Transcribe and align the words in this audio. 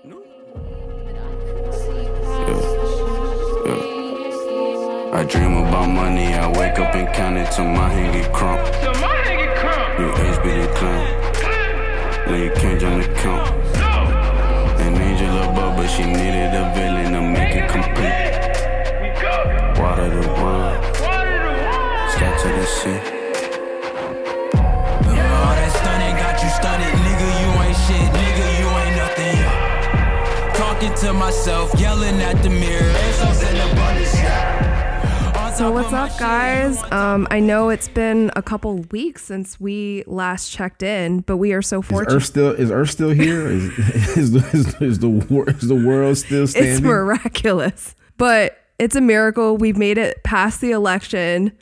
I 0.00 0.06
dream 5.28 5.56
about 5.56 5.88
money, 5.88 6.34
I 6.34 6.46
wake 6.46 6.78
up 6.78 6.94
and 6.94 7.08
count 7.08 7.36
it 7.36 7.50
till 7.50 7.64
my 7.64 7.88
hand 7.88 8.12
get 8.14 8.32
crump. 8.32 8.64
Till 8.80 8.92
my 8.94 9.08
hand 9.08 9.40
get 9.40 9.56
crump. 9.56 9.98
You 9.98 10.06
HB 10.12 10.46
clown. 10.76 11.06
Now 12.28 12.36
you 12.36 12.50
can't 12.52 12.80
jump 12.80 13.02
the 13.02 13.12
count. 13.14 13.50
An 14.80 14.94
angel 14.94 15.36
above, 15.50 15.76
but 15.76 15.88
she 15.88 16.04
needed 16.04 16.54
a 16.54 16.72
villain 16.76 17.12
to 17.14 17.20
make 17.20 17.56
it 17.56 17.68
complete. 17.68 18.38
We 19.02 19.08
go. 19.20 19.82
Water 19.82 20.08
the 20.10 20.28
world, 20.28 20.78
Water 21.00 21.38
the 21.42 21.50
world. 21.60 22.10
sky 22.12 22.30
to 22.42 22.48
the 22.48 22.66
sea. 22.66 23.17
Yeah. 30.88 30.94
Talking 30.94 31.08
to 31.08 31.12
myself, 31.14 31.80
yelling 31.80 32.20
at 32.20 32.42
the 32.42 32.50
mirror. 32.50 32.82
Answers 32.82 33.42
in 33.50 33.56
abundance. 33.56 34.14
Yeah. 34.14 35.32
On 35.36 35.52
So 35.54 35.70
what's 35.70 35.92
up, 35.92 36.18
guys? 36.18 36.82
Um, 36.92 37.26
I 37.30 37.40
know 37.40 37.68
it's 37.70 37.88
been 37.88 38.30
a 38.36 38.42
couple 38.42 38.76
weeks 38.90 39.24
since 39.24 39.60
we 39.60 40.04
last 40.06 40.50
checked 40.50 40.82
in, 40.82 41.20
but 41.20 41.36
we 41.36 41.52
are 41.52 41.62
so 41.62 41.80
Is 41.80 41.86
fortunate. 41.86 42.16
Earth 42.16 42.24
still 42.24 42.50
is 42.52 42.70
Earth 42.70 42.90
still 42.90 43.10
here? 43.10 43.46
Is 43.48 43.78
is, 44.16 44.32
the- 44.32 44.50
is, 44.56 44.74
is 44.80 44.98
the 45.00 45.08
wor- 45.08 45.48
is 45.50 45.68
the 45.68 45.74
world 45.74 46.16
still 46.18 46.46
standing? 46.46 46.72
it's 46.72 46.80
miraculous, 46.80 47.94
but 48.16 48.58
it's 48.78 48.96
a 48.96 49.00
miracle. 49.00 49.56
We've 49.56 49.76
made 49.76 49.98
it 49.98 50.22
past 50.24 50.60
the 50.60 50.70
election. 50.70 51.52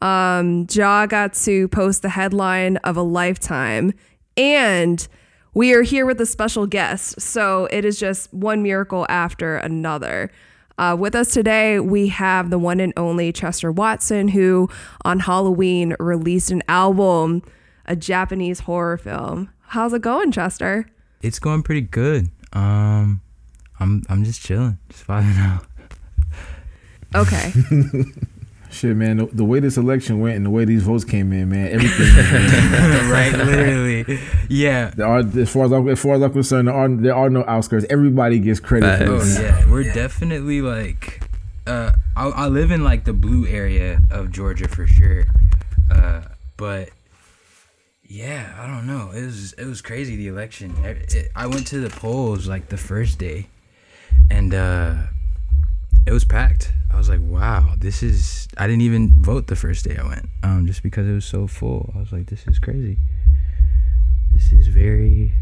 Um, 0.00 0.66
Ja 0.70 1.06
got 1.06 1.34
to 1.34 1.68
post 1.68 2.02
the 2.02 2.08
headline 2.08 2.78
of 2.78 2.96
a 2.96 3.02
lifetime, 3.02 3.92
and 4.36 5.06
we 5.54 5.74
are 5.74 5.82
here 5.82 6.06
with 6.06 6.20
a 6.20 6.26
special 6.26 6.66
guest. 6.66 7.20
So 7.20 7.66
it 7.70 7.84
is 7.84 7.98
just 7.98 8.32
one 8.32 8.62
miracle 8.62 9.06
after 9.08 9.56
another. 9.56 10.30
Uh, 10.78 10.96
with 10.98 11.14
us 11.14 11.32
today, 11.32 11.78
we 11.78 12.08
have 12.08 12.50
the 12.50 12.58
one 12.58 12.80
and 12.80 12.92
only 12.96 13.32
Chester 13.32 13.70
Watson, 13.70 14.28
who 14.28 14.68
on 15.04 15.20
Halloween 15.20 15.94
released 16.00 16.50
an 16.50 16.62
album, 16.66 17.42
a 17.84 17.94
Japanese 17.94 18.60
horror 18.60 18.96
film. 18.96 19.50
How's 19.68 19.92
it 19.92 20.02
going, 20.02 20.32
Chester? 20.32 20.86
It's 21.20 21.38
going 21.38 21.62
pretty 21.62 21.82
good. 21.82 22.30
Um, 22.52 23.20
I'm 23.78 24.02
I'm 24.08 24.24
just 24.24 24.40
chilling, 24.40 24.78
just 24.88 25.06
vibing 25.06 25.38
out. 25.38 25.66
Okay. 27.14 27.52
Shit, 28.72 28.96
man. 28.96 29.18
The, 29.18 29.26
the 29.26 29.44
way 29.44 29.60
this 29.60 29.76
election 29.76 30.18
went 30.20 30.36
and 30.36 30.46
the 30.46 30.50
way 30.50 30.64
these 30.64 30.82
votes 30.82 31.04
came 31.04 31.32
in, 31.32 31.50
man, 31.50 31.68
everything. 31.72 32.06
man, 32.14 33.10
right, 33.12 33.32
literally. 33.46 34.18
Yeah. 34.48 34.90
there 34.96 35.06
are, 35.06 35.18
as 35.20 35.50
far 35.52 35.66
as 35.66 35.72
I'm, 35.72 35.88
as 35.88 36.00
far 36.02 36.14
as 36.14 36.22
I'm 36.22 36.32
concerned, 36.32 36.68
there 36.68 36.74
are 36.74 36.88
there 36.88 37.14
are 37.14 37.28
no 37.30 37.44
outskirts. 37.46 37.84
Everybody 37.90 38.38
gets 38.38 38.60
credit 38.60 38.98
for 39.06 39.12
Oh 39.12 39.24
yeah, 39.24 39.70
we're 39.70 39.92
definitely 39.92 40.62
like. 40.62 41.20
Uh, 41.66 41.92
I, 42.16 42.28
I 42.28 42.46
live 42.48 42.70
in 42.70 42.82
like 42.82 43.04
the 43.04 43.12
blue 43.12 43.46
area 43.46 44.00
of 44.10 44.32
Georgia 44.32 44.66
for 44.68 44.86
sure. 44.86 45.24
Uh, 45.90 46.22
but 46.56 46.88
yeah, 48.04 48.56
I 48.58 48.66
don't 48.66 48.86
know. 48.86 49.10
It 49.12 49.24
was 49.24 49.52
it 49.54 49.64
was 49.66 49.80
crazy 49.82 50.16
the 50.16 50.28
election. 50.28 50.74
It- 50.84 51.14
it- 51.14 51.30
I 51.36 51.46
went 51.46 51.66
to 51.68 51.78
the 51.80 51.90
polls 51.90 52.48
like 52.48 52.68
the 52.68 52.76
first 52.76 53.18
day, 53.18 53.48
and 54.30 54.52
uh, 54.54 54.94
it 56.06 56.12
was 56.12 56.24
packed. 56.24 56.72
I 56.92 56.96
was 56.98 57.08
like, 57.08 57.20
wow, 57.22 57.74
this 57.78 58.02
is. 58.02 58.48
I 58.58 58.66
didn't 58.66 58.82
even 58.82 59.14
vote 59.22 59.46
the 59.46 59.56
first 59.56 59.84
day 59.84 59.96
I 59.96 60.06
went, 60.06 60.26
um, 60.42 60.66
just 60.66 60.82
because 60.82 61.06
it 61.08 61.12
was 61.12 61.24
so 61.24 61.46
full. 61.46 61.92
I 61.96 62.00
was 62.00 62.12
like, 62.12 62.26
this 62.26 62.46
is 62.46 62.58
crazy. 62.58 62.98
This 64.32 64.52
is 64.52 64.66
very 64.68 65.32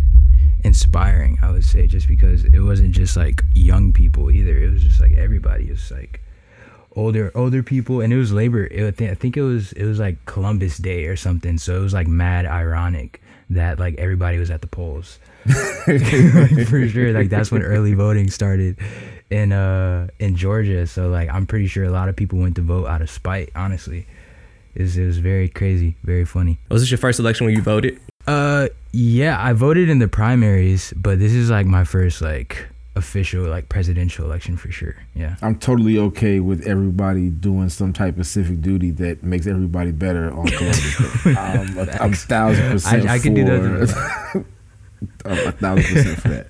inspiring, 0.64 1.38
I 1.42 1.50
would 1.50 1.64
say, 1.64 1.86
just 1.86 2.06
because 2.08 2.44
it 2.44 2.61
wasn't 2.61 2.92
just 2.92 3.16
like 3.16 3.42
young 3.53 3.92
people 3.92 4.31
either. 4.31 4.56
It 4.58 4.70
was 4.70 4.83
just 4.83 5.00
like 5.00 5.12
everybody. 5.12 5.64
It 5.69 5.70
was 5.72 5.91
like 5.91 6.20
older 6.97 7.31
older 7.34 7.62
people, 7.62 8.00
and 8.00 8.12
it 8.12 8.16
was 8.16 8.33
labor. 8.33 8.64
It, 8.66 8.86
I 8.86 8.91
think- 8.91 9.11
I 9.11 9.14
think 9.14 9.36
it 9.36 9.42
was 9.42 9.72
it 9.72 9.84
was 9.84 9.99
like 9.99 10.25
Columbus 10.26 10.78
Day 10.78 11.06
or 11.06 11.16
something. 11.16 11.59
So 11.59 11.76
it 11.76 11.81
was 11.81 11.94
like 11.94 12.06
mad 12.06 12.47
ironic 12.47 13.20
that 13.50 13.78
like 13.81 13.97
everybody 13.97 14.38
was 14.38 14.50
at 14.50 14.60
the 14.60 14.66
polls. 14.69 15.19
for 15.84 16.87
sure 16.88 17.12
like 17.12 17.31
that's 17.31 17.50
when 17.50 17.62
early 17.62 17.94
voting 17.94 18.28
started 18.31 18.76
in 19.30 19.52
uh 19.52 20.08
in 20.18 20.36
Georgia. 20.36 20.86
So 20.86 21.08
like 21.08 21.28
I'm 21.30 21.46
pretty 21.46 21.66
sure 21.66 21.84
a 21.84 21.91
lot 21.91 22.08
of 22.08 22.16
people 22.16 22.38
went 22.38 22.56
to 22.56 22.62
vote 22.62 22.86
out 22.86 23.02
of 23.02 23.10
spite 23.10 23.50
honestly. 23.54 24.06
It 24.74 24.82
was, 24.82 24.96
it 24.96 25.06
was 25.06 25.18
very 25.18 25.48
crazy 25.48 25.96
very 26.02 26.24
funny. 26.24 26.58
Was 26.70 26.82
this 26.82 26.91
your 26.91 26.98
first 26.98 27.18
election 27.18 27.46
where 27.46 27.54
you 27.54 27.62
voted? 27.62 28.00
uh 28.26 28.69
yeah 28.92 29.42
I 29.42 29.54
voted 29.54 29.88
in 29.88 29.98
the 29.98 30.08
primaries 30.08 30.92
but 30.94 31.19
this 31.19 31.32
is 31.32 31.48
like 31.48 31.64
my 31.64 31.84
first 31.84 32.20
like 32.20 32.66
official 32.96 33.44
like 33.44 33.69
presidential 33.69 34.24
election 34.24 34.56
for 34.56 34.70
sure. 34.70 34.96
Yeah. 35.14 35.36
I'm 35.42 35.58
totally 35.58 35.98
okay 35.98 36.40
with 36.40 36.66
everybody 36.66 37.30
doing 37.30 37.69
some 37.69 37.92
type 37.92 38.19
of 38.19 38.26
civic 38.26 38.60
duty 38.60 38.90
that 38.92 39.22
makes 39.22 39.46
everybody 39.46 39.92
better 39.92 40.32
on 40.32 40.46
Columbus 40.48 41.24
Day. 41.24 41.34
I'm, 41.36 41.78
a, 41.78 41.82
I'm 42.00 42.12
a 42.12 42.16
thousand 42.16 42.70
percent 42.70 43.08
I, 43.08 43.14
I 43.14 43.19
for, 43.19 43.22
can 43.22 43.34
do 43.34 43.44
that. 43.44 44.44
I'm 45.24 45.48
a 45.48 45.52
thousand 45.52 45.84
percent 45.84 46.20
for 46.20 46.28
that. 46.28 46.46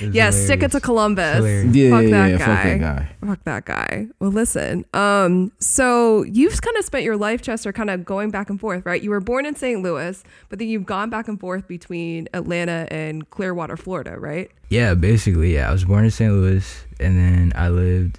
It 0.00 0.06
was 0.06 0.14
yeah, 0.14 0.30
stick 0.30 0.62
it 0.62 0.70
to. 0.72 0.80
Columbus. 0.80 1.44
Yeah, 1.74 1.90
Fuck 1.90 2.02
yeah, 2.04 2.10
that 2.10 2.30
yeah, 2.30 2.38
guy. 2.38 2.46
fuck 2.46 2.64
that 2.64 2.80
guy. 2.80 3.08
Fuck 3.26 3.44
that 3.44 3.64
guy. 3.66 4.06
Well, 4.18 4.30
listen. 4.30 4.84
Um, 4.94 5.52
so 5.60 6.22
you've 6.24 6.60
kind 6.60 6.76
of 6.76 6.84
spent 6.84 7.04
your 7.04 7.16
life, 7.16 7.42
Chester, 7.42 7.72
kind 7.72 7.90
of 7.90 8.04
going 8.04 8.30
back 8.30 8.50
and 8.50 8.58
forth, 8.58 8.84
right? 8.84 9.00
You 9.00 9.10
were 9.10 9.20
born 9.20 9.46
in 9.46 9.54
St. 9.54 9.80
Louis, 9.82 10.22
but 10.48 10.58
then 10.58 10.68
you've 10.68 10.86
gone 10.86 11.10
back 11.10 11.28
and 11.28 11.38
forth 11.38 11.68
between 11.68 12.28
Atlanta 12.34 12.88
and 12.90 13.28
Clearwater, 13.30 13.76
Florida, 13.76 14.18
right? 14.18 14.50
Yeah, 14.70 14.94
basically, 14.94 15.54
yeah. 15.54 15.68
I 15.68 15.72
was 15.72 15.84
born 15.84 16.04
in 16.04 16.10
St. 16.10 16.32
Louis, 16.32 16.84
and 16.98 17.16
then 17.18 17.52
I 17.54 17.68
lived 17.68 18.18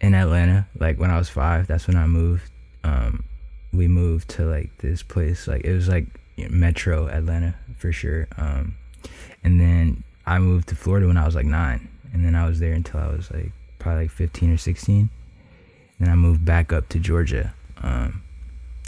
in 0.00 0.14
Atlanta. 0.14 0.66
Like 0.78 0.98
when 0.98 1.10
I 1.10 1.18
was 1.18 1.28
five, 1.28 1.66
that's 1.66 1.86
when 1.86 1.96
I 1.96 2.06
moved. 2.06 2.50
Um, 2.82 3.24
we 3.72 3.88
moved 3.88 4.28
to 4.30 4.44
like 4.44 4.78
this 4.78 5.02
place, 5.02 5.48
like 5.48 5.64
it 5.64 5.72
was 5.72 5.88
like 5.88 6.06
you 6.36 6.48
know, 6.48 6.56
Metro 6.56 7.08
Atlanta 7.08 7.56
for 7.76 7.92
sure. 7.92 8.28
Um, 8.38 8.76
and 9.42 9.60
then 9.60 10.04
I 10.26 10.38
moved 10.38 10.68
to 10.68 10.76
Florida 10.76 11.06
when 11.06 11.16
I 11.16 11.26
was 11.26 11.34
like 11.34 11.46
nine, 11.46 11.88
and 12.12 12.24
then 12.24 12.34
I 12.34 12.46
was 12.46 12.60
there 12.60 12.72
until 12.72 13.00
I 13.00 13.08
was 13.08 13.30
like 13.30 13.52
probably 13.78 14.04
like 14.04 14.10
fifteen 14.10 14.52
or 14.52 14.56
sixteen. 14.56 15.10
Then 16.00 16.08
I 16.08 16.14
moved 16.14 16.44
back 16.44 16.72
up 16.72 16.88
to 16.90 16.98
Georgia, 16.98 17.54
um, 17.82 18.22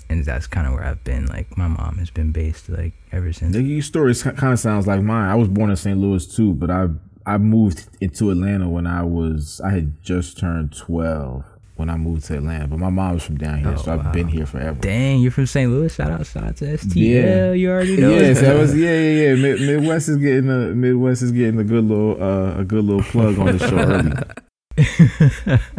and 0.09 0.25
that's 0.25 0.47
kind 0.47 0.67
of 0.67 0.73
where 0.73 0.85
I've 0.85 1.05
been. 1.05 1.27
Like 1.27 1.57
my 1.57 1.69
mom 1.69 1.99
has 1.99 2.11
been 2.11 2.33
based 2.33 2.69
like 2.69 2.95
ever 3.13 3.33
since. 3.33 3.55
Your 3.55 3.83
story 3.83 4.15
kind 4.15 4.53
of 4.53 4.59
sounds 4.59 4.87
like 4.87 5.03
mine. 5.03 5.29
I 5.29 5.35
was 5.35 5.49
born 5.49 5.71
in 5.71 5.77
St. 5.77 5.99
Louis 5.99 6.27
too, 6.27 6.55
but 6.55 6.71
I 6.71 6.89
I 7.27 7.39
moved 7.39 7.89
into 8.01 8.31
Atlanta 8.31 8.69
when 8.69 8.87
I 8.87 9.03
was 9.03 9.61
I 9.63 9.71
had 9.71 10.03
just 10.03 10.39
turned 10.39 10.77
twelve 10.77 11.45
when 11.77 11.89
I 11.91 11.97
moved 11.97 12.25
to 12.27 12.37
Atlanta. 12.37 12.67
But 12.67 12.79
my 12.79 12.91
mom 12.91 13.15
was 13.15 13.23
from 13.25 13.37
down 13.39 13.59
here, 13.61 13.75
Oh, 13.77 13.77
so 13.83 13.93
I've 13.93 14.05
wow. 14.07 14.13
been 14.13 14.29
here 14.29 14.47
forever. 14.47 14.79
Dang, 14.81 15.21
you're 15.21 15.31
from 15.31 15.47
St. 15.47 15.71
Louis. 15.71 15.95
Shout 15.95 16.11
out, 16.11 16.27
shout 16.27 16.45
out 16.45 16.57
to 16.57 16.65
STL. 16.65 16.95
Yeah. 16.95 17.53
You 17.53 17.71
already 17.71 17.97
know. 17.97 18.11
Yes, 18.11 18.41
that 18.41 18.57
was 18.57 18.77
yeah, 18.77 18.91
yeah, 18.99 19.29
yeah. 19.29 19.35
Mid- 19.35 19.61
Midwest 19.61 20.09
is 20.09 20.17
getting 20.17 20.51
a 20.51 20.75
Midwest 20.75 21.23
is 21.23 21.33
getting 21.33 21.61
a 21.61 21.65
good 21.65 21.85
little 21.85 22.23
uh, 22.23 22.59
a 22.61 22.65
good 22.65 22.85
little 22.85 23.03
plug 23.05 23.39
on 23.39 23.57
the 23.57 23.69
show 23.69 23.77
early. 23.79 25.59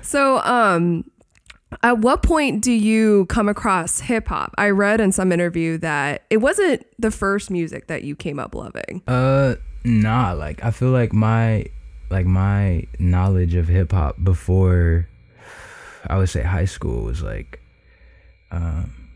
So, 0.00 0.38
um, 0.42 1.04
at 1.82 1.98
what 1.98 2.22
point 2.22 2.62
do 2.62 2.70
you 2.70 3.26
come 3.26 3.48
across 3.48 3.98
hip 4.00 4.28
hop? 4.28 4.54
I 4.56 4.70
read 4.70 5.00
in 5.00 5.10
some 5.10 5.32
interview 5.32 5.78
that 5.78 6.22
it 6.30 6.36
wasn't 6.36 6.86
the 7.00 7.10
first 7.10 7.50
music 7.50 7.88
that 7.88 8.04
you 8.04 8.14
came 8.14 8.38
up 8.38 8.54
loving. 8.54 9.02
Uh, 9.08 9.56
nah. 9.84 10.32
Like 10.32 10.62
I 10.64 10.70
feel 10.70 10.90
like 10.90 11.12
my 11.12 11.64
like 12.10 12.26
my 12.26 12.86
knowledge 12.98 13.54
of 13.54 13.68
hip 13.68 13.92
hop 13.92 14.16
before 14.22 15.08
I 16.06 16.18
would 16.18 16.28
say 16.28 16.42
high 16.42 16.64
school 16.64 17.04
was 17.04 17.22
like 17.22 17.60
um 18.50 19.08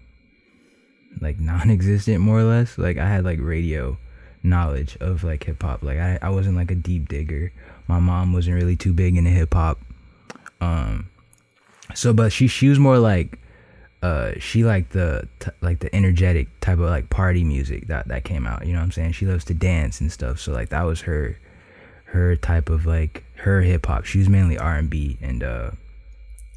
like 1.20 1.38
non-existent 1.40 2.20
more 2.20 2.40
or 2.40 2.44
less. 2.44 2.78
Like 2.78 2.98
I 2.98 3.08
had 3.08 3.24
like 3.24 3.38
radio 3.40 3.98
knowledge 4.42 4.96
of 5.00 5.24
like 5.24 5.44
hip 5.44 5.62
hop. 5.62 5.82
Like 5.82 5.98
I 5.98 6.18
I 6.22 6.30
wasn't 6.30 6.56
like 6.56 6.70
a 6.70 6.76
deep 6.76 7.08
digger. 7.08 7.52
My 7.86 7.98
mom 7.98 8.32
wasn't 8.32 8.56
really 8.56 8.76
too 8.76 8.92
big 8.92 9.16
into 9.16 9.30
hip 9.30 9.54
hop. 9.54 9.80
Um, 10.60 11.08
so 11.94 12.12
but 12.12 12.32
she 12.32 12.46
she 12.46 12.68
was 12.68 12.78
more 12.78 12.98
like 12.98 13.38
uh 14.02 14.32
she 14.38 14.64
liked 14.64 14.92
the 14.92 15.28
t- 15.40 15.50
like 15.60 15.80
the 15.80 15.94
energetic 15.94 16.48
type 16.60 16.78
of 16.78 16.88
like 16.88 17.10
party 17.10 17.44
music 17.44 17.86
that 17.88 18.08
that 18.08 18.24
came 18.24 18.46
out 18.46 18.66
you 18.66 18.72
know 18.72 18.78
what 18.78 18.84
i'm 18.84 18.92
saying 18.92 19.12
she 19.12 19.26
loves 19.26 19.44
to 19.44 19.54
dance 19.54 20.00
and 20.00 20.10
stuff 20.10 20.38
so 20.40 20.52
like 20.52 20.70
that 20.70 20.82
was 20.82 21.02
her 21.02 21.38
her 22.10 22.36
type 22.36 22.68
of 22.68 22.86
like 22.86 23.24
her 23.36 23.62
hip 23.62 23.86
hop 23.86 24.04
she 24.04 24.18
was 24.18 24.28
mainly 24.28 24.58
r&b 24.58 25.16
and 25.20 25.42
uh 25.42 25.70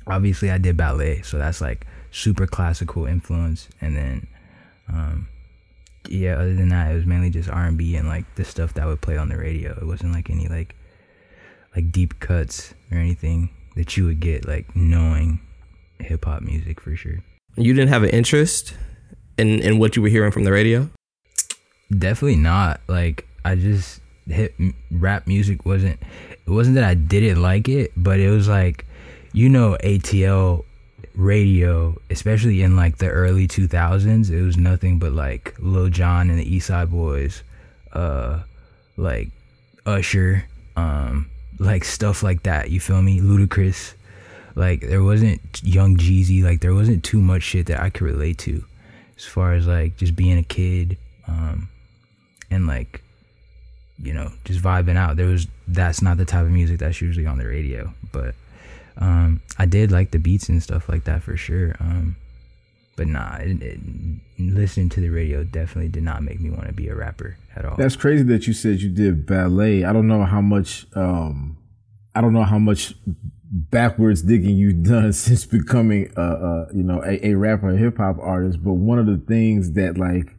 obviously 0.08 0.52
i 0.52 0.58
did 0.58 0.76
ballet 0.76 1.22
so 1.22 1.38
that's 1.38 1.62
like 1.62 1.86
super 2.12 2.46
classical 2.46 3.06
influence 3.06 3.70
and 3.82 3.96
then 3.96 4.28
um 4.90 5.28
yeah 6.10 6.34
other 6.34 6.54
than 6.54 6.70
that 6.70 6.92
it 6.92 6.96
was 6.96 7.06
mainly 7.06 7.30
just 7.30 7.50
r&b 7.50 7.96
and 7.96 8.08
like 8.08 8.26
the 8.36 8.44
stuff 8.44 8.74
that 8.74 8.86
would 8.86 9.02
play 9.02 9.18
on 9.18 9.30
the 9.30 9.38
radio 9.38 9.72
it 9.80 9.86
wasn't 9.86 10.12
like 10.12 10.30
any 10.30 10.48
like 10.48 10.76
like 11.76 11.92
deep 11.92 12.20
cuts 12.20 12.74
or 12.92 12.98
anything 12.98 13.50
that 13.76 13.98
you 13.98 14.06
would 14.06 14.20
get 14.20 14.48
like 14.48 14.76
knowing 14.76 15.40
hip 16.00 16.26
hop 16.26 16.42
music 16.42 16.80
for 16.80 16.96
sure. 16.96 17.20
You 17.56 17.74
didn't 17.74 17.90
have 17.90 18.04
an 18.04 18.10
interest 18.10 18.76
in, 19.38 19.60
in 19.60 19.80
what 19.80 19.96
you 19.96 20.02
were 20.02 20.10
hearing 20.10 20.32
from 20.32 20.44
the 20.44 20.52
radio? 20.52 20.90
definitely 22.00 22.38
not. 22.38 22.82
Like 22.88 23.28
I 23.46 23.56
just 23.56 24.02
hit 24.28 24.54
m- 24.60 24.76
rap 24.92 25.28
music 25.28 25.66
wasn't. 25.66 26.00
It 26.46 26.50
wasn't 26.50 26.76
that 26.76 26.84
I 26.84 26.94
didn't 26.94 27.42
like 27.42 27.70
it, 27.70 27.92
but 27.96 28.20
it 28.20 28.30
was 28.30 28.48
like, 28.48 28.86
you 29.32 29.50
know, 29.50 29.78
ATL 29.84 30.66
radio, 31.16 31.96
especially 32.10 32.62
in 32.62 32.76
like 32.76 32.98
the 32.98 33.10
early 33.10 33.48
2000s, 33.48 34.30
it 34.30 34.42
was 34.42 34.58
nothing 34.58 35.00
but 35.00 35.12
like 35.12 35.56
Lil 35.60 35.90
Jon 35.90 36.30
and 36.30 36.40
the 36.40 36.56
East 36.56 36.68
Side 36.68 36.90
Boyz, 36.90 37.42
uh, 37.94 38.44
like 38.98 39.30
Usher, 39.86 40.46
um, 40.76 41.30
like 41.60 41.84
stuff 41.84 42.24
like 42.24 42.44
that. 42.44 42.70
You 42.70 42.80
feel 42.80 43.02
me? 43.02 43.20
Ludacris. 43.20 43.94
Like 44.56 44.82
there 44.82 45.04
wasn't 45.04 45.42
Young 45.64 45.98
Jeezy. 45.98 46.44
Like 46.44 46.62
there 46.62 46.76
wasn't 46.76 47.04
too 47.04 47.22
much 47.22 47.44
shit 47.44 47.68
that 47.68 47.80
I 47.80 47.90
could 47.90 48.04
relate 48.04 48.38
to, 48.40 48.64
as 49.18 49.26
far 49.26 49.54
as 49.54 49.68
like 49.68 49.98
just 49.98 50.16
being 50.16 50.38
a 50.38 50.44
kid, 50.44 50.98
um, 51.28 51.70
and 52.52 52.68
like, 52.68 53.02
you 53.98 54.14
know, 54.14 54.32
just 54.46 54.62
vibing 54.62 54.98
out. 54.98 55.18
There 55.18 55.28
was 55.28 55.48
that's 55.68 56.02
not 56.02 56.18
the 56.18 56.26
type 56.26 56.46
of 56.46 56.52
music 56.52 56.80
that's 56.80 57.02
usually 57.02 57.26
on 57.26 57.38
the 57.38 57.46
radio, 57.48 57.94
but 58.12 58.36
um, 58.98 59.42
I 59.58 59.66
did 59.66 59.92
like 59.92 60.12
the 60.12 60.20
beats 60.20 60.50
and 60.50 60.62
stuff 60.62 60.90
like 60.90 61.06
that 61.06 61.24
for 61.24 61.38
sure. 61.38 61.76
Um, 61.80 62.16
but 62.96 63.08
nah, 63.08 63.38
it, 63.38 63.62
it, 63.62 63.80
listening 64.38 64.90
to 64.90 65.02
the 65.02 65.10
radio 65.10 65.44
definitely 65.44 65.90
did 65.90 66.04
not 66.04 66.22
make 66.22 66.40
me 66.40 66.50
want 66.50 66.68
to 66.68 66.74
be 66.74 66.90
a 66.90 66.96
rapper 66.96 67.38
at 67.56 67.66
all. 67.66 67.76
That's 67.76 67.96
crazy 67.96 68.24
that 68.24 68.46
you 68.46 68.54
said 68.54 68.82
you 68.82 68.90
did 68.90 69.26
ballet. 69.26 69.84
I 69.84 69.94
don't 69.94 70.08
know 70.08 70.24
how 70.24 70.42
much. 70.42 70.86
Um, 70.96 71.58
I 72.16 72.22
don't 72.22 72.34
know 72.34 72.44
how 72.44 72.60
much 72.60 72.94
backwards 73.54 74.22
digging 74.22 74.56
you've 74.56 74.84
done 74.88 75.14
since 75.14 75.46
becoming, 75.46 76.12
a, 76.16 76.22
a 76.22 76.68
you 76.74 76.84
know, 76.84 77.02
a, 77.04 77.28
a 77.28 77.34
rapper, 77.36 77.70
a 77.70 77.78
hip 77.78 77.98
hop 77.98 78.18
artist. 78.20 78.64
But 78.64 78.74
one 78.74 79.00
of 79.00 79.08
the 79.08 79.18
things 79.18 79.72
that 79.72 79.98
like, 79.98 80.33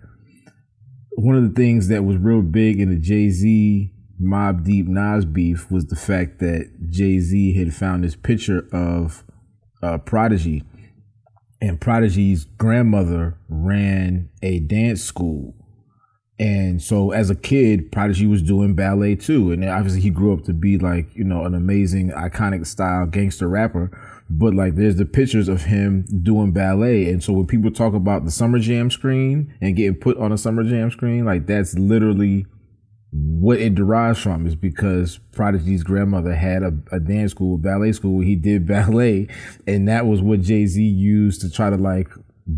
one 1.16 1.36
of 1.36 1.42
the 1.42 1.54
things 1.54 1.88
that 1.88 2.04
was 2.04 2.16
real 2.16 2.42
big 2.42 2.80
in 2.80 2.90
the 2.90 2.98
Jay 2.98 3.30
Z 3.30 3.90
Mobb 4.20 4.64
Deep 4.64 4.86
Nas 4.86 5.24
beef 5.24 5.70
was 5.70 5.86
the 5.86 5.96
fact 5.96 6.38
that 6.38 6.70
Jay 6.88 7.18
Z 7.18 7.54
had 7.54 7.74
found 7.74 8.04
this 8.04 8.16
picture 8.16 8.68
of 8.72 9.24
uh, 9.82 9.98
Prodigy, 9.98 10.64
and 11.60 11.80
Prodigy's 11.80 12.44
grandmother 12.44 13.38
ran 13.48 14.30
a 14.42 14.60
dance 14.60 15.02
school. 15.02 15.54
And 16.38 16.82
so 16.82 17.12
as 17.12 17.30
a 17.30 17.34
kid, 17.34 17.92
Prodigy 17.92 18.26
was 18.26 18.42
doing 18.42 18.74
ballet 18.74 19.14
too. 19.14 19.52
And 19.52 19.64
obviously 19.64 20.00
he 20.00 20.10
grew 20.10 20.32
up 20.32 20.44
to 20.44 20.52
be 20.52 20.78
like, 20.78 21.14
you 21.14 21.24
know, 21.24 21.44
an 21.44 21.54
amazing, 21.54 22.10
iconic 22.10 22.66
style 22.66 23.06
gangster 23.06 23.48
rapper. 23.48 23.90
But 24.30 24.54
like 24.54 24.74
there's 24.74 24.96
the 24.96 25.04
pictures 25.04 25.48
of 25.48 25.62
him 25.62 26.06
doing 26.22 26.52
ballet. 26.52 27.10
And 27.10 27.22
so 27.22 27.32
when 27.32 27.46
people 27.46 27.70
talk 27.70 27.94
about 27.94 28.24
the 28.24 28.30
Summer 28.30 28.58
Jam 28.58 28.90
screen 28.90 29.54
and 29.60 29.76
getting 29.76 29.94
put 29.94 30.16
on 30.16 30.32
a 30.32 30.38
Summer 30.38 30.64
Jam 30.64 30.90
screen, 30.90 31.24
like 31.24 31.46
that's 31.46 31.74
literally 31.74 32.46
what 33.14 33.60
it 33.60 33.76
derives 33.76 34.18
from 34.18 34.44
is 34.44 34.56
because 34.56 35.18
Prodigy's 35.30 35.84
grandmother 35.84 36.34
had 36.34 36.64
a, 36.64 36.72
a 36.90 36.98
dance 36.98 37.30
school, 37.30 37.54
a 37.54 37.58
ballet 37.58 37.92
school. 37.92 38.20
He 38.20 38.34
did 38.34 38.66
ballet, 38.66 39.28
and 39.66 39.86
that 39.88 40.06
was 40.06 40.20
what 40.20 40.40
Jay 40.40 40.66
Z 40.66 40.82
used 40.82 41.40
to 41.42 41.50
try 41.50 41.70
to 41.70 41.76
like 41.76 42.08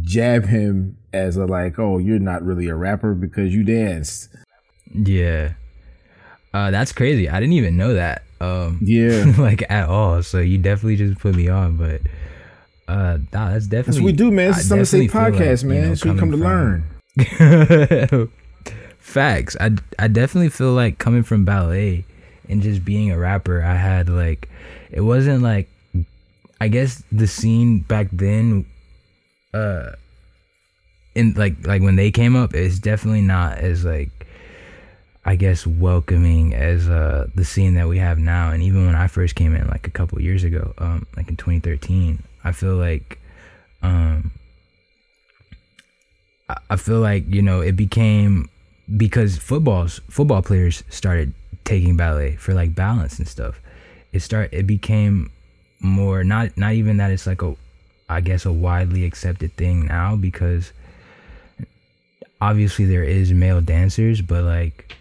jab 0.00 0.46
him 0.46 0.96
as 1.12 1.36
a 1.36 1.46
like, 1.46 1.78
oh, 1.78 1.98
you're 1.98 2.18
not 2.18 2.42
really 2.42 2.68
a 2.68 2.74
rapper 2.74 3.14
because 3.14 3.54
you 3.54 3.64
danced. 3.64 4.30
Yeah, 4.94 5.54
uh, 6.54 6.70
that's 6.70 6.92
crazy. 6.92 7.28
I 7.28 7.38
didn't 7.38 7.54
even 7.54 7.76
know 7.76 7.92
that. 7.94 8.22
Um, 8.40 8.78
Yeah. 8.82 9.32
like 9.38 9.64
at 9.70 9.88
all. 9.88 10.22
So 10.22 10.38
you 10.38 10.58
definitely 10.58 10.96
just 10.96 11.18
put 11.18 11.34
me 11.34 11.48
on, 11.48 11.76
but 11.76 12.02
uh, 12.88 13.18
nah, 13.32 13.50
that's 13.50 13.66
definitely 13.66 13.92
That's 13.92 13.98
what 13.98 14.04
we 14.04 14.12
do, 14.12 14.30
man. 14.30 14.48
This 14.48 14.58
I 14.58 14.60
Something 14.60 14.84
to 14.84 14.86
Say 14.86 15.08
podcast, 15.08 15.62
like, 15.62 15.70
man. 15.70 15.88
know, 15.88 15.94
so 15.94 16.12
you 16.12 16.18
come 16.18 16.30
to 16.30 16.36
learn. 16.36 16.84
Facts. 18.98 19.56
I 19.60 19.70
I 19.98 20.08
definitely 20.08 20.50
feel 20.50 20.72
like 20.72 20.98
coming 20.98 21.22
from 21.22 21.44
ballet 21.44 22.04
and 22.48 22.62
just 22.62 22.84
being 22.84 23.10
a 23.10 23.18
rapper, 23.18 23.62
I 23.62 23.74
had 23.74 24.08
like 24.08 24.48
it 24.90 25.00
wasn't 25.00 25.42
like 25.42 25.68
I 26.60 26.68
guess 26.68 27.02
the 27.12 27.26
scene 27.26 27.80
back 27.80 28.08
then 28.12 28.66
uh 29.54 29.92
in 31.14 31.32
like 31.34 31.66
like 31.66 31.82
when 31.82 31.96
they 31.96 32.10
came 32.10 32.36
up 32.36 32.54
it's 32.54 32.78
definitely 32.78 33.22
not 33.22 33.58
as 33.58 33.84
like 33.84 34.10
I 35.26 35.34
guess 35.34 35.66
welcoming 35.66 36.54
as 36.54 36.88
uh 36.88 37.26
the 37.34 37.44
scene 37.44 37.74
that 37.74 37.88
we 37.88 37.98
have 37.98 38.18
now 38.18 38.50
and 38.50 38.62
even 38.62 38.86
when 38.86 38.94
I 38.94 39.08
first 39.08 39.34
came 39.34 39.54
in 39.56 39.66
like 39.68 39.86
a 39.86 39.90
couple 39.90 40.20
years 40.20 40.44
ago 40.44 40.72
um 40.78 41.06
like 41.16 41.28
in 41.28 41.36
2013 41.36 42.22
I 42.44 42.52
feel 42.52 42.76
like 42.76 43.18
um 43.82 44.30
I- 46.70 46.76
feel 46.76 47.00
like 47.00 47.24
you 47.28 47.42
know 47.42 47.60
it 47.60 47.76
became 47.76 48.48
because 48.96 49.36
footballs 49.36 50.00
football 50.08 50.42
players 50.42 50.84
started 50.88 51.34
taking 51.64 51.96
ballet 51.96 52.36
for 52.36 52.54
like 52.54 52.74
balance 52.74 53.18
and 53.18 53.26
stuff. 53.26 53.60
It 54.12 54.20
start 54.20 54.50
it 54.52 54.66
became 54.66 55.30
more 55.80 56.22
not 56.22 56.56
not 56.56 56.74
even 56.74 56.98
that 56.98 57.10
it's 57.10 57.26
like 57.26 57.42
a 57.42 57.56
I 58.08 58.20
guess 58.20 58.46
a 58.46 58.52
widely 58.52 59.04
accepted 59.04 59.52
thing 59.56 59.86
now 59.86 60.14
because 60.14 60.72
obviously 62.40 62.84
there 62.84 63.02
is 63.02 63.32
male 63.32 63.60
dancers 63.60 64.20
but 64.22 64.44
like 64.44 64.96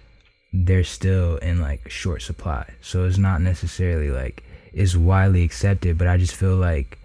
they're 0.64 0.84
still 0.84 1.38
in 1.38 1.60
like 1.60 1.90
short 1.90 2.22
supply. 2.22 2.74
So 2.82 3.06
it's 3.06 3.18
not 3.18 3.42
necessarily 3.42 4.10
like 4.10 4.44
it's 4.74 4.96
widely 4.96 5.44
accepted, 5.44 5.98
but 5.98 6.08
I 6.08 6.18
just 6.18 6.36
feel 6.36 6.56
like 6.56 6.98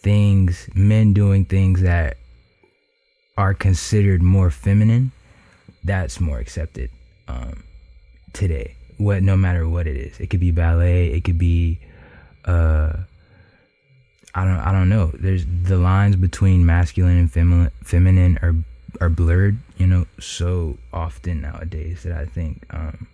things 0.00 0.68
men 0.74 1.12
doing 1.12 1.44
things 1.44 1.82
that 1.82 2.16
are 3.36 3.54
considered 3.54 4.22
more 4.22 4.50
feminine 4.50 5.12
that's 5.86 6.20
more 6.20 6.38
accepted 6.38 6.90
um, 7.28 7.62
today. 8.32 8.74
What 8.98 9.22
no 9.22 9.36
matter 9.36 9.68
what 9.68 9.86
it 9.86 9.96
is, 9.96 10.18
it 10.20 10.28
could 10.28 10.40
be 10.40 10.50
ballet, 10.50 11.12
it 11.12 11.22
could 11.22 11.38
be, 11.38 11.78
uh, 12.44 12.92
I 14.34 14.44
don't 14.44 14.58
I 14.58 14.72
don't 14.72 14.88
know. 14.88 15.12
There's 15.14 15.44
the 15.46 15.76
lines 15.76 16.16
between 16.16 16.66
masculine 16.66 17.18
and 17.18 17.32
feminine 17.32 17.70
feminine 17.82 18.38
are 18.42 18.54
are 19.00 19.08
blurred, 19.08 19.58
you 19.76 19.86
know, 19.86 20.06
so 20.18 20.78
often 20.92 21.42
nowadays 21.42 22.02
that 22.04 22.16
I 22.16 22.24
think 22.24 22.64
um, 22.70 23.06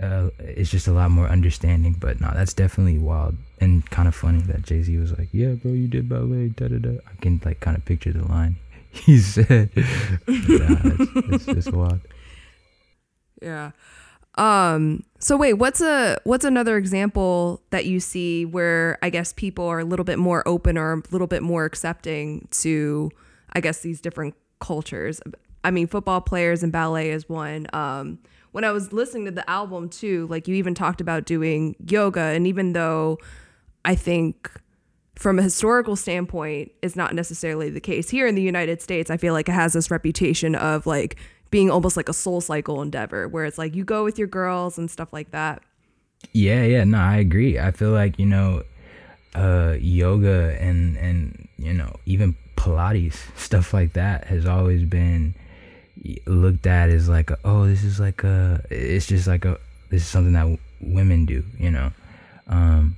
uh, 0.00 0.30
it's 0.38 0.70
just 0.70 0.88
a 0.88 0.92
lot 0.92 1.10
more 1.10 1.28
understanding. 1.28 1.96
But 1.98 2.20
no, 2.20 2.30
that's 2.34 2.54
definitely 2.54 2.98
wild 2.98 3.36
and 3.60 3.88
kind 3.90 4.08
of 4.08 4.14
funny 4.14 4.40
that 4.42 4.62
Jay 4.62 4.82
Z 4.82 4.96
was 4.98 5.16
like, 5.18 5.28
"Yeah, 5.32 5.52
bro, 5.52 5.72
you 5.72 5.88
did 5.88 6.08
ballet." 6.08 6.48
Da 6.48 6.68
da 6.68 6.78
da. 6.78 6.98
I 7.06 7.16
can 7.20 7.40
like 7.44 7.60
kind 7.60 7.76
of 7.76 7.84
picture 7.84 8.12
the 8.12 8.26
line 8.26 8.56
he 8.90 9.18
said. 9.18 9.70
yeah, 9.74 9.84
it's, 10.26 11.16
it's, 11.16 11.48
it's 11.48 11.70
wild. 11.70 12.00
Yeah. 13.40 13.72
Um 14.36 15.04
so 15.18 15.36
wait, 15.36 15.54
what's 15.54 15.80
a 15.80 16.18
what's 16.24 16.44
another 16.44 16.76
example 16.76 17.62
that 17.70 17.86
you 17.86 18.00
see 18.00 18.44
where 18.44 18.98
I 19.00 19.08
guess 19.08 19.32
people 19.32 19.66
are 19.66 19.80
a 19.80 19.84
little 19.84 20.04
bit 20.04 20.18
more 20.18 20.46
open 20.46 20.76
or 20.76 20.92
a 20.92 21.02
little 21.10 21.26
bit 21.26 21.42
more 21.42 21.64
accepting 21.64 22.48
to 22.50 23.10
I 23.54 23.60
guess 23.60 23.80
these 23.80 24.00
different 24.00 24.34
cultures. 24.60 25.20
I 25.64 25.70
mean, 25.70 25.86
football 25.86 26.20
players 26.20 26.62
and 26.62 26.72
ballet 26.72 27.10
is 27.10 27.28
one. 27.28 27.66
Um 27.72 28.18
when 28.52 28.64
I 28.64 28.72
was 28.72 28.90
listening 28.90 29.26
to 29.26 29.30
the 29.30 29.48
album 29.50 29.90
too, 29.90 30.26
like 30.28 30.48
you 30.48 30.54
even 30.54 30.74
talked 30.74 31.02
about 31.02 31.26
doing 31.26 31.76
yoga 31.86 32.20
and 32.20 32.46
even 32.46 32.72
though 32.72 33.18
I 33.84 33.94
think 33.94 34.50
from 35.14 35.38
a 35.38 35.42
historical 35.42 35.96
standpoint 35.96 36.72
is 36.82 36.94
not 36.94 37.14
necessarily 37.14 37.70
the 37.70 37.80
case 37.80 38.10
here 38.10 38.26
in 38.26 38.34
the 38.34 38.42
United 38.42 38.82
States. 38.82 39.10
I 39.10 39.16
feel 39.16 39.32
like 39.32 39.48
it 39.48 39.52
has 39.52 39.72
this 39.72 39.90
reputation 39.90 40.54
of 40.54 40.86
like 40.86 41.16
being 41.50 41.70
almost 41.70 41.96
like 41.96 42.08
a 42.08 42.12
soul 42.12 42.40
cycle 42.40 42.82
endeavor 42.82 43.28
where 43.28 43.44
it's 43.44 43.58
like 43.58 43.74
you 43.74 43.84
go 43.84 44.04
with 44.04 44.18
your 44.18 44.28
girls 44.28 44.78
and 44.78 44.90
stuff 44.90 45.12
like 45.12 45.30
that. 45.30 45.62
Yeah, 46.32 46.64
yeah, 46.64 46.84
no, 46.84 46.98
I 46.98 47.16
agree. 47.16 47.58
I 47.58 47.70
feel 47.70 47.90
like, 47.92 48.18
you 48.18 48.26
know, 48.26 48.62
uh 49.34 49.76
yoga 49.78 50.56
and 50.60 50.96
and 50.96 51.48
you 51.58 51.72
know, 51.72 51.96
even 52.06 52.36
pilates, 52.66 53.16
stuff 53.38 53.72
like 53.72 53.92
that 53.92 54.24
has 54.24 54.46
always 54.46 54.82
been 54.84 55.34
looked 56.26 56.66
at 56.66 56.90
as 56.90 57.08
like 57.08 57.30
a, 57.30 57.38
oh, 57.44 57.66
this 57.66 57.84
is 57.84 57.98
like 58.00 58.24
a 58.24 58.62
it's 58.70 59.06
just 59.06 59.26
like 59.26 59.44
a 59.44 59.58
this 59.90 60.02
is 60.02 60.08
something 60.08 60.32
that 60.32 60.40
w- 60.40 60.58
women 60.80 61.24
do, 61.24 61.44
you 61.58 61.70
know. 61.70 61.90
Um 62.48 62.96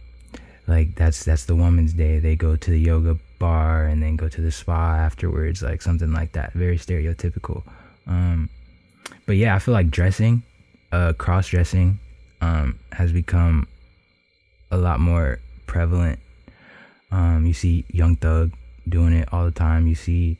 like 0.66 0.94
that's 0.94 1.24
that's 1.24 1.44
the 1.44 1.54
woman's 1.54 1.92
day. 1.92 2.18
They 2.18 2.36
go 2.36 2.56
to 2.56 2.70
the 2.70 2.80
yoga 2.80 3.18
bar 3.38 3.84
and 3.84 4.02
then 4.02 4.16
go 4.16 4.28
to 4.28 4.40
the 4.40 4.50
spa 4.50 4.96
afterwards, 4.96 5.62
like 5.62 5.82
something 5.82 6.12
like 6.12 6.32
that. 6.32 6.52
Very 6.52 6.78
stereotypical. 6.78 7.62
Um, 8.06 8.48
but 9.26 9.36
yeah, 9.36 9.54
I 9.54 9.58
feel 9.58 9.74
like 9.74 9.90
dressing, 9.90 10.42
uh, 10.92 11.12
cross 11.14 11.48
dressing, 11.48 11.98
um, 12.40 12.78
has 12.92 13.12
become 13.12 13.66
a 14.70 14.76
lot 14.76 15.00
more 15.00 15.38
prevalent. 15.66 16.18
Um, 17.10 17.46
you 17.46 17.54
see 17.54 17.84
Young 17.90 18.16
Thug 18.16 18.52
doing 18.90 19.12
it 19.12 19.28
all 19.32 19.44
the 19.44 19.50
time. 19.50 19.86
You 19.86 19.94
see 19.94 20.38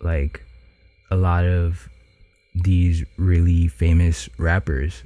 like 0.00 0.42
a 1.10 1.16
lot 1.16 1.44
of 1.44 1.88
these 2.54 3.04
really 3.16 3.68
famous 3.68 4.28
rappers 4.38 5.02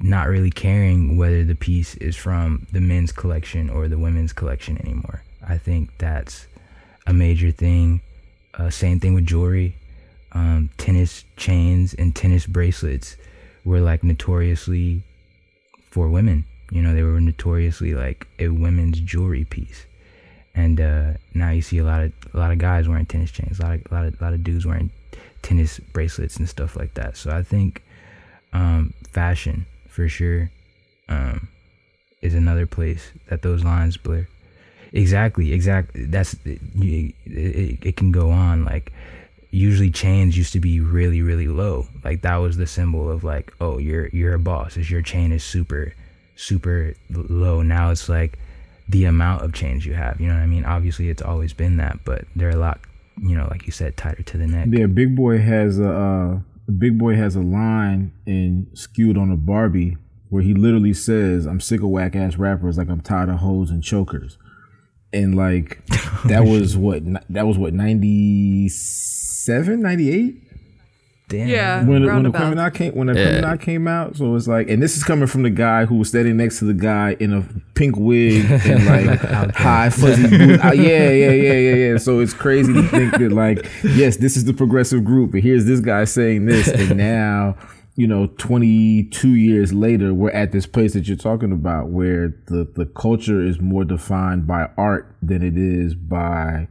not 0.00 0.28
really 0.28 0.50
caring 0.50 1.16
whether 1.16 1.44
the 1.44 1.54
piece 1.54 1.94
is 1.96 2.16
from 2.16 2.66
the 2.72 2.80
men's 2.80 3.12
collection 3.12 3.70
or 3.70 3.88
the 3.88 3.98
women's 3.98 4.32
collection 4.32 4.76
anymore. 4.78 5.22
I 5.46 5.58
think 5.58 5.90
that's 5.98 6.46
a 7.06 7.12
major 7.12 7.50
thing. 7.50 8.00
Uh, 8.54 8.70
same 8.70 9.00
thing 9.00 9.14
with 9.14 9.26
jewelry. 9.26 9.76
um, 10.32 10.68
tennis 10.78 11.24
chains 11.36 11.94
and 11.94 12.14
tennis 12.14 12.46
bracelets 12.46 13.16
were 13.64 13.80
like 13.80 14.02
notoriously 14.02 15.02
for 15.90 16.08
women. 16.08 16.44
You 16.70 16.82
know, 16.82 16.92
they 16.92 17.02
were 17.02 17.20
notoriously 17.20 17.94
like 17.94 18.26
a 18.38 18.48
women's 18.48 19.00
jewelry 19.00 19.44
piece. 19.44 19.86
And 20.54 20.80
uh, 20.80 21.12
now 21.34 21.50
you 21.50 21.62
see 21.62 21.78
a 21.78 21.84
lot 21.84 22.02
of 22.02 22.12
a 22.32 22.38
lot 22.38 22.52
of 22.52 22.58
guys 22.58 22.88
wearing 22.88 23.06
tennis 23.06 23.30
chains, 23.30 23.58
a 23.58 23.62
lot 23.62 23.74
of 23.74 23.82
a 23.90 23.94
lot 23.94 24.04
of, 24.06 24.20
a 24.20 24.24
lot 24.24 24.32
of 24.34 24.44
dudes 24.44 24.66
wearing 24.66 24.90
tennis 25.42 25.78
bracelets 25.78 26.36
and 26.36 26.48
stuff 26.48 26.76
like 26.76 26.94
that. 26.94 27.16
So 27.16 27.30
I 27.30 27.42
think 27.42 27.82
um, 28.52 28.94
fashion 29.10 29.66
for 29.88 30.08
sure 30.08 30.50
um, 31.08 31.48
is 32.22 32.34
another 32.34 32.66
place 32.66 33.10
that 33.28 33.42
those 33.42 33.64
lines 33.64 33.96
blur. 33.96 34.26
Exactly, 34.92 35.52
exactly. 35.52 36.04
That's 36.04 36.34
it, 36.44 36.60
it, 36.76 37.78
it 37.84 37.96
can 37.96 38.12
go 38.12 38.30
on 38.30 38.64
like 38.64 38.92
usually 39.50 39.90
chains 39.90 40.36
used 40.36 40.52
to 40.52 40.58
be 40.58 40.80
really 40.80 41.22
really 41.22 41.46
low 41.46 41.86
like 42.02 42.22
that 42.22 42.36
was 42.38 42.56
the 42.56 42.66
symbol 42.66 43.08
of 43.08 43.22
like 43.22 43.52
oh 43.60 43.78
you're 43.78 44.08
you're 44.08 44.34
a 44.34 44.38
boss 44.38 44.76
is 44.76 44.90
your 44.90 45.00
chain 45.00 45.30
is 45.30 45.44
super 45.44 45.94
super 46.34 46.92
low 47.10 47.62
now 47.62 47.90
it's 47.90 48.08
like 48.08 48.36
the 48.88 49.04
amount 49.04 49.42
of 49.42 49.52
change 49.52 49.86
you 49.86 49.94
have 49.94 50.20
you 50.20 50.28
know 50.28 50.34
what 50.34 50.42
i 50.42 50.46
mean? 50.46 50.64
Obviously 50.64 51.08
it's 51.08 51.22
always 51.22 51.52
been 51.52 51.78
that 51.78 52.04
but 52.04 52.24
they're 52.36 52.50
a 52.50 52.56
lot 52.56 52.80
you 53.20 53.36
know 53.36 53.46
like 53.50 53.66
you 53.66 53.72
said 53.72 53.96
tighter 53.96 54.22
to 54.22 54.38
the 54.38 54.46
neck. 54.46 54.68
Yeah, 54.70 54.86
Big 54.86 55.16
Boi 55.16 55.38
has 55.38 55.78
a 55.78 55.90
uh, 55.90 56.38
Big 56.78 56.98
Boi 56.98 57.16
has 57.16 57.36
a 57.36 57.40
line 57.40 58.12
in 58.26 58.68
Skew 58.74 59.10
It 59.10 59.18
on 59.18 59.30
the 59.30 59.36
Bar-B 59.36 59.96
where 60.30 60.42
he 60.42 60.54
literally 60.54 60.94
says, 60.94 61.46
"I'm 61.46 61.60
sick 61.60 61.80
of 61.80 61.90
whack 61.90 62.16
ass 62.16 62.36
rappers, 62.36 62.78
like 62.78 62.88
I'm 62.88 63.00
tired 63.00 63.28
of 63.28 63.36
hoes 63.36 63.70
and 63.70 63.84
chokers," 63.84 64.38
and 65.12 65.36
like 65.36 65.84
that 66.24 66.44
was 66.44 66.76
what 66.76 67.02
that 67.28 67.46
was 67.46 67.58
what 67.58 67.74
97, 67.74 69.80
98? 69.80 70.43
Damn 71.38 71.48
Yeah. 71.48 71.84
when 71.84 72.04
when 72.04 72.22
the 72.22 72.30
criminal 72.30 72.70
came 72.70 72.94
when 72.94 73.06
the 73.08 73.14
Yeah. 73.14 73.24
criminal 73.30 73.56
came 73.58 73.88
out. 73.88 74.16
So 74.16 74.34
it's 74.36 74.46
like, 74.48 74.68
and 74.68 74.82
this 74.82 74.96
is 74.96 75.04
coming 75.04 75.26
from 75.26 75.42
the 75.42 75.50
guy 75.50 75.84
who 75.84 75.96
was 75.96 76.08
standing 76.08 76.36
next 76.36 76.58
to 76.60 76.64
the 76.64 76.74
guy 76.74 77.16
in 77.20 77.32
a 77.32 77.44
pink 77.74 77.96
wig 77.96 78.44
and 78.50 78.86
like 78.86 79.20
high 79.54 79.90
fuzzy 79.90 80.22
boots. 80.38 80.64
Uh, 80.64 80.72
yeah, 80.72 81.10
yeah, 81.10 81.30
yeah, 81.30 81.52
yeah, 81.52 81.74
yeah. 81.92 81.96
So 81.98 82.20
it's 82.20 82.34
crazy 82.34 82.72
to 82.72 82.82
think 82.88 83.12
that 83.18 83.32
like, 83.32 83.66
yes, 83.82 84.16
this 84.18 84.36
is 84.36 84.44
the 84.44 84.54
progressive 84.54 85.04
group, 85.04 85.32
but 85.32 85.40
here's 85.40 85.64
this 85.66 85.80
guy 85.80 86.04
saying 86.04 86.46
this, 86.46 86.68
and 86.68 86.96
now. 86.96 87.56
You 87.96 88.08
know, 88.08 88.26
22 88.38 89.28
years 89.36 89.72
later, 89.72 90.12
we're 90.12 90.32
at 90.32 90.50
this 90.50 90.66
place 90.66 90.94
that 90.94 91.06
you're 91.06 91.16
talking 91.16 91.52
about 91.52 91.90
where 91.90 92.34
the, 92.46 92.66
the 92.74 92.86
culture 92.86 93.40
is 93.40 93.60
more 93.60 93.84
defined 93.84 94.48
by 94.48 94.68
art 94.76 95.14
than 95.22 95.44
it 95.44 95.56
is 95.56 95.94
by 95.94 96.66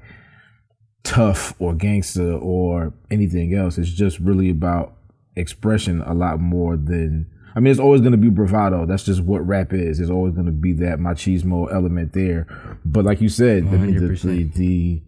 tough 1.04 1.54
or 1.60 1.74
gangster 1.74 2.34
or 2.34 2.94
anything 3.12 3.54
else. 3.54 3.78
It's 3.78 3.90
just 3.90 4.20
really 4.20 4.50
about 4.50 4.96
expression 5.36 6.02
a 6.02 6.14
lot 6.14 6.40
more 6.40 6.78
than. 6.78 7.30
I 7.56 7.60
mean, 7.60 7.72
it's 7.72 7.80
always 7.80 8.02
going 8.02 8.14
to 8.14 8.18
be 8.18 8.30
bravado. 8.30 8.86
That's 8.88 9.04
just 9.04 9.22
what 9.22 9.46
rap 9.46 9.74
is. 9.74 10.00
It's 10.00 10.10
always 10.10 10.34
going 10.34 10.48
to 10.48 10.52
be 10.52 10.74
that 10.74 10.98
machismo 10.98 11.72
element 11.72 12.14
there. 12.14 12.48
But 12.84 13.06
like 13.06 13.22
you 13.22 13.30
said, 13.30 13.70
the, 13.70 13.78
the, 13.78 14.00
100%. 14.00 14.54
the 14.56 15.02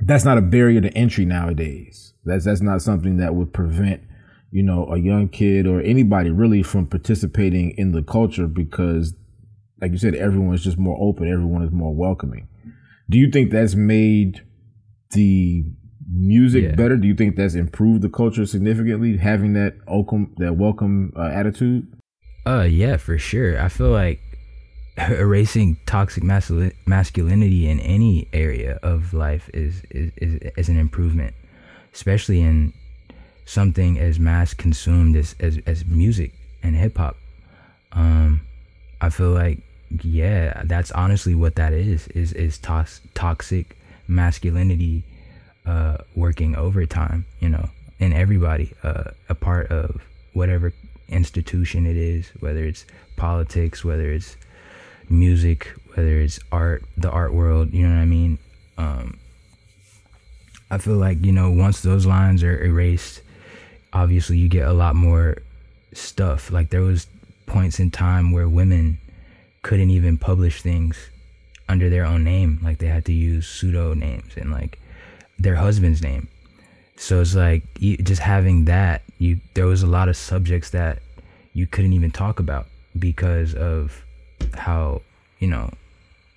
that's 0.00 0.24
not 0.24 0.38
a 0.38 0.42
barrier 0.42 0.80
to 0.80 0.96
entry 0.96 1.24
nowadays. 1.24 2.12
That's 2.24 2.44
that's 2.44 2.60
not 2.60 2.82
something 2.82 3.16
that 3.16 3.34
would 3.34 3.52
prevent 3.52 4.02
you 4.52 4.62
know 4.62 4.86
a 4.92 4.98
young 4.98 5.28
kid 5.28 5.66
or 5.66 5.80
anybody 5.80 6.30
really 6.30 6.62
from 6.62 6.86
participating 6.86 7.72
in 7.72 7.92
the 7.92 8.02
culture 8.02 8.46
because, 8.46 9.14
like 9.80 9.92
you 9.92 9.98
said, 9.98 10.14
everyone 10.14 10.54
is 10.54 10.62
just 10.62 10.78
more 10.78 10.98
open. 11.00 11.32
Everyone 11.32 11.62
is 11.62 11.72
more 11.72 11.94
welcoming. 11.94 12.48
Do 13.08 13.18
you 13.18 13.30
think 13.30 13.50
that's 13.50 13.74
made 13.74 14.42
the 15.12 15.64
music 16.10 16.62
Yeah. 16.64 16.74
better? 16.74 16.96
Do 16.96 17.06
you 17.08 17.14
think 17.14 17.36
that's 17.36 17.54
improved 17.54 18.02
the 18.02 18.08
culture 18.08 18.46
significantly? 18.46 19.16
Having 19.16 19.54
that 19.54 19.74
welcome 19.86 20.34
that 20.38 20.56
welcome 20.56 21.12
uh, 21.16 21.22
attitude. 21.28 21.86
Uh, 22.46 22.62
yeah, 22.62 22.96
for 22.96 23.18
sure. 23.18 23.60
I 23.60 23.68
feel 23.68 23.90
like 23.90 24.20
erasing 24.98 25.76
toxic 25.86 26.22
masculi- 26.22 26.72
masculinity 26.86 27.68
in 27.68 27.80
any 27.80 28.28
area 28.32 28.78
of 28.82 29.12
life 29.14 29.50
is, 29.52 29.82
is 29.90 30.12
is 30.16 30.52
is 30.56 30.68
an 30.68 30.78
improvement, 30.78 31.34
especially 31.92 32.40
in 32.40 32.72
something 33.44 33.98
as 33.98 34.18
mass 34.18 34.54
consumed 34.54 35.16
as 35.16 35.34
as, 35.40 35.58
as 35.66 35.84
music 35.84 36.32
and 36.62 36.76
hip 36.76 36.96
hop. 36.96 37.16
Um, 37.92 38.42
I 39.00 39.10
feel 39.10 39.30
like 39.30 39.62
yeah, 40.02 40.62
that's 40.64 40.90
honestly 40.92 41.34
what 41.34 41.56
that 41.56 41.72
is 41.72 42.06
is 42.08 42.32
is 42.32 42.58
tox- 42.58 43.00
toxic 43.14 43.76
masculinity 44.08 45.04
uh, 45.64 45.98
working 46.14 46.56
overtime. 46.56 47.26
You 47.40 47.50
know, 47.50 47.70
in 47.98 48.12
everybody, 48.12 48.72
uh, 48.82 49.10
a 49.28 49.34
part 49.34 49.70
of 49.70 50.00
whatever 50.32 50.72
institution 51.08 51.86
it 51.86 51.96
is, 51.96 52.28
whether 52.40 52.64
it's 52.64 52.84
politics, 53.16 53.84
whether 53.84 54.10
it's 54.10 54.36
music, 55.08 55.72
whether 55.94 56.18
it's 56.20 56.38
art, 56.52 56.84
the 56.96 57.10
art 57.10 57.32
world. 57.32 57.72
You 57.72 57.86
know 57.86 57.94
what 57.94 58.02
I 58.02 58.06
mean? 58.06 58.38
Um, 58.78 59.18
I 60.70 60.78
feel 60.78 60.96
like 60.96 61.24
you 61.24 61.32
know 61.32 61.50
once 61.50 61.80
those 61.80 62.06
lines 62.06 62.42
are 62.42 62.62
erased, 62.62 63.22
obviously 63.92 64.38
you 64.38 64.48
get 64.48 64.66
a 64.66 64.72
lot 64.72 64.94
more 64.94 65.38
stuff. 65.92 66.50
Like 66.50 66.70
there 66.70 66.82
was 66.82 67.06
points 67.46 67.78
in 67.78 67.90
time 67.90 68.32
where 68.32 68.48
women 68.48 68.98
couldn't 69.62 69.90
even 69.90 70.18
publish 70.18 70.62
things 70.62 70.96
under 71.68 71.90
their 71.90 72.04
own 72.04 72.24
name. 72.24 72.60
Like 72.62 72.78
they 72.78 72.86
had 72.86 73.04
to 73.06 73.12
use 73.12 73.46
pseudo 73.46 73.94
names 73.94 74.36
and 74.36 74.50
like 74.50 74.78
their 75.38 75.56
husband's 75.56 76.02
name. 76.02 76.28
So 76.96 77.20
it's 77.20 77.34
like 77.34 77.62
you, 77.78 77.96
just 77.98 78.22
having 78.22 78.64
that, 78.66 79.02
you 79.18 79.40
there 79.54 79.66
was 79.66 79.82
a 79.82 79.86
lot 79.86 80.08
of 80.08 80.16
subjects 80.16 80.70
that 80.70 81.00
you 81.52 81.66
couldn't 81.66 81.92
even 81.92 82.10
talk 82.10 82.40
about 82.40 82.66
because 82.98 83.54
of 83.54 84.04
how 84.54 85.02
you 85.38 85.48
know 85.48 85.70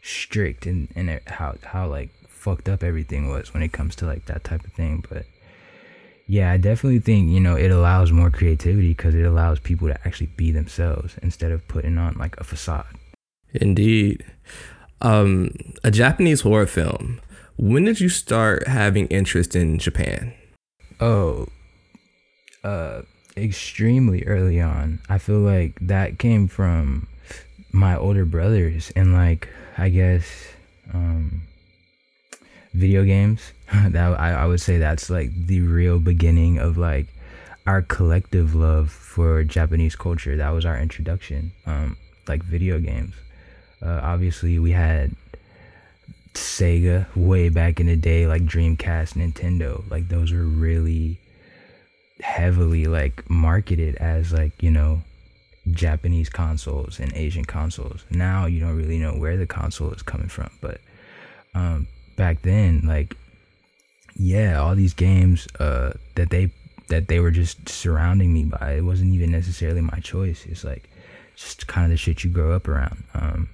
strict 0.01 0.65
and 0.65 0.89
and 0.95 1.19
how 1.27 1.55
how 1.63 1.87
like 1.87 2.09
fucked 2.27 2.69
up 2.69 2.83
everything 2.83 3.29
was 3.29 3.53
when 3.53 3.63
it 3.63 3.71
comes 3.71 3.95
to 3.97 4.05
like 4.05 4.25
that 4.25 4.43
type 4.43 4.63
of 4.65 4.73
thing. 4.73 5.03
But 5.09 5.25
yeah, 6.27 6.51
I 6.51 6.57
definitely 6.57 6.99
think 6.99 7.29
you 7.29 7.39
know 7.39 7.55
it 7.55 7.71
allows 7.71 8.11
more 8.11 8.29
creativity 8.29 8.89
because 8.89 9.15
it 9.15 9.23
allows 9.23 9.59
people 9.59 9.87
to 9.87 10.07
actually 10.07 10.31
be 10.35 10.51
themselves 10.51 11.15
instead 11.21 11.51
of 11.51 11.67
putting 11.67 11.97
on 11.97 12.15
like 12.17 12.37
a 12.39 12.43
facade. 12.43 12.95
Indeed. 13.53 14.25
Um, 15.01 15.51
a 15.83 15.91
Japanese 15.91 16.41
horror 16.41 16.67
film. 16.67 17.21
When 17.57 17.85
did 17.85 17.99
you 17.99 18.09
start 18.09 18.67
having 18.67 19.07
interest 19.07 19.55
in 19.55 19.79
Japan? 19.79 20.33
Oh, 20.99 21.47
uh, 22.63 23.01
extremely 23.37 24.23
early 24.25 24.61
on. 24.61 24.99
I 25.09 25.17
feel 25.17 25.39
like 25.39 25.77
that 25.81 26.19
came 26.19 26.47
from 26.47 27.07
my 27.71 27.95
older 27.95 28.25
brothers 28.25 28.91
and 28.95 29.13
like 29.13 29.47
I 29.77 29.89
guess 29.89 30.25
um 30.93 31.43
video 32.73 33.03
games. 33.03 33.53
that 33.73 34.19
I, 34.19 34.31
I 34.31 34.45
would 34.45 34.61
say 34.61 34.77
that's 34.77 35.09
like 35.09 35.31
the 35.47 35.61
real 35.61 35.99
beginning 35.99 36.57
of 36.57 36.77
like 36.77 37.07
our 37.67 37.81
collective 37.81 38.55
love 38.55 38.91
for 38.91 39.43
Japanese 39.43 39.95
culture. 39.95 40.35
That 40.35 40.49
was 40.49 40.65
our 40.65 40.77
introduction. 40.79 41.51
Um, 41.65 41.97
like 42.27 42.43
video 42.43 42.79
games. 42.79 43.13
Uh, 43.81 43.99
obviously 44.03 44.59
we 44.59 44.71
had 44.71 45.15
Sega 46.33 47.07
way 47.15 47.49
back 47.49 47.79
in 47.79 47.87
the 47.87 47.95
day, 47.95 48.27
like 48.27 48.43
Dreamcast, 48.43 49.13
Nintendo. 49.15 49.89
Like 49.89 50.07
those 50.07 50.31
were 50.31 50.43
really 50.43 51.19
heavily 52.21 52.85
like 52.85 53.29
marketed 53.29 53.95
as 53.95 54.33
like, 54.33 54.61
you 54.61 54.71
know, 54.71 55.01
Japanese 55.71 56.29
consoles 56.29 56.99
and 56.99 57.13
Asian 57.13 57.45
consoles. 57.45 58.03
Now 58.09 58.45
you 58.45 58.59
don't 58.59 58.75
really 58.75 58.97
know 58.97 59.13
where 59.13 59.37
the 59.37 59.45
console 59.45 59.91
is 59.91 60.01
coming 60.01 60.29
from, 60.29 60.49
but 60.61 60.81
um 61.55 61.87
back 62.15 62.41
then 62.41 62.81
like 62.85 63.15
yeah, 64.15 64.59
all 64.59 64.75
these 64.75 64.93
games 64.93 65.47
uh 65.59 65.93
that 66.15 66.29
they 66.29 66.51
that 66.87 67.07
they 67.07 67.19
were 67.19 67.31
just 67.31 67.69
surrounding 67.69 68.33
me 68.33 68.45
by. 68.45 68.73
It 68.73 68.81
wasn't 68.81 69.13
even 69.13 69.31
necessarily 69.31 69.81
my 69.81 69.99
choice. 69.99 70.45
It's 70.45 70.63
like 70.63 70.89
just 71.35 71.67
kind 71.67 71.85
of 71.85 71.91
the 71.91 71.97
shit 71.97 72.23
you 72.23 72.29
grow 72.29 72.53
up 72.53 72.67
around. 72.67 73.03
Um 73.13 73.49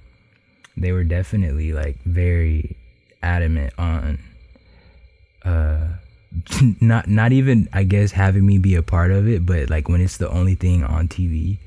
they 0.76 0.92
were 0.92 1.04
definitely 1.04 1.72
like 1.72 1.96
very 2.02 2.76
adamant 3.22 3.72
on 3.78 4.18
uh 5.44 5.88
not 6.80 7.08
not 7.08 7.32
even 7.32 7.68
I 7.72 7.84
guess 7.84 8.12
having 8.12 8.46
me 8.46 8.58
be 8.58 8.74
a 8.74 8.82
part 8.82 9.10
of 9.10 9.26
it, 9.26 9.46
but 9.46 9.70
like 9.70 9.88
when 9.88 10.00
it's 10.00 10.18
the 10.18 10.28
only 10.28 10.54
thing 10.54 10.84
on 10.84 11.08
TV, 11.08 11.58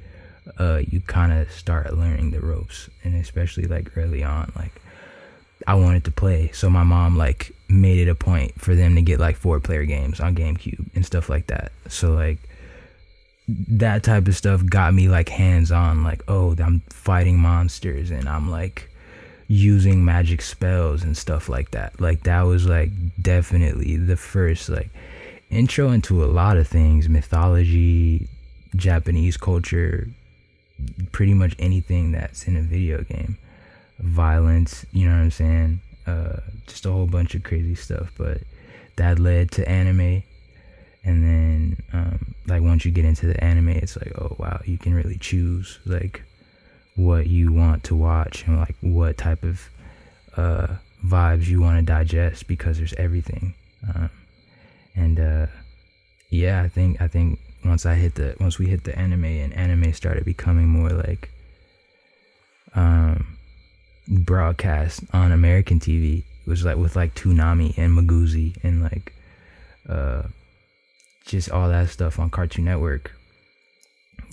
uh 0.59 0.81
you 0.87 1.01
kind 1.01 1.33
of 1.33 1.51
start 1.51 1.93
learning 1.97 2.31
the 2.31 2.39
ropes 2.39 2.89
and 3.03 3.15
especially 3.15 3.65
like 3.65 3.97
early 3.97 4.23
on 4.23 4.51
like 4.55 4.81
I 5.67 5.75
wanted 5.75 6.05
to 6.05 6.11
play, 6.11 6.51
so 6.53 6.69
my 6.69 6.83
mom 6.83 7.17
like 7.17 7.51
made 7.67 7.99
it 7.99 8.09
a 8.09 8.15
point 8.15 8.59
for 8.59 8.75
them 8.75 8.95
to 8.95 9.01
get 9.01 9.19
like 9.19 9.35
four 9.35 9.59
player 9.59 9.85
games 9.85 10.19
on 10.19 10.35
GameCube 10.35 10.95
and 10.95 11.05
stuff 11.05 11.29
like 11.29 11.47
that. 11.47 11.71
So 11.87 12.13
like 12.13 12.37
that 13.47 14.03
type 14.03 14.27
of 14.27 14.35
stuff 14.35 14.65
got 14.65 14.93
me 14.93 15.09
like 15.09 15.29
hands 15.29 15.71
on 15.71 16.03
like 16.03 16.21
oh 16.27 16.55
I'm 16.59 16.81
fighting 16.89 17.39
monsters 17.39 18.11
and 18.11 18.29
I'm 18.29 18.49
like 18.49 18.89
using 19.49 20.05
magic 20.05 20.43
spells 20.43 21.03
and 21.03 21.17
stuff 21.17 21.49
like 21.49 21.71
that. 21.71 21.99
Like 21.99 22.23
that 22.23 22.43
was 22.43 22.67
like 22.67 22.91
definitely 23.21 23.97
the 23.97 24.15
first 24.15 24.69
like 24.69 24.89
intro 25.49 25.89
into 25.89 26.23
a 26.23 26.27
lot 26.27 26.57
of 26.57 26.67
things, 26.67 27.09
mythology, 27.09 28.29
Japanese 28.75 29.37
culture, 29.37 30.07
pretty 31.11 31.33
much 31.33 31.55
anything 31.57 32.11
that's 32.11 32.47
in 32.47 32.55
a 32.55 32.61
video 32.61 33.01
game. 33.01 33.37
Violence, 33.97 34.85
you 34.93 35.09
know 35.09 35.15
what 35.15 35.23
I'm 35.23 35.31
saying? 35.31 35.81
Uh, 36.05 36.37
just 36.67 36.85
a 36.85 36.91
whole 36.91 37.07
bunch 37.07 37.33
of 37.33 37.43
crazy 37.43 37.75
stuff. 37.75 38.11
But 38.17 38.41
that 38.97 39.17
led 39.17 39.51
to 39.53 39.67
anime. 39.67 40.23
And 41.03 41.23
then, 41.23 41.77
um, 41.91 42.35
like, 42.45 42.61
once 42.61 42.85
you 42.85 42.91
get 42.91 43.05
into 43.05 43.25
the 43.25 43.43
anime, 43.43 43.69
it's 43.69 43.95
like, 43.95 44.11
oh, 44.19 44.35
wow, 44.37 44.61
you 44.65 44.77
can 44.77 44.93
really 44.93 45.17
choose, 45.17 45.79
like, 45.85 46.23
what 46.99 47.27
you 47.27 47.51
want 47.51 47.83
to 47.85 47.95
watch 47.95 48.45
and, 48.45 48.57
like, 48.57 48.75
what 48.81 49.17
type 49.17 49.43
of 49.43 49.69
uh, 50.37 50.67
vibes 51.05 51.47
you 51.47 51.61
want 51.61 51.79
to 51.79 51.85
digest 51.85 52.47
because 52.47 52.77
there's 52.77 52.93
everything. 52.93 53.53
Um, 53.93 54.09
and, 54.95 55.19
uh, 55.19 55.47
yeah, 56.29 56.61
I 56.61 56.67
think, 56.67 57.01
I 57.01 57.07
think 57.07 57.39
once 57.63 57.85
I 57.85 57.95
hit 57.95 58.15
the, 58.15 58.35
once 58.39 58.59
we 58.59 58.67
hit 58.67 58.83
the 58.83 58.97
anime 58.97 59.25
and 59.25 59.53
anime 59.53 59.93
started 59.93 60.25
becoming 60.25 60.67
more 60.67 60.89
like, 60.89 61.29
um, 62.75 63.37
broadcast 64.09 65.03
on 65.13 65.31
American 65.31 65.79
TV. 65.79 66.19
It 66.19 66.49
was 66.49 66.65
like 66.65 66.77
with 66.77 66.95
like 66.95 67.13
Toonami 67.13 67.77
and 67.77 67.97
Miguzi 67.97 68.57
and 68.63 68.81
like 68.81 69.13
uh 69.87 70.23
just 71.25 71.51
all 71.51 71.69
that 71.69 71.89
stuff 71.89 72.19
on 72.19 72.29
Cartoon 72.29 72.65
Network. 72.65 73.11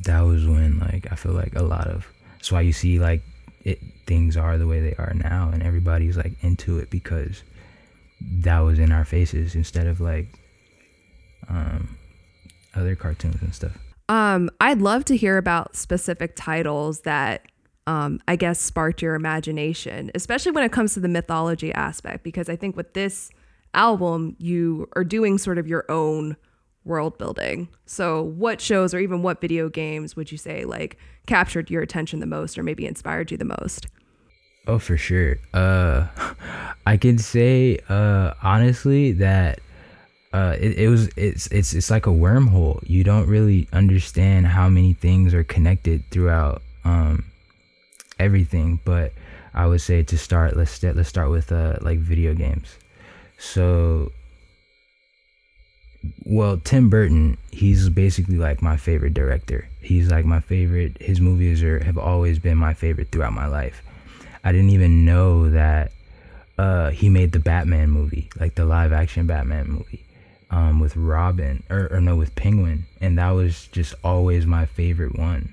That 0.05 0.23
was 0.23 0.47
when 0.47 0.79
like 0.79 1.13
I 1.13 1.15
feel 1.15 1.33
like 1.33 1.55
a 1.55 1.63
lot 1.63 1.87
of 1.87 2.07
that's 2.47 2.53
why 2.53 2.61
you 2.61 2.73
see 2.73 3.01
like 3.01 3.23
it 3.65 3.81
things 4.07 4.37
are 4.37 4.57
the 4.57 4.69
way 4.69 4.79
they 4.79 4.95
are 4.99 5.13
now 5.15 5.51
and 5.53 5.65
everybody's 5.65 6.17
like 6.17 6.33
into 6.45 6.79
it 6.79 6.89
because 6.91 7.43
that 8.21 8.61
was 8.61 8.79
in 8.79 8.93
our 8.93 9.05
faces 9.05 9.57
instead 9.57 9.89
of 9.89 10.01
like 10.01 10.39
um 11.49 11.97
other 12.77 12.95
cartoons 12.95 13.43
and 13.43 13.53
stuff. 13.53 13.77
Um, 14.09 14.49
I'd 14.61 14.81
love 14.81 15.05
to 15.07 15.17
hear 15.17 15.39
about 15.39 15.75
specific 15.75 16.37
titles 16.37 17.01
that 17.01 17.47
um, 17.89 18.21
I 18.29 18.37
guess 18.37 18.61
sparked 18.61 19.03
your 19.03 19.17
imagination, 19.17 20.13
especially 20.15 20.53
when 20.53 20.63
it 20.63 20.71
comes 20.71 20.95
to 20.95 21.01
the 21.01 21.09
mythology 21.09 21.73
aspect, 21.73 22.23
because 22.23 22.49
I 22.49 22.55
think 22.55 22.77
with 22.77 22.93
this 22.93 23.31
album, 23.75 24.37
you 24.39 24.89
are 24.95 25.03
doing 25.03 25.39
sort 25.39 25.59
of 25.59 25.67
your 25.67 25.85
own 25.89 26.37
world 26.87 27.19
building. 27.19 27.69
So, 27.85 28.23
what 28.23 28.61
shows 28.61 28.95
or 28.95 28.99
even 28.99 29.23
what 29.23 29.41
video 29.41 29.69
games 29.69 30.17
would 30.17 30.33
you 30.33 30.39
say 30.39 30.65
like 30.65 30.97
captured 31.27 31.71
your 31.71 31.83
attention 31.83 32.21
the 32.21 32.27
most 32.27 32.57
or 32.57 32.63
maybe 32.63 32.87
inspired 32.87 33.31
you 33.31 33.37
the 33.37 33.45
most? 33.45 33.87
Oh, 34.67 34.79
for 34.79 34.97
sure. 34.97 35.37
Uh, 35.53 36.07
I 36.87 36.97
can 36.97 37.19
say 37.19 37.79
uh, 37.89 38.35
honestly 38.43 39.13
that 39.13 39.61
uh, 40.33 40.57
it, 40.59 40.79
it 40.79 40.89
was 40.89 41.09
it's 41.17 41.47
it's 41.49 41.73
it's 41.73 41.91
like 41.91 42.07
a 42.07 42.11
wormhole. 42.11 42.81
You 42.89 43.05
don't 43.05 43.27
really 43.29 43.69
understand 43.73 44.47
how 44.47 44.69
many 44.69 44.93
things 44.93 45.35
are 45.35 45.45
connected 45.45 46.05
throughout 46.11 46.63
um, 46.85 47.25
everything. 48.19 48.81
But 48.85 49.13
I 49.55 49.67
would 49.67 49.81
say 49.81 50.03
to 50.03 50.19
start, 50.19 50.57
let's 50.57 50.83
let's 50.83 51.09
start 51.09 51.31
with 51.31 51.53
uh, 51.53 51.79
like 51.81 52.01
video 52.01 52.35
games. 52.35 52.77
So, 53.39 54.13
well, 56.25 56.59
Tim 56.59 56.91
Burton, 56.91 57.39
he's 57.51 57.89
basically 57.89 58.37
like 58.37 58.63
my 58.63 58.77
favorite 58.77 59.15
director. 59.15 59.69
He's 59.81 60.11
like 60.11 60.25
my 60.25 60.41
favorite. 60.41 61.01
His 61.01 61.21
movies 61.21 61.63
are 61.63 61.83
have 61.83 61.99
always 61.99 62.39
been 62.39 62.59
my 62.59 62.75
favorite 62.75 63.09
throughout 63.11 63.33
my 63.33 63.47
life. 63.47 63.83
I 64.45 64.53
didn't 64.53 64.71
even 64.71 65.05
know 65.05 65.51
that 65.51 65.93
uh, 66.59 66.91
he 66.91 67.09
made 67.09 67.33
the 67.33 67.39
Batman 67.39 67.91
movie, 67.91 68.31
like 68.39 68.55
the 68.55 68.65
live 68.65 68.93
action 68.93 69.27
Batman 69.27 69.69
movie, 69.69 70.05
um, 70.51 70.81
with 70.81 70.97
Robin 70.97 71.63
or, 71.69 71.89
or 71.93 72.01
no, 72.01 72.17
with 72.17 72.35
Penguin, 72.35 72.87
and 73.01 73.19
that 73.19 73.31
was 73.31 73.69
just 73.69 73.95
always 74.03 74.47
my 74.47 74.67
favorite 74.67 75.19
one. 75.19 75.53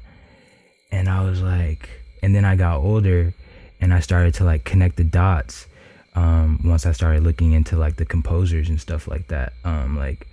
And 0.91 1.09
I 1.09 1.23
was 1.23 1.41
like, 1.41 1.89
and 2.21 2.35
then 2.35 2.45
I 2.45 2.56
got 2.56 2.77
older, 2.77 3.34
and 3.82 3.93
I 3.93 3.99
started 3.99 4.36
to 4.36 4.43
like 4.43 4.63
connect 4.63 4.95
the 4.95 5.03
dots. 5.03 5.67
Um, 6.15 6.62
once 6.63 6.86
I 6.86 6.91
started 6.91 7.23
looking 7.23 7.53
into 7.53 7.75
like 7.75 7.95
the 7.95 8.06
composers 8.06 8.69
and 8.69 8.79
stuff 8.79 9.08
like 9.08 9.27
that, 9.27 9.53
um, 9.65 9.97
like 9.97 10.27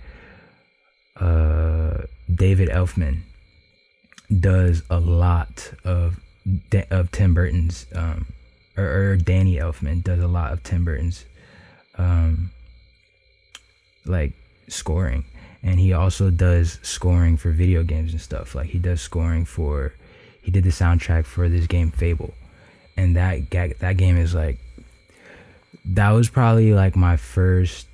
uh, 1.21 2.05
David 2.33 2.69
Elfman 2.69 3.21
does 4.39 4.81
a 4.89 4.99
lot 4.99 5.71
of 5.85 6.19
of 6.89 7.11
Tim 7.11 7.35
Burton's 7.35 7.85
um, 7.93 8.25
or, 8.75 9.11
or, 9.11 9.15
Danny 9.17 9.57
Elfman 9.57 10.03
does 10.03 10.19
a 10.19 10.27
lot 10.27 10.51
of 10.51 10.63
Tim 10.63 10.83
Burton's 10.83 11.25
um, 11.97 12.49
like 14.05 14.33
scoring, 14.67 15.25
and 15.61 15.79
he 15.79 15.93
also 15.93 16.31
does 16.31 16.79
scoring 16.81 17.37
for 17.37 17.51
video 17.51 17.83
games 17.83 18.13
and 18.13 18.21
stuff. 18.21 18.55
Like 18.55 18.69
he 18.69 18.79
does 18.79 19.01
scoring 19.01 19.45
for 19.45 19.93
he 20.41 20.49
did 20.49 20.63
the 20.63 20.71
soundtrack 20.71 21.25
for 21.25 21.47
this 21.47 21.67
game 21.67 21.91
Fable, 21.91 22.33
and 22.97 23.15
that 23.15 23.51
that 23.51 23.97
game 23.97 24.17
is 24.17 24.33
like 24.33 24.57
that 25.85 26.11
was 26.11 26.29
probably 26.29 26.73
like 26.73 26.95
my 26.95 27.17
first 27.17 27.85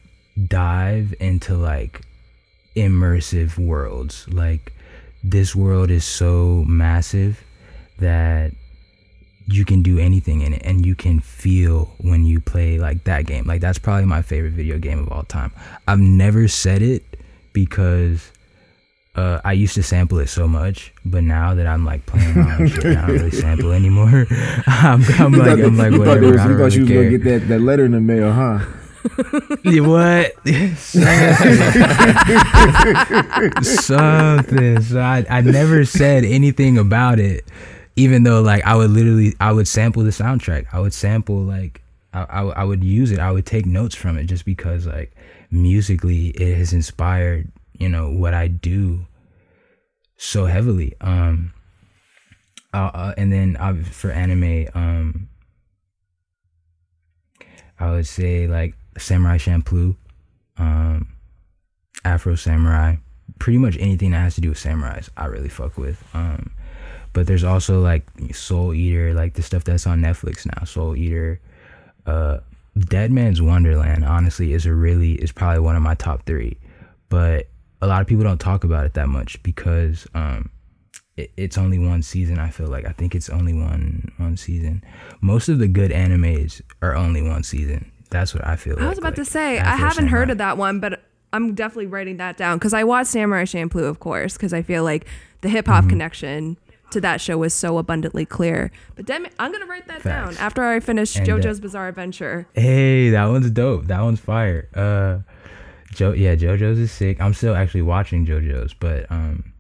dive 0.48 1.14
into 1.20 1.56
like 1.58 2.02
immersive 2.78 3.58
worlds. 3.58 4.28
Like 4.30 4.74
this 5.24 5.56
world 5.56 5.90
is 5.90 6.06
so 6.06 6.64
massive 6.68 7.44
that 7.98 8.54
you 9.48 9.66
can 9.66 9.82
do 9.82 9.98
anything 9.98 10.42
in 10.42 10.54
it 10.54 10.62
and 10.64 10.86
you 10.86 10.94
can 10.94 11.20
feel 11.20 11.96
when 12.00 12.26
you 12.26 12.40
play 12.40 12.78
like 12.78 13.04
that 13.06 13.26
game. 13.26 13.46
Like 13.46 13.62
that's 13.62 13.80
probably 13.80 14.06
my 14.06 14.22
favorite 14.22 14.54
video 14.54 14.78
game 14.78 15.00
of 15.00 15.12
all 15.12 15.24
time. 15.24 15.52
I've 15.88 16.00
never 16.00 16.48
said 16.48 16.82
it 16.82 17.04
because 17.54 18.32
uh, 19.16 19.42
I 19.44 19.54
used 19.54 19.74
to 19.76 19.84
sample 19.84 20.20
it 20.20 20.28
so 20.28 20.48
much, 20.48 20.94
but 21.04 21.24
now 21.24 21.56
that 21.56 21.66
I'm 21.66 21.86
like 21.86 22.06
playing 22.06 22.40
my 22.40 22.56
own 22.60 22.68
shit, 22.68 22.86
I 22.86 23.08
don't 23.08 23.08
really 23.08 23.32
sample 23.44 23.72
anymore. 23.72 24.28
I'm, 24.68 25.04
I'm 25.18 25.32
like, 25.32 25.60
I'm 25.60 25.78
like, 25.78 25.92
whatever. 25.94 26.26
You 26.26 26.38
thought, 26.38 26.48
was, 26.50 26.52
you 26.52 26.58
thought 26.58 26.74
you 26.74 26.82
was 26.82 26.90
gonna 26.90 27.10
get 27.10 27.24
that, 27.24 27.48
that 27.48 27.60
letter 27.62 27.86
in 27.86 27.94
the 27.94 28.02
mail, 28.02 28.32
huh? 28.32 28.60
what? 29.84 30.34
Something. 33.64 34.82
So 34.82 35.00
I, 35.00 35.26
I 35.30 35.42
never 35.42 35.86
said 35.86 36.24
anything 36.24 36.78
about 36.78 37.20
it, 37.20 37.46
even 37.96 38.24
though 38.24 38.42
like 38.42 38.66
I 38.66 38.76
would 38.76 38.92
literally 38.92 39.36
I 39.40 39.52
would 39.52 39.68
sample 39.68 40.04
the 40.04 40.12
soundtrack. 40.12 40.68
I 40.72 40.80
would 40.80 40.94
sample 40.94 41.38
like 41.38 41.82
I, 42.14 42.24
I, 42.24 42.42
I 42.44 42.64
would 42.64 42.84
use 42.84 43.12
it. 43.12 43.20
I 43.20 43.32
would 43.32 43.46
take 43.46 43.66
notes 43.66 43.96
from 43.96 44.18
it 44.18 44.26
just 44.26 44.46
because 44.46 44.86
like 44.86 45.14
musically 45.50 46.28
it 46.30 46.58
has 46.58 46.74
inspired 46.74 47.50
you 47.78 47.88
know 47.88 48.10
what 48.10 48.34
I 48.34 48.48
do 48.48 49.06
so 50.18 50.46
heavily. 50.46 50.94
Um, 51.00 51.54
uh, 52.74 52.92
uh, 52.94 53.14
and 53.18 53.32
then 53.32 53.56
uh, 53.58 53.76
for 53.92 54.12
anime, 54.12 54.68
um, 54.74 55.30
I 57.80 57.92
would 57.92 58.08
say 58.08 58.48
like 58.48 58.76
Samurai 58.98 59.38
Champloo, 59.38 59.96
um, 60.58 61.08
Afro 62.04 62.36
Samurai, 62.36 62.98
pretty 63.40 63.60
much 63.60 63.78
anything 63.80 64.12
that 64.12 64.20
has 64.20 64.36
to 64.36 64.42
do 64.42 64.50
with 64.50 64.58
samurais, 64.58 65.10
I 65.18 65.26
really 65.26 65.50
fuck 65.50 65.78
with. 65.78 66.04
Um, 66.14 66.52
but 67.14 67.28
there's 67.28 67.44
also 67.44 67.82
like 67.82 68.04
Soul 68.34 68.74
Eater, 68.74 69.14
like 69.14 69.34
the 69.34 69.42
stuff 69.42 69.64
that's 69.64 69.88
on 69.88 70.02
Netflix 70.02 70.46
now. 70.46 70.64
Soul 70.66 70.96
Eater, 70.96 71.40
uh, 72.06 72.40
Dead 72.78 73.12
Man's 73.12 73.42
Wonderland, 73.42 74.06
honestly, 74.06 74.54
is 74.54 74.66
a 74.66 74.74
really 74.74 75.14
is 75.14 75.32
probably 75.32 75.60
one 75.60 75.76
of 75.76 75.82
my 75.82 75.96
top 75.96 76.26
three. 76.26 76.58
But 77.10 77.48
a 77.82 77.88
lot 77.88 78.02
of 78.02 78.08
people 78.08 78.24
don't 78.24 78.40
talk 78.40 78.64
about 78.64 78.86
it 78.86 78.94
that 78.94 79.08
much 79.08 79.42
because 79.44 80.08
um, 80.14 80.50
it, 81.16 81.32
it's 81.38 81.58
only 81.58 81.80
one 81.80 82.04
season. 82.04 82.38
I 82.38 82.50
feel 82.50 82.68
like 82.68 82.86
I 82.86 82.92
think 82.92 83.16
it's 83.16 83.30
only 83.30 83.54
one 83.54 84.12
one 84.18 84.38
season. 84.38 84.84
Most 85.22 85.50
of 85.50 85.60
the 85.60 85.68
good 85.68 85.92
animes 85.92 86.62
are 86.82 86.96
only 86.96 87.22
one 87.22 87.44
season. 87.44 87.92
That's 88.10 88.34
what 88.34 88.46
I 88.48 88.56
feel. 88.56 88.76
I 88.80 88.88
was 88.88 88.98
like, 88.98 88.98
about 89.00 89.16
to 89.16 89.26
say 89.26 89.60
I 89.60 89.76
haven't 89.76 90.08
heard 90.08 90.30
of 90.30 90.38
that 90.40 90.58
one, 90.58 90.80
but 90.80 91.04
I'm 91.34 91.54
definitely 91.56 91.88
writing 91.88 92.18
that 92.18 92.38
down 92.38 92.58
because 92.58 92.74
I 92.74 92.84
watched 92.84 93.10
Samurai 93.12 93.44
Champloo, 93.44 93.84
of 93.88 94.00
course, 94.00 94.34
because 94.34 94.54
I 94.54 94.62
feel 94.62 94.84
like 94.84 95.06
the 95.42 95.50
hip 95.50 95.66
Mm-hmm. 95.66 95.74
hop 95.74 95.90
connection 95.90 96.58
to 96.92 97.02
that 97.02 97.20
show 97.20 97.38
was 97.38 97.54
so 97.54 97.78
abundantly 97.78 98.26
clear. 98.26 98.72
But 98.96 99.06
damn 99.06 99.26
it, 99.26 99.34
I'm 99.38 99.52
gonna 99.52 99.66
write 99.66 99.88
that 99.88 100.04
down 100.04 100.38
after 100.38 100.64
I 100.64 100.80
finish 100.80 101.18
And, 101.18 101.28
uh, 101.30 101.34
JoJo's 101.34 101.60
Bizarre 101.60 101.90
Adventure. 101.90 102.48
Hey, 102.54 103.10
that 103.10 103.26
one's 103.26 103.52
dope. 103.52 103.88
That 103.88 104.02
one's 104.02 104.22
fire. 104.22 104.70
Uh, 104.74 105.20
Jo, 105.94 106.14
yeah, 106.14 106.36
JoJo's 106.36 106.80
is 106.80 106.92
sick. 106.92 107.20
I'm 107.20 107.34
still 107.34 107.56
actually 107.56 107.82
watching 107.82 108.26
JoJo's, 108.26 108.74
but 108.74 109.06
um, 109.12 109.52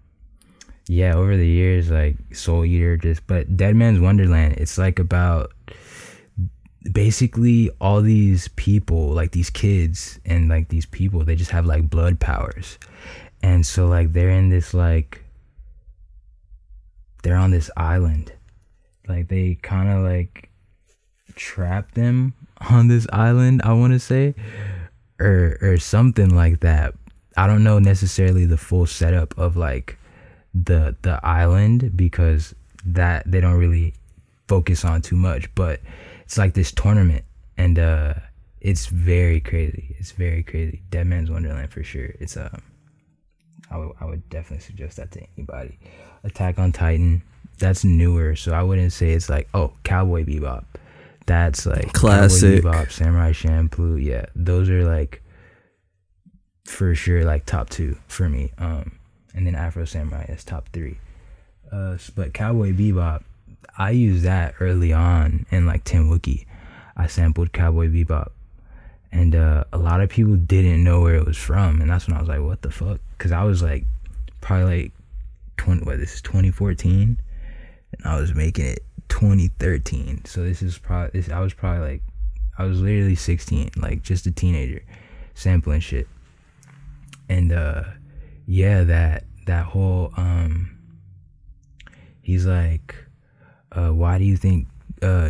yeah, 0.87 1.15
over 1.15 1.35
the 1.35 1.47
years, 1.47 1.89
like 1.91 2.15
Soul 2.33 2.63
Eater, 2.63 2.95
just 2.95 3.27
but 3.27 3.57
Dead 3.57 3.75
Man's 3.75 3.99
Wonderland. 3.99 4.53
It's 4.57 4.77
like 4.77 4.97
about 4.99 5.51
basically 6.91 7.69
all 7.81 8.01
these 8.01 8.47
people, 8.49 9.09
like 9.09 9.31
these 9.31 9.49
kids 9.49 10.19
and 10.25 10.49
like 10.49 10.69
these 10.69 10.85
people, 10.85 11.23
they 11.23 11.35
just 11.35 11.51
have 11.51 11.65
like 11.65 11.89
blood 11.89 12.19
powers, 12.19 12.77
and 13.41 13.65
so 13.65 13.87
like 13.87 14.13
they're 14.13 14.29
in 14.29 14.49
this 14.49 14.73
like 14.73 15.23
they're 17.23 17.37
on 17.37 17.51
this 17.51 17.69
island, 17.77 18.31
like 19.07 19.27
they 19.27 19.55
kind 19.55 19.89
of 19.89 20.03
like 20.03 20.49
trap 21.35 21.91
them 21.91 22.33
on 22.69 22.87
this 22.87 23.07
island. 23.11 23.61
I 23.63 23.73
want 23.73 23.93
to 23.93 23.99
say 23.99 24.35
or 25.19 25.57
or 25.61 25.77
something 25.77 26.35
like 26.35 26.61
that. 26.61 26.93
I 27.35 27.45
don't 27.45 27.63
know 27.63 27.79
necessarily 27.79 28.45
the 28.45 28.57
full 28.57 28.85
setup 28.85 29.37
of 29.37 29.55
like 29.55 29.97
the 30.53 30.95
the 31.01 31.19
island 31.23 31.95
because 31.95 32.55
that 32.85 33.29
they 33.29 33.41
don't 33.41 33.57
really 33.57 33.93
focus 34.47 34.85
on 34.85 35.01
too 35.01 35.15
much, 35.15 35.53
but 35.53 35.81
it's 36.27 36.37
like 36.37 36.53
this 36.53 36.73
tournament 36.73 37.23
and 37.57 37.79
uh 37.79 38.13
it's 38.59 38.87
very 38.87 39.39
crazy. 39.39 39.95
It's 39.97 40.11
very 40.11 40.43
crazy. 40.43 40.81
Dead 40.89 41.07
Man's 41.07 41.31
Wonderland 41.31 41.71
for 41.71 41.83
sure. 41.83 42.09
It's 42.19 42.35
um 42.35 42.61
I 43.71 43.77
would 43.77 43.91
I 44.01 44.05
would 44.05 44.29
definitely 44.29 44.65
suggest 44.65 44.97
that 44.97 45.09
to 45.11 45.25
anybody. 45.37 45.79
Attack 46.25 46.59
on 46.59 46.73
Titan, 46.73 47.23
that's 47.59 47.85
newer, 47.85 48.35
so 48.35 48.51
I 48.51 48.61
wouldn't 48.61 48.91
say 48.91 49.11
it's 49.11 49.29
like 49.29 49.47
oh 49.53 49.71
Cowboy 49.83 50.25
Bebop. 50.25 50.65
That's 51.27 51.65
like 51.65 51.93
Classic. 51.93 52.61
Cowboy 52.61 52.71
Bebop, 52.71 52.91
Samurai 52.91 53.31
Champloo. 53.31 54.03
Yeah, 54.03 54.25
those 54.35 54.69
are 54.69 54.83
like 54.83 55.23
for 56.65 56.93
sure 56.93 57.23
like 57.23 57.45
top 57.45 57.69
two 57.69 57.97
for 58.09 58.27
me. 58.27 58.51
Um, 58.57 58.99
and 59.33 59.47
then 59.47 59.55
Afro 59.55 59.85
Samurai 59.85 60.25
is 60.27 60.43
top 60.43 60.67
three. 60.73 60.99
Uh, 61.71 61.97
but 62.17 62.33
Cowboy 62.33 62.73
Bebop, 62.73 63.23
I 63.77 63.91
used 63.91 64.23
that 64.23 64.55
early 64.59 64.93
on 64.93 65.45
in 65.51 65.65
like 65.65 65.83
Tin 65.83 66.09
Wookie. 66.09 66.45
I 66.95 67.07
sampled 67.07 67.53
Cowboy 67.53 67.89
Bebop, 67.89 68.29
and 69.11 69.35
uh, 69.35 69.65
a 69.71 69.77
lot 69.77 70.01
of 70.01 70.09
people 70.09 70.35
didn't 70.35 70.83
know 70.83 71.01
where 71.01 71.15
it 71.15 71.25
was 71.25 71.37
from, 71.37 71.81
and 71.81 71.89
that's 71.89 72.07
when 72.07 72.17
I 72.17 72.19
was 72.19 72.29
like, 72.29 72.41
"What 72.41 72.61
the 72.61 72.71
fuck?" 72.71 72.99
Because 73.17 73.31
I 73.31 73.43
was 73.43 73.61
like, 73.61 73.85
probably 74.41 74.83
like 74.83 74.91
twenty. 75.57 75.83
What 75.83 75.99
this 75.99 76.15
is 76.15 76.21
twenty 76.21 76.51
fourteen, 76.51 77.21
and 77.93 78.05
I 78.05 78.19
was 78.19 78.33
making 78.33 78.65
it 78.65 78.79
twenty 79.09 79.49
thirteen. 79.59 80.25
So 80.25 80.43
this 80.43 80.61
is 80.61 80.77
probably 80.77 81.19
this. 81.19 81.29
I 81.29 81.39
was 81.39 81.53
probably 81.53 81.91
like, 81.91 82.01
I 82.57 82.65
was 82.65 82.81
literally 82.81 83.15
sixteen, 83.15 83.69
like 83.77 84.01
just 84.01 84.25
a 84.25 84.31
teenager, 84.31 84.81
sampling 85.35 85.81
shit 85.81 86.07
and 87.29 87.51
uh 87.51 87.83
yeah 88.45 88.83
that 88.83 89.25
that 89.45 89.65
whole 89.65 90.13
um 90.17 90.77
he's 92.21 92.45
like 92.45 92.95
uh 93.77 93.89
why 93.89 94.17
do 94.17 94.23
you 94.23 94.35
think 94.35 94.67
uh 95.01 95.29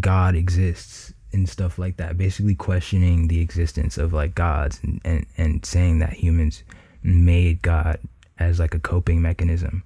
god 0.00 0.34
exists 0.34 1.12
and 1.32 1.48
stuff 1.48 1.78
like 1.78 1.96
that 1.96 2.16
basically 2.16 2.54
questioning 2.54 3.28
the 3.28 3.40
existence 3.40 3.98
of 3.98 4.12
like 4.12 4.34
gods 4.34 4.80
and 4.82 5.00
and, 5.04 5.26
and 5.36 5.66
saying 5.66 5.98
that 5.98 6.12
humans 6.12 6.62
made 7.02 7.60
god 7.62 7.98
as 8.38 8.58
like 8.58 8.74
a 8.74 8.80
coping 8.80 9.20
mechanism 9.20 9.82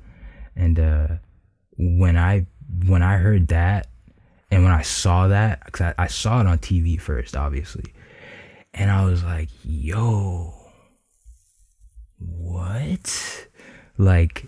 and 0.55 0.79
uh 0.79 1.09
when 1.79 2.17
i 2.17 2.47
when 2.87 3.03
i 3.03 3.17
heard 3.17 3.49
that 3.49 3.89
and 4.51 4.63
when 4.63 4.73
i 4.73 4.83
saw 4.83 5.27
that 5.29 5.65
because 5.65 5.93
I, 5.99 6.05
I 6.05 6.07
saw 6.07 6.41
it 6.41 6.47
on 6.47 6.59
tv 6.59 7.01
first 7.01 7.37
obviously 7.37 7.93
and 8.73 8.91
i 8.91 9.05
was 9.05 9.25
like 9.25 9.49
yo 9.65 10.55
what? 12.19 13.47
Like, 13.99 14.47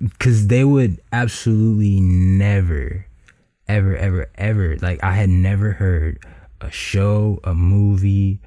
because 0.00 0.46
they 0.48 0.64
would 0.64 1.00
absolutely 1.12 2.00
never, 2.00 3.06
ever, 3.68 3.96
ever, 3.96 4.30
ever, 4.36 4.76
like, 4.78 5.02
I 5.02 5.12
had 5.12 5.28
never 5.28 5.72
heard 5.72 6.24
a 6.60 6.70
show, 6.70 7.40
a 7.44 7.54
movie, 7.54 8.40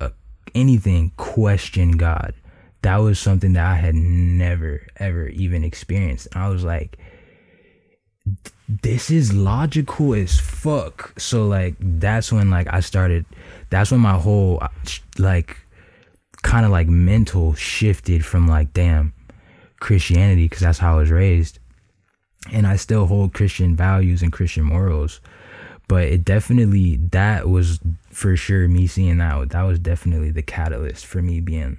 a, 0.00 0.12
anything 0.54 1.12
question 1.16 1.92
God. 1.92 2.34
That 2.82 2.96
was 2.96 3.18
something 3.18 3.52
that 3.52 3.64
I 3.64 3.76
had 3.76 3.94
never, 3.94 4.86
ever 4.96 5.28
even 5.28 5.64
experienced. 5.64 6.28
And 6.32 6.42
I 6.42 6.48
was 6.48 6.64
like, 6.64 6.98
this 8.82 9.10
is 9.10 9.32
logical 9.32 10.14
as 10.14 10.40
fuck. 10.40 11.18
So, 11.18 11.46
like, 11.46 11.74
that's 11.78 12.32
when, 12.32 12.50
like, 12.50 12.66
I 12.72 12.80
started, 12.80 13.24
that's 13.70 13.90
when 13.90 14.00
my 14.00 14.18
whole, 14.18 14.62
like, 15.18 15.56
kind 16.42 16.66
of 16.66 16.72
like 16.72 16.88
mental 16.88 17.54
shifted 17.54 18.24
from 18.24 18.48
like 18.48 18.72
damn 18.72 19.14
Christianity 19.82 20.44
because 20.44 20.60
that's 20.60 20.78
how 20.78 20.94
I 20.94 21.00
was 21.00 21.10
raised. 21.10 21.58
And 22.52 22.66
I 22.66 22.76
still 22.76 23.06
hold 23.06 23.34
Christian 23.34 23.76
values 23.76 24.22
and 24.22 24.32
Christian 24.32 24.64
morals. 24.64 25.20
But 25.88 26.04
it 26.04 26.24
definitely 26.24 26.96
that 27.10 27.48
was 27.48 27.80
for 28.10 28.36
sure 28.36 28.68
me 28.68 28.86
seeing 28.86 29.18
that 29.18 29.50
that 29.50 29.62
was 29.62 29.78
definitely 29.78 30.30
the 30.30 30.42
catalyst 30.42 31.04
for 31.04 31.20
me 31.20 31.40
being 31.40 31.78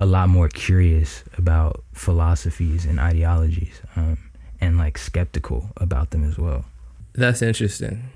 a 0.00 0.06
lot 0.06 0.28
more 0.28 0.48
curious 0.48 1.22
about 1.38 1.84
philosophies 1.92 2.84
and 2.84 2.98
ideologies 2.98 3.80
um, 3.96 4.18
and 4.60 4.76
like 4.76 4.98
skeptical 4.98 5.70
about 5.76 6.10
them 6.10 6.24
as 6.24 6.38
well. 6.38 6.64
That's 7.12 7.42
interesting, 7.42 8.10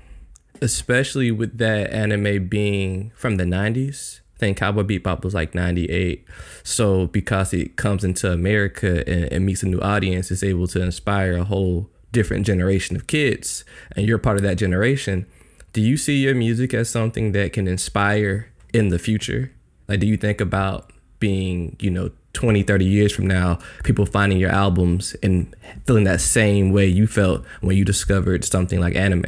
especially 0.61 1.31
with 1.31 1.57
that 1.59 1.91
anime 1.91 2.47
being 2.47 3.11
from 3.15 3.37
the 3.37 3.43
90s. 3.45 4.19
Think 4.45 4.57
Cowboy 4.57 4.83
Bebop 4.83 5.23
was 5.23 5.33
like 5.33 5.55
98. 5.55 6.23
So 6.63 7.07
because 7.07 7.51
it 7.51 7.77
comes 7.77 8.03
into 8.03 8.31
America 8.31 9.03
and, 9.09 9.31
and 9.33 9.45
meets 9.45 9.63
a 9.63 9.65
new 9.65 9.81
audience, 9.81 10.29
it's 10.29 10.43
able 10.43 10.67
to 10.67 10.83
inspire 10.83 11.37
a 11.37 11.43
whole 11.43 11.89
different 12.11 12.45
generation 12.45 12.95
of 12.95 13.07
kids. 13.07 13.65
And 13.95 14.05
you're 14.05 14.19
part 14.19 14.37
of 14.37 14.43
that 14.43 14.57
generation. 14.57 15.25
Do 15.73 15.81
you 15.81 15.97
see 15.97 16.17
your 16.17 16.35
music 16.35 16.75
as 16.75 16.91
something 16.91 17.31
that 17.31 17.53
can 17.53 17.67
inspire 17.67 18.51
in 18.71 18.89
the 18.89 18.99
future? 18.99 19.51
Like, 19.87 19.99
do 19.99 20.05
you 20.05 20.15
think 20.15 20.39
about 20.39 20.91
being, 21.19 21.75
you 21.79 21.89
know, 21.89 22.11
20, 22.33 22.61
30 22.61 22.85
years 22.85 23.11
from 23.13 23.25
now, 23.25 23.57
people 23.83 24.05
finding 24.05 24.37
your 24.37 24.51
albums 24.51 25.15
and 25.23 25.55
feeling 25.87 26.03
that 26.03 26.21
same 26.21 26.71
way 26.71 26.85
you 26.85 27.07
felt 27.07 27.43
when 27.61 27.75
you 27.75 27.83
discovered 27.83 28.45
something 28.45 28.79
like 28.79 28.95
anime? 28.95 29.25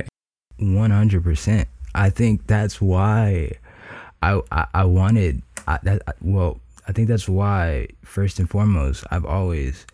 100% 0.60 1.66
i 1.94 2.10
think 2.10 2.48
that's 2.48 2.82
why 2.82 3.52
i 4.22 4.40
i, 4.52 4.66
I 4.74 4.84
wanted 4.86 5.42
I, 5.68 5.80
that 5.84 6.02
well 6.22 6.60
i 6.88 6.92
think 6.92 7.08
that's 7.08 7.28
why 7.28 7.88
first 8.04 8.40
and 8.40 8.50
foremost 8.50 9.04
i've 9.12 9.26
always 9.26 9.86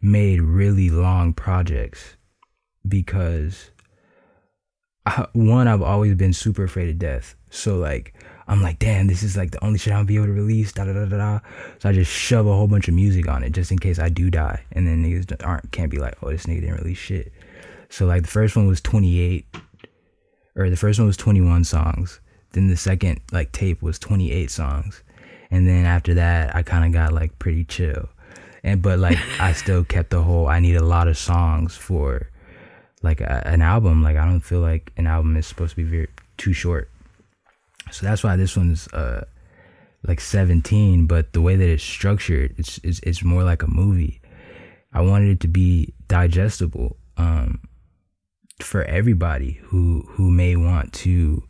made 0.00 0.40
really 0.40 0.90
long 0.90 1.32
projects 1.32 2.16
because 2.86 3.70
I, 5.06 5.26
one 5.32 5.68
i've 5.68 5.82
always 5.82 6.14
been 6.14 6.32
super 6.32 6.64
afraid 6.64 6.88
of 6.90 6.98
death. 6.98 7.34
So 7.50 7.76
like 7.78 8.14
i'm 8.46 8.62
like 8.62 8.78
damn 8.78 9.06
this 9.06 9.22
is 9.22 9.36
like 9.36 9.50
the 9.50 9.64
only 9.64 9.78
shit 9.78 9.92
i'll 9.92 10.04
be 10.04 10.16
able 10.16 10.26
to 10.26 10.32
release 10.32 10.72
da 10.72 10.84
da 10.84 10.92
da 10.92 11.06
da 11.06 11.16
da. 11.16 11.40
So 11.78 11.88
i 11.88 11.92
just 11.92 12.10
shove 12.10 12.46
a 12.46 12.52
whole 12.52 12.68
bunch 12.68 12.88
of 12.88 12.94
music 12.94 13.28
on 13.28 13.42
it 13.42 13.50
just 13.50 13.72
in 13.72 13.78
case 13.78 13.98
i 13.98 14.08
do 14.08 14.30
die 14.30 14.62
and 14.72 14.86
then 14.86 15.04
niggas 15.04 15.44
aren't 15.44 15.70
can't 15.72 15.90
be 15.90 15.98
like 15.98 16.16
oh 16.22 16.30
this 16.30 16.46
nigga 16.46 16.60
didn't 16.60 16.76
release 16.76 16.98
shit. 16.98 17.32
So 17.90 18.06
like 18.06 18.22
the 18.22 18.28
first 18.28 18.54
one 18.54 18.66
was 18.66 18.80
28 18.80 19.46
or 20.56 20.70
the 20.70 20.76
first 20.76 20.98
one 20.98 21.06
was 21.06 21.16
21 21.16 21.64
songs. 21.64 22.20
Then 22.52 22.68
the 22.68 22.76
second 22.76 23.20
like 23.32 23.52
tape 23.52 23.82
was 23.82 23.98
28 23.98 24.50
songs. 24.50 25.02
And 25.50 25.66
then 25.66 25.84
after 25.84 26.14
that, 26.14 26.54
I 26.54 26.62
kind 26.62 26.84
of 26.84 26.92
got 26.92 27.12
like 27.12 27.38
pretty 27.38 27.64
chill. 27.64 28.08
And 28.62 28.82
but 28.82 28.98
like 28.98 29.18
I 29.40 29.52
still 29.52 29.84
kept 29.84 30.10
the 30.10 30.22
whole 30.22 30.46
I 30.48 30.60
need 30.60 30.76
a 30.76 30.84
lot 30.84 31.08
of 31.08 31.18
songs 31.18 31.76
for 31.76 32.30
like 33.02 33.20
a, 33.20 33.46
an 33.46 33.62
album. 33.62 34.02
Like 34.02 34.16
I 34.16 34.24
don't 34.24 34.40
feel 34.40 34.60
like 34.60 34.92
an 34.96 35.06
album 35.06 35.36
is 35.36 35.46
supposed 35.46 35.70
to 35.70 35.76
be 35.76 35.84
very 35.84 36.08
too 36.36 36.52
short. 36.52 36.90
So 37.90 38.06
that's 38.06 38.22
why 38.22 38.36
this 38.36 38.56
one's 38.56 38.88
uh 38.88 39.24
like 40.06 40.20
17, 40.20 41.06
but 41.06 41.32
the 41.32 41.40
way 41.40 41.56
that 41.56 41.68
it's 41.68 41.82
structured, 41.82 42.54
it's 42.56 42.78
it's, 42.84 43.00
it's 43.00 43.24
more 43.24 43.42
like 43.42 43.62
a 43.62 43.68
movie. 43.68 44.20
I 44.92 45.02
wanted 45.02 45.28
it 45.28 45.40
to 45.40 45.48
be 45.48 45.94
digestible. 46.08 46.96
Um 47.16 47.60
for 48.60 48.82
everybody 48.84 49.60
who 49.64 50.04
who 50.08 50.30
may 50.30 50.56
want 50.56 50.92
to 50.92 51.42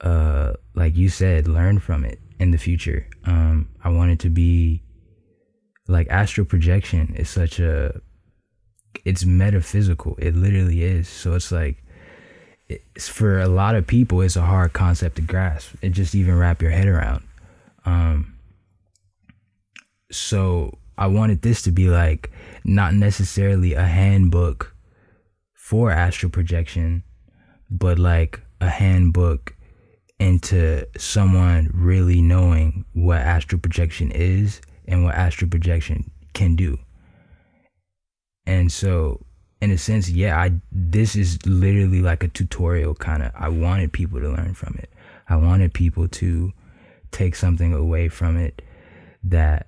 uh 0.00 0.52
like 0.74 0.96
you 0.96 1.08
said 1.08 1.48
learn 1.48 1.78
from 1.78 2.04
it 2.04 2.20
in 2.38 2.50
the 2.50 2.58
future. 2.58 3.08
Um 3.24 3.68
i 3.82 3.88
want 3.88 4.10
it 4.10 4.18
to 4.20 4.30
be 4.30 4.82
like 5.88 6.08
astral 6.10 6.46
projection 6.46 7.14
is 7.16 7.30
such 7.30 7.58
a 7.58 8.00
it's 9.04 9.24
metaphysical. 9.24 10.16
It 10.18 10.34
literally 10.34 10.82
is. 10.82 11.08
So 11.08 11.34
it's 11.34 11.52
like 11.52 11.82
it's 12.68 13.08
for 13.08 13.38
a 13.38 13.48
lot 13.48 13.76
of 13.76 13.86
people 13.86 14.20
it's 14.22 14.36
a 14.36 14.42
hard 14.42 14.72
concept 14.72 15.16
to 15.16 15.22
grasp. 15.22 15.74
And 15.82 15.94
just 15.94 16.14
even 16.14 16.38
wrap 16.38 16.62
your 16.62 16.72
head 16.72 16.88
around. 16.88 17.22
Um 17.84 18.34
so 20.12 20.78
i 20.96 21.06
wanted 21.06 21.42
this 21.42 21.62
to 21.62 21.72
be 21.72 21.88
like 21.88 22.30
not 22.64 22.94
necessarily 22.94 23.74
a 23.74 23.82
handbook 23.82 24.76
for 25.66 25.90
astral 25.90 26.30
projection, 26.30 27.02
but 27.68 27.98
like 27.98 28.40
a 28.60 28.68
handbook 28.68 29.55
into 30.18 30.86
someone 30.96 31.70
really 31.74 32.22
knowing 32.22 32.84
what 32.94 33.18
astral 33.18 33.60
projection 33.60 34.10
is 34.10 34.60
and 34.86 35.04
what 35.04 35.14
astral 35.14 35.50
projection 35.50 36.10
can 36.32 36.56
do. 36.56 36.78
And 38.46 38.70
so 38.70 39.24
in 39.60 39.70
a 39.70 39.78
sense, 39.78 40.08
yeah, 40.08 40.38
I 40.38 40.52
this 40.70 41.16
is 41.16 41.44
literally 41.46 42.02
like 42.02 42.22
a 42.22 42.28
tutorial 42.28 42.94
kind 42.94 43.22
of 43.22 43.32
I 43.34 43.48
wanted 43.48 43.92
people 43.92 44.20
to 44.20 44.28
learn 44.28 44.54
from 44.54 44.76
it. 44.78 44.90
I 45.28 45.36
wanted 45.36 45.74
people 45.74 46.08
to 46.08 46.52
take 47.10 47.34
something 47.34 47.72
away 47.72 48.08
from 48.08 48.36
it 48.36 48.62
that 49.24 49.66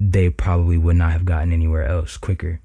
they 0.00 0.30
probably 0.30 0.78
would 0.78 0.96
not 0.96 1.12
have 1.12 1.24
gotten 1.24 1.52
anywhere 1.52 1.86
else 1.86 2.16
quicker. 2.16 2.60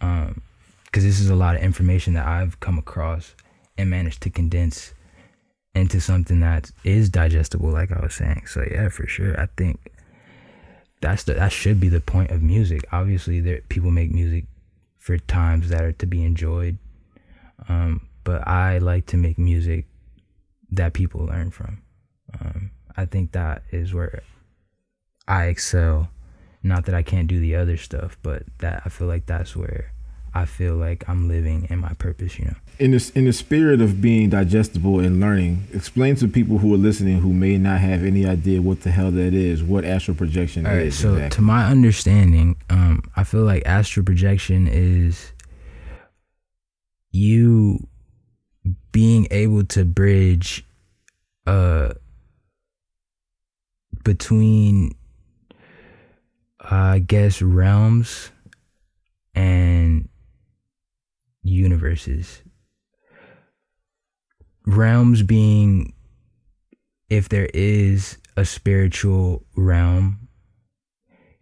Um 0.00 0.42
because 0.86 1.04
this 1.04 1.18
is 1.18 1.28
a 1.28 1.34
lot 1.34 1.56
of 1.56 1.62
information 1.62 2.14
that 2.14 2.24
I've 2.24 2.60
come 2.60 2.78
across 2.78 3.34
and 3.76 3.90
managed 3.90 4.22
to 4.22 4.30
condense 4.30 4.93
into 5.74 6.00
something 6.00 6.40
that 6.40 6.70
is 6.84 7.08
digestible, 7.08 7.70
like 7.70 7.90
I 7.90 8.00
was 8.00 8.14
saying. 8.14 8.46
So 8.46 8.64
yeah, 8.70 8.88
for 8.88 9.06
sure, 9.06 9.38
I 9.40 9.48
think 9.56 9.92
that's 11.00 11.24
the 11.24 11.34
that 11.34 11.52
should 11.52 11.80
be 11.80 11.88
the 11.88 12.00
point 12.00 12.30
of 12.30 12.42
music. 12.42 12.84
Obviously, 12.92 13.40
there 13.40 13.60
people 13.68 13.90
make 13.90 14.12
music 14.12 14.44
for 14.98 15.18
times 15.18 15.68
that 15.68 15.82
are 15.82 15.92
to 15.92 16.06
be 16.06 16.24
enjoyed, 16.24 16.78
um, 17.68 18.08
but 18.22 18.46
I 18.46 18.78
like 18.78 19.06
to 19.06 19.16
make 19.16 19.38
music 19.38 19.86
that 20.70 20.92
people 20.92 21.26
learn 21.26 21.50
from. 21.50 21.82
Um, 22.40 22.70
I 22.96 23.04
think 23.04 23.32
that 23.32 23.62
is 23.70 23.92
where 23.92 24.22
I 25.26 25.46
excel. 25.46 26.08
Not 26.62 26.86
that 26.86 26.94
I 26.94 27.02
can't 27.02 27.28
do 27.28 27.40
the 27.40 27.56
other 27.56 27.76
stuff, 27.76 28.16
but 28.22 28.44
that 28.58 28.82
I 28.86 28.88
feel 28.88 29.06
like 29.06 29.26
that's 29.26 29.54
where 29.54 29.92
I 30.36 30.46
feel 30.46 30.74
like 30.74 31.08
I'm 31.08 31.28
living 31.28 31.68
in 31.70 31.78
my 31.78 31.92
purpose, 31.94 32.38
you 32.38 32.46
know. 32.46 32.54
In 32.80 32.90
the 32.90 33.12
in 33.14 33.24
the 33.24 33.32
spirit 33.32 33.80
of 33.80 34.00
being 34.00 34.30
digestible 34.30 34.98
and 34.98 35.20
learning, 35.20 35.68
explain 35.72 36.16
to 36.16 36.26
people 36.26 36.58
who 36.58 36.74
are 36.74 36.78
listening 36.78 37.20
who 37.20 37.32
may 37.32 37.56
not 37.56 37.78
have 37.80 38.04
any 38.04 38.26
idea 38.26 38.60
what 38.60 38.80
the 38.80 38.90
hell 38.90 39.12
that 39.12 39.32
is, 39.32 39.62
what 39.62 39.84
astral 39.84 40.16
projection 40.16 40.66
All 40.66 40.72
right, 40.72 40.86
is. 40.86 40.98
so 40.98 41.12
exactly. 41.14 41.36
to 41.36 41.42
my 41.42 41.66
understanding, 41.66 42.56
um, 42.68 43.02
I 43.14 43.22
feel 43.22 43.44
like 43.44 43.64
astral 43.64 44.04
projection 44.04 44.66
is 44.66 45.32
you 47.12 47.86
being 48.90 49.28
able 49.30 49.62
to 49.64 49.84
bridge 49.84 50.64
uh 51.46 51.92
between 54.02 54.96
I 56.60 56.98
guess 56.98 57.40
realms 57.40 58.32
and 59.34 60.08
universes. 61.44 62.42
Realms 64.66 65.22
being 65.22 65.92
if 67.08 67.28
there 67.28 67.48
is 67.54 68.18
a 68.36 68.44
spiritual 68.44 69.44
realm 69.56 70.28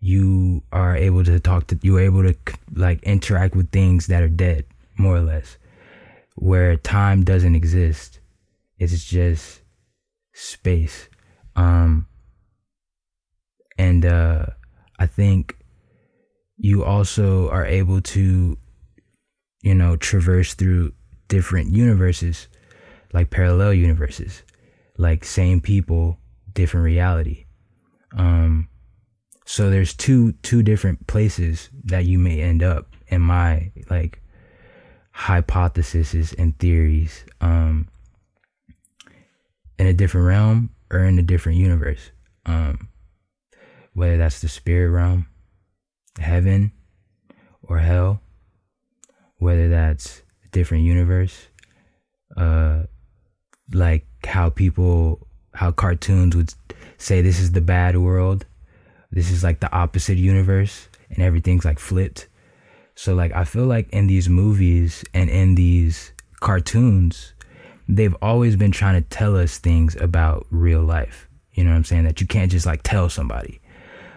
you 0.01 0.63
are 0.73 0.97
able 0.97 1.25
to 1.25 1.39
talk 1.39 1.69
to 1.69 1.79
you're 1.83 2.01
able 2.01 2.23
to 2.23 2.35
like 2.75 3.03
interact 3.05 3.55
with 3.55 3.71
things 3.71 4.09
that 4.09 4.23
are 4.23 4.29
dead 4.29 4.65
more 4.99 5.17
or 5.17 5.21
less 5.21 5.57
where 6.35 6.77
time 6.77 7.23
doesn't 7.23 7.55
exist 7.55 8.19
it's 8.79 9.05
just 9.05 9.61
space 10.35 11.09
um 11.55 12.07
and 13.79 14.05
uh 14.05 14.45
i 14.99 15.07
think 15.07 15.57
you 16.57 16.85
also 16.85 17.49
are 17.51 17.65
able 17.65 18.01
to 18.01 18.59
you 19.63 19.75
know 19.75 19.97
traverse 19.97 20.55
through 20.55 20.93
different 21.29 21.71
universes 21.71 22.49
like 23.13 23.31
parallel 23.31 23.73
universes 23.73 24.43
like 24.99 25.25
same 25.25 25.61
people 25.61 26.19
different 26.53 26.85
reality. 26.85 27.47
Um 28.17 28.69
so 29.45 29.71
there's 29.71 29.95
two 29.95 30.33
two 30.43 30.63
different 30.63 31.07
places 31.07 31.71
that 31.85 32.05
you 32.05 32.19
may 32.19 32.41
end 32.41 32.63
up 32.63 32.95
in 33.09 33.21
my 33.21 33.73
like 33.91 34.23
hypotheses 35.13 36.33
and 36.35 36.59
theories 36.59 37.25
um 37.41 37.89
in 39.79 39.87
a 39.87 39.93
different 39.93 40.27
realm 40.27 40.71
or 40.91 41.01
in 41.01 41.19
a 41.19 41.23
different 41.23 41.59
universe. 41.59 42.11
Um 42.47 42.89
whether 43.95 44.17
that's 44.17 44.41
the 44.41 44.49
spirit 44.49 44.91
realm 44.91 45.27
heaven 46.19 46.73
or 47.63 47.79
hell 47.79 48.21
whether 49.43 49.69
that's 49.69 50.23
a 50.45 50.49
different 50.49 50.85
universe 50.85 51.49
uh 52.37 52.83
like 53.73 54.07
how 54.25 54.49
people 54.51 55.27
how 55.55 55.71
cartoons 55.71 56.37
would 56.37 56.55
say 56.99 57.21
this 57.21 57.41
is 57.41 57.53
the 57.53 57.61
bad 57.61 57.97
world 57.97 58.47
this 59.13 59.31
is 59.31 59.45
like 59.45 59.61
the 59.61 59.73
opposite 59.73 60.17
universe 60.17 60.89
and 61.11 61.23
everything's 61.23 61.65
like 61.65 61.79
flipped. 61.79 62.29
So 62.95 63.15
like 63.15 63.33
i 63.33 63.45
feel 63.45 63.67
like 63.67 63.89
in 63.91 64.07
these 64.07 64.29
movies 64.29 65.05
and 65.15 65.31
in 65.31 65.55
these 65.55 66.13
cartoons 66.41 67.35
they've 67.89 68.17
always 68.23 68.57
been 68.57 68.73
trying 68.73 69.01
to 69.01 69.09
tell 69.09 69.37
us 69.37 69.59
things 69.59 69.95
about 69.97 70.47
real 70.51 70.83
life. 70.83 71.29
You 71.53 71.65
know 71.65 71.71
what 71.71 71.77
i'm 71.77 71.85
saying? 71.85 72.05
That 72.05 72.21
you 72.21 72.27
can't 72.27 72.51
just 72.51 72.67
like 72.67 72.83
tell 72.83 73.09
somebody. 73.09 73.61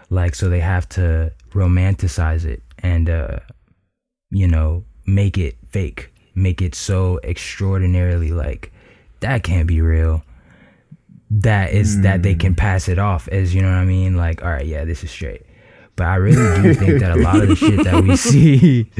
Like 0.10 0.34
so 0.36 0.50
they 0.50 0.62
have 0.62 0.88
to 0.90 1.32
romanticize 1.52 2.46
it 2.46 2.64
and 2.80 3.10
uh 3.10 3.40
you 4.30 4.48
know 4.48 4.86
make 5.06 5.38
it 5.38 5.56
fake 5.70 6.12
make 6.36 6.62
it 6.62 6.76
so 6.76 7.20
extraordinarily 7.24 8.32
like 8.32 8.72
that 9.22 9.44
can't 9.44 9.68
be 9.68 9.82
real. 9.82 10.24
That 11.32 11.72
is 11.72 12.02
that 12.02 12.22
they 12.22 12.36
can 12.36 12.54
pass 12.54 12.88
it 12.88 13.00
off 13.00 13.28
as 13.30 13.56
you 13.56 13.62
know 13.62 13.70
what 13.70 13.78
I 13.78 13.86
mean? 13.86 14.15
Like 14.15 14.44
all 14.44 14.52
right 14.52 14.65
yeah 14.65 14.84
this 14.84 15.04
is 15.04 15.10
straight. 15.10 15.44
But 15.96 16.08
I 16.08 16.15
really 16.15 16.62
do 16.62 16.74
think 16.74 17.00
that 17.00 17.12
a 17.12 17.22
lot 17.22 17.41
of 17.41 17.48
the 17.48 17.56
shit 17.56 17.84
that 17.86 18.04
we 18.04 18.15
see 18.18 18.91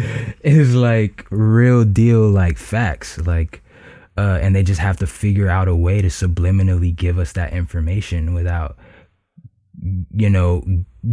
is 0.42 0.74
like 0.74 1.28
real 1.30 1.84
deal 1.84 2.30
like 2.30 2.58
facts 2.58 3.18
like 3.20 3.62
uh 4.18 4.40
and 4.42 4.56
they 4.56 4.64
just 4.64 4.80
have 4.80 4.98
to 4.98 5.08
figure 5.08 5.50
out 5.50 5.68
a 5.68 5.76
way 5.76 6.02
to 6.02 6.08
subliminally 6.08 6.96
give 6.96 7.20
us 7.20 7.34
that 7.34 7.52
information 7.52 8.34
without 8.34 8.78
you 10.12 10.30
know 10.30 10.64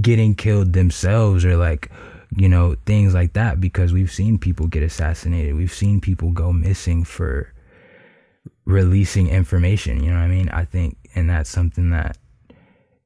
getting 0.00 0.37
killed 0.37 0.72
themselves 0.72 1.44
or 1.44 1.57
like 1.57 1.90
you 2.36 2.48
know 2.48 2.76
things 2.86 3.14
like 3.14 3.34
that 3.34 3.60
because 3.60 3.92
we've 3.92 4.12
seen 4.12 4.38
people 4.38 4.66
get 4.66 4.82
assassinated. 4.82 5.54
We've 5.54 5.72
seen 5.72 6.00
people 6.00 6.30
go 6.30 6.52
missing 6.52 7.04
for 7.04 7.52
releasing 8.64 9.28
information 9.28 10.02
you 10.02 10.10
know 10.10 10.18
what 10.18 10.24
i 10.24 10.28
mean? 10.28 10.48
I 10.48 10.64
think 10.64 10.96
and 11.14 11.28
that's 11.28 11.50
something 11.50 11.90
that 11.90 12.16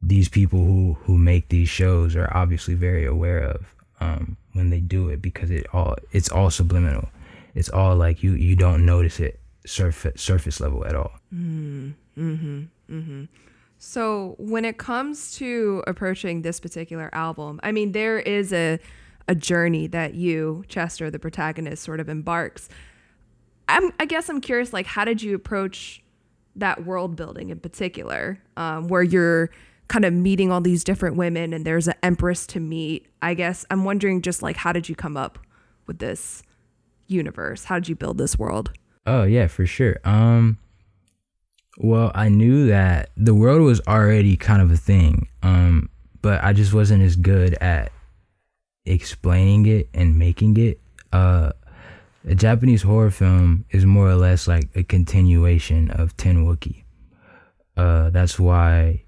these 0.02 0.28
people 0.28 0.64
who 0.64 0.94
who 1.04 1.18
make 1.18 1.48
these 1.48 1.68
shows 1.68 2.14
are 2.14 2.30
obviously 2.36 2.74
very 2.74 3.04
aware 3.04 3.38
of 3.38 3.74
um 4.00 4.36
when 4.52 4.70
they 4.70 4.80
do 4.80 5.08
it 5.08 5.20
because 5.22 5.50
it 5.50 5.66
all 5.72 5.96
it's 6.12 6.30
all 6.30 6.50
subliminal. 6.50 7.08
It's 7.54 7.68
all 7.68 7.96
like 7.96 8.22
you 8.22 8.32
you 8.32 8.56
don't 8.56 8.84
notice 8.84 9.20
it 9.20 9.40
surface 9.66 10.20
surface 10.20 10.60
level 10.60 10.86
at 10.86 10.94
all. 10.94 11.12
Mm-hmm, 11.34 11.90
mm-hmm, 12.18 12.62
mm-hmm. 12.90 13.24
So 13.78 14.34
when 14.38 14.64
it 14.64 14.78
comes 14.78 15.34
to 15.36 15.82
approaching 15.86 16.42
this 16.42 16.60
particular 16.60 17.10
album, 17.12 17.60
I 17.62 17.72
mean 17.72 17.92
there 17.92 18.18
is 18.18 18.52
a 18.52 18.78
a 19.28 19.34
journey 19.34 19.86
that 19.88 20.14
you, 20.14 20.64
Chester, 20.68 21.10
the 21.10 21.18
protagonist, 21.18 21.82
sort 21.82 22.00
of 22.00 22.08
embarks. 22.08 22.68
I'm, 23.68 23.92
I 23.98 24.04
guess 24.06 24.28
I'm 24.28 24.40
curious, 24.40 24.72
like, 24.72 24.86
how 24.86 25.04
did 25.04 25.22
you 25.22 25.34
approach 25.34 26.02
that 26.54 26.84
world 26.84 27.16
building 27.16 27.50
in 27.50 27.58
particular, 27.60 28.38
um, 28.56 28.88
where 28.88 29.02
you're 29.02 29.50
kind 29.88 30.04
of 30.04 30.12
meeting 30.12 30.50
all 30.50 30.60
these 30.60 30.84
different 30.84 31.16
women 31.16 31.52
and 31.52 31.64
there's 31.64 31.88
an 31.88 31.94
empress 32.02 32.46
to 32.48 32.60
meet? 32.60 33.06
I 33.20 33.34
guess 33.34 33.64
I'm 33.70 33.84
wondering, 33.84 34.22
just 34.22 34.42
like, 34.42 34.56
how 34.56 34.72
did 34.72 34.88
you 34.88 34.94
come 34.94 35.16
up 35.16 35.38
with 35.86 35.98
this 35.98 36.42
universe? 37.08 37.64
How 37.64 37.76
did 37.76 37.88
you 37.88 37.96
build 37.96 38.18
this 38.18 38.38
world? 38.38 38.72
Oh 39.06 39.22
yeah, 39.22 39.46
for 39.46 39.66
sure. 39.66 39.98
Um 40.04 40.58
well, 41.78 42.10
I 42.14 42.28
knew 42.28 42.66
that 42.68 43.10
the 43.16 43.34
world 43.34 43.60
was 43.60 43.80
already 43.86 44.36
kind 44.36 44.62
of 44.62 44.70
a 44.70 44.76
thing. 44.76 45.28
Um 45.42 45.90
but 46.22 46.42
I 46.42 46.52
just 46.52 46.72
wasn't 46.72 47.02
as 47.02 47.14
good 47.14 47.54
at 47.60 47.92
explaining 48.86 49.66
it 49.66 49.88
and 49.94 50.18
making 50.18 50.56
it. 50.56 50.80
Uh 51.12 51.52
a 52.28 52.34
Japanese 52.34 52.82
horror 52.82 53.10
film 53.10 53.64
is 53.70 53.86
more 53.86 54.08
or 54.08 54.16
less 54.16 54.48
like 54.48 54.68
a 54.74 54.82
continuation 54.82 55.90
of 55.90 56.16
Tin 56.16 56.46
Wookie. 56.46 56.84
Uh 57.76 58.10
that's 58.10 58.38
why 58.38 59.02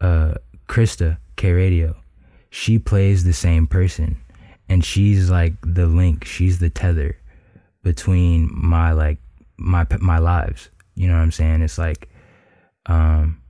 uh 0.00 0.34
Krista 0.68 1.18
K 1.36 1.52
Radio, 1.52 1.96
she 2.50 2.78
plays 2.78 3.24
the 3.24 3.32
same 3.32 3.66
person 3.66 4.16
and 4.68 4.84
she's 4.84 5.30
like 5.30 5.54
the 5.62 5.86
link, 5.86 6.24
she's 6.24 6.58
the 6.58 6.70
tether 6.70 7.16
between 7.82 8.50
my 8.52 8.92
like 8.92 9.18
my 9.56 9.86
my 10.00 10.18
lives. 10.18 10.70
You 10.94 11.08
know 11.08 11.14
what 11.14 11.22
I'm 11.22 11.32
saying? 11.32 11.62
It's 11.62 11.78
like, 11.78 12.08
um, 12.86 13.40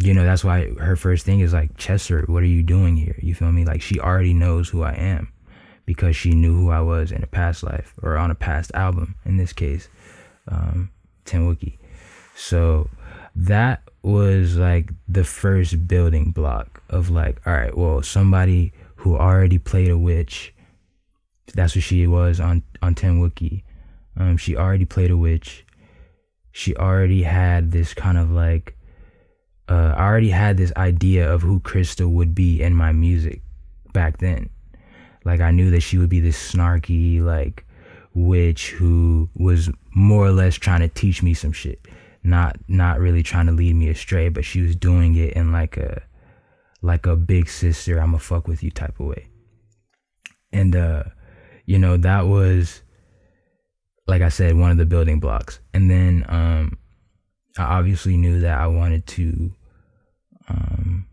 you 0.00 0.14
know, 0.14 0.24
that's 0.24 0.44
why 0.44 0.70
her 0.74 0.96
first 0.96 1.24
thing 1.24 1.40
is 1.40 1.52
like, 1.52 1.76
Chester, 1.76 2.24
what 2.26 2.42
are 2.42 2.46
you 2.46 2.62
doing 2.62 2.96
here? 2.96 3.16
You 3.20 3.34
feel 3.34 3.52
me? 3.52 3.64
Like 3.64 3.82
she 3.82 4.00
already 4.00 4.34
knows 4.34 4.68
who 4.68 4.82
I 4.82 4.92
am 4.92 5.32
because 5.86 6.16
she 6.16 6.32
knew 6.32 6.54
who 6.54 6.70
I 6.70 6.80
was 6.80 7.12
in 7.12 7.22
a 7.22 7.26
past 7.26 7.62
life 7.62 7.94
or 8.02 8.16
on 8.16 8.30
a 8.30 8.34
past 8.34 8.70
album. 8.74 9.14
In 9.24 9.36
this 9.36 9.52
case, 9.52 9.88
um, 10.48 10.90
Tin 11.24 11.48
Wookie. 11.48 11.78
So 12.36 12.88
that 13.34 13.82
was 14.02 14.56
like 14.56 14.90
the 15.08 15.24
first 15.24 15.88
building 15.88 16.30
block 16.30 16.82
of 16.88 17.10
like, 17.10 17.40
all 17.46 17.52
right, 17.52 17.76
well, 17.76 18.02
somebody 18.02 18.72
who 18.96 19.16
already 19.16 19.58
played 19.58 19.90
a 19.90 19.98
witch 19.98 20.54
that's 21.54 21.74
what 21.74 21.82
she 21.82 22.06
was 22.06 22.40
on 22.40 22.62
on 22.82 22.94
Tin 22.94 23.20
Wookie. 23.20 23.62
Um, 24.16 24.36
she 24.36 24.56
already 24.56 24.84
played 24.84 25.10
a 25.10 25.16
witch. 25.16 25.64
She 26.52 26.74
already 26.76 27.22
had 27.22 27.70
this 27.70 27.94
kind 27.94 28.18
of 28.18 28.30
like, 28.30 28.76
uh, 29.68 29.94
I 29.96 30.04
already 30.04 30.30
had 30.30 30.56
this 30.56 30.72
idea 30.76 31.30
of 31.30 31.42
who 31.42 31.60
Crystal 31.60 32.08
would 32.10 32.34
be 32.34 32.62
in 32.62 32.74
my 32.74 32.92
music 32.92 33.42
back 33.92 34.18
then. 34.18 34.50
Like 35.24 35.40
I 35.40 35.50
knew 35.50 35.70
that 35.70 35.80
she 35.80 35.98
would 35.98 36.08
be 36.08 36.20
this 36.20 36.52
snarky 36.52 37.22
like 37.22 37.64
witch 38.14 38.70
who 38.70 39.28
was 39.34 39.70
more 39.94 40.24
or 40.26 40.30
less 40.32 40.54
trying 40.56 40.80
to 40.80 40.88
teach 40.88 41.22
me 41.22 41.34
some 41.34 41.52
shit. 41.52 41.86
not 42.24 42.56
not 42.68 42.98
really 42.98 43.22
trying 43.22 43.46
to 43.46 43.52
lead 43.52 43.74
me 43.74 43.88
astray, 43.88 44.28
but 44.28 44.44
she 44.44 44.60
was 44.62 44.74
doing 44.76 45.14
it 45.16 45.34
in 45.34 45.52
like 45.52 45.76
a 45.76 46.02
like 46.82 47.06
a 47.06 47.16
big 47.16 47.48
sister, 47.48 48.00
I'ma 48.00 48.18
fuck 48.18 48.46
with 48.46 48.62
you 48.62 48.70
type 48.70 49.00
of 49.00 49.06
way. 49.06 49.28
And 50.52 50.74
uh, 50.76 51.04
you 51.66 51.78
know, 51.78 51.96
that 51.96 52.26
was 52.26 52.82
like 54.06 54.22
I 54.22 54.30
said, 54.30 54.56
one 54.56 54.70
of 54.70 54.78
the 54.78 54.86
building 54.86 55.20
blocks. 55.20 55.60
And 55.74 55.90
then 55.90 56.24
um 56.28 56.78
I 57.58 57.64
obviously 57.78 58.16
knew 58.16 58.40
that 58.40 58.58
I 58.58 58.66
wanted 58.66 59.06
to 59.08 59.52
um 60.48 61.06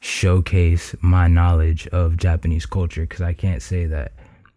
showcase 0.00 0.94
my 1.02 1.28
knowledge 1.28 1.86
of 1.88 2.16
Japanese 2.16 2.66
culture 2.66 3.02
because 3.02 3.20
I 3.20 3.34
can't 3.34 3.62
say 3.62 3.84
that 3.86 4.12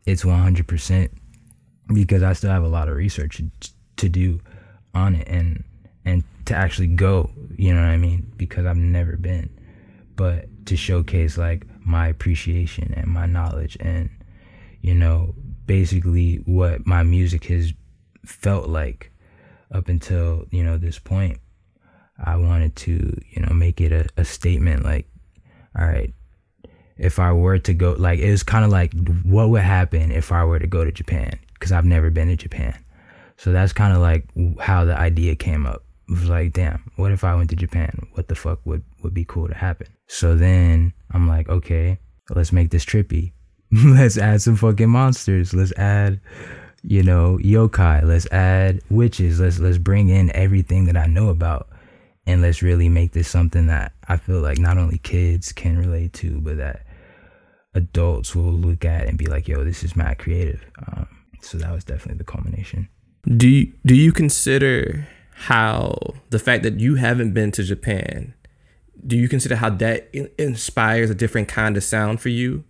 it's 0.06 0.24
100% 0.24 1.10
because 1.94 2.24
I 2.24 2.34
still 2.34 2.50
have 2.50 2.64
a 2.64 2.68
lot 2.68 2.88
of 2.88 2.96
research 2.96 3.42
to 3.98 4.10
do 4.10 4.40
on 4.94 5.16
it 5.16 5.28
and 5.28 5.64
and 6.06 6.24
to 6.46 6.56
actually 6.56 6.88
go, 6.88 7.32
you 7.56 7.74
know 7.74 7.82
what 7.82 7.90
I 7.90 7.98
mean? 7.98 8.34
Because 8.36 8.66
I've 8.66 8.76
never 8.76 9.16
been. 9.16 9.50
But 10.16 10.66
to 10.66 10.76
showcase 10.76 11.38
like 11.38 11.66
my 11.86 12.08
appreciation 12.08 12.94
and 12.94 13.08
my 13.08 13.26
knowledge 13.26 13.78
and 13.80 14.10
you 14.82 14.94
know, 14.94 15.34
basically 15.66 16.36
what 16.46 16.86
my 16.86 17.04
music 17.04 17.46
has 17.46 17.74
felt 18.26 18.68
like 18.68 19.13
up 19.74 19.90
until, 19.90 20.46
you 20.52 20.64
know, 20.64 20.78
this 20.78 21.00
point. 21.00 21.40
I 22.24 22.38
wanted 22.38 22.76
to, 22.78 23.20
you 23.32 23.42
know, 23.42 23.54
make 23.54 23.82
it 23.82 23.92
a, 23.92 24.08
a 24.18 24.24
statement 24.24 24.84
like, 24.84 25.10
all 25.78 25.86
right, 25.86 26.14
if 26.98 27.20
I 27.20 27.32
were 27.34 27.58
to 27.60 27.74
go, 27.74 27.94
like, 27.98 28.20
it 28.20 28.30
was 28.30 28.44
kind 28.44 28.64
of 28.64 28.72
like, 28.72 28.94
what 29.24 29.50
would 29.50 29.64
happen 29.64 30.12
if 30.12 30.32
I 30.32 30.44
were 30.44 30.60
to 30.60 30.68
go 30.68 30.86
to 30.86 30.92
Japan? 30.92 31.40
Because 31.54 31.72
I've 31.72 31.86
never 31.86 32.12
been 32.12 32.28
to 32.28 32.36
Japan. 32.36 32.78
So 33.38 33.52
that's 33.52 33.74
kind 33.74 33.94
of 33.94 34.02
like 34.02 34.28
how 34.60 34.86
the 34.86 34.98
idea 34.98 35.36
came 35.36 35.66
up. 35.66 35.84
It 36.08 36.20
was 36.20 36.30
like, 36.30 36.54
damn, 36.54 36.92
what 36.98 37.12
if 37.12 37.24
I 37.24 37.34
went 37.36 37.50
to 37.50 37.56
Japan? 37.56 38.08
What 38.14 38.28
the 38.28 38.36
fuck 38.36 38.60
would, 38.66 38.84
would 39.02 39.14
be 39.14 39.26
cool 39.26 39.48
to 39.48 39.56
happen? 39.56 39.88
So 40.08 40.36
then 40.36 40.94
I'm 41.12 41.28
like, 41.28 41.50
okay, 41.50 41.98
let's 42.30 42.52
make 42.52 42.70
this 42.70 42.86
trippy. 42.86 43.34
let's 43.72 44.18
add 44.18 44.42
some 44.42 44.56
fucking 44.56 44.90
monsters. 44.90 45.54
Let's 45.54 45.72
add, 45.74 46.22
you 46.84 47.02
know, 47.02 47.40
yokai. 47.42 48.04
Let's 48.04 48.28
add 48.32 48.82
witches. 48.90 49.40
Let's 49.40 49.60
let's 49.60 49.78
bring 49.78 50.10
in 50.10 50.36
everything 50.36 50.86
that 50.86 50.98
I 50.98 51.08
know 51.08 51.30
about, 51.30 51.70
and 52.26 52.42
let's 52.42 52.62
really 52.62 52.90
make 52.90 53.14
this 53.14 53.28
something 53.28 53.68
that 53.68 53.94
I 54.08 54.18
feel 54.18 54.42
like 54.42 54.60
not 54.60 54.78
only 54.78 54.98
kids 55.00 55.52
can 55.52 55.78
relate 55.78 56.14
to, 56.14 56.40
but 56.42 56.58
that 56.58 56.86
adults 57.74 58.36
will 58.36 58.52
look 58.52 58.86
at 58.86 59.08
and 59.08 59.18
be 59.18 59.26
like, 59.26 59.48
"Yo, 59.48 59.64
this 59.64 59.84
is 59.84 59.96
mad 59.96 60.20
creative." 60.20 60.64
Um, 60.88 61.08
so 61.42 61.58
that 61.58 61.72
was 61.72 61.84
definitely 61.84 62.18
the 62.18 62.24
culmination. 62.24 62.90
Do 63.26 63.48
you, 63.48 63.74
do 63.86 63.96
you 63.96 64.12
consider 64.12 65.08
how 65.34 65.98
the 66.30 66.40
fact 66.40 66.64
that 66.64 66.80
you 66.80 66.96
haven't 66.96 67.34
been 67.34 67.52
to 67.54 67.64
Japan, 67.64 68.34
do 69.06 69.18
you 69.18 69.28
consider 69.28 69.56
how 69.56 69.70
that 69.70 70.10
inspires 70.38 71.10
a 71.10 71.16
different 71.16 71.48
kind 71.48 71.78
of 71.78 71.84
sound 71.84 72.22
for 72.22 72.30
you? 72.30 72.64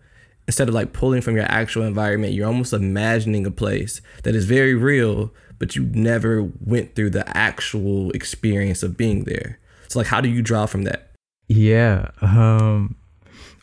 Instead 0.47 0.67
of 0.67 0.75
like 0.75 0.93
pulling 0.93 1.21
from 1.21 1.36
your 1.36 1.45
actual 1.45 1.84
environment, 1.84 2.34
you're 2.34 2.47
almost 2.47 2.73
imagining 2.73 3.45
a 3.45 3.51
place 3.51 4.01
that 4.23 4.36
is 4.36 4.45
very 4.45 4.75
real, 4.75 5.34
but 5.58 5.75
you 5.75 5.86
never 5.93 6.43
went 6.60 6.95
through 6.95 7.10
the 7.12 7.38
actual 7.38 8.12
experience 8.12 8.84
of 8.84 8.97
being 8.97 9.23
there. 9.23 9.60
So 9.88 9.99
like 9.99 10.08
how 10.08 10.21
do 10.21 10.29
you 10.29 10.41
draw 10.41 10.65
from 10.65 10.84
that? 10.84 11.12
Yeah. 11.47 12.12
Um 12.21 12.95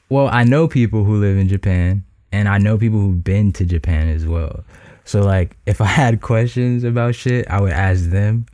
well, 0.09 0.29
I 0.33 0.45
know 0.45 0.67
people 0.67 1.05
who 1.05 1.21
live 1.21 1.37
in 1.37 1.49
Japan 1.49 2.05
and 2.33 2.49
I 2.49 2.59
know 2.59 2.79
people 2.79 2.99
who've 2.99 3.23
been 3.23 3.53
to 3.55 3.65
Japan 3.65 4.09
as 4.09 4.27
well. 4.27 4.65
So 5.05 5.21
like 5.21 5.57
if 5.67 5.81
I 5.81 5.87
had 5.87 6.21
questions 6.21 6.85
about 6.85 7.15
shit, 7.15 7.49
I 7.51 7.61
would 7.61 7.73
ask 7.73 8.11
them. 8.11 8.47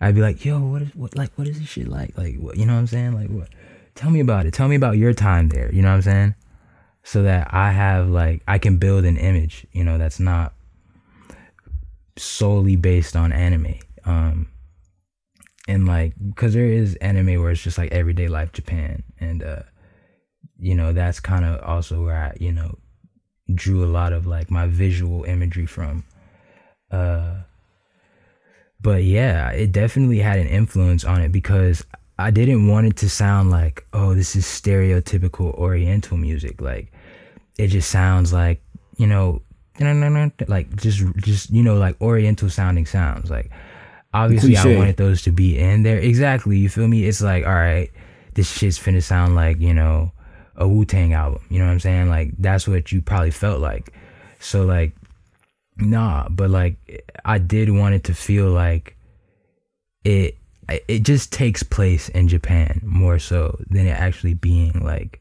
I'd 0.00 0.14
be 0.14 0.20
like, 0.20 0.44
"Yo, 0.44 0.60
what 0.60 0.82
is 0.82 0.94
what 0.94 1.16
like 1.16 1.30
what 1.36 1.48
is 1.48 1.58
this 1.58 1.68
shit 1.68 1.88
like? 1.88 2.18
Like 2.18 2.36
what, 2.36 2.56
you 2.56 2.66
know 2.66 2.74
what 2.74 2.80
I'm 2.80 2.86
saying? 2.86 3.14
Like 3.14 3.30
what? 3.30 3.48
Tell 3.94 4.10
me 4.10 4.20
about 4.20 4.44
it. 4.44 4.52
Tell 4.52 4.68
me 4.68 4.76
about 4.76 4.98
your 4.98 5.14
time 5.14 5.48
there. 5.48 5.72
You 5.72 5.82
know 5.82 5.88
what 5.88 5.96
I'm 5.96 6.02
saying? 6.02 6.34
So 7.06 7.22
that 7.22 7.52
I 7.52 7.70
have 7.70 8.08
like 8.08 8.42
I 8.48 8.58
can 8.58 8.78
build 8.78 9.04
an 9.04 9.18
image, 9.18 9.66
you 9.72 9.84
know, 9.84 9.98
that's 9.98 10.18
not 10.18 10.54
solely 12.16 12.76
based 12.76 13.14
on 13.14 13.30
anime. 13.30 13.74
Um 14.06 14.48
and 15.68 15.86
like 15.86 16.14
because 16.18 16.54
there 16.54 16.66
is 16.66 16.96
anime 16.96 17.40
where 17.42 17.50
it's 17.50 17.62
just 17.62 17.78
like 17.78 17.92
everyday 17.92 18.28
life 18.28 18.52
Japan. 18.52 19.02
And 19.20 19.42
uh 19.42 19.62
you 20.58 20.74
know 20.74 20.94
that's 20.94 21.20
kind 21.20 21.44
of 21.44 21.60
also 21.62 22.02
where 22.02 22.16
I 22.16 22.36
you 22.40 22.52
know 22.52 22.78
drew 23.54 23.84
a 23.84 23.92
lot 23.92 24.14
of 24.14 24.26
like 24.26 24.50
my 24.50 24.66
visual 24.66 25.24
imagery 25.24 25.66
from. 25.66 26.04
Uh 26.90 27.42
but 28.80 29.04
yeah 29.04 29.50
it 29.50 29.72
definitely 29.72 30.20
had 30.20 30.38
an 30.38 30.46
influence 30.46 31.04
on 31.04 31.20
it 31.20 31.32
because 31.32 31.84
I 32.18 32.30
didn't 32.30 32.68
want 32.68 32.86
it 32.86 32.96
to 32.98 33.10
sound 33.10 33.50
like 33.50 33.86
oh 33.92 34.14
this 34.14 34.36
is 34.36 34.46
stereotypical 34.46 35.52
oriental 35.54 36.16
music. 36.16 36.62
Like 36.62 36.92
it 37.58 37.68
just 37.68 37.90
sounds 37.90 38.32
like 38.32 38.62
you 38.96 39.06
know 39.06 39.42
like 40.46 40.74
just 40.76 41.02
just 41.16 41.50
you 41.50 41.62
know 41.62 41.76
like 41.76 42.00
oriental 42.00 42.48
sounding 42.48 42.86
sounds 42.86 43.30
like 43.30 43.50
obviously 44.14 44.54
Cliche. 44.54 44.76
I 44.76 44.78
wanted 44.78 44.96
those 44.96 45.22
to 45.22 45.32
be 45.32 45.58
in 45.58 45.82
there. 45.82 45.98
Exactly. 45.98 46.56
You 46.56 46.68
feel 46.70 46.88
me? 46.88 47.04
It's 47.04 47.20
like, 47.20 47.44
all 47.44 47.52
right, 47.52 47.90
this 48.34 48.50
shit's 48.50 48.78
finna 48.78 49.02
sound 49.02 49.34
like, 49.34 49.58
you 49.58 49.74
know, 49.74 50.12
a 50.56 50.66
Wu 50.66 50.84
Tang 50.84 51.12
album. 51.12 51.42
You 51.50 51.58
know 51.58 51.66
what 51.66 51.72
I'm 51.72 51.80
saying? 51.80 52.08
Like 52.08 52.30
that's 52.38 52.66
what 52.66 52.92
you 52.92 53.02
probably 53.02 53.32
felt 53.32 53.60
like. 53.60 53.92
So 54.38 54.64
like, 54.64 54.94
nah, 55.76 56.28
but 56.30 56.48
like 56.48 56.76
I 57.24 57.38
did 57.38 57.70
want 57.70 57.96
it 57.96 58.04
to 58.04 58.14
feel 58.14 58.50
like 58.50 58.96
it 60.04 60.38
it 60.88 61.00
just 61.00 61.32
takes 61.32 61.62
place 61.62 62.08
in 62.08 62.28
Japan 62.28 62.80
more 62.84 63.18
so 63.18 63.58
than 63.68 63.86
it 63.86 63.90
actually 63.98 64.34
being 64.34 64.80
like 64.80 65.20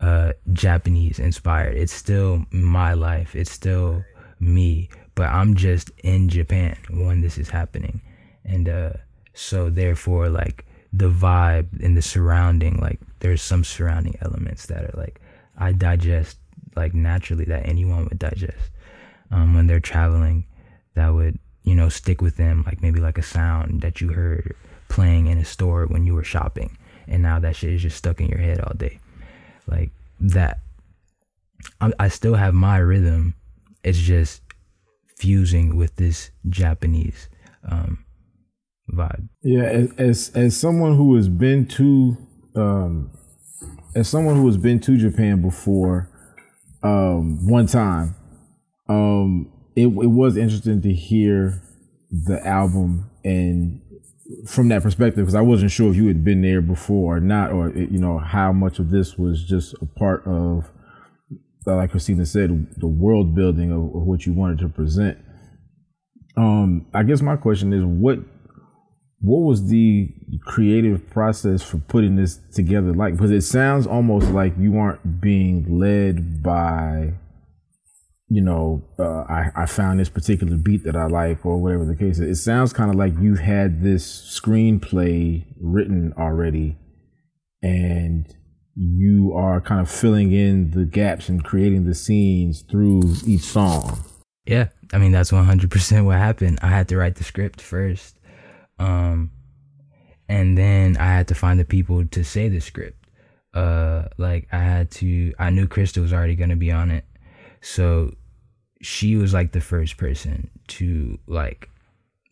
uh 0.00 0.32
Japanese 0.52 1.18
inspired. 1.18 1.76
It's 1.76 1.92
still 1.92 2.44
my 2.50 2.94
life. 2.94 3.34
It's 3.34 3.50
still 3.50 4.04
me, 4.40 4.88
but 5.14 5.28
I'm 5.28 5.54
just 5.54 5.90
in 6.02 6.28
Japan 6.28 6.76
when 6.90 7.20
this 7.20 7.38
is 7.38 7.48
happening. 7.50 8.02
And 8.44 8.68
uh 8.68 8.92
so 9.34 9.70
therefore 9.70 10.28
like 10.28 10.64
the 10.92 11.10
vibe 11.10 11.82
and 11.84 11.96
the 11.96 12.02
surrounding 12.02 12.78
like 12.78 12.98
there's 13.20 13.42
some 13.42 13.64
surrounding 13.64 14.16
elements 14.22 14.66
that 14.66 14.84
are 14.84 14.94
like 14.96 15.20
I 15.58 15.72
digest 15.72 16.38
like 16.74 16.94
naturally 16.94 17.44
that 17.46 17.68
anyone 17.68 18.04
would 18.04 18.18
digest 18.18 18.70
um 19.30 19.54
when 19.54 19.66
they're 19.66 19.80
traveling 19.80 20.46
that 20.94 21.08
would 21.08 21.38
you 21.64 21.74
know 21.74 21.88
stick 21.90 22.22
with 22.22 22.36
them 22.36 22.62
like 22.64 22.80
maybe 22.80 23.00
like 23.00 23.18
a 23.18 23.22
sound 23.22 23.82
that 23.82 24.00
you 24.00 24.12
heard 24.12 24.54
playing 24.88 25.26
in 25.26 25.38
a 25.38 25.44
store 25.44 25.86
when 25.86 26.06
you 26.06 26.14
were 26.14 26.24
shopping 26.24 26.78
and 27.08 27.22
now 27.22 27.38
that 27.38 27.56
shit 27.56 27.72
is 27.72 27.82
just 27.82 27.96
stuck 27.96 28.20
in 28.20 28.28
your 28.28 28.38
head 28.38 28.60
all 28.60 28.74
day 28.74 28.98
like 29.66 29.90
that 30.20 30.60
I, 31.80 31.92
I 31.98 32.08
still 32.08 32.34
have 32.34 32.54
my 32.54 32.78
rhythm. 32.78 33.34
It's 33.82 33.98
just 33.98 34.42
fusing 35.18 35.76
with 35.76 35.96
this 35.96 36.30
japanese 36.48 37.28
um 37.68 38.04
vibe. 38.92 39.28
Yeah, 39.42 39.64
as 39.64 39.92
as, 39.98 40.30
as 40.34 40.56
someone 40.56 40.96
who 40.96 41.16
has 41.16 41.28
been 41.28 41.66
to 41.68 42.16
um, 42.54 43.10
as 43.94 44.08
someone 44.08 44.36
who 44.36 44.46
has 44.46 44.56
been 44.56 44.80
to 44.80 44.96
Japan 44.96 45.42
before, 45.42 46.08
um, 46.82 47.46
one 47.46 47.66
time, 47.66 48.14
um, 48.88 49.50
it 49.74 49.86
it 49.86 50.10
was 50.10 50.36
interesting 50.36 50.80
to 50.82 50.92
hear 50.92 51.62
the 52.10 52.44
album 52.46 53.10
and 53.24 53.80
from 54.46 54.68
that 54.68 54.82
perspective 54.82 55.24
because 55.24 55.34
I 55.34 55.40
wasn't 55.40 55.70
sure 55.70 55.90
if 55.90 55.96
you 55.96 56.08
had 56.08 56.24
been 56.24 56.42
there 56.42 56.60
before 56.60 57.16
or 57.16 57.20
not, 57.20 57.52
or 57.52 57.70
you 57.70 57.98
know 57.98 58.18
how 58.18 58.52
much 58.52 58.78
of 58.78 58.90
this 58.90 59.16
was 59.16 59.44
just 59.44 59.74
a 59.80 59.86
part 59.86 60.26
of, 60.26 60.70
like 61.64 61.90
Christina 61.90 62.26
said, 62.26 62.66
the 62.76 62.86
world 62.86 63.34
building 63.34 63.70
of, 63.70 63.78
of 63.78 64.02
what 64.06 64.26
you 64.26 64.32
wanted 64.32 64.58
to 64.58 64.68
present. 64.68 65.18
Um, 66.36 66.86
I 66.92 67.02
guess 67.02 67.22
my 67.22 67.36
question 67.36 67.72
is 67.72 67.84
what 67.84 68.18
what 69.20 69.40
was 69.40 69.68
the 69.68 70.08
creative 70.44 71.08
process 71.08 71.62
for 71.62 71.78
putting 71.78 72.16
this 72.16 72.38
together 72.52 72.92
like 72.92 73.14
because 73.14 73.30
it 73.30 73.40
sounds 73.40 73.86
almost 73.86 74.30
like 74.30 74.52
you 74.58 74.76
aren't 74.76 75.22
being 75.22 75.78
led 75.78 76.42
by 76.42 77.14
you 78.28 78.40
know 78.40 78.82
uh, 78.98 79.24
I, 79.28 79.50
I 79.54 79.66
found 79.66 80.00
this 80.00 80.08
particular 80.08 80.56
beat 80.56 80.84
that 80.84 80.96
i 80.96 81.06
like 81.06 81.46
or 81.46 81.58
whatever 81.58 81.84
the 81.84 81.94
case 81.94 82.18
is 82.18 82.38
it 82.38 82.42
sounds 82.42 82.72
kind 82.72 82.90
of 82.90 82.96
like 82.96 83.12
you 83.20 83.36
had 83.36 83.82
this 83.82 84.04
screenplay 84.40 85.44
written 85.60 86.12
already 86.18 86.76
and 87.62 88.34
you 88.74 89.32
are 89.34 89.60
kind 89.60 89.80
of 89.80 89.90
filling 89.90 90.32
in 90.32 90.72
the 90.72 90.84
gaps 90.84 91.28
and 91.28 91.44
creating 91.44 91.84
the 91.84 91.94
scenes 91.94 92.62
through 92.62 93.14
each 93.26 93.42
song 93.42 94.04
Yeah, 94.46 94.68
I 94.92 94.98
mean 94.98 95.12
that's 95.12 95.32
one 95.32 95.44
hundred 95.44 95.70
percent 95.70 96.04
what 96.06 96.18
happened. 96.18 96.58
I 96.62 96.68
had 96.68 96.86
to 96.88 96.96
write 96.96 97.16
the 97.16 97.24
script 97.24 97.60
first, 97.60 98.20
um, 98.78 99.30
and 100.28 100.56
then 100.56 100.96
I 100.98 101.06
had 101.06 101.26
to 101.28 101.34
find 101.34 101.58
the 101.58 101.64
people 101.64 102.04
to 102.06 102.22
say 102.22 102.48
the 102.48 102.60
script. 102.60 103.08
Uh, 103.54 104.04
like 104.18 104.46
I 104.52 104.58
had 104.58 104.90
to. 105.00 105.32
I 105.38 105.50
knew 105.50 105.66
Crystal 105.66 106.02
was 106.02 106.12
already 106.12 106.36
gonna 106.36 106.54
be 106.56 106.70
on 106.70 106.90
it, 106.90 107.04
so 107.66 108.14
she 108.80 109.16
was 109.16 109.34
like 109.34 109.50
the 109.50 109.60
first 109.60 109.96
person 109.96 110.50
to 110.68 111.18
like 111.26 111.68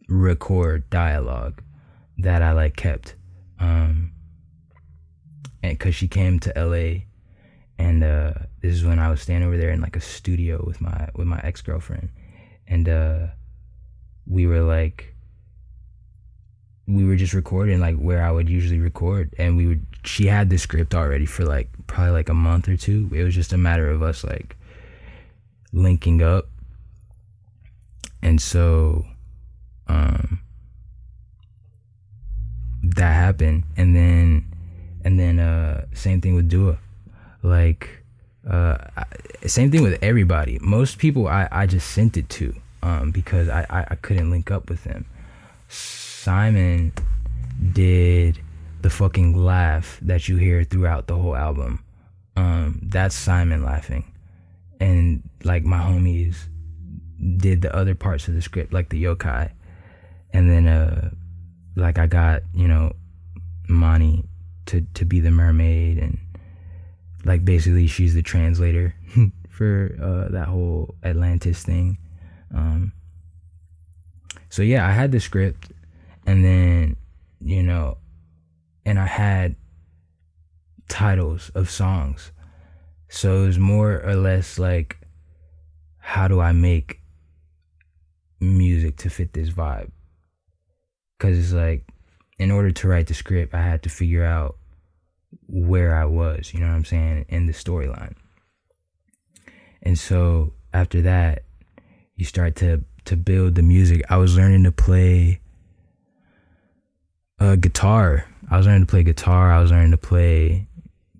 record 0.09 0.89
dialogue. 0.91 1.61
that 2.19 2.41
I 2.41 2.53
like 2.53 2.77
kept. 2.77 3.17
Um, 3.59 4.13
and 5.65 5.81
cause 5.81 5.97
she 5.97 6.07
came 6.07 6.39
to 6.39 6.53
LA 6.55 7.07
and 7.77 8.05
uh 8.05 8.35
this 8.61 8.75
is 8.75 8.85
when 8.85 9.01
I 9.01 9.11
was 9.11 9.21
standing 9.21 9.49
over 9.49 9.59
there 9.59 9.71
in 9.71 9.81
like 9.81 9.97
a 9.97 10.01
studio 10.01 10.63
with 10.65 10.81
my 10.81 11.09
with 11.17 11.27
my 11.27 11.41
ex 11.43 11.63
girlfriend. 11.63 12.11
And 12.69 12.89
uh 12.89 13.27
we 14.29 14.47
were 14.47 14.61
like 14.63 15.17
we 16.87 17.05
were 17.05 17.17
just 17.17 17.35
recording 17.35 17.81
like 17.81 17.97
where 17.97 18.23
I 18.23 18.31
would 18.31 18.49
usually 18.49 18.79
record 18.79 19.35
and 19.37 19.57
we 19.57 19.67
would 19.67 19.85
she 20.05 20.27
had 20.27 20.49
the 20.49 20.59
script 20.59 20.95
already 20.95 21.27
for 21.27 21.45
like 21.45 21.71
probably 21.89 22.13
like 22.13 22.29
a 22.29 22.35
month 22.35 22.69
or 22.69 22.77
two. 22.77 23.11
It 23.13 23.25
was 23.25 23.35
just 23.35 23.53
a 23.53 23.59
matter 23.59 23.91
of 23.91 24.01
us 24.01 24.23
like 24.23 24.57
linking 25.75 26.23
up. 26.23 26.49
And 28.23 28.41
so 28.41 29.05
um 29.87 30.41
that 32.83 33.13
happened 33.13 33.65
and 33.77 33.95
then 33.95 34.47
and 35.05 35.19
then 35.19 35.39
uh 35.39 35.85
same 35.93 36.21
thing 36.21 36.35
with 36.35 36.49
Dua. 36.49 36.79
Like 37.43 38.03
uh 38.49 38.79
same 39.47 39.71
thing 39.71 39.83
with 39.83 39.99
everybody. 40.03 40.59
Most 40.63 40.99
people 40.99 41.29
I 41.29 41.49
I 41.53 41.67
just 41.67 41.91
sent 41.91 42.17
it 42.17 42.29
to 42.31 42.55
um 42.83 43.11
because 43.11 43.49
I 43.49 43.67
I, 43.69 43.87
I 43.91 43.95
couldn't 43.97 44.31
link 44.31 44.51
up 44.51 44.71
with 44.71 44.85
them. 44.85 45.05
Simon 45.69 46.93
did 47.73 48.41
the 48.81 48.91
fucking 48.91 49.37
laugh 49.37 49.99
that 50.03 50.29
you 50.29 50.37
hear 50.37 50.63
throughout 50.65 51.07
the 51.07 51.17
whole 51.17 51.37
album. 51.37 51.83
Um, 52.37 52.81
that's 52.83 53.15
Simon 53.15 53.65
laughing. 53.65 54.05
And 54.81 55.29
like 55.45 55.65
my 55.65 55.79
homies 55.79 56.37
did 57.37 57.63
the 57.63 57.75
other 57.75 57.95
parts 57.95 58.29
of 58.29 58.35
the 58.35 58.43
script, 58.43 58.73
like 58.73 58.89
the 58.89 59.03
yokai. 59.03 59.51
And 60.33 60.51
then 60.51 60.67
uh 60.67 61.11
like 61.77 61.99
I 61.99 62.07
got, 62.07 62.43
you 62.53 62.69
know, 62.69 62.93
Mani 63.69 64.25
to 64.67 64.83
to 64.95 65.05
be 65.05 65.21
the 65.21 65.31
mermaid 65.31 65.99
and 65.99 66.19
like 67.25 67.45
basically 67.45 67.87
she's 67.87 68.15
the 68.15 68.23
translator 68.23 68.95
for 69.51 69.97
uh 70.03 70.33
that 70.33 70.49
whole 70.49 70.95
Atlantis 71.03 71.63
thing. 71.63 71.99
Um 72.55 72.93
so 74.49 74.63
yeah, 74.63 74.87
I 74.87 74.93
had 74.93 75.13
the 75.13 75.21
script 75.21 75.73
and 76.27 76.45
then, 76.45 76.97
you 77.41 77.63
know, 77.63 77.99
and 78.87 78.99
I 78.99 79.07
had 79.07 79.57
titles 80.89 81.51
of 81.55 81.71
songs. 81.71 82.33
So 83.15 83.45
it 83.45 83.47
was 83.47 83.59
more 83.61 84.03
or 84.05 84.17
less 84.17 84.59
like, 84.59 84.99
how 85.99 86.27
do 86.27 86.41
I 86.41 86.51
make 86.51 87.01
music 88.41 88.97
to 88.99 89.09
fit 89.09 89.33
this 89.33 89.51
vibe? 89.51 89.93
Because 91.17 91.39
it's 91.39 91.53
like, 91.53 91.87
in 92.41 92.51
order 92.51 92.73
to 92.73 92.89
write 92.89 93.07
the 93.07 93.15
script, 93.15 93.55
I 93.55 93.63
had 93.63 93.85
to 93.85 93.89
figure 93.89 94.25
out 94.25 94.57
where 95.47 95.95
I 95.95 96.07
was, 96.07 96.53
you 96.53 96.59
know 96.59 96.67
what 96.67 96.75
I'm 96.75 96.85
saying, 96.85 97.27
in 97.29 97.47
the 97.47 97.53
storyline. 97.53 98.17
And 99.81 99.97
so 99.97 100.53
after 100.73 101.01
that, 101.03 101.45
you 102.17 102.25
start 102.25 102.57
to 102.57 102.83
to 103.05 103.17
build 103.17 103.55
the 103.55 103.63
music. 103.63 104.03
I 104.11 104.17
was 104.17 104.37
learning 104.37 104.65
to 104.65 104.73
play 104.73 105.41
uh, 107.39 107.55
guitar. 107.55 108.27
I 108.51 108.57
was 108.57 108.67
learning 108.67 108.87
to 108.87 108.91
play 108.91 109.05
guitar. 109.05 109.53
I 109.53 109.61
was 109.61 109.71
learning 109.71 109.93
to 109.93 109.99
play 109.99 110.67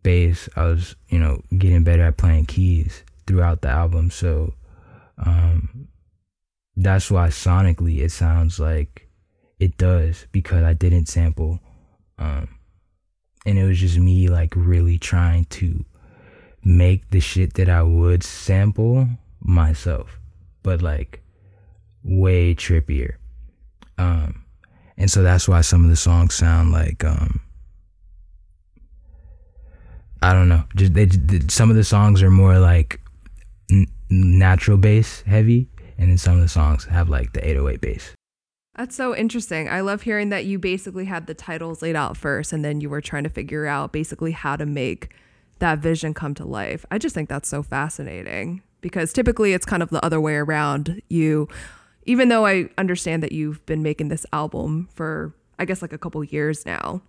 bass. 0.05 0.49
I 0.55 0.67
was, 0.67 0.95
you 1.09 1.19
know, 1.19 1.43
getting 1.59 1.83
better 1.83 2.05
at 2.05 2.17
playing 2.17 2.47
keys 2.47 3.03
throughout 3.27 3.63
the 3.63 3.69
album. 3.69 4.13
So 4.13 4.55
um, 5.19 5.89
that's 6.77 7.11
why 7.11 7.29
sonically 7.29 7.99
it 7.99 8.13
sounds 8.13 8.61
like 8.61 9.09
it 9.59 9.77
does 9.77 10.27
because 10.31 10.63
I 10.63 10.75
didn't 10.75 11.07
sample. 11.07 11.59
Um, 12.19 12.49
and 13.45 13.59
it 13.59 13.67
was 13.67 13.81
just 13.81 13.99
me 13.99 14.29
like 14.29 14.55
really 14.55 14.99
trying 14.99 15.47
to 15.47 15.85
make 16.63 17.11
the 17.11 17.21
shit 17.21 17.55
that 17.55 17.69
I 17.69 17.83
would 17.83 18.23
sample 18.23 19.09
myself, 19.41 20.21
but 20.63 20.81
like 20.81 21.23
way 22.05 22.55
trippier. 22.55 23.17
Um, 23.99 24.45
and 24.97 25.11
so 25.11 25.23
that's 25.23 25.49
why 25.49 25.61
some 25.63 25.85
of 25.85 25.91
the 25.91 25.97
songs 25.97 26.35
sound 26.35 26.73
like 26.73 27.05
um 27.05 27.41
I 30.25 30.33
don't 30.33 30.49
know. 30.49 30.65
Just 30.75 30.95
they, 30.95 31.09
some 31.49 31.71
of 31.71 31.77
the 31.77 31.85
songs 31.85 32.23
are 32.23 32.31
more 32.31 32.59
like 32.59 33.01
n- 33.71 33.87
natural 34.09 34.79
bass 34.79 35.23
heavy, 35.23 35.69
and 35.99 36.09
then 36.09 36.19
some 36.19 36.35
of 36.35 36.41
the 36.41 36.49
songs 36.49 36.85
have 36.87 37.09
like 37.09 37.35
the 37.35 37.47
808 37.47 37.81
bass. 37.81 38.15
That's 38.77 38.97
so 38.97 39.15
interesting. 39.15 39.69
I 39.69 39.83
love 39.83 40.03
hearing 40.03 40.31
that 40.31 40.47
you 40.47 40.59
basically 40.59 41.05
had 41.05 41.27
the 41.27 41.35
titles 41.35 41.81
laid 41.83 41.95
out 41.95 42.17
first 42.17 42.53
and 42.53 42.65
then 42.65 42.81
you 42.81 42.91
were 42.91 43.01
trying 43.01 43.23
to 43.23 43.31
figure 43.31 43.67
out 43.67 43.93
basically 43.93 44.33
how 44.33 44.57
to 44.57 44.67
make 44.67 45.15
that 45.61 45.79
vision 45.79 46.13
come 46.13 46.35
to 46.35 46.45
life. 46.45 46.85
I 46.91 46.99
just 46.99 47.15
think 47.15 47.29
that's 47.29 47.49
so 47.49 47.63
fascinating 47.63 48.63
because 48.81 49.13
typically 49.13 49.53
it's 49.53 49.65
kind 49.65 49.83
of 49.83 49.91
the 49.91 50.05
other 50.05 50.21
way 50.21 50.35
around. 50.35 51.01
You 51.09 51.49
even 52.07 52.29
though 52.29 52.47
I 52.47 52.69
understand 52.77 53.23
that 53.23 53.33
you've 53.33 53.65
been 53.67 53.83
making 53.83 54.09
this 54.09 54.27
album 54.33 54.89
for 54.95 55.35
I 55.59 55.67
guess 55.67 55.81
like 55.81 55.93
a 55.93 55.99
couple 55.99 56.25
years 56.25 56.67
now, 56.67 57.01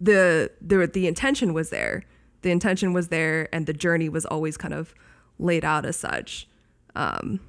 the 0.00 0.52
the 0.60 0.86
the 0.86 1.08
intention 1.08 1.52
was 1.52 1.70
there. 1.70 2.04
The 2.42 2.50
intention 2.50 2.92
was 2.92 3.08
there 3.08 3.48
and 3.54 3.66
the 3.66 3.72
journey 3.72 4.08
was 4.08 4.24
always 4.26 4.56
kind 4.56 4.74
of 4.74 4.94
laid 5.38 5.64
out 5.64 5.84
as 5.86 5.96
such. 5.96 6.48
Um 6.94 7.40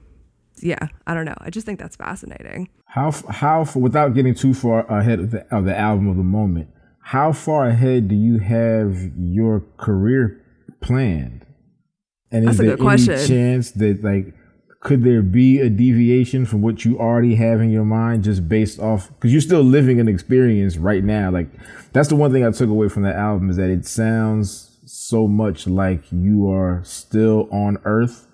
yeah, 0.61 0.87
I 1.07 1.13
don't 1.13 1.25
know. 1.25 1.35
I 1.39 1.49
just 1.49 1.65
think 1.65 1.79
that's 1.79 1.95
fascinating. 1.95 2.69
How 2.85 3.11
how 3.29 3.65
without 3.75 4.13
getting 4.13 4.35
too 4.35 4.53
far 4.53 4.85
ahead 4.85 5.19
of 5.19 5.31
the, 5.31 5.55
of 5.55 5.65
the 5.65 5.77
album 5.77 6.07
of 6.09 6.17
the 6.17 6.23
moment, 6.23 6.69
how 7.01 7.31
far 7.31 7.67
ahead 7.67 8.07
do 8.07 8.15
you 8.15 8.39
have 8.39 8.97
your 9.17 9.63
career 9.77 10.41
planned? 10.81 11.45
And 12.31 12.45
That's 12.45 12.55
is 12.55 12.59
a 12.59 12.63
there 12.63 12.75
good 12.75 12.83
question. 12.83 13.13
any 13.13 13.27
chance 13.27 13.71
that 13.71 14.03
like 14.03 14.33
could 14.81 15.03
there 15.03 15.21
be 15.21 15.59
a 15.59 15.69
deviation 15.69 16.45
from 16.45 16.61
what 16.61 16.83
you 16.85 16.99
already 16.99 17.35
have 17.35 17.61
in 17.61 17.69
your 17.69 17.85
mind 17.85 18.23
just 18.23 18.47
based 18.49 18.79
off 18.79 19.09
because 19.09 19.31
you're 19.31 19.41
still 19.41 19.61
living 19.61 19.99
an 19.99 20.07
experience 20.07 20.75
right 20.77 21.03
now 21.03 21.29
like 21.29 21.47
that's 21.93 22.09
the 22.09 22.15
one 22.15 22.31
thing 22.31 22.43
i 22.43 22.49
took 22.49 22.67
away 22.69 22.89
from 22.89 23.03
the 23.03 23.13
album 23.15 23.49
is 23.51 23.57
that 23.57 23.69
it 23.69 23.85
sounds 23.85 24.70
so 25.11 25.27
much 25.27 25.67
like 25.67 26.01
you 26.11 26.49
are 26.49 26.81
still 26.83 27.47
on 27.51 27.77
earth 27.85 28.27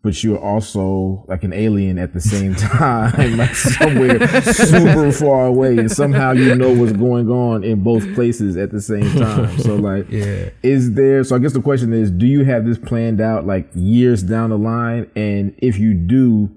but 0.00 0.22
you're 0.22 0.38
also 0.38 1.24
like 1.26 1.42
an 1.42 1.52
alien 1.52 1.98
at 1.98 2.12
the 2.12 2.20
same 2.20 2.54
time 2.80 3.36
like 3.36 3.54
somewhere 3.54 4.18
super 4.42 5.10
far 5.22 5.46
away 5.46 5.76
and 5.76 5.90
somehow 5.90 6.30
you 6.32 6.54
know 6.54 6.72
what's 6.72 6.92
going 6.92 7.28
on 7.28 7.64
in 7.64 7.82
both 7.82 8.04
places 8.14 8.56
at 8.56 8.70
the 8.70 8.80
same 8.80 9.10
time. 9.18 9.58
So 9.58 9.74
like 9.90 10.08
Yeah. 10.08 10.50
is 10.62 10.92
there 10.94 11.24
so 11.24 11.34
i 11.34 11.40
guess 11.40 11.52
the 11.52 11.60
question 11.70 11.92
is 11.92 12.10
do 12.12 12.26
you 12.26 12.44
have 12.44 12.64
this 12.64 12.78
planned 12.78 13.20
out 13.20 13.44
like 13.46 13.68
years 13.74 14.22
down 14.22 14.50
the 14.50 14.58
line? 14.58 15.10
And 15.16 15.54
if 15.58 15.78
you 15.78 15.94
do 15.94 16.48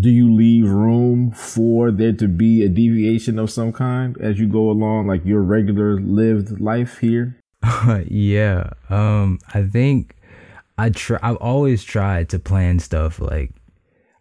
do 0.00 0.10
you 0.10 0.26
leave 0.34 0.68
room 0.70 1.30
for 1.32 1.90
there 1.90 2.12
to 2.22 2.28
be 2.28 2.62
a 2.64 2.68
deviation 2.68 3.38
of 3.38 3.50
some 3.50 3.72
kind 3.72 4.16
as 4.20 4.38
you 4.40 4.46
go 4.48 4.70
along 4.70 5.06
like 5.06 5.24
your 5.24 5.42
regular 5.42 6.00
lived 6.00 6.60
life 6.60 6.98
here 6.98 7.37
yeah. 8.08 8.70
Um 8.88 9.38
I 9.52 9.62
think 9.62 10.16
I 10.76 10.90
try 10.90 11.18
I've 11.22 11.36
always 11.36 11.82
tried 11.84 12.28
to 12.30 12.38
plan 12.38 12.78
stuff 12.78 13.20
like 13.20 13.52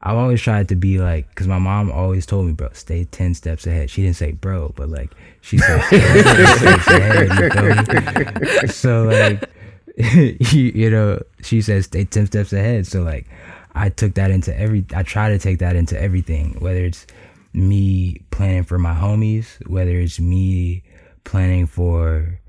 I've 0.02 0.18
always 0.18 0.42
tried 0.42 0.70
to 0.70 0.76
be 0.76 1.00
like 1.00 1.34
cuz 1.36 1.48
my 1.48 1.60
mom 1.60 1.92
always 1.92 2.26
told 2.26 2.46
me, 2.46 2.54
bro, 2.54 2.70
stay 2.74 3.04
10 3.06 3.34
steps 3.34 3.68
ahead. 3.68 3.90
She 3.90 4.04
didn't 4.04 4.16
say 4.16 4.32
bro, 4.32 4.74
but 4.76 4.90
like 4.90 5.12
she 5.42 5.58
said 5.58 5.82
stay 5.84 6.00
10 6.00 6.58
steps 6.58 6.88
ahead? 6.88 8.72
So 8.72 9.04
like 9.04 9.50
you, 9.98 10.72
you 10.76 10.90
know, 10.90 11.22
she 11.42 11.62
says 11.62 11.86
stay 11.86 12.06
10 12.06 12.28
steps 12.28 12.54
ahead. 12.54 12.88
So 12.88 13.02
like 13.02 13.28
I 13.76 13.90
took 13.90 14.16
that 14.16 14.32
into 14.32 14.58
every 14.58 14.86
I 14.96 15.04
try 15.04 15.30
to 15.30 15.38
take 15.40 15.60
that 15.60 15.76
into 15.76 16.00
everything, 16.02 16.56
whether 16.60 16.84
it's 16.84 17.06
me 17.54 18.22
planning 18.32 18.64
for 18.64 18.78
my 18.80 18.94
homies, 18.94 19.46
whether 19.68 19.92
it's 19.92 20.20
me 20.20 20.84
planning 21.24 21.68
for 21.68 22.40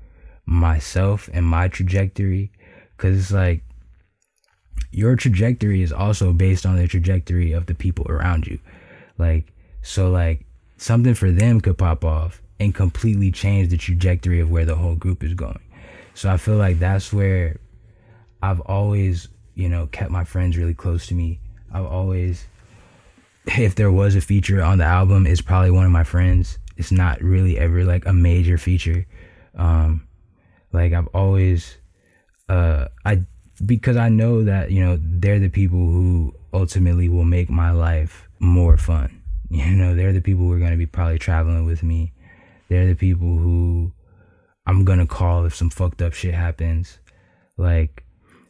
myself 0.49 1.29
and 1.31 1.45
my 1.45 1.67
trajectory 1.67 2.51
cuz 2.97 3.17
it's 3.17 3.31
like 3.31 3.63
your 4.91 5.15
trajectory 5.15 5.81
is 5.81 5.93
also 5.93 6.33
based 6.33 6.65
on 6.65 6.75
the 6.75 6.87
trajectory 6.87 7.51
of 7.51 7.67
the 7.67 7.75
people 7.75 8.05
around 8.09 8.47
you. 8.47 8.59
Like, 9.17 9.53
so 9.81 10.09
like 10.09 10.45
something 10.77 11.13
for 11.13 11.31
them 11.31 11.61
could 11.61 11.77
pop 11.77 12.03
off 12.03 12.41
and 12.59 12.73
completely 12.73 13.31
change 13.31 13.69
the 13.69 13.77
trajectory 13.77 14.39
of 14.39 14.49
where 14.49 14.65
the 14.65 14.75
whole 14.75 14.95
group 14.95 15.23
is 15.23 15.33
going. 15.33 15.59
So 16.13 16.29
I 16.29 16.37
feel 16.37 16.57
like 16.57 16.79
that's 16.79 17.13
where 17.13 17.59
I've 18.41 18.59
always, 18.61 19.27
you 19.55 19.69
know, 19.69 19.87
kept 19.87 20.11
my 20.11 20.23
friends 20.23 20.57
really 20.57 20.73
close 20.73 21.07
to 21.07 21.13
me. 21.13 21.39
I've 21.71 21.85
always, 21.85 22.47
if 23.45 23.75
there 23.75 23.91
was 23.91 24.15
a 24.15 24.21
feature 24.21 24.61
on 24.61 24.79
the 24.79 24.85
album, 24.85 25.27
it's 25.27 25.41
probably 25.41 25.71
one 25.71 25.85
of 25.85 25.91
my 25.91 26.03
friends. 26.03 26.57
It's 26.77 26.91
not 26.91 27.21
really 27.21 27.57
ever 27.59 27.83
like 27.83 28.05
a 28.05 28.13
major 28.13 28.57
feature. 28.57 29.05
Um, 29.55 30.07
like 30.71 30.93
I've 30.93 31.07
always, 31.07 31.77
uh, 32.47 32.87
I 33.05 33.23
because 33.65 33.97
I 33.97 34.09
know 34.09 34.43
that 34.43 34.71
you 34.71 34.83
know 34.83 34.97
they're 35.01 35.39
the 35.39 35.49
people 35.49 35.79
who 35.79 36.33
ultimately 36.53 37.09
will 37.09 37.25
make 37.25 37.49
my 37.49 37.71
life 37.71 38.27
more 38.39 38.77
fun. 38.77 39.15
You 39.51 39.71
know, 39.71 39.95
they're 39.95 40.13
the 40.13 40.21
people 40.21 40.45
who 40.45 40.53
are 40.53 40.59
going 40.59 40.71
to 40.71 40.77
be 40.77 40.85
probably 40.85 41.17
traveling 41.17 41.65
with 41.65 41.81
me 41.81 42.13
They're 42.67 42.85
the 42.85 42.93
people 42.93 43.39
who 43.39 43.91
I'm 44.67 44.85
gonna 44.85 45.07
call 45.07 45.45
if 45.45 45.55
some 45.55 45.71
fucked 45.71 46.03
up 46.03 46.13
shit 46.13 46.35
happens. 46.35 46.99
Like, 47.57 48.03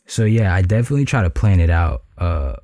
so 0.05 0.26
yeah, 0.26 0.53
I 0.53 0.61
definitely 0.61 1.05
try 1.05 1.24
to 1.24 1.30
plan 1.30 1.61
it 1.61 1.70
out. 1.70 2.03
Uh, 2.17 2.57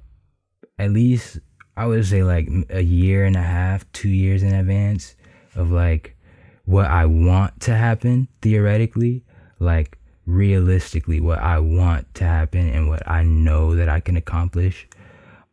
at 0.78 0.91
least 0.91 1.39
I 1.78 1.86
would 1.86 2.06
say 2.06 2.24
like 2.24 2.49
a 2.70 2.82
year 2.82 3.24
and 3.26 3.36
a 3.36 3.41
half, 3.41 3.89
two 3.93 4.10
years 4.10 4.43
in 4.43 4.53
advance 4.53 5.16
of 5.56 5.72
like 5.72 6.18
what 6.66 6.88
I 6.88 7.06
want 7.06 7.62
to 7.62 7.76
happen 7.76 8.28
theoretically, 8.41 9.24
like 9.60 9.97
realistically 10.26 11.20
what 11.20 11.39
I 11.39 11.60
want 11.60 12.14
to 12.16 12.24
happen 12.24 12.70
and 12.70 12.89
what 12.89 13.08
I 13.08 13.24
know 13.24 13.76
that 13.76 13.89
I 13.89 13.99
can 13.99 14.18
accomplish. 14.18 14.88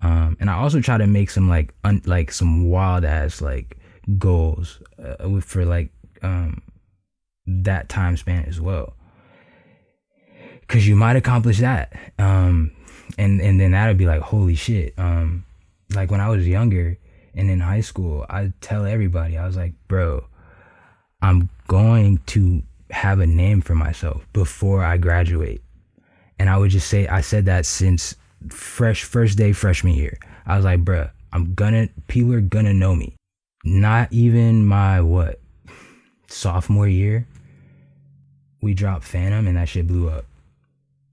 Um, 0.00 0.36
and 0.40 0.50
I 0.50 0.54
also 0.54 0.80
try 0.80 0.98
to 0.98 1.06
make 1.06 1.30
some 1.30 1.48
like 1.48 1.74
un- 1.84 2.02
like 2.06 2.32
some 2.32 2.68
wild 2.68 3.04
ass 3.04 3.40
like 3.40 3.78
goals 4.18 4.82
uh, 4.98 5.40
for 5.40 5.64
like 5.64 5.90
um 6.22 6.60
that 7.46 7.88
time 7.88 8.16
span 8.16 8.44
as 8.46 8.60
well. 8.60 8.94
Because 10.60 10.88
you 10.88 10.96
might 10.96 11.16
accomplish 11.16 11.58
that. 11.58 11.92
Um 12.18 12.72
and 13.18 13.40
and 13.40 13.60
then 13.60 13.72
that'd 13.72 13.98
be 13.98 14.06
like 14.06 14.22
holy 14.22 14.54
shit. 14.54 14.94
Um 14.98 15.44
like 15.94 16.10
when 16.10 16.20
i 16.20 16.28
was 16.28 16.46
younger 16.46 16.98
and 17.34 17.50
in 17.50 17.60
high 17.60 17.80
school 17.80 18.24
i 18.28 18.52
tell 18.60 18.86
everybody 18.86 19.36
i 19.36 19.46
was 19.46 19.56
like 19.56 19.72
bro 19.88 20.24
i'm 21.20 21.48
going 21.68 22.18
to 22.26 22.62
have 22.92 23.20
a 23.20 23.26
name 23.26 23.60
for 23.60 23.74
myself 23.74 24.26
before 24.32 24.84
i 24.84 24.96
graduate 24.96 25.62
and 26.38 26.48
i 26.48 26.56
would 26.56 26.70
just 26.70 26.88
say 26.88 27.06
i 27.08 27.20
said 27.20 27.46
that 27.46 27.66
since 27.66 28.14
fresh 28.48 29.04
first 29.04 29.38
day 29.38 29.52
freshman 29.52 29.94
year 29.94 30.18
i 30.46 30.56
was 30.56 30.64
like 30.64 30.84
bro 30.84 31.08
i'm 31.32 31.54
gonna 31.54 31.88
people 32.08 32.32
are 32.32 32.40
gonna 32.40 32.74
know 32.74 32.94
me 32.94 33.14
not 33.64 34.12
even 34.12 34.64
my 34.64 35.00
what 35.00 35.40
sophomore 36.28 36.88
year 36.88 37.26
we 38.60 38.74
dropped 38.74 39.04
phantom 39.04 39.46
and 39.46 39.56
that 39.56 39.68
shit 39.68 39.86
blew 39.86 40.08
up 40.08 40.26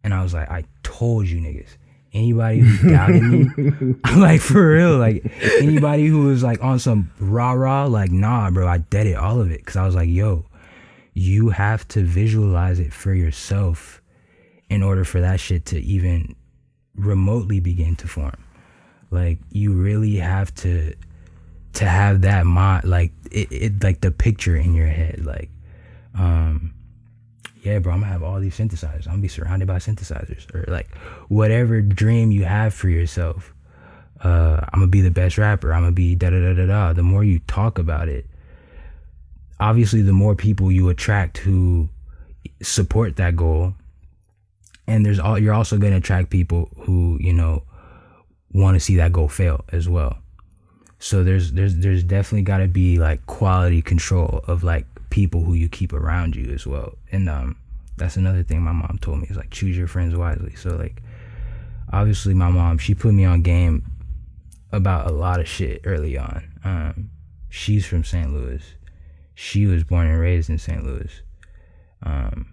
and 0.03 0.13
I 0.13 0.23
was 0.23 0.33
like, 0.33 0.49
I 0.49 0.63
told 0.83 1.27
you 1.27 1.39
niggas. 1.39 1.77
Anybody 2.11 2.59
who 2.59 2.89
doubted 2.91 3.21
me, 3.21 3.95
I'm 4.03 4.19
like 4.19 4.41
for 4.41 4.71
real. 4.71 4.97
Like 4.97 5.23
anybody 5.59 6.07
who 6.07 6.25
was 6.25 6.41
like 6.41 6.63
on 6.63 6.79
some 6.79 7.11
rah 7.19 7.51
rah, 7.51 7.85
like 7.85 8.11
nah, 8.11 8.49
bro. 8.49 8.67
I 8.67 8.79
did 8.79 9.07
it 9.07 9.15
all 9.15 9.41
of 9.41 9.51
it 9.51 9.59
because 9.59 9.75
I 9.75 9.85
was 9.85 9.93
like, 9.93 10.09
yo, 10.09 10.45
you 11.13 11.49
have 11.49 11.87
to 11.89 12.03
visualize 12.03 12.79
it 12.79 12.93
for 12.93 13.13
yourself 13.13 14.01
in 14.69 14.83
order 14.83 15.03
for 15.03 15.21
that 15.21 15.39
shit 15.39 15.65
to 15.65 15.79
even 15.79 16.35
remotely 16.95 17.59
begin 17.59 17.95
to 17.97 18.07
form. 18.07 18.43
Like 19.11 19.39
you 19.51 19.73
really 19.73 20.15
have 20.17 20.53
to 20.55 20.93
to 21.73 21.85
have 21.85 22.21
that 22.21 22.45
mind, 22.45 22.85
like 22.85 23.11
it, 23.31 23.51
it 23.51 23.83
like 23.83 24.01
the 24.01 24.11
picture 24.11 24.55
in 24.55 24.73
your 24.73 24.87
head, 24.87 25.25
like 25.25 25.49
um 26.15 26.73
yeah, 27.61 27.79
bro, 27.79 27.93
I'm 27.93 27.99
gonna 27.99 28.11
have 28.11 28.23
all 28.23 28.39
these 28.39 28.57
synthesizers. 28.57 29.05
I'm 29.05 29.13
gonna 29.13 29.21
be 29.21 29.27
surrounded 29.27 29.67
by 29.67 29.77
synthesizers, 29.77 30.53
or 30.53 30.65
like 30.71 30.95
whatever 31.27 31.81
dream 31.81 32.31
you 32.31 32.45
have 32.45 32.73
for 32.73 32.87
yourself. 32.89 33.53
Uh, 34.23 34.59
I'm 34.71 34.79
gonna 34.79 34.87
be 34.87 35.01
the 35.01 35.11
best 35.11 35.37
rapper. 35.37 35.73
I'm 35.73 35.81
gonna 35.81 35.91
be 35.91 36.15
da 36.15 36.29
da 36.29 36.39
da 36.39 36.53
da 36.53 36.65
da. 36.65 36.93
The 36.93 37.03
more 37.03 37.23
you 37.23 37.39
talk 37.47 37.77
about 37.77 38.07
it, 38.07 38.27
obviously, 39.59 40.01
the 40.01 40.13
more 40.13 40.35
people 40.35 40.71
you 40.71 40.89
attract 40.89 41.37
who 41.37 41.89
support 42.61 43.15
that 43.17 43.35
goal. 43.35 43.75
And 44.87 45.05
there's 45.05 45.19
all 45.19 45.37
you're 45.37 45.53
also 45.53 45.77
gonna 45.77 45.97
attract 45.97 46.29
people 46.29 46.69
who 46.77 47.17
you 47.21 47.33
know 47.33 47.63
want 48.51 48.75
to 48.75 48.79
see 48.79 48.95
that 48.95 49.13
goal 49.13 49.27
fail 49.27 49.63
as 49.71 49.87
well. 49.87 50.17
So 50.99 51.23
there's 51.23 51.51
there's 51.51 51.75
there's 51.77 52.03
definitely 52.03 52.41
got 52.41 52.57
to 52.57 52.67
be 52.67 52.97
like 52.97 53.25
quality 53.25 53.81
control 53.81 54.43
of 54.47 54.63
like 54.63 54.85
people 55.09 55.43
who 55.43 55.53
you 55.53 55.69
keep 55.69 55.93
around 55.93 56.35
you 56.35 56.51
as 56.53 56.65
well. 56.65 56.97
And 57.11 57.29
um, 57.29 57.57
that's 57.97 58.17
another 58.17 58.43
thing 58.43 58.61
my 58.61 58.71
mom 58.71 58.97
told 59.01 59.19
me 59.19 59.27
is 59.29 59.37
like 59.37 59.51
choose 59.51 59.77
your 59.77 59.87
friends 59.87 60.15
wisely. 60.15 60.55
So 60.55 60.75
like, 60.75 61.01
obviously 61.91 62.33
my 62.33 62.49
mom 62.49 62.77
she 62.77 62.95
put 62.95 63.13
me 63.13 63.25
on 63.25 63.41
game 63.41 63.85
about 64.71 65.07
a 65.07 65.11
lot 65.11 65.39
of 65.39 65.47
shit 65.47 65.81
early 65.85 66.17
on. 66.17 66.43
Um, 66.63 67.09
she's 67.49 67.85
from 67.85 68.03
St. 68.03 68.31
Louis. 68.31 68.61
She 69.41 69.65
was 69.65 69.85
born 69.85 70.07
and 70.07 70.19
raised 70.19 70.49
in 70.49 70.57
St. 70.57 70.83
Louis. 70.83 71.21
Um, 72.03 72.51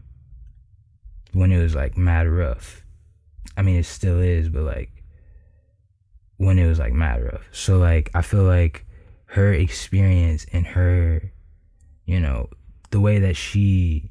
when 1.33 1.51
it 1.51 1.61
was 1.61 1.75
like 1.75 1.97
mad 1.97 2.29
rough. 2.29 2.85
I 3.57 3.63
mean, 3.63 3.77
it 3.77 3.87
still 3.87 4.21
is, 4.21 4.49
but 4.49 4.63
like 4.63 5.03
when 6.37 6.59
it 6.59 6.69
was 6.69 6.79
like 6.79 6.93
mad 6.93 7.25
rough. 7.25 7.49
So 7.51 7.79
like 7.79 8.11
I 8.15 8.23
feel 8.23 8.45
like 8.45 8.87
her 9.27 9.53
experience 9.53 10.47
and 10.53 10.67
her 10.67 11.33
you 12.07 12.21
know, 12.21 12.49
the 12.91 13.01
way 13.01 13.19
that 13.19 13.37
she 13.37 14.11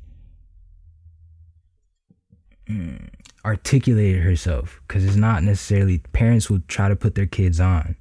mm, 2.70 3.08
articulated 3.46 4.22
herself. 4.22 4.82
Because 4.88 5.06
it's 5.06 5.16
not 5.16 5.44
necessarily, 5.44 6.00
parents 6.00 6.50
will 6.50 6.62
try 6.68 6.90
to 6.90 6.96
put 6.96 7.16
their 7.16 7.26
kids 7.26 7.60
on, 7.60 7.96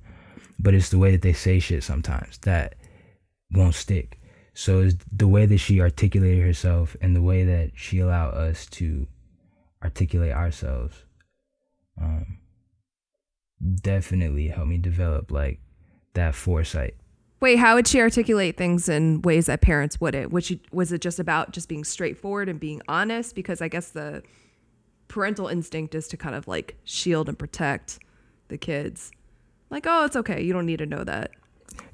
but 0.58 0.74
it's 0.74 0.90
the 0.90 0.98
way 0.98 1.12
that 1.12 1.22
they 1.22 1.32
say 1.32 1.60
shit 1.60 1.84
sometimes 1.84 2.38
that 2.38 2.74
won't 3.52 3.76
stick. 3.76 4.18
So 4.54 4.88
the 5.10 5.28
way 5.28 5.46
that 5.46 5.58
she 5.58 5.80
articulated 5.80 6.44
herself 6.44 6.96
and 7.00 7.14
the 7.14 7.22
way 7.22 7.44
that 7.44 7.72
she 7.74 7.98
allowed 7.98 8.34
us 8.34 8.66
to 8.66 9.06
articulate 9.82 10.32
ourselves 10.32 11.04
um, 12.00 12.38
definitely 13.82 14.48
helped 14.48 14.68
me 14.68 14.78
develop 14.78 15.30
like 15.30 15.60
that 16.14 16.34
foresight 16.34 16.94
Wait, 17.44 17.58
how 17.58 17.74
would 17.74 17.86
she 17.86 18.00
articulate 18.00 18.56
things 18.56 18.88
in 18.88 19.20
ways 19.20 19.44
that 19.44 19.60
parents 19.60 20.00
wouldn't? 20.00 20.32
Which 20.32 20.50
was 20.72 20.92
it 20.92 21.02
just 21.02 21.18
about 21.18 21.52
just 21.52 21.68
being 21.68 21.84
straightforward 21.84 22.48
and 22.48 22.58
being 22.58 22.80
honest? 22.88 23.34
Because 23.34 23.60
I 23.60 23.68
guess 23.68 23.90
the 23.90 24.22
parental 25.08 25.48
instinct 25.48 25.94
is 25.94 26.08
to 26.08 26.16
kind 26.16 26.34
of 26.34 26.48
like 26.48 26.78
shield 26.84 27.28
and 27.28 27.38
protect 27.38 27.98
the 28.48 28.56
kids. 28.56 29.10
Like, 29.68 29.84
oh, 29.86 30.06
it's 30.06 30.16
okay. 30.16 30.42
You 30.42 30.54
don't 30.54 30.64
need 30.64 30.78
to 30.78 30.86
know 30.86 31.04
that. 31.04 31.32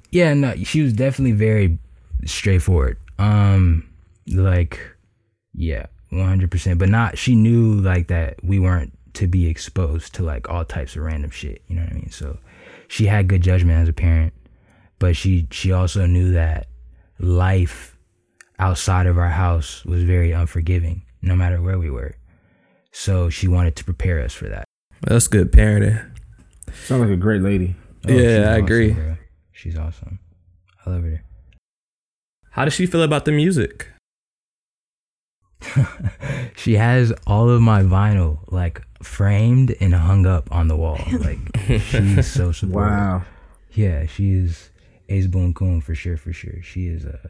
Yeah, 0.09 0.33
no, 0.33 0.55
she 0.55 0.83
was 0.83 0.93
definitely 0.93 1.33
very 1.33 1.77
straightforward. 2.25 2.97
Um, 3.19 3.89
like, 4.27 4.79
yeah, 5.53 5.87
one 6.09 6.27
hundred 6.27 6.51
percent. 6.51 6.79
But 6.79 6.89
not. 6.89 7.17
She 7.17 7.35
knew 7.35 7.73
like 7.81 8.07
that 8.07 8.43
we 8.43 8.59
weren't 8.59 8.97
to 9.15 9.27
be 9.27 9.47
exposed 9.47 10.15
to 10.15 10.23
like 10.23 10.49
all 10.49 10.63
types 10.65 10.95
of 10.95 11.03
random 11.03 11.31
shit. 11.31 11.61
You 11.67 11.75
know 11.75 11.83
what 11.83 11.91
I 11.91 11.95
mean? 11.95 12.11
So 12.11 12.37
she 12.87 13.05
had 13.05 13.27
good 13.27 13.41
judgment 13.41 13.79
as 13.79 13.87
a 13.89 13.93
parent 13.93 14.33
but 14.99 15.15
she 15.15 15.47
she 15.49 15.71
also 15.71 16.05
knew 16.05 16.31
that 16.33 16.67
life 17.19 17.97
outside 18.59 19.07
of 19.07 19.17
our 19.17 19.29
house 19.29 19.83
was 19.85 20.03
very 20.03 20.31
unforgiving 20.31 21.01
no 21.21 21.35
matter 21.35 21.61
where 21.61 21.79
we 21.79 21.89
were 21.89 22.15
so 22.91 23.29
she 23.29 23.47
wanted 23.47 23.75
to 23.75 23.83
prepare 23.83 24.21
us 24.21 24.33
for 24.33 24.47
that 24.49 24.65
That's 25.01 25.27
good 25.27 25.51
parenting. 25.51 26.05
Sounds 26.85 27.01
like 27.01 27.09
a 27.09 27.17
great 27.17 27.41
lady. 27.41 27.75
Oh, 28.07 28.11
yeah, 28.11 28.49
I 28.49 28.53
awesome, 28.53 28.63
agree. 28.65 28.91
bro. 28.93 29.17
she's 29.51 29.77
awesome 29.77 30.19
i 30.85 30.89
love 30.89 31.03
her 31.03 31.23
How 32.51 32.65
does 32.65 32.73
she 32.73 32.85
feel 32.85 33.01
about 33.01 33.25
the 33.25 33.31
music? 33.31 33.87
she 36.55 36.75
has 36.75 37.13
all 37.27 37.49
of 37.49 37.61
my 37.61 37.83
vinyl 37.83 38.39
like 38.51 38.81
framed 39.03 39.75
and 39.79 39.93
hung 39.93 40.25
up 40.25 40.51
on 40.51 40.67
the 40.67 40.75
wall. 40.75 40.99
Like 41.19 41.39
she's 41.67 42.27
so 42.31 42.51
supportive. 42.51 42.91
Wow. 42.91 43.23
yeah 43.71 44.05
she 44.05 44.31
is 44.31 44.69
ace 45.09 45.27
boon 45.27 45.53
coon 45.53 45.81
for 45.81 45.95
sure 45.95 46.17
for 46.17 46.33
sure. 46.33 46.61
She 46.61 46.87
is 46.87 47.05
uh 47.05 47.27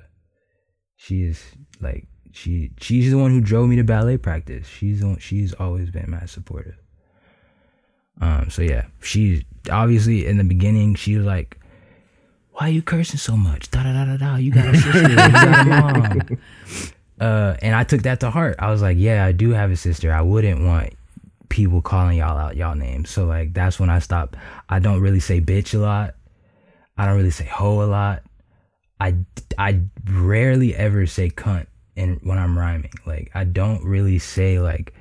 she 0.96 1.24
is 1.24 1.44
like 1.82 2.08
she 2.32 2.72
she's 2.80 3.12
the 3.12 3.18
one 3.18 3.32
who 3.32 3.42
drove 3.42 3.68
me 3.68 3.76
to 3.76 3.84
ballet 3.84 4.18
practice. 4.18 4.68
She's 4.68 5.02
the 5.02 5.08
one, 5.08 5.20
she's 5.20 5.54
always 5.54 5.90
been 5.92 6.10
my 6.10 6.26
supportive 6.26 6.78
um 8.20 8.50
so 8.50 8.62
yeah 8.62 8.86
she 9.02 9.46
obviously 9.72 10.26
in 10.26 10.38
the 10.38 10.44
beginning 10.44 10.96
she 10.96 11.16
was 11.16 11.26
like 11.26 11.58
why 12.52 12.68
are 12.68 12.72
you 12.72 12.82
cursing 12.82 13.18
so 13.18 13.36
much? 13.38 13.72
Da 13.72 13.84
da 13.84 13.94
da 13.94 14.06
da 14.06 14.18
da. 14.18 14.36
You 14.36 14.52
got 14.52 14.74
a 14.74 14.78
sister 14.78 15.10
you 15.10 15.16
got 15.16 15.68
a 15.68 15.70
mom. 15.70 16.22
Uh 17.22 17.56
and 17.62 17.76
i 17.76 17.84
took 17.84 18.02
that 18.02 18.20
to 18.22 18.32
heart. 18.32 18.56
I 18.58 18.72
was 18.72 18.82
like 18.82 18.98
yeah 18.98 19.24
i 19.24 19.32
do 19.32 19.52
have 19.52 19.70
a 19.70 19.76
sister. 19.76 20.12
I 20.12 20.22
wouldn't 20.22 20.66
want 20.66 20.94
people 21.50 21.80
calling 21.80 22.18
y'all 22.18 22.36
out 22.36 22.56
y'all 22.58 22.74
names 22.74 23.12
so 23.12 23.26
like 23.26 23.54
that's 23.54 23.80
when 23.80 23.92
i 23.92 24.00
stopped. 24.00 24.36
I 24.70 24.80
don't 24.80 25.02
really 25.02 25.20
say 25.20 25.40
bitch 25.40 25.76
a 25.76 25.78
lot. 25.78 26.16
I 26.98 27.06
don't 27.06 27.18
really 27.18 27.30
say 27.30 27.46
hoe 27.46 27.84
a 27.84 27.86
lot. 27.86 28.24
I, 29.00 29.16
I 29.58 29.82
rarely 30.06 30.76
ever 30.76 31.08
say 31.08 31.30
cunt 31.32 31.66
in 31.96 32.20
when 32.24 32.38
I'm 32.38 32.58
rhyming. 32.58 32.94
Like 33.06 33.32
I 33.34 33.44
don't 33.44 33.84
really 33.84 34.20
say 34.20 34.60
like 34.60 34.94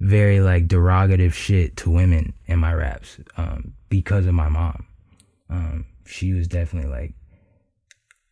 very 0.00 0.40
like 0.40 0.68
derogative 0.68 1.32
shit 1.32 1.76
to 1.78 1.90
women 1.90 2.34
in 2.46 2.58
my 2.58 2.74
raps 2.74 3.18
um, 3.38 3.72
because 3.88 4.26
of 4.26 4.34
my 4.34 4.48
mom. 4.50 4.86
Um, 5.48 5.86
she 6.08 6.32
was 6.32 6.48
definitely 6.48 6.90
like 6.90 7.14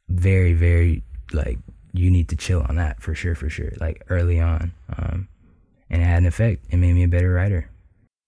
very 0.08 0.52
very 0.52 1.02
like 1.32 1.58
you 1.92 2.10
need 2.10 2.28
to 2.28 2.36
chill 2.36 2.64
on 2.68 2.76
that 2.76 3.02
for 3.02 3.14
sure 3.14 3.34
for 3.34 3.48
sure 3.48 3.72
like 3.80 4.02
early 4.08 4.38
on 4.40 4.72
um, 4.96 5.28
and 5.90 6.02
it 6.02 6.04
had 6.04 6.18
an 6.18 6.26
effect. 6.26 6.66
It 6.70 6.76
made 6.76 6.94
me 6.94 7.04
a 7.04 7.08
better 7.08 7.32
writer. 7.32 7.70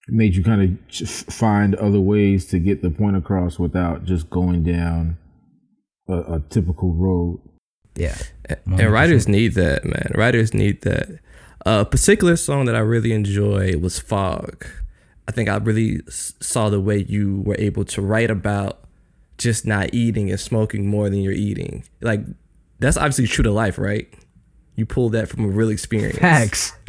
It 0.06 0.14
made 0.14 0.34
you 0.34 0.42
kind 0.42 0.78
of 0.90 1.08
find 1.08 1.74
other 1.74 2.00
ways 2.00 2.46
to 2.46 2.58
get 2.58 2.82
the 2.82 2.90
point 2.90 3.16
across 3.16 3.58
without 3.58 4.04
just 4.04 4.30
going 4.30 4.62
down 4.62 5.18
a, 6.08 6.34
a 6.34 6.42
typical 6.48 6.94
road. 6.94 7.40
Yeah. 7.94 8.16
And 8.66 8.92
writers 8.92 9.28
need 9.28 9.54
that, 9.54 9.84
man. 9.84 10.12
Writers 10.14 10.54
need 10.54 10.82
that. 10.82 11.18
A 11.66 11.84
particular 11.84 12.36
song 12.36 12.66
that 12.66 12.76
I 12.76 12.80
really 12.80 13.12
enjoy 13.12 13.76
was 13.76 13.98
Fog. 13.98 14.64
I 15.26 15.32
think 15.32 15.48
I 15.48 15.56
really 15.56 16.00
s- 16.06 16.32
saw 16.40 16.70
the 16.70 16.80
way 16.80 17.04
you 17.06 17.42
were 17.44 17.56
able 17.58 17.84
to 17.86 18.00
write 18.00 18.30
about 18.30 18.87
just 19.38 19.66
not 19.66 19.94
eating 19.94 20.30
and 20.30 20.38
smoking 20.38 20.86
more 20.86 21.08
than 21.08 21.20
you're 21.20 21.32
eating. 21.32 21.84
Like 22.00 22.20
that's 22.78 22.96
obviously 22.96 23.26
true 23.26 23.44
to 23.44 23.50
life, 23.50 23.78
right? 23.78 24.12
You 24.76 24.86
pulled 24.86 25.12
that 25.12 25.28
from 25.28 25.44
a 25.44 25.48
real 25.48 25.70
experience. 25.70 26.18
Facts. 26.18 26.72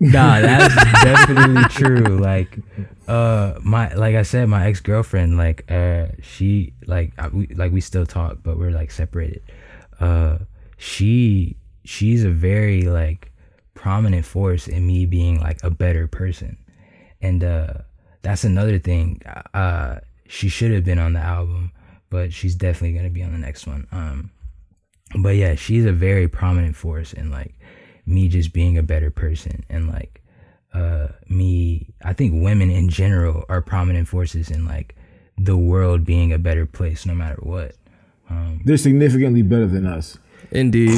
nah, 0.00 0.40
that's 0.40 0.74
definitely 1.02 1.64
true. 1.70 2.18
Like, 2.28 2.58
uh, 3.06 3.54
my 3.62 3.92
like 3.94 4.14
I 4.14 4.22
said, 4.22 4.48
my 4.48 4.66
ex 4.66 4.80
girlfriend, 4.80 5.38
like, 5.38 5.70
uh, 5.70 6.08
she 6.20 6.74
like 6.86 7.12
I, 7.18 7.28
we 7.28 7.46
like 7.48 7.72
we 7.72 7.80
still 7.80 8.06
talk, 8.06 8.38
but 8.42 8.58
we're 8.58 8.70
like 8.70 8.90
separated. 8.90 9.42
Uh, 9.98 10.38
she 10.76 11.56
she's 11.84 12.24
a 12.24 12.30
very 12.30 12.82
like 12.82 13.32
prominent 13.74 14.26
force 14.26 14.68
in 14.68 14.86
me 14.86 15.06
being 15.06 15.40
like 15.40 15.58
a 15.62 15.70
better 15.70 16.06
person, 16.06 16.58
and 17.22 17.42
uh, 17.42 17.74
that's 18.22 18.44
another 18.44 18.78
thing. 18.78 19.22
Uh, 19.54 20.00
she 20.28 20.48
should 20.48 20.70
have 20.70 20.84
been 20.84 20.98
on 20.98 21.14
the 21.14 21.20
album, 21.20 21.72
but 22.10 22.32
she's 22.32 22.54
definitely 22.54 22.96
gonna 22.96 23.10
be 23.10 23.22
on 23.22 23.32
the 23.32 23.38
next 23.38 23.66
one. 23.66 23.86
Um, 23.90 24.30
but 25.20 25.36
yeah, 25.36 25.54
she's 25.56 25.84
a 25.84 25.92
very 25.92 26.28
prominent 26.28 26.76
force 26.76 27.12
in 27.12 27.30
like 27.30 27.54
me 28.06 28.28
just 28.28 28.52
being 28.52 28.78
a 28.78 28.82
better 28.82 29.10
person 29.10 29.64
and 29.68 29.88
like 29.88 30.22
uh 30.74 31.08
me 31.28 31.88
I 32.04 32.12
think 32.12 32.42
women 32.42 32.70
in 32.70 32.88
general 32.88 33.44
are 33.48 33.60
prominent 33.62 34.06
forces 34.08 34.50
in 34.50 34.64
like 34.66 34.94
the 35.38 35.56
world 35.56 36.04
being 36.04 36.32
a 36.32 36.38
better 36.38 36.66
place 36.66 37.04
no 37.06 37.14
matter 37.14 37.38
what. 37.42 37.74
They're 38.64 38.76
significantly 38.76 39.40
better 39.42 39.66
than 39.66 39.86
us, 39.86 40.18
Indeed. 40.50 40.90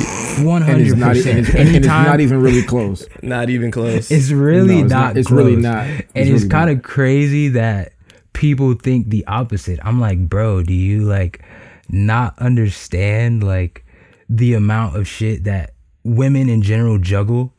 One 0.44 0.62
and 0.64 0.80
it's 0.82 0.90
hundred 0.92 0.98
not. 0.98 1.08
And 1.08 1.16
percent. 1.16 1.38
it's, 1.38 1.54
and 1.54 1.68
it's 1.76 1.86
not 1.86 2.18
even 2.20 2.40
really 2.40 2.62
close. 2.64 3.06
Not 3.22 3.50
even 3.50 3.70
close. 3.70 4.10
it's 4.10 4.30
really 4.32 4.76
No, 4.76 4.82
it's 4.84 4.90
not, 4.92 5.06
not- 5.08 5.16
it's 5.16 5.30
really 5.30 5.52
close. 5.54 5.62
not. 5.62 5.86
and 5.86 6.00
It's 6.00 6.08
it's 6.14 6.28
really 6.30 6.48
kind 6.48 6.70
not. 6.70 6.76
of 6.78 6.82
crazy 6.82 7.48
that 7.50 7.92
people 8.40 8.72
think 8.72 9.10
the 9.10 9.26
opposite. 9.26 9.78
I'm 9.84 10.00
like, 10.00 10.18
bro, 10.18 10.62
do 10.62 10.72
you 10.72 11.02
like 11.02 11.44
not 11.90 12.38
understand 12.38 13.44
like 13.44 13.84
the 14.30 14.54
amount 14.54 14.96
of 14.96 15.06
shit 15.06 15.44
that 15.44 15.74
women 16.04 16.48
in 16.48 16.62
general 16.62 16.96
juggle, 16.98 17.52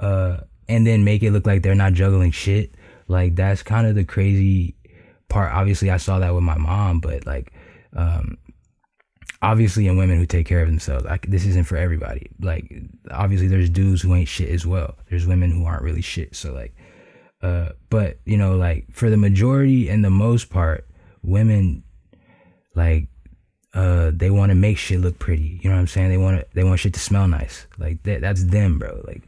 uh, 0.00 0.38
and 0.68 0.84
then 0.84 1.04
make 1.04 1.22
it 1.22 1.30
look 1.30 1.46
like 1.46 1.62
they're 1.62 1.76
not 1.76 1.92
juggling 1.92 2.32
shit? 2.32 2.74
Like 3.06 3.36
that's 3.36 3.62
kind 3.62 3.86
of 3.86 3.94
the 3.94 4.04
crazy 4.04 4.74
part. 5.28 5.52
Obviously, 5.52 5.88
I 5.88 5.98
saw 5.98 6.18
that 6.18 6.34
with 6.34 6.42
my 6.42 6.58
mom, 6.58 6.98
but 6.98 7.24
like, 7.26 7.52
um, 7.94 8.36
obviously 9.40 9.86
in 9.86 9.96
women 9.96 10.18
who 10.18 10.26
take 10.26 10.46
care 10.46 10.62
of 10.62 10.68
themselves. 10.68 11.04
Like 11.04 11.30
this 11.30 11.46
isn't 11.46 11.68
for 11.68 11.76
everybody. 11.76 12.26
Like 12.40 12.74
obviously 13.12 13.46
there's 13.46 13.70
dudes 13.70 14.02
who 14.02 14.16
ain't 14.16 14.26
shit 14.26 14.48
as 14.48 14.66
well. 14.66 14.96
There's 15.08 15.28
women 15.28 15.52
who 15.52 15.64
aren't 15.64 15.82
really 15.82 16.02
shit. 16.02 16.34
So 16.34 16.52
like 16.52 16.74
uh 17.44 17.68
but 17.90 18.18
you 18.24 18.38
know 18.38 18.56
like 18.56 18.86
for 18.90 19.10
the 19.10 19.16
majority 19.16 19.88
and 19.90 20.02
the 20.02 20.10
most 20.10 20.48
part 20.48 20.86
women 21.22 21.82
like 22.74 23.08
uh 23.74 24.12
they 24.14 24.30
want 24.30 24.50
to 24.50 24.54
make 24.54 24.78
shit 24.78 25.00
look 25.00 25.18
pretty. 25.18 25.60
You 25.62 25.68
know 25.68 25.76
what 25.76 25.80
I'm 25.80 25.86
saying? 25.88 26.08
They 26.08 26.16
want 26.16 26.40
to 26.40 26.46
they 26.54 26.64
want 26.64 26.80
shit 26.80 26.94
to 26.94 27.00
smell 27.00 27.28
nice. 27.28 27.66
Like 27.78 28.02
that 28.04 28.20
that's 28.20 28.44
them, 28.44 28.78
bro. 28.78 29.02
Like 29.06 29.22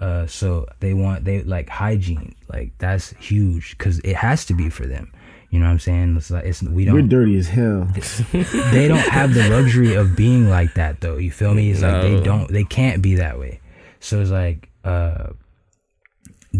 uh 0.00 0.26
so 0.26 0.66
they 0.80 0.94
want 0.94 1.24
they 1.24 1.42
like 1.42 1.68
hygiene. 1.68 2.34
Like 2.48 2.72
that's 2.78 3.10
huge 3.18 3.76
cuz 3.78 3.98
it 4.00 4.16
has 4.16 4.44
to 4.46 4.54
be 4.54 4.68
for 4.70 4.86
them. 4.86 5.10
You 5.50 5.58
know 5.58 5.66
what 5.66 5.72
I'm 5.72 5.78
saying? 5.78 6.16
It's 6.16 6.30
like 6.30 6.44
it's 6.44 6.62
we 6.62 6.84
don't 6.84 6.94
We're 6.94 7.02
dirty 7.02 7.36
as 7.38 7.48
hell. 7.48 7.88
they 8.32 8.86
don't 8.86 8.98
have 8.98 9.32
the 9.32 9.48
luxury 9.48 9.94
of 9.94 10.14
being 10.14 10.50
like 10.50 10.74
that 10.74 11.00
though. 11.00 11.16
You 11.16 11.30
feel 11.30 11.54
me? 11.54 11.70
It's 11.70 11.82
like 11.82 12.02
they 12.02 12.20
don't 12.20 12.52
they 12.52 12.64
can't 12.64 13.00
be 13.00 13.16
that 13.16 13.38
way. 13.38 13.60
So 14.00 14.20
it's 14.20 14.30
like 14.30 14.68
uh 14.84 15.28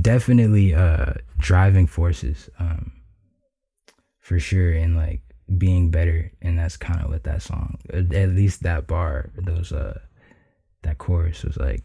definitely 0.00 0.74
uh 0.74 1.12
driving 1.38 1.86
forces 1.86 2.48
um 2.58 2.92
for 4.20 4.38
sure 4.38 4.72
and 4.72 4.96
like 4.96 5.20
being 5.56 5.90
better 5.90 6.30
and 6.42 6.58
that's 6.58 6.76
kind 6.76 7.00
of 7.02 7.08
what 7.10 7.24
that 7.24 7.40
song 7.42 7.78
at 7.92 8.28
least 8.30 8.62
that 8.62 8.86
bar 8.86 9.30
those 9.36 9.72
uh 9.72 9.98
that 10.82 10.98
chorus 10.98 11.42
was 11.42 11.56
like 11.56 11.82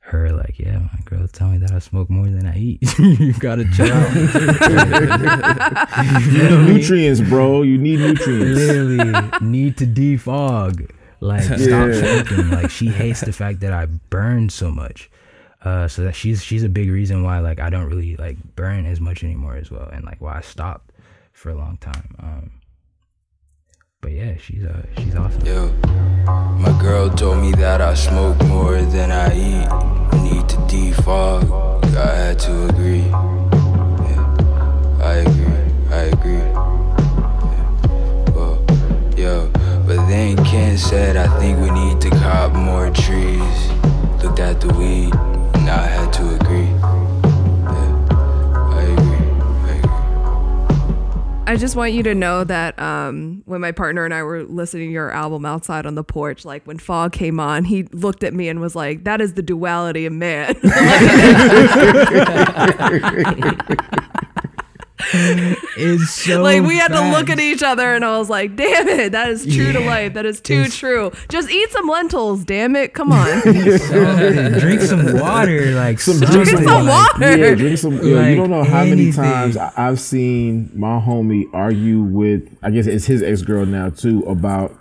her 0.00 0.30
like 0.32 0.58
yeah 0.58 0.78
my 0.78 0.98
girl 1.04 1.28
tell 1.28 1.48
me 1.48 1.58
that 1.58 1.70
I 1.70 1.78
smoke 1.78 2.10
more 2.10 2.26
than 2.26 2.44
I 2.46 2.56
eat 2.58 2.80
you 2.98 3.32
gotta 3.34 3.64
chill 3.70 3.86
You 6.22 6.32
need 6.66 6.74
nutrients, 6.74 7.20
bro. 7.20 7.62
You 7.62 7.78
need 7.78 8.00
nutrients. 8.00 8.58
literally 8.58 9.30
need 9.40 9.76
to 9.78 9.86
defog. 9.86 10.90
Like 11.20 11.42
stop 11.44 11.58
Yeah. 11.60 11.92
smoking. 12.24 12.50
Like 12.50 12.70
she 12.70 12.88
hates 12.88 13.20
the 13.20 13.32
fact 13.32 13.60
that 13.60 13.72
I 13.72 13.86
burn 13.86 14.48
so 14.48 14.70
much. 14.72 15.08
Uh, 15.64 15.86
so 15.86 16.02
that 16.02 16.14
she's 16.14 16.42
she's 16.42 16.64
a 16.64 16.68
big 16.68 16.90
reason 16.90 17.22
why 17.22 17.38
like 17.38 17.60
I 17.60 17.70
don't 17.70 17.88
really 17.88 18.16
like 18.16 18.36
burn 18.56 18.84
as 18.84 19.00
much 19.00 19.22
anymore 19.22 19.54
as 19.56 19.70
well, 19.70 19.88
and 19.92 20.04
like 20.04 20.20
why 20.20 20.38
I 20.38 20.40
stopped 20.40 20.92
for 21.32 21.50
a 21.50 21.54
long 21.54 21.76
time. 21.78 22.14
Um, 22.18 22.50
but 24.00 24.12
yeah, 24.12 24.36
she's 24.36 24.64
uh 24.64 24.84
she's 24.98 25.14
awesome. 25.14 25.46
Yo, 25.46 25.68
my 26.58 26.76
girl 26.80 27.08
told 27.08 27.38
me 27.38 27.52
that 27.52 27.80
I 27.80 27.94
smoke 27.94 28.42
more 28.44 28.82
than 28.82 29.12
I 29.12 29.34
eat. 29.36 29.68
I 29.68 30.22
Need 30.22 30.48
to 30.48 30.56
defog. 30.56 31.84
I 31.96 32.14
had 32.14 32.38
to 32.40 32.68
agree. 32.68 33.06
Yeah, 34.08 35.00
I 35.00 35.14
agree. 35.26 35.62
I 35.90 36.02
agree. 36.14 36.62
Yo, 39.16 39.48
but 39.86 40.04
then 40.08 40.36
Ken 40.44 40.76
said 40.76 41.16
I 41.16 41.28
think 41.38 41.60
we 41.60 41.70
need 41.70 42.00
to 42.00 42.10
cop 42.10 42.54
more 42.54 42.90
trees. 42.90 43.70
Looked 44.20 44.40
at 44.40 44.60
the 44.60 44.72
weed, 44.74 45.12
I 45.74 45.86
had 45.86 46.12
to 46.12 46.34
agree. 46.34 46.68
Yeah, 47.64 48.06
I 48.72 48.82
agree. 48.92 49.30
I 49.40 49.78
agree. 49.78 51.42
I 51.46 51.56
just 51.56 51.76
want 51.76 51.92
you 51.92 52.02
to 52.02 52.14
know 52.14 52.44
that 52.44 52.78
um, 52.78 53.42
when 53.46 53.60
my 53.60 53.72
partner 53.72 54.04
and 54.04 54.12
I 54.12 54.22
were 54.22 54.44
listening 54.44 54.88
to 54.88 54.92
your 54.92 55.10
album 55.10 55.46
outside 55.46 55.86
on 55.86 55.94
the 55.94 56.04
porch, 56.04 56.44
like 56.44 56.66
when 56.66 56.78
Fog 56.78 57.12
came 57.12 57.40
on, 57.40 57.64
he 57.64 57.84
looked 57.84 58.22
at 58.22 58.34
me 58.34 58.48
and 58.48 58.60
was 58.60 58.76
like, 58.76 59.04
"That 59.04 59.22
is 59.22 59.32
the 59.32 59.42
duality 59.42 60.04
of 60.04 60.12
man." 60.12 60.56
It's 65.14 66.10
so 66.10 66.42
like 66.42 66.62
we 66.62 66.76
had 66.76 66.88
to 66.88 67.10
look 67.10 67.30
at 67.30 67.38
each 67.40 67.62
other, 67.62 67.94
and 67.94 68.04
I 68.04 68.18
was 68.18 68.28
like, 68.30 68.56
"Damn 68.56 68.88
it, 68.88 69.12
that 69.12 69.30
is 69.30 69.44
true 69.44 69.72
to 69.72 69.80
life. 69.80 70.14
That 70.14 70.26
is 70.26 70.40
too 70.40 70.66
true. 70.68 71.12
Just 71.28 71.50
eat 71.50 71.70
some 71.70 71.88
lentils, 71.88 72.44
damn 72.44 72.76
it. 72.76 72.94
Come 72.94 73.12
on." 73.12 73.26
Something. 73.42 74.52
drink 74.58 74.80
some 74.82 75.18
water, 75.18 75.72
like 75.72 76.00
Some- 76.00 76.18
drink 76.20 76.32
Drink 76.48 76.68
some 76.68 76.86
like- 76.86 77.12
water. 77.14 77.36
Yeah, 77.36 77.54
drink 77.54 77.78
some. 77.78 77.92
Yeah, 78.02 78.28
you 78.28 78.36
don't 78.36 78.50
know 78.50 78.64
how 78.64 78.84
many 78.84 79.12
times 79.12 79.56
I- 79.56 79.72
I've 79.76 80.00
seen 80.00 80.70
my 80.74 80.98
homie 81.00 81.44
argue 81.52 82.00
with. 82.02 82.48
I 82.62 82.70
guess 82.70 82.86
it's 82.86 83.06
his 83.06 83.22
ex 83.22 83.42
girl 83.42 83.64
now 83.66 83.90
too 83.90 84.20
about 84.22 84.74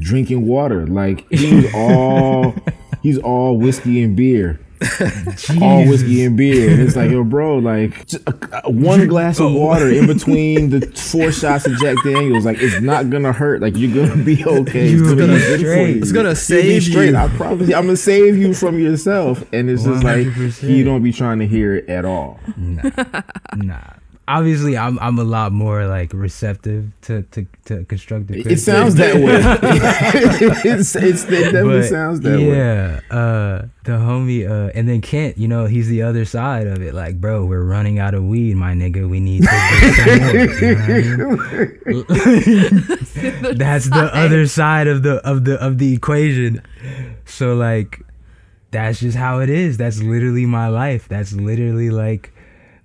drinking 0.00 0.46
water. 0.46 0.86
Like 0.86 1.26
he's 1.30 1.72
all 1.74 2.54
he's 3.02 3.18
all 3.18 3.56
whiskey 3.58 4.02
and 4.02 4.16
beer. 4.16 4.60
all 5.62 5.86
whiskey 5.86 6.24
and 6.24 6.36
beer. 6.36 6.70
And 6.70 6.82
it's 6.82 6.96
like, 6.96 7.10
yo, 7.10 7.24
bro, 7.24 7.58
like 7.58 8.12
a, 8.12 8.18
a- 8.26 8.56
uh, 8.56 8.60
uh, 8.66 8.70
one 8.70 9.06
glass 9.06 9.38
of 9.38 9.46
oh. 9.46 9.58
water 9.58 9.90
in 9.90 10.06
between 10.16 10.70
the 10.70 10.86
four 10.86 11.32
shots 11.32 11.66
of 11.66 11.76
Jack 11.78 11.96
Daniels, 12.04 12.44
like 12.44 12.58
it's 12.60 12.80
not 12.80 13.10
gonna 13.10 13.32
hurt. 13.32 13.60
Like 13.60 13.76
you're 13.76 14.06
gonna 14.06 14.22
be 14.22 14.44
okay. 14.46 14.88
You're 14.90 15.02
it's 15.02 15.14
gonna 15.14 15.34
be 15.34 15.38
be 15.38 15.46
good 15.46 15.60
you. 15.60 15.98
It's 16.02 16.12
gonna 16.12 16.36
save 16.36 16.82
straight. 16.82 17.10
you. 17.10 17.16
I 17.16 17.28
promise. 17.28 17.68
you, 17.68 17.74
I'm 17.74 17.86
gonna 17.86 17.96
save 17.96 18.36
you 18.36 18.54
from 18.54 18.78
yourself. 18.78 19.44
And 19.52 19.70
it's 19.70 19.84
just 19.84 20.04
like 20.04 20.26
you 20.62 20.84
don't 20.84 21.02
be 21.02 21.12
trying 21.12 21.38
to 21.38 21.46
hear 21.46 21.76
it 21.76 21.88
at 21.88 22.04
all. 22.04 22.40
Nah, 22.56 22.90
nah. 23.56 23.80
Obviously, 24.28 24.76
I'm 24.76 24.98
I'm 24.98 25.18
a 25.18 25.24
lot 25.24 25.52
more 25.52 25.86
like 25.86 26.12
receptive 26.12 26.90
to 27.02 27.22
to, 27.22 27.46
to 27.66 27.84
constructive. 27.84 28.44
It 28.46 28.58
sounds 28.58 28.96
that 28.96 29.14
way. 29.14 29.40
it's, 30.72 30.96
it's, 30.96 31.24
it 31.24 31.30
definitely 31.30 31.80
But, 31.80 31.88
sounds 31.88 32.20
that 32.22 32.38
way. 32.38 32.56
yeah, 32.56 33.00
uh, 33.10 33.66
the 33.84 33.92
homie, 33.92 34.48
uh, 34.50 34.72
and 34.74 34.88
then 34.88 35.00
Kent, 35.00 35.38
you 35.38 35.46
know, 35.46 35.66
he's 35.66 35.86
the 35.88 36.02
other 36.02 36.24
side 36.24 36.66
of 36.66 36.82
it. 36.82 36.92
Like, 36.92 37.20
bro, 37.20 37.44
we're 37.44 37.62
running 37.62 38.00
out 38.00 38.14
of 38.14 38.24
weed, 38.24 38.56
my 38.56 38.72
nigga. 38.74 39.08
We 39.08 39.20
need 39.20 39.44
to 39.44 39.50
more. 39.50 40.98
You 40.98 41.16
know 41.16 41.28
what 41.36 41.50
I 41.50 41.54
mean? 41.54 41.66
That's 43.58 43.88
the 43.88 44.10
other 44.12 44.46
side 44.46 44.88
of 44.88 45.02
the 45.04 45.24
of 45.24 45.44
the 45.44 45.54
of 45.64 45.78
the 45.78 45.94
equation. 45.94 46.62
So 47.26 47.54
like, 47.54 48.00
that's 48.70 49.00
just 49.00 49.16
how 49.16 49.40
it 49.40 49.50
is. 49.50 49.76
That's 49.76 50.00
literally 50.02 50.46
my 50.46 50.68
life. 50.68 51.08
That's 51.08 51.32
literally 51.32 51.90
like 51.90 52.32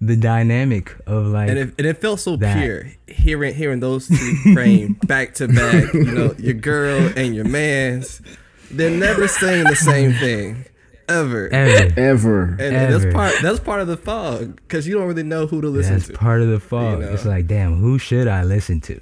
the 0.01 0.15
dynamic 0.17 0.95
of 1.05 1.27
like. 1.27 1.49
and 1.49 1.59
it, 1.59 1.73
and 1.77 1.87
it 1.87 2.01
felt 2.01 2.19
so 2.19 2.35
that. 2.35 2.57
pure 2.57 2.91
hearing 3.07 3.53
hearing 3.53 3.79
those 3.79 4.07
two 4.07 4.35
frame 4.53 4.93
back 5.05 5.35
to 5.35 5.47
back. 5.47 5.93
You 5.93 6.03
know, 6.03 6.35
your 6.37 6.55
girl 6.55 7.11
and 7.15 7.35
your 7.35 7.45
man's. 7.45 8.21
They're 8.71 8.89
never 8.89 9.27
saying 9.27 9.65
the 9.65 9.75
same 9.75 10.13
thing 10.13 10.65
ever. 11.07 11.49
ever. 11.53 11.93
Ever. 11.97 12.43
And, 12.43 12.61
and 12.61 12.93
that's 12.93 13.13
part 13.13 13.33
that's 13.41 13.59
part 13.59 13.81
of 13.81 13.87
the 13.87 13.97
fog 13.97 14.55
because 14.55 14.87
you 14.87 14.95
don't 14.95 15.07
really 15.07 15.23
know 15.23 15.45
who 15.45 15.61
to 15.61 15.67
listen 15.67 15.93
to. 15.93 15.99
That's 15.99 16.11
to. 16.11 16.17
part 16.17 16.41
of 16.41 16.47
the 16.47 16.59
fog. 16.59 16.99
know? 16.99 17.11
It's 17.11 17.25
like, 17.25 17.47
damn, 17.47 17.75
who 17.75 17.99
should 17.99 18.27
I 18.27 18.43
listen 18.43 18.81
to? 18.81 18.99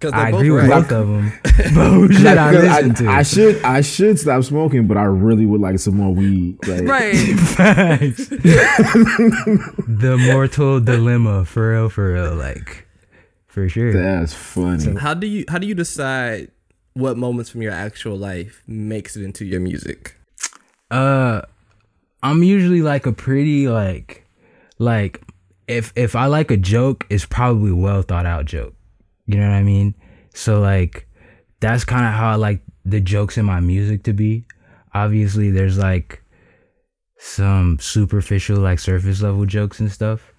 Because 0.00 0.12
I 0.12 0.30
they're 0.30 0.40
agree 0.40 0.50
with 0.52 0.68
both 0.68 0.92
of 0.92 1.08
them. 1.08 1.32
but 1.74 1.90
who 1.90 2.12
should 2.12 2.26
I 2.26 2.50
Because 2.52 2.64
listen 2.84 2.94
to? 3.06 3.10
I 3.10 3.22
should 3.22 3.62
I 3.64 3.80
should 3.80 4.18
stop 4.18 4.44
smoking, 4.44 4.86
but 4.86 4.96
I 4.96 5.04
really 5.04 5.44
would 5.44 5.60
like 5.60 5.78
some 5.80 5.96
more 5.96 6.14
weed. 6.14 6.56
Like, 6.68 6.84
Right. 6.84 7.16
Facts. 7.38 8.28
the 8.28 10.16
mortal 10.32 10.80
dilemma, 10.80 11.44
for 11.44 11.72
real, 11.72 11.88
for 11.88 12.12
real, 12.12 12.34
like 12.34 12.86
for 13.46 13.68
sure. 13.68 13.92
That's 13.92 14.32
funny. 14.32 14.94
How 14.94 15.14
do 15.14 15.26
you 15.26 15.44
how 15.48 15.58
do 15.58 15.66
you 15.66 15.74
decide 15.74 16.50
what 16.94 17.16
moments 17.16 17.50
from 17.50 17.62
your 17.62 17.72
actual 17.72 18.16
life 18.16 18.62
makes 18.66 19.16
it 19.16 19.24
into 19.24 19.44
your 19.44 19.60
music? 19.60 20.14
Uh, 20.90 21.42
I'm 22.22 22.42
usually 22.42 22.82
like 22.82 23.06
a 23.06 23.12
pretty 23.12 23.68
like, 23.68 24.24
like 24.78 25.22
if 25.66 25.92
if 25.96 26.14
I 26.14 26.26
like 26.26 26.50
a 26.50 26.56
joke, 26.56 27.06
it's 27.10 27.26
probably 27.26 27.72
a 27.72 27.76
well 27.76 28.02
thought 28.02 28.26
out 28.26 28.44
joke. 28.46 28.74
You 29.28 29.36
know 29.36 29.48
what 29.48 29.56
I 29.56 29.62
mean? 29.62 29.94
So 30.34 30.58
like, 30.60 31.06
that's 31.60 31.84
kind 31.84 32.06
of 32.06 32.14
how 32.14 32.30
I 32.30 32.34
like 32.36 32.62
the 32.84 33.00
jokes 33.00 33.36
in 33.36 33.44
my 33.44 33.60
music 33.60 34.02
to 34.04 34.12
be. 34.12 34.46
Obviously, 34.94 35.50
there's 35.50 35.76
like 35.76 36.22
some 37.18 37.78
superficial, 37.78 38.58
like 38.58 38.78
surface 38.78 39.20
level 39.20 39.44
jokes 39.44 39.80
and 39.80 39.92
stuff. 39.92 40.32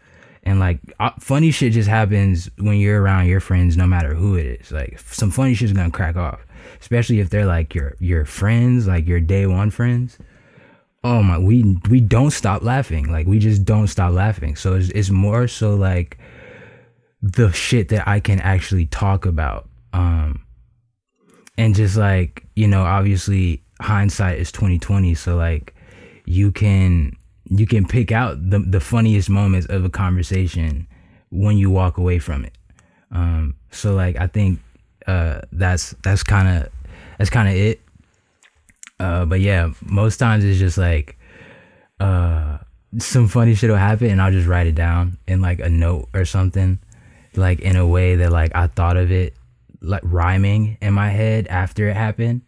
And 0.44 0.60
like 0.60 0.80
uh, 1.00 1.12
funny 1.20 1.52
shit 1.52 1.74
just 1.74 1.88
happens 1.88 2.50
when 2.58 2.78
you're 2.78 3.02
around 3.02 3.28
your 3.28 3.40
friends, 3.40 3.78
no 3.78 3.86
matter 3.86 4.16
who 4.16 4.36
it 4.36 4.62
is. 4.62 4.72
Like 4.72 5.00
some 5.00 5.30
funny 5.30 5.54
shit's 5.54 5.72
gonna 5.72 5.92
crack 5.92 6.16
off, 6.16 6.44
especially 6.82 7.20
if 7.20 7.30
they're 7.30 7.46
like 7.46 7.76
your 7.76 7.96
your 8.00 8.26
friends, 8.26 8.88
like 8.88 9.08
your 9.08 9.20
day 9.20 9.46
one 9.46 9.70
friends 9.70 10.18
oh 11.04 11.24
my 11.24 11.38
we 11.38 11.78
we 11.90 12.02
don't 12.02 12.32
stop 12.32 12.62
laughing 12.62 13.10
like 13.10 13.26
we 13.26 13.40
just 13.40 13.64
don't 13.64 13.88
stop 13.88 14.12
laughing 14.12 14.54
so 14.56 14.74
it's, 14.74 14.90
it's 14.90 15.10
more 15.10 15.48
so 15.48 15.74
like 15.74 16.18
the 17.22 17.52
shit 17.52 17.90
that 17.90 18.08
i 18.08 18.20
can 18.20 18.40
actually 18.40 18.86
talk 18.86 19.26
about 19.26 19.68
um 19.94 20.44
and 21.58 21.76
just 21.76 21.98
like 21.98 22.46
you 22.56 22.68
know 22.68 22.84
obviously 22.84 23.62
hindsight 23.82 24.40
is 24.40 24.52
2020 24.52 25.14
so 25.16 25.36
like 25.36 25.74
you 26.26 26.52
can 26.52 27.16
you 27.50 27.66
can 27.66 27.86
pick 27.86 28.12
out 28.12 28.38
the 28.50 28.60
the 28.60 28.80
funniest 28.80 29.30
moments 29.30 29.68
of 29.68 29.84
a 29.84 29.90
conversation 29.90 30.88
when 31.32 31.58
you 31.58 31.70
walk 31.70 31.98
away 31.98 32.20
from 32.20 32.46
it. 32.46 32.56
Um 33.12 33.56
so 33.72 33.96
like 33.96 34.18
i 34.18 34.28
think 34.28 34.60
uh 35.08 35.42
that's 35.52 35.96
that's 36.04 36.22
kind 36.22 36.48
of 36.48 36.72
that's 37.20 37.30
kind 37.30 37.48
of 37.48 37.56
it. 37.56 37.82
Uh, 39.00 39.26
but 39.26 39.42
yeah, 39.42 39.72
most 39.82 40.18
times 40.18 40.44
it's 40.44 40.58
just 40.58 40.78
like 40.78 41.18
uh, 42.00 42.58
some 42.98 43.28
funny 43.28 43.54
shit 43.54 43.70
will 43.70 43.78
happen, 43.78 44.10
and 44.10 44.22
I'll 44.22 44.32
just 44.32 44.48
write 44.48 44.68
it 44.68 44.76
down 44.76 45.18
in 45.28 45.42
like 45.42 45.60
a 45.60 45.70
note 45.70 46.10
or 46.14 46.26
something, 46.26 46.80
like 47.40 47.60
in 47.60 47.76
a 47.76 47.88
way 47.88 48.16
that 48.18 48.32
like 48.32 48.52
I 48.56 48.68
thought 48.68 48.98
of 48.98 49.12
it, 49.12 49.36
like 49.82 50.02
rhyming 50.04 50.78
in 50.82 50.94
my 50.94 51.10
head 51.10 51.48
after 51.48 51.90
it 51.90 51.96
happened. 51.96 52.42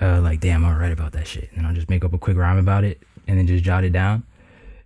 Uh, 0.00 0.20
like 0.20 0.40
damn, 0.40 0.64
I'm 0.64 0.78
write 0.78 0.92
about 0.92 1.12
that 1.12 1.26
shit, 1.26 1.50
and 1.54 1.66
I'll 1.66 1.74
just 1.74 1.90
make 1.90 2.04
up 2.04 2.12
a 2.12 2.18
quick 2.18 2.36
rhyme 2.36 2.58
about 2.58 2.84
it, 2.84 3.02
and 3.26 3.38
then 3.38 3.46
just 3.46 3.64
jot 3.64 3.84
it 3.84 3.92
down, 3.92 4.24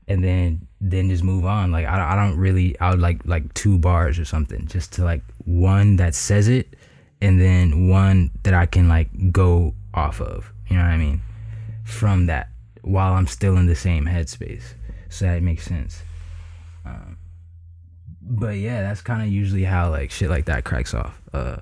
and 0.08 0.22
then 0.22 0.66
then 0.80 1.08
just 1.08 1.22
move 1.22 1.44
on. 1.44 1.70
Like 1.70 1.86
I, 1.86 2.12
I 2.12 2.16
don't 2.16 2.36
really, 2.36 2.78
I 2.80 2.90
would 2.90 3.00
like 3.00 3.24
like 3.24 3.52
two 3.54 3.78
bars 3.78 4.18
or 4.18 4.24
something, 4.24 4.66
just 4.66 4.92
to 4.94 5.04
like 5.04 5.22
one 5.44 5.96
that 5.96 6.14
says 6.14 6.48
it, 6.48 6.74
and 7.20 7.40
then 7.40 7.88
one 7.88 8.30
that 8.42 8.54
I 8.54 8.66
can 8.66 8.88
like 8.88 9.32
go 9.32 9.74
off 9.94 10.20
of. 10.20 10.52
You 10.68 10.76
know 10.76 10.82
what 10.82 10.90
I 10.90 10.96
mean? 10.96 11.22
From 11.84 12.26
that, 12.26 12.48
while 12.80 13.12
I'm 13.12 13.26
still 13.26 13.56
in 13.56 13.66
the 13.66 13.76
same 13.76 14.06
headspace, 14.06 14.74
so 15.10 15.26
that 15.26 15.42
makes 15.42 15.64
sense. 15.64 16.02
But 18.24 18.56
yeah, 18.56 18.82
that's 18.82 19.00
kind 19.00 19.22
of 19.22 19.28
usually 19.28 19.64
how 19.64 19.90
like 19.90 20.10
shit 20.10 20.30
like 20.30 20.44
that 20.46 20.64
cracks 20.64 20.94
off. 20.94 21.20
Uh, 21.32 21.56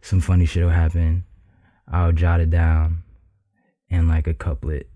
some 0.00 0.20
funny 0.20 0.46
shit 0.46 0.64
will 0.64 0.70
happen. 0.70 1.24
I'll 1.90 2.12
jot 2.12 2.40
it 2.40 2.50
down, 2.50 3.02
and 3.90 4.08
like 4.08 4.26
a 4.26 4.34
couplet, 4.34 4.88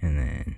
and 0.00 0.18
then 0.18 0.56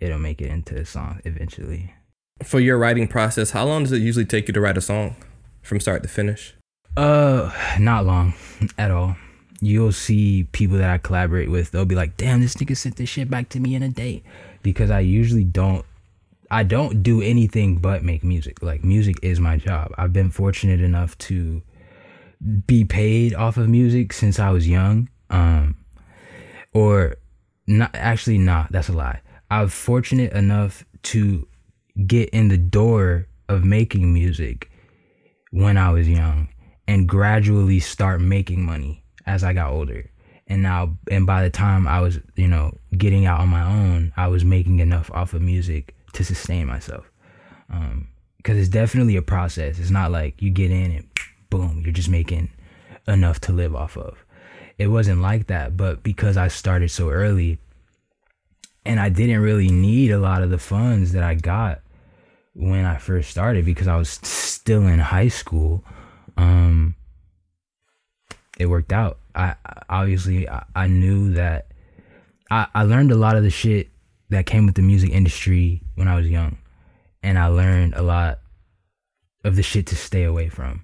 it'll 0.00 0.18
make 0.18 0.40
it 0.40 0.50
into 0.50 0.76
a 0.76 0.84
song 0.84 1.20
eventually. 1.24 1.94
For 2.42 2.60
your 2.60 2.78
writing 2.78 3.06
process, 3.06 3.50
how 3.50 3.64
long 3.64 3.84
does 3.84 3.92
it 3.92 4.02
usually 4.02 4.24
take 4.24 4.48
you 4.48 4.54
to 4.54 4.60
write 4.60 4.76
a 4.76 4.80
song 4.80 5.16
from 5.62 5.80
start 5.80 6.02
to 6.02 6.08
finish? 6.08 6.54
Uh, 6.96 7.52
not 7.78 8.04
long 8.04 8.34
at 8.78 8.90
all. 8.90 9.16
You'll 9.60 9.92
see 9.92 10.44
people 10.52 10.76
that 10.78 10.90
I 10.90 10.98
collaborate 10.98 11.50
with. 11.50 11.70
They'll 11.70 11.84
be 11.84 11.94
like, 11.94 12.16
"Damn, 12.16 12.40
this 12.40 12.54
nigga 12.54 12.76
sent 12.76 12.96
this 12.96 13.08
shit 13.08 13.30
back 13.30 13.48
to 13.50 13.60
me 13.60 13.74
in 13.74 13.82
a 13.82 13.88
day," 13.88 14.22
because 14.62 14.90
I 14.90 15.00
usually 15.00 15.44
don't. 15.44 15.84
I 16.54 16.62
don't 16.62 17.02
do 17.02 17.20
anything 17.20 17.78
but 17.78 18.04
make 18.04 18.22
music. 18.22 18.62
Like 18.62 18.84
music 18.84 19.16
is 19.22 19.40
my 19.40 19.56
job. 19.56 19.92
I've 19.98 20.12
been 20.12 20.30
fortunate 20.30 20.80
enough 20.80 21.18
to 21.18 21.62
be 22.68 22.84
paid 22.84 23.34
off 23.34 23.56
of 23.56 23.68
music 23.68 24.12
since 24.12 24.38
I 24.38 24.50
was 24.50 24.68
young. 24.68 25.08
Um, 25.30 25.76
or 26.72 27.16
not 27.66 27.90
actually, 27.92 28.38
nah, 28.38 28.68
that's 28.70 28.88
a 28.88 28.92
lie. 28.92 29.20
I'm 29.50 29.66
fortunate 29.66 30.32
enough 30.32 30.84
to 31.14 31.48
get 32.06 32.28
in 32.28 32.46
the 32.46 32.56
door 32.56 33.26
of 33.48 33.64
making 33.64 34.14
music 34.14 34.70
when 35.50 35.76
I 35.76 35.90
was 35.90 36.08
young 36.08 36.50
and 36.86 37.08
gradually 37.08 37.80
start 37.80 38.20
making 38.20 38.64
money 38.64 39.02
as 39.26 39.42
I 39.42 39.54
got 39.54 39.72
older. 39.72 40.08
And 40.46 40.62
now, 40.62 40.98
and 41.10 41.26
by 41.26 41.42
the 41.42 41.50
time 41.50 41.88
I 41.88 42.00
was, 42.00 42.20
you 42.36 42.46
know, 42.46 42.78
getting 42.96 43.26
out 43.26 43.40
on 43.40 43.48
my 43.48 43.64
own, 43.64 44.12
I 44.16 44.28
was 44.28 44.44
making 44.44 44.78
enough 44.78 45.10
off 45.10 45.34
of 45.34 45.42
music 45.42 45.96
to 46.14 46.24
sustain 46.24 46.66
myself. 46.66 47.10
Um, 47.70 48.08
cause 48.42 48.56
it's 48.56 48.68
definitely 48.68 49.16
a 49.16 49.22
process. 49.22 49.78
It's 49.78 49.90
not 49.90 50.10
like 50.10 50.40
you 50.42 50.50
get 50.50 50.70
in 50.70 50.90
and 50.90 51.08
boom, 51.50 51.82
you're 51.84 51.92
just 51.92 52.08
making 52.10 52.50
enough 53.06 53.40
to 53.40 53.52
live 53.52 53.74
off 53.74 53.96
of. 53.96 54.24
It 54.78 54.88
wasn't 54.88 55.20
like 55.20 55.46
that, 55.46 55.76
but 55.76 56.02
because 56.02 56.36
I 56.36 56.48
started 56.48 56.90
so 56.90 57.10
early 57.10 57.58
and 58.84 58.98
I 59.00 59.08
didn't 59.08 59.40
really 59.40 59.68
need 59.70 60.10
a 60.10 60.18
lot 60.18 60.42
of 60.42 60.50
the 60.50 60.58
funds 60.58 61.12
that 61.12 61.22
I 61.22 61.34
got 61.34 61.80
when 62.54 62.84
I 62.84 62.96
first 62.98 63.30
started 63.30 63.64
because 63.64 63.88
I 63.88 63.96
was 63.96 64.08
still 64.10 64.86
in 64.86 64.98
high 64.98 65.28
school. 65.28 65.84
Um, 66.36 66.96
it 68.58 68.66
worked 68.66 68.92
out. 68.92 69.18
I 69.34 69.54
I- 69.64 69.82
obviously 69.88 70.48
I, 70.48 70.64
I 70.74 70.86
knew 70.86 71.32
that 71.34 71.68
I, 72.50 72.66
I 72.74 72.82
learned 72.84 73.10
a 73.12 73.16
lot 73.16 73.36
of 73.36 73.42
the 73.42 73.50
shit 73.50 73.88
that 74.30 74.46
came 74.46 74.66
with 74.66 74.74
the 74.74 74.82
music 74.82 75.10
industry 75.10 75.82
when 75.94 76.08
I 76.08 76.16
was 76.16 76.28
young. 76.28 76.58
And 77.22 77.38
I 77.38 77.46
learned 77.46 77.94
a 77.94 78.02
lot 78.02 78.40
of 79.44 79.56
the 79.56 79.62
shit 79.62 79.86
to 79.88 79.96
stay 79.96 80.24
away 80.24 80.48
from. 80.48 80.82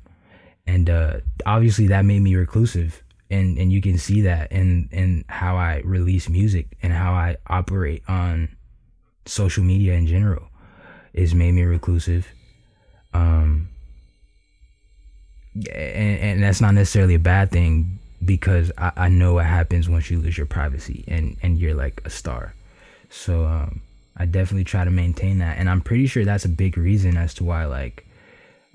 And 0.66 0.88
uh, 0.88 1.20
obviously 1.47 1.86
that 1.88 2.05
made 2.05 2.20
me 2.22 2.34
reclusive. 2.34 3.03
And 3.30 3.59
and 3.59 3.70
you 3.70 3.80
can 3.80 3.97
see 3.97 4.22
that 4.22 4.51
in 4.51 4.88
in 4.91 5.24
how 5.28 5.57
I 5.57 5.82
release 5.84 6.28
music 6.28 6.76
and 6.82 6.93
how 6.93 7.12
I 7.12 7.36
operate 7.47 8.03
on 8.09 8.57
social 9.24 9.62
media 9.62 9.95
in 9.95 10.07
general. 10.07 10.49
is 11.12 11.34
made 11.34 11.53
me 11.53 11.62
reclusive. 11.62 12.26
Um 13.14 13.68
and, 15.55 16.18
and 16.20 16.43
that's 16.43 16.61
not 16.61 16.74
necessarily 16.74 17.14
a 17.14 17.20
bad 17.20 17.51
thing 17.51 17.99
because 18.24 18.70
I, 18.78 18.93
I 18.97 19.09
know 19.09 19.34
what 19.34 19.47
happens 19.47 19.88
once 19.88 20.11
you 20.11 20.18
lose 20.18 20.36
your 20.36 20.47
privacy 20.47 21.05
and 21.09 21.36
and 21.43 21.59
you're 21.59 21.74
like 21.74 22.03
a 22.05 22.11
star 22.11 22.55
so 23.11 23.44
um 23.44 23.80
i 24.16 24.24
definitely 24.24 24.64
try 24.64 24.84
to 24.84 24.90
maintain 24.90 25.38
that 25.38 25.58
and 25.58 25.68
i'm 25.68 25.80
pretty 25.80 26.06
sure 26.06 26.24
that's 26.24 26.44
a 26.44 26.48
big 26.48 26.78
reason 26.78 27.16
as 27.16 27.34
to 27.34 27.44
why 27.44 27.64
like 27.66 28.06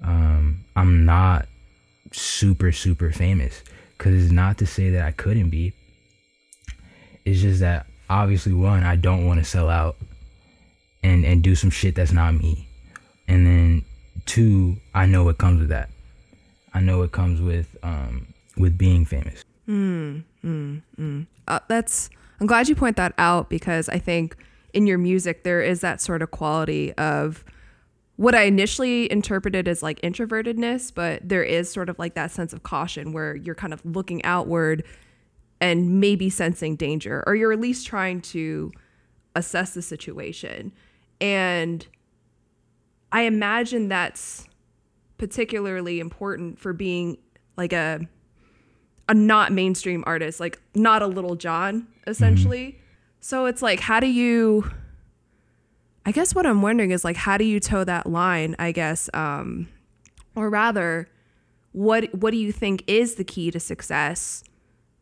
um 0.04 0.64
i'm 0.76 1.06
not 1.06 1.48
super 2.12 2.72
super 2.72 3.12
famous 3.12 3.64
because 3.98 4.24
it's 4.24 4.32
not 4.32 4.58
to 4.58 4.66
say 4.66 4.90
that 4.92 5.04
i 5.06 5.12
couldn't 5.12 5.50
be. 5.50 5.74
It's 7.24 7.42
just 7.42 7.60
that 7.62 7.88
obviously 8.10 8.54
one 8.54 8.84
i 8.84 8.96
don't 8.96 9.26
want 9.26 9.40
to 9.40 9.46
sell 9.46 9.70
out 9.70 9.96
and 11.02 11.26
and 11.26 11.42
do 11.42 11.56
some 11.56 11.70
shit 11.72 11.96
that's 11.96 12.12
not 12.12 12.34
me. 12.36 12.68
And 13.28 13.46
then 13.48 13.86
two 14.26 14.78
i 14.94 15.06
know 15.06 15.24
what 15.24 15.38
comes 15.38 15.60
with 15.60 15.70
that. 15.70 15.90
I 16.74 16.82
know 16.82 17.02
it 17.02 17.12
comes 17.12 17.42
with 17.42 17.76
um 17.84 18.28
with 18.58 18.78
being 18.78 19.06
famous. 19.06 19.44
Uh, 21.48 21.60
that's 21.68 22.10
I'm 22.40 22.48
glad 22.48 22.68
you 22.68 22.76
point 22.76 22.98
that 22.98 23.14
out 23.18 23.50
because 23.50 23.90
I 23.90 24.00
think 24.00 24.36
in 24.74 24.88
your 24.88 24.98
music 24.98 25.44
there 25.44 25.62
is 25.62 25.82
that 25.82 26.02
sort 26.02 26.22
of 26.22 26.32
quality 26.32 26.94
of 26.94 27.46
what 28.18 28.36
I 28.36 28.44
initially 28.44 29.12
interpreted 29.12 29.68
as 29.68 29.84
like 29.84 30.00
introvertedness, 30.02 30.94
but 30.94 31.28
there 31.28 31.44
is 31.44 31.72
sort 31.72 31.90
of 31.90 32.00
like 32.00 32.14
that 32.16 32.32
sense 32.32 32.54
of 32.54 32.64
caution 32.64 33.12
where 33.12 33.36
you're 33.36 33.56
kind 33.56 33.74
of 33.74 33.86
looking 33.86 34.24
outward 34.24 34.84
and 35.60 36.00
maybe 36.00 36.30
sensing 36.30 36.76
danger, 36.76 37.24
or 37.26 37.36
you're 37.36 37.52
at 37.52 37.60
least 37.60 37.88
trying 37.88 38.22
to 38.22 38.72
assess 39.36 39.74
the 39.74 39.82
situation. 39.82 40.72
And 41.20 41.86
I 43.12 43.22
imagine 43.22 43.88
that's 43.88 44.48
particularly 45.18 46.00
important 46.00 46.60
for 46.60 46.74
being 46.74 47.18
like 47.58 47.74
a 47.74 48.02
a 49.08 49.14
not 49.14 49.52
mainstream 49.52 50.04
artist, 50.08 50.40
like 50.40 50.60
not 50.74 51.02
a 51.02 51.08
Lil 51.08 51.36
Jon, 51.36 51.88
essentially. 52.08 52.80
So 53.20 53.46
it's 53.46 53.62
like, 53.62 53.80
how 53.80 54.00
do 54.00 54.08
you? 54.08 54.70
I 56.06 56.12
guess 56.12 56.36
what 56.36 56.46
I'm 56.46 56.62
wondering 56.62 56.92
is 56.92 57.04
like, 57.04 57.16
how 57.16 57.38
do 57.38 57.44
you 57.44 57.60
toe 57.60 57.84
that 57.84 58.06
line? 58.06 58.56
I 58.60 58.72
guess, 58.72 59.10
um, 59.14 59.68
or 60.36 60.50
rather, 60.50 61.10
what 61.72 62.14
what 62.14 62.32
do 62.32 62.38
you 62.38 62.52
think 62.52 62.84
is 62.88 63.16
the 63.16 63.24
key 63.24 63.50
to 63.52 63.60
success 63.60 64.44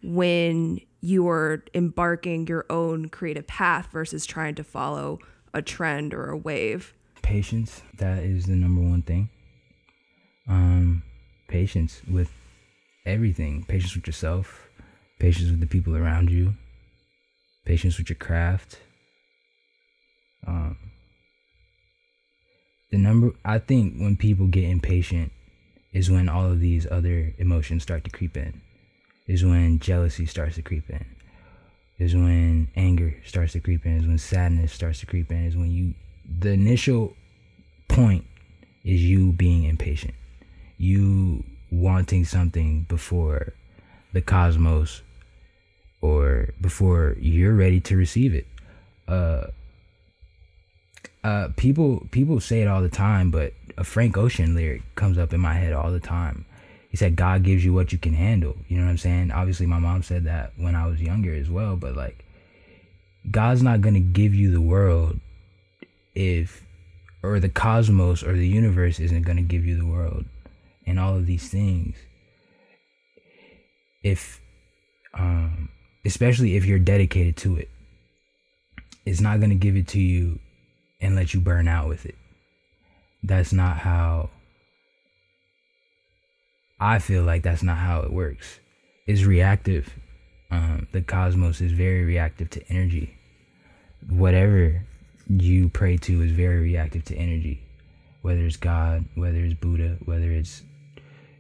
when 0.02 0.80
you 1.02 1.28
are 1.28 1.64
embarking 1.74 2.48
your 2.48 2.66
own 2.70 3.10
creative 3.10 3.46
path 3.48 3.90
versus 3.92 4.26
trying 4.26 4.56
to 4.56 4.64
follow 4.64 5.20
a 5.54 5.62
trend 5.62 6.14
or 6.14 6.30
a 6.30 6.38
wave? 6.38 6.94
patience 7.24 7.82
that 7.98 8.22
is 8.22 8.46
the 8.46 8.56
number 8.56 8.82
one 8.82 9.02
thing 9.02 9.30
um 10.48 11.02
patience 11.48 12.02
with 12.12 12.30
everything 13.06 13.64
patience 13.64 13.96
with 13.96 14.06
yourself 14.06 14.70
patience 15.20 15.50
with 15.50 15.62
the 15.62 15.66
people 15.66 15.96
around 15.96 16.30
you 16.30 16.54
patience 17.66 17.98
with 17.98 18.10
your 18.10 18.18
craft. 18.18 18.80
Um 20.46 20.78
the 22.92 23.00
number 23.00 23.32
i 23.44 23.58
think 23.58 23.96
when 24.00 24.16
people 24.16 24.46
get 24.46 24.66
impatient 24.66 25.32
is 25.94 26.10
when 26.10 26.28
all 26.28 26.46
of 26.46 26.60
these 26.60 26.88
other 26.90 27.34
emotions 27.38 27.84
start 27.84 28.04
to 28.04 28.10
creep 28.10 28.36
in. 28.36 28.62
Is 29.28 29.46
when 29.46 29.80
jealousy 29.80 30.26
starts 30.26 30.56
to 30.56 30.62
creep 30.62 30.90
in. 30.90 31.06
Is 31.98 32.16
when 32.16 32.68
anger 32.76 33.16
starts 33.26 33.54
to 33.54 33.62
creep 33.62 33.86
in. 33.86 33.98
Is 33.98 34.08
when 34.08 34.18
sadness 34.18 34.74
starts 34.74 35.00
to 35.00 35.06
creep 35.06 35.32
in. 35.32 35.46
Is 35.46 35.56
when 35.56 35.72
you 35.72 35.94
the 36.28 36.50
initial 36.50 37.16
point 37.88 38.26
is 38.84 39.02
you 39.02 39.32
being 39.32 39.64
impatient. 39.64 40.16
You 40.78 41.46
wanting 41.72 42.26
something 42.26 42.82
before 42.90 43.54
the 44.12 44.22
cosmos 44.22 45.03
or 46.04 46.50
before 46.60 47.16
you're 47.18 47.56
ready 47.56 47.80
to 47.80 47.96
receive 47.96 48.36
it. 48.36 48.46
Uh 49.08 49.48
uh 51.24 51.48
people 51.56 52.06
people 52.12 52.42
say 52.42 52.62
it 52.62 52.68
all 52.68 52.82
the 52.82 52.90
time 52.90 53.32
but 53.32 53.54
a 53.78 53.84
frank 53.84 54.18
ocean 54.18 54.54
lyric 54.54 54.82
comes 54.96 55.18
up 55.18 55.34
in 55.34 55.40
my 55.40 55.54
head 55.54 55.72
all 55.72 55.92
the 55.92 56.00
time. 56.02 56.46
He 56.90 56.98
said 56.98 57.16
god 57.16 57.44
gives 57.44 57.64
you 57.64 57.74
what 57.74 57.94
you 57.94 57.98
can 57.98 58.14
handle. 58.14 58.58
You 58.68 58.78
know 58.78 58.84
what 58.84 58.92
i'm 58.92 58.98
saying? 58.98 59.32
Obviously 59.32 59.66
my 59.66 59.80
mom 59.80 60.04
said 60.04 60.26
that 60.26 60.52
when 60.58 60.76
i 60.76 60.86
was 60.86 61.02
younger 61.02 61.34
as 61.34 61.50
well 61.50 61.78
but 61.78 61.96
like 61.96 62.26
god's 63.32 63.64
not 63.64 63.80
gonna 63.80 64.02
give 64.02 64.36
you 64.36 64.52
the 64.52 64.62
world 64.62 65.22
if 66.14 66.66
or 67.24 67.40
the 67.40 67.48
cosmos 67.48 68.22
or 68.22 68.34
the 68.34 68.48
universe 68.48 69.00
isn't 69.00 69.24
gonna 69.24 69.42
give 69.42 69.66
you 69.66 69.78
the 69.78 69.86
world 69.86 70.26
and 70.86 71.00
all 71.00 71.16
of 71.16 71.26
these 71.26 71.48
things. 71.48 71.96
If 74.04 74.42
um 75.14 75.70
especially 76.06 76.56
if 76.56 76.66
you're 76.66 76.80
dedicated 76.80 77.36
to 77.38 77.58
it 77.58 77.70
it's 79.06 79.22
not 79.22 79.40
going 79.40 79.50
to 79.50 79.56
give 79.56 79.76
it 79.76 79.88
to 79.90 80.00
you 80.00 80.40
and 81.02 81.16
let 81.16 81.34
you 81.34 81.40
burn 81.42 81.68
out 81.68 81.88
with 81.88 82.06
it. 82.06 82.16
That's 83.24 83.54
not 83.54 83.78
how 83.78 84.30
i 86.80 87.00
feel 87.00 87.24
like 87.24 87.44
that's 87.44 87.64
not 87.64 87.78
how 87.78 88.02
it 88.02 88.12
works. 88.12 88.60
It's 89.08 89.24
reactive. 89.24 89.94
Um 90.52 90.88
the 90.92 91.02
cosmos 91.02 91.62
is 91.62 91.72
very 91.72 92.04
reactive 92.04 92.50
to 92.52 92.68
energy. 92.70 93.18
Whatever 94.10 94.86
you 95.30 95.70
pray 95.70 95.98
to 95.98 96.22
is 96.22 96.32
very 96.32 96.62
reactive 96.62 97.06
to 97.06 97.16
energy. 97.16 97.62
Whether 98.22 98.46
it's 98.46 98.58
god 98.58 99.06
whether 99.16 99.38
it's 99.38 99.54
buddha 99.54 99.98
whether 100.06 100.32
it's 100.32 100.64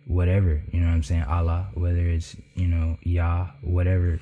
whatever 0.05 0.61
you 0.71 0.81
know 0.81 0.87
what 0.87 0.93
i'm 0.93 1.03
saying? 1.03 1.23
Allah 1.23 1.67
whether 1.73 2.05
it's 2.07 2.35
you 2.55 2.67
know 2.67 2.97
yah 3.03 3.47
whatever 3.61 4.19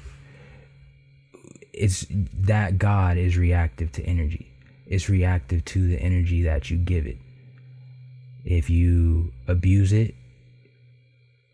it's 1.73 2.05
that 2.09 2.77
god 2.77 3.17
is 3.17 3.37
reactive 3.37 3.91
to 3.93 4.03
energy. 4.03 4.51
It's 4.85 5.07
reactive 5.09 5.63
to 5.65 5.87
the 5.87 5.99
energy 5.99 6.43
that 6.43 6.69
you 6.69 6.77
give 6.77 7.07
it. 7.07 7.17
If 8.43 8.69
you 8.69 9.31
abuse 9.47 9.93
it 9.93 10.15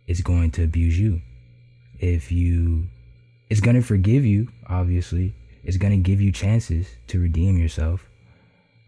it's 0.07 0.21
going 0.21 0.51
to 0.51 0.63
abuse 0.63 0.97
you. 0.97 1.21
If 1.99 2.31
you 2.31 2.87
it's 3.49 3.61
going 3.61 3.75
to 3.75 3.81
forgive 3.81 4.25
you 4.25 4.49
obviously. 4.67 5.33
It's 5.63 5.77
going 5.77 5.91
to 5.91 5.97
give 5.97 6.21
you 6.21 6.31
chances 6.31 6.87
to 7.07 7.19
redeem 7.19 7.57
yourself. 7.57 8.07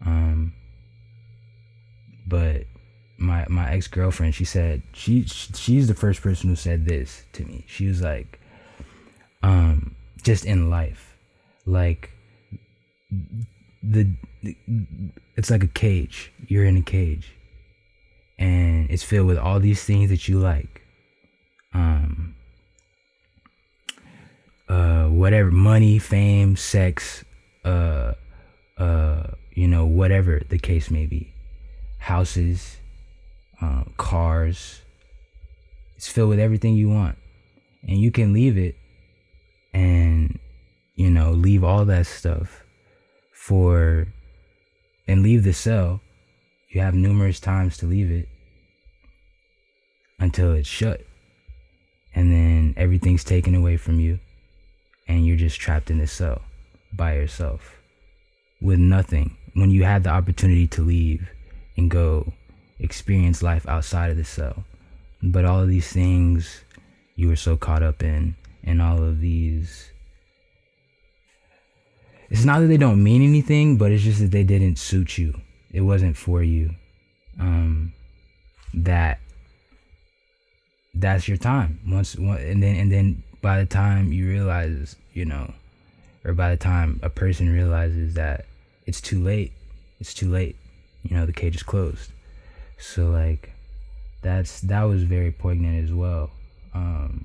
Um 0.04 0.54
but 2.26 2.64
my 3.18 3.44
my 3.48 3.70
ex-girlfriend 3.72 4.34
she 4.34 4.46
said 4.46 4.82
she 4.94 5.24
she's 5.24 5.88
the 5.88 5.94
first 5.94 6.22
person 6.22 6.48
who 6.48 6.56
said 6.56 6.86
this 6.86 7.24
to 7.34 7.44
me. 7.44 7.64
She 7.68 7.86
was 7.86 8.00
like 8.00 8.40
um 9.42 9.94
just 10.22 10.44
in 10.44 10.70
life 10.70 11.09
like 11.70 12.10
the 13.82 14.10
it's 15.36 15.50
like 15.50 15.64
a 15.64 15.68
cage. 15.68 16.32
You're 16.46 16.64
in 16.64 16.76
a 16.76 16.82
cage. 16.82 17.32
And 18.38 18.90
it's 18.90 19.02
filled 19.02 19.26
with 19.26 19.38
all 19.38 19.60
these 19.60 19.84
things 19.84 20.10
that 20.10 20.28
you 20.28 20.38
like. 20.38 20.82
Um 21.72 22.34
uh 24.68 25.06
whatever 25.06 25.50
money 25.50 25.98
fame 25.98 26.54
sex 26.56 27.24
uh 27.64 28.12
uh 28.78 29.22
you 29.52 29.66
know 29.66 29.84
whatever 29.84 30.40
the 30.48 30.58
case 30.58 30.90
may 30.90 31.06
be. 31.06 31.32
Houses 31.98 32.76
uh, 33.60 33.84
cars. 33.96 34.82
It's 35.96 36.08
filled 36.08 36.30
with 36.30 36.40
everything 36.40 36.74
you 36.74 36.88
want. 36.88 37.18
And 37.86 37.98
you 37.98 38.10
can 38.10 38.32
leave 38.32 38.56
it 38.56 38.76
and 39.72 40.38
you 41.00 41.08
know 41.08 41.30
leave 41.30 41.64
all 41.64 41.86
that 41.86 42.06
stuff 42.06 42.62
for 43.32 44.06
and 45.08 45.22
leave 45.22 45.44
the 45.44 45.54
cell. 45.54 46.02
You 46.68 46.82
have 46.82 46.94
numerous 46.94 47.40
times 47.40 47.78
to 47.78 47.86
leave 47.86 48.10
it 48.10 48.28
until 50.18 50.52
it's 50.52 50.68
shut. 50.68 51.00
And 52.14 52.30
then 52.30 52.74
everything's 52.76 53.24
taken 53.24 53.54
away 53.54 53.78
from 53.78 53.98
you 53.98 54.18
and 55.08 55.26
you're 55.26 55.38
just 55.38 55.58
trapped 55.58 55.90
in 55.90 55.96
the 55.96 56.06
cell 56.06 56.42
by 56.92 57.14
yourself 57.14 57.80
with 58.60 58.78
nothing. 58.78 59.38
When 59.54 59.70
you 59.70 59.84
had 59.84 60.04
the 60.04 60.10
opportunity 60.10 60.66
to 60.68 60.82
leave 60.82 61.30
and 61.78 61.90
go 61.90 62.34
experience 62.78 63.42
life 63.42 63.66
outside 63.66 64.10
of 64.10 64.18
the 64.18 64.24
cell. 64.24 64.64
But 65.22 65.46
all 65.46 65.60
of 65.60 65.68
these 65.68 65.90
things 65.90 66.62
you 67.16 67.28
were 67.28 67.36
so 67.36 67.56
caught 67.56 67.82
up 67.82 68.02
in 68.02 68.36
and 68.62 68.82
all 68.82 69.02
of 69.02 69.20
these 69.20 69.89
it's 72.30 72.44
not 72.44 72.60
that 72.60 72.68
they 72.68 72.76
don't 72.76 73.02
mean 73.02 73.22
anything 73.22 73.76
but 73.76 73.90
it's 73.90 74.04
just 74.04 74.20
that 74.20 74.30
they 74.30 74.44
didn't 74.44 74.78
suit 74.78 75.18
you. 75.18 75.40
It 75.72 75.82
wasn't 75.82 76.16
for 76.16 76.42
you. 76.42 76.70
Um 77.38 77.92
that 78.72 79.18
that's 80.94 81.28
your 81.28 81.36
time. 81.36 81.80
Once 81.86 82.16
one, 82.16 82.38
and 82.38 82.62
then 82.62 82.76
and 82.76 82.90
then 82.90 83.22
by 83.42 83.58
the 83.58 83.66
time 83.66 84.12
you 84.12 84.28
realize 84.28 84.96
you 85.12 85.24
know 85.24 85.52
or 86.24 86.34
by 86.34 86.50
the 86.50 86.56
time 86.56 87.00
a 87.02 87.10
person 87.10 87.52
realizes 87.52 88.14
that 88.14 88.44
it's 88.86 89.00
too 89.00 89.22
late 89.22 89.52
it's 89.98 90.14
too 90.14 90.30
late 90.30 90.56
you 91.02 91.16
know 91.16 91.26
the 91.26 91.32
cage 91.32 91.56
is 91.56 91.62
closed. 91.62 92.12
So 92.78 93.10
like 93.10 93.52
that's 94.22 94.60
that 94.62 94.82
was 94.84 95.02
very 95.02 95.32
poignant 95.32 95.84
as 95.84 95.92
well. 95.92 96.30
Um 96.74 97.24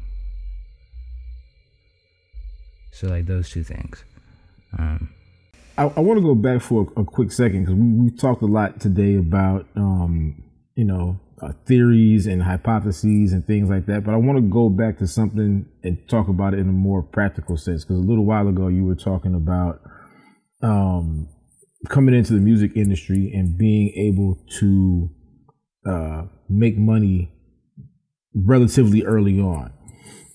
so 2.91 3.07
like 3.07 3.25
those 3.25 3.49
two 3.49 3.63
things 3.63 4.03
um 4.77 5.09
I, 5.77 5.83
I 5.83 5.99
want 5.99 6.17
to 6.17 6.23
go 6.23 6.35
back 6.35 6.61
for 6.61 6.89
a, 6.95 7.01
a 7.01 7.03
quick 7.03 7.31
second 7.31 7.65
because 7.65 7.75
we, 7.75 8.09
we 8.09 8.11
talked 8.11 8.41
a 8.41 8.47
lot 8.47 8.79
today 8.79 9.15
about 9.15 9.67
um, 9.75 10.41
you 10.75 10.85
know 10.85 11.19
uh, 11.41 11.51
theories 11.65 12.27
and 12.27 12.41
hypotheses 12.41 13.33
and 13.33 13.45
things 13.45 13.69
like 13.69 13.85
that. 13.87 14.05
But 14.05 14.13
I 14.13 14.17
want 14.17 14.37
to 14.37 14.41
go 14.41 14.69
back 14.69 14.97
to 14.99 15.07
something 15.07 15.65
and 15.83 16.09
talk 16.09 16.27
about 16.27 16.53
it 16.53 16.59
in 16.59 16.69
a 16.69 16.73
more 16.73 17.03
practical 17.03 17.57
sense 17.57 17.83
because 17.83 17.97
a 17.97 18.07
little 18.07 18.25
while 18.25 18.47
ago 18.47 18.67
you 18.67 18.85
were 18.85 18.95
talking 18.95 19.35
about 19.35 19.81
um, 20.61 21.27
coming 21.89 22.15
into 22.15 22.33
the 22.33 22.39
music 22.39 22.71
industry 22.75 23.31
and 23.33 23.57
being 23.57 23.91
able 23.95 24.39
to 24.59 25.09
uh, 25.85 26.23
make 26.49 26.77
money 26.77 27.31
relatively 28.33 29.03
early 29.03 29.39
on. 29.39 29.73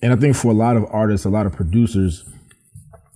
And 0.02 0.12
I 0.12 0.16
think 0.16 0.36
for 0.36 0.48
a 0.48 0.54
lot 0.54 0.76
of 0.76 0.84
artists, 0.90 1.26
a 1.26 1.30
lot 1.30 1.46
of 1.46 1.52
producers, 1.52 2.24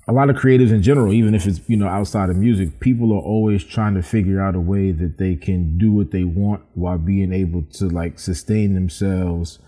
a 0.07 0.13
lot 0.13 0.29
of 0.29 0.37
creatives 0.37 0.71
in 0.71 0.83
general, 0.83 1.13
even 1.13 1.35
if 1.35 1.47
it's 1.47 1.61
you 1.67 1.77
know 1.77 1.89
outside 1.89 2.31
of 2.31 2.37
music, 2.37 2.81
people 2.81 3.13
are 3.13 3.23
always 3.23 3.65
trying 3.65 3.95
to 3.95 4.03
figure 4.03 4.41
out 4.41 4.55
a 4.55 4.61
way 4.61 4.93
that 4.93 5.19
they 5.19 5.35
can 5.35 5.79
do 5.79 5.93
what 5.93 6.11
they 6.11 6.25
want 6.25 6.63
while 6.75 6.99
being 6.99 7.33
able 7.33 7.63
to 7.75 7.89
like 7.89 8.19
sustain 8.19 8.75
themselves 8.75 9.59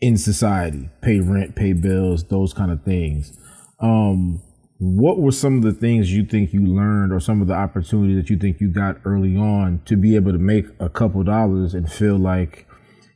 in 0.00 0.16
society, 0.16 0.90
pay 1.00 1.20
rent, 1.20 1.54
pay 1.54 1.72
bills, 1.72 2.24
those 2.24 2.52
kind 2.52 2.70
of 2.70 2.82
things. 2.82 3.38
Um, 3.80 4.42
what 4.78 5.18
were 5.18 5.32
some 5.32 5.56
of 5.56 5.62
the 5.62 5.72
things 5.72 6.12
you 6.12 6.24
think 6.24 6.52
you 6.52 6.66
learned, 6.66 7.12
or 7.12 7.20
some 7.20 7.40
of 7.40 7.48
the 7.48 7.54
opportunities 7.54 8.16
that 8.16 8.28
you 8.28 8.36
think 8.36 8.60
you 8.60 8.68
got 8.68 8.96
early 9.04 9.36
on 9.36 9.80
to 9.86 9.96
be 9.96 10.16
able 10.16 10.32
to 10.32 10.38
make 10.38 10.66
a 10.80 10.88
couple 10.88 11.22
dollars 11.22 11.72
and 11.72 11.90
feel 11.90 12.18
like 12.18 12.66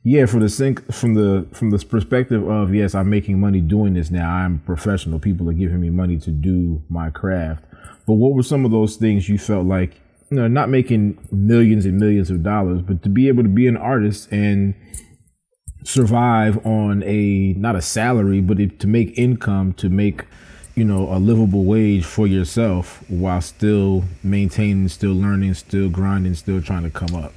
yeah, 0.02 0.26
from 0.26 0.40
the 0.40 0.48
sync 0.48 0.92
from 0.92 1.14
the 1.14 1.46
from 1.52 1.70
this 1.70 1.84
perspective 1.84 2.48
of 2.48 2.74
yes, 2.74 2.94
I'm 2.94 3.10
making 3.10 3.38
money 3.38 3.60
doing 3.60 3.94
this 3.94 4.10
now. 4.10 4.30
I'm 4.30 4.60
professional. 4.60 5.18
People 5.18 5.48
are 5.50 5.54
giving 5.54 5.80
me 5.80 5.90
money 5.90 6.18
to 6.18 6.30
do 6.30 6.82
my 6.88 7.10
craft. 7.10 7.64
But 8.06 8.14
what 8.14 8.32
were 8.32 8.42
some 8.42 8.64
of 8.64 8.70
those 8.70 8.96
things 8.96 9.28
you 9.28 9.38
felt 9.38 9.66
like, 9.66 10.00
you 10.30 10.38
know, 10.38 10.48
not 10.48 10.70
making 10.70 11.18
millions 11.30 11.84
and 11.84 11.98
millions 11.98 12.30
of 12.30 12.42
dollars, 12.42 12.80
but 12.80 13.02
to 13.02 13.08
be 13.10 13.28
able 13.28 13.42
to 13.42 13.48
be 13.48 13.66
an 13.66 13.76
artist 13.76 14.30
and 14.32 14.74
survive 15.84 16.64
on 16.66 17.02
a 17.04 17.52
not 17.58 17.76
a 17.76 17.82
salary, 17.82 18.40
but 18.40 18.58
it, 18.58 18.80
to 18.80 18.86
make 18.86 19.18
income, 19.18 19.74
to 19.74 19.90
make 19.90 20.24
you 20.74 20.84
know 20.84 21.12
a 21.12 21.18
livable 21.18 21.64
wage 21.64 22.06
for 22.06 22.26
yourself 22.26 23.04
while 23.10 23.42
still 23.42 24.04
maintaining, 24.22 24.88
still 24.88 25.12
learning, 25.12 25.52
still 25.52 25.90
grinding, 25.90 26.34
still 26.34 26.62
trying 26.62 26.84
to 26.84 26.90
come 26.90 27.14
up? 27.14 27.34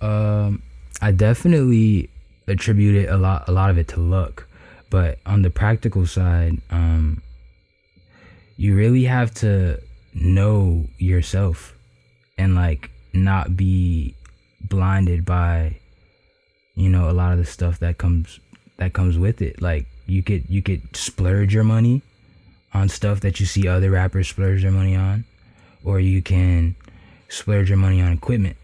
Um, 0.00 0.62
I 1.00 1.12
definitely 1.12 2.10
attribute 2.46 2.94
it 2.94 3.10
a 3.10 3.16
lot, 3.16 3.48
a 3.48 3.52
lot 3.52 3.70
of 3.70 3.78
it 3.78 3.88
to 3.88 4.00
luck, 4.00 4.46
but 4.90 5.18
on 5.26 5.42
the 5.42 5.50
practical 5.50 6.06
side, 6.06 6.60
um, 6.70 7.22
you 8.56 8.76
really 8.76 9.04
have 9.04 9.34
to 9.34 9.80
know 10.14 10.86
yourself 10.98 11.76
and 12.38 12.54
like 12.54 12.90
not 13.12 13.56
be 13.56 14.14
blinded 14.60 15.24
by 15.24 15.76
you 16.74 16.88
know 16.88 17.10
a 17.10 17.12
lot 17.12 17.32
of 17.32 17.38
the 17.38 17.44
stuff 17.44 17.78
that 17.80 17.98
comes 17.98 18.40
that 18.76 18.92
comes 18.92 19.18
with 19.18 19.42
it. 19.42 19.60
Like 19.60 19.86
you 20.06 20.22
could 20.22 20.44
you 20.48 20.62
could 20.62 20.96
splurge 20.96 21.54
your 21.54 21.64
money 21.64 22.02
on 22.72 22.88
stuff 22.88 23.20
that 23.20 23.40
you 23.40 23.46
see 23.46 23.66
other 23.68 23.90
rappers 23.90 24.28
splurge 24.28 24.62
their 24.62 24.70
money 24.70 24.96
on 24.96 25.24
or 25.84 26.00
you 26.00 26.20
can 26.20 26.74
splurge 27.28 27.68
your 27.68 27.78
money 27.78 28.00
on 28.00 28.12
equipment 28.12 28.56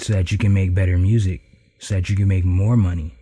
so 0.00 0.12
that 0.12 0.32
you 0.32 0.38
can 0.38 0.52
make 0.52 0.74
better 0.74 0.98
music 0.98 1.40
so 1.78 1.94
that 1.94 2.08
you 2.08 2.16
can 2.16 2.28
make 2.28 2.44
more 2.44 2.76
money 2.76 3.12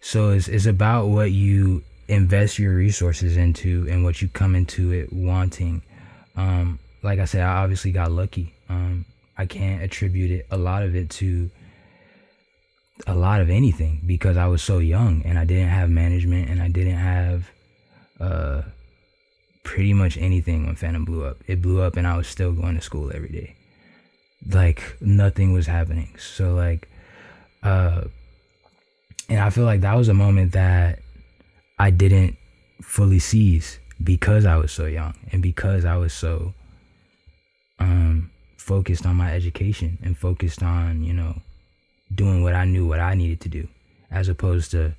so 0.00 0.30
it's, 0.30 0.48
it's 0.48 0.66
about 0.66 1.06
what 1.06 1.30
you 1.30 1.82
invest 2.08 2.58
your 2.58 2.74
resources 2.74 3.36
into 3.36 3.86
and 3.90 4.04
what 4.04 4.20
you 4.20 4.28
come 4.28 4.54
into 4.54 4.92
it 4.92 5.12
wanting 5.12 5.82
um, 6.36 6.78
like 7.02 7.18
i 7.18 7.24
said 7.24 7.42
i 7.42 7.62
obviously 7.62 7.92
got 7.92 8.10
lucky 8.10 8.52
um, 8.68 9.04
i 9.38 9.46
can't 9.46 9.82
attribute 9.82 10.30
it 10.30 10.46
a 10.50 10.56
lot 10.56 10.82
of 10.82 10.94
it 10.94 11.08
to 11.10 11.50
a 13.06 13.14
lot 13.14 13.40
of 13.40 13.50
anything 13.50 14.00
because 14.06 14.36
I 14.36 14.46
was 14.46 14.62
so 14.62 14.78
young 14.78 15.22
and 15.24 15.38
I 15.38 15.44
didn't 15.44 15.68
have 15.68 15.90
management 15.90 16.48
and 16.48 16.62
I 16.62 16.68
didn't 16.68 16.96
have 16.96 17.50
uh 18.20 18.62
pretty 19.64 19.94
much 19.94 20.16
anything 20.18 20.66
when 20.66 20.76
Phantom 20.76 21.04
blew 21.04 21.24
up. 21.24 21.38
It 21.46 21.62
blew 21.62 21.80
up 21.80 21.96
and 21.96 22.06
I 22.06 22.16
was 22.16 22.28
still 22.28 22.52
going 22.52 22.76
to 22.76 22.80
school 22.80 23.10
every 23.14 23.30
day. 23.30 23.56
Like 24.50 24.96
nothing 25.00 25.52
was 25.52 25.66
happening. 25.66 26.14
So 26.18 26.54
like 26.54 26.88
uh 27.62 28.04
and 29.28 29.40
I 29.40 29.50
feel 29.50 29.64
like 29.64 29.80
that 29.80 29.96
was 29.96 30.08
a 30.08 30.14
moment 30.14 30.52
that 30.52 30.98
I 31.78 31.90
didn't 31.90 32.36
fully 32.82 33.18
seize 33.18 33.78
because 34.02 34.44
I 34.44 34.56
was 34.56 34.70
so 34.70 34.84
young 34.86 35.14
and 35.32 35.42
because 35.42 35.84
I 35.84 35.96
was 35.96 36.12
so 36.12 36.52
um 37.78 38.30
focused 38.64 39.04
on 39.04 39.16
my 39.16 39.32
education 39.34 39.98
and 40.02 40.16
focused 40.16 40.62
on, 40.62 41.04
you 41.04 41.12
know, 41.12 41.36
doing 42.14 42.42
what 42.42 42.54
I 42.54 42.64
knew 42.64 42.86
what 42.86 42.98
I 42.98 43.14
needed 43.14 43.40
to 43.42 43.48
do, 43.50 43.68
as 44.10 44.28
opposed 44.28 44.70
to, 44.70 44.94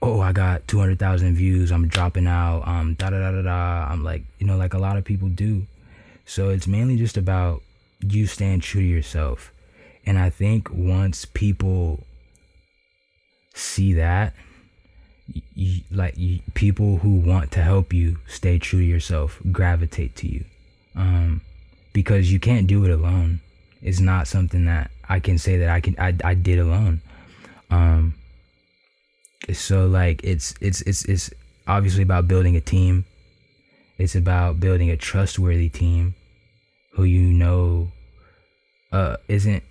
oh, 0.00 0.20
I 0.20 0.32
got 0.32 0.66
200,000 0.68 1.34
views, 1.34 1.70
I'm 1.70 1.86
dropping 1.86 2.26
out, 2.26 2.66
um, 2.66 2.94
da 2.94 3.10
da 3.10 3.18
da 3.18 3.30
da 3.30 3.42
da. 3.42 3.92
I'm 3.92 4.02
like, 4.02 4.22
you 4.38 4.46
know, 4.46 4.56
like 4.56 4.72
a 4.72 4.78
lot 4.78 4.96
of 4.96 5.04
people 5.04 5.28
do. 5.28 5.66
So 6.24 6.48
it's 6.48 6.66
mainly 6.66 6.96
just 6.96 7.18
about 7.18 7.62
you 8.12 8.26
stand 8.26 8.62
true 8.62 8.80
to 8.80 8.86
yourself. 8.86 9.52
And 10.06 10.18
I 10.18 10.30
think 10.30 10.68
once 10.70 11.24
people 11.24 12.04
see 13.54 13.94
that, 13.94 14.34
you, 15.54 15.80
like 15.90 16.18
you, 16.18 16.40
people 16.54 16.98
who 16.98 17.16
want 17.16 17.50
to 17.52 17.62
help 17.62 17.92
you 17.92 18.18
stay 18.26 18.58
true 18.58 18.80
to 18.80 18.84
yourself 18.84 19.40
gravitate 19.50 20.14
to 20.16 20.28
you, 20.28 20.44
um, 20.94 21.40
because 21.92 22.30
you 22.30 22.38
can't 22.38 22.66
do 22.66 22.84
it 22.84 22.90
alone. 22.90 23.40
It's 23.80 24.00
not 24.00 24.28
something 24.28 24.66
that 24.66 24.90
I 25.08 25.20
can 25.20 25.38
say 25.38 25.58
that 25.58 25.68
I 25.68 25.80
can 25.80 25.94
I, 25.98 26.14
I 26.24 26.34
did 26.34 26.58
alone. 26.58 27.00
Um 27.70 28.14
so 29.52 29.86
like 29.86 30.22
it's 30.24 30.54
it's 30.60 30.80
it's 30.82 31.04
it's 31.04 31.30
obviously 31.66 32.02
about 32.02 32.26
building 32.26 32.56
a 32.56 32.60
team. 32.60 33.04
It's 33.98 34.14
about 34.14 34.58
building 34.58 34.90
a 34.90 34.96
trustworthy 34.96 35.68
team 35.68 36.14
who 36.94 37.04
you 37.04 37.22
know 37.22 37.90
uh 38.92 39.16
isn't 39.28 39.62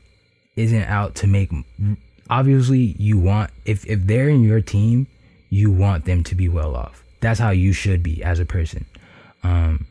isn't 0.56 0.84
out 0.84 1.16
to 1.16 1.28
make 1.28 1.52
obviously 2.30 2.96
you 3.00 3.18
want 3.18 3.50
if 3.66 3.86
if 3.86 4.06
they're 4.06 4.30
in 4.30 4.44
your 4.44 4.62
team, 4.62 5.08
you 5.50 5.72
want 5.72 6.06
them 6.06 6.24
to 6.24 6.36
be 6.36 6.48
well 6.48 6.76
off. 6.76 7.04
That's 7.20 7.40
how 7.40 7.52
you 7.52 7.74
should 7.74 8.04
be 8.04 8.24
as 8.24 8.40
a 8.40 8.46
person. 8.46 8.86
Um 9.44 9.88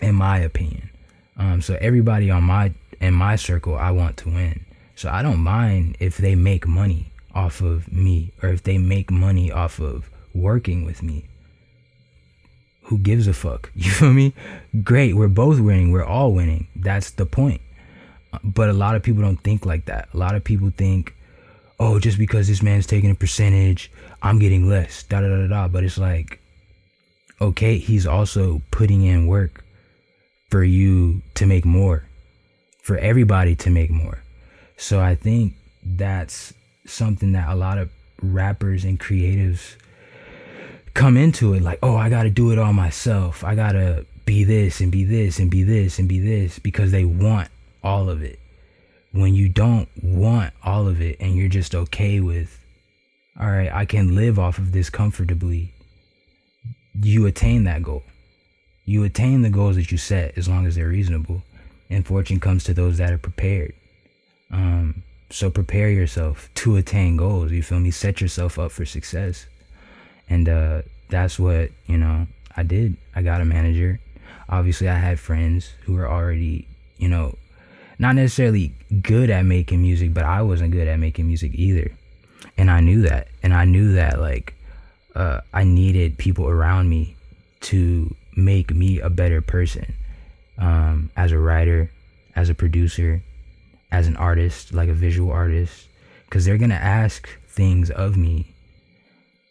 in 0.00 0.14
my 0.14 0.38
opinion. 0.38 0.90
Um 1.36 1.62
so 1.62 1.76
everybody 1.80 2.30
on 2.30 2.44
my 2.44 2.72
in 3.00 3.14
my 3.14 3.36
circle, 3.36 3.76
I 3.76 3.90
want 3.90 4.16
to 4.18 4.30
win. 4.30 4.64
So 4.94 5.10
I 5.10 5.22
don't 5.22 5.40
mind 5.40 5.96
if 6.00 6.16
they 6.16 6.34
make 6.34 6.66
money 6.66 7.12
off 7.34 7.60
of 7.60 7.90
me 7.92 8.32
or 8.42 8.50
if 8.50 8.62
they 8.62 8.78
make 8.78 9.10
money 9.10 9.50
off 9.50 9.80
of 9.80 10.10
working 10.34 10.84
with 10.84 11.02
me. 11.02 11.24
Who 12.92 12.98
gives 12.98 13.26
a 13.26 13.32
fuck? 13.32 13.70
You 13.74 13.90
feel 13.90 14.12
me? 14.12 14.34
Great, 14.84 15.16
we're 15.16 15.26
both 15.28 15.58
winning. 15.58 15.92
We're 15.92 16.04
all 16.04 16.34
winning. 16.34 16.66
That's 16.76 17.10
the 17.12 17.24
point. 17.24 17.62
But 18.44 18.68
a 18.68 18.74
lot 18.74 18.96
of 18.96 19.02
people 19.02 19.22
don't 19.22 19.42
think 19.42 19.64
like 19.64 19.86
that. 19.86 20.10
A 20.12 20.18
lot 20.18 20.34
of 20.34 20.44
people 20.44 20.70
think, 20.76 21.14
oh, 21.80 21.98
just 21.98 22.18
because 22.18 22.48
this 22.48 22.62
man's 22.62 22.86
taking 22.86 23.10
a 23.10 23.14
percentage, 23.14 23.90
I'm 24.20 24.38
getting 24.38 24.68
less. 24.68 25.04
Da 25.04 25.22
da 25.22 25.28
da 25.28 25.46
da. 25.46 25.68
But 25.68 25.84
it's 25.84 25.96
like, 25.96 26.38
okay, 27.40 27.78
he's 27.78 28.06
also 28.06 28.60
putting 28.70 29.04
in 29.04 29.26
work 29.26 29.64
for 30.50 30.62
you 30.62 31.22
to 31.36 31.46
make 31.46 31.64
more 31.64 32.04
for 32.82 32.98
everybody 32.98 33.56
to 33.56 33.70
make 33.70 33.88
more. 33.88 34.22
So 34.76 35.00
I 35.00 35.14
think 35.14 35.54
that's 35.82 36.52
something 36.84 37.32
that 37.32 37.48
a 37.48 37.54
lot 37.54 37.78
of 37.78 37.88
rappers 38.20 38.84
and 38.84 39.00
creatives 39.00 39.76
come 40.94 41.16
into 41.16 41.54
it 41.54 41.62
like, 41.62 41.78
oh, 41.82 41.96
I 41.96 42.08
got 42.08 42.24
to 42.24 42.30
do 42.30 42.52
it 42.52 42.58
all 42.58 42.72
myself. 42.72 43.44
I 43.44 43.54
got 43.54 43.72
to 43.72 44.06
be 44.24 44.44
this 44.44 44.80
and 44.80 44.92
be 44.92 45.04
this 45.04 45.38
and 45.38 45.50
be 45.50 45.62
this 45.62 45.98
and 45.98 46.08
be 46.08 46.20
this 46.20 46.58
because 46.58 46.90
they 46.90 47.04
want 47.04 47.48
all 47.82 48.08
of 48.08 48.22
it. 48.22 48.38
When 49.12 49.34
you 49.34 49.48
don't 49.48 49.88
want 50.02 50.54
all 50.62 50.88
of 50.88 51.00
it 51.02 51.18
and 51.20 51.34
you're 51.34 51.48
just 51.48 51.74
okay 51.74 52.20
with, 52.20 52.58
all 53.38 53.50
right, 53.50 53.72
I 53.72 53.84
can 53.84 54.14
live 54.14 54.38
off 54.38 54.58
of 54.58 54.72
this 54.72 54.90
comfortably, 54.90 55.74
you 56.94 57.26
attain 57.26 57.64
that 57.64 57.82
goal. 57.82 58.04
You 58.84 59.04
attain 59.04 59.42
the 59.42 59.50
goals 59.50 59.76
that 59.76 59.92
you 59.92 59.98
set 59.98 60.36
as 60.36 60.48
long 60.48 60.66
as 60.66 60.74
they're 60.74 60.88
reasonable 60.88 61.42
and 61.92 62.06
fortune 62.06 62.40
comes 62.40 62.64
to 62.64 62.74
those 62.74 62.98
that 62.98 63.12
are 63.12 63.18
prepared. 63.18 63.74
Um, 64.50 65.02
so 65.30 65.50
prepare 65.50 65.90
yourself 65.90 66.50
to 66.54 66.76
attain 66.76 67.16
goals. 67.16 67.52
You 67.52 67.62
feel 67.62 67.80
me? 67.80 67.90
Set 67.90 68.20
yourself 68.20 68.58
up 68.58 68.72
for 68.72 68.84
success, 68.84 69.46
and 70.28 70.48
uh, 70.48 70.82
that's 71.08 71.38
what 71.38 71.70
you 71.86 71.98
know. 71.98 72.26
I 72.56 72.62
did. 72.62 72.96
I 73.14 73.22
got 73.22 73.40
a 73.40 73.44
manager. 73.44 73.98
Obviously, 74.48 74.88
I 74.88 74.96
had 74.96 75.18
friends 75.18 75.70
who 75.84 75.94
were 75.94 76.06
already, 76.06 76.68
you 76.98 77.08
know, 77.08 77.38
not 77.98 78.14
necessarily 78.14 78.74
good 79.00 79.30
at 79.30 79.46
making 79.46 79.80
music, 79.80 80.12
but 80.12 80.24
I 80.24 80.42
wasn't 80.42 80.72
good 80.72 80.86
at 80.86 80.98
making 80.98 81.26
music 81.26 81.52
either, 81.54 81.92
and 82.58 82.70
I 82.70 82.80
knew 82.80 83.02
that. 83.02 83.28
And 83.42 83.54
I 83.54 83.64
knew 83.64 83.94
that 83.94 84.20
like 84.20 84.54
uh, 85.14 85.40
I 85.52 85.64
needed 85.64 86.18
people 86.18 86.48
around 86.48 86.88
me 86.88 87.16
to 87.62 88.14
make 88.36 88.74
me 88.74 89.00
a 89.00 89.10
better 89.10 89.40
person 89.40 89.94
um, 90.58 91.10
as 91.16 91.32
a 91.32 91.38
writer, 91.38 91.90
as 92.34 92.48
a 92.48 92.54
producer, 92.54 93.22
as 93.90 94.06
an 94.06 94.16
artist, 94.16 94.72
like 94.72 94.88
a 94.88 94.94
visual 94.94 95.30
artist, 95.30 95.86
because 96.24 96.44
they're 96.44 96.58
gonna 96.58 96.74
ask 96.74 97.28
things 97.46 97.90
of 97.90 98.16
me 98.16 98.51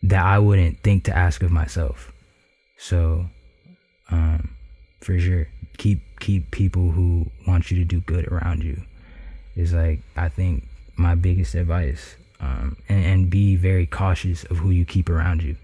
that 0.04 0.24
I 0.24 0.40
wouldn't 0.40 0.80
think 0.80 1.04
to 1.06 1.16
ask 1.16 1.44
of 1.44 1.52
myself. 1.52 2.12
So, 2.78 3.28
um, 4.10 4.56
for 5.02 5.20
sure, 5.20 5.48
keep 5.78 6.02
keep 6.20 6.52
people 6.52 6.92
who 6.92 7.30
want 7.48 7.72
you 7.72 7.78
to 7.78 7.86
do 7.86 8.02
good 8.02 8.28
around 8.28 8.64
you. 8.64 8.82
Is 9.56 9.74
like 9.74 10.00
I 10.16 10.30
think 10.30 10.68
my 10.96 11.16
biggest 11.16 11.56
advice, 11.56 12.16
um, 12.40 12.78
and, 12.90 13.06
and 13.06 13.30
be 13.30 13.56
very 13.56 13.86
cautious 13.86 14.44
of 14.46 14.58
who 14.58 14.70
you 14.72 14.86
keep 14.86 15.10
around 15.10 15.44
you. 15.44 15.56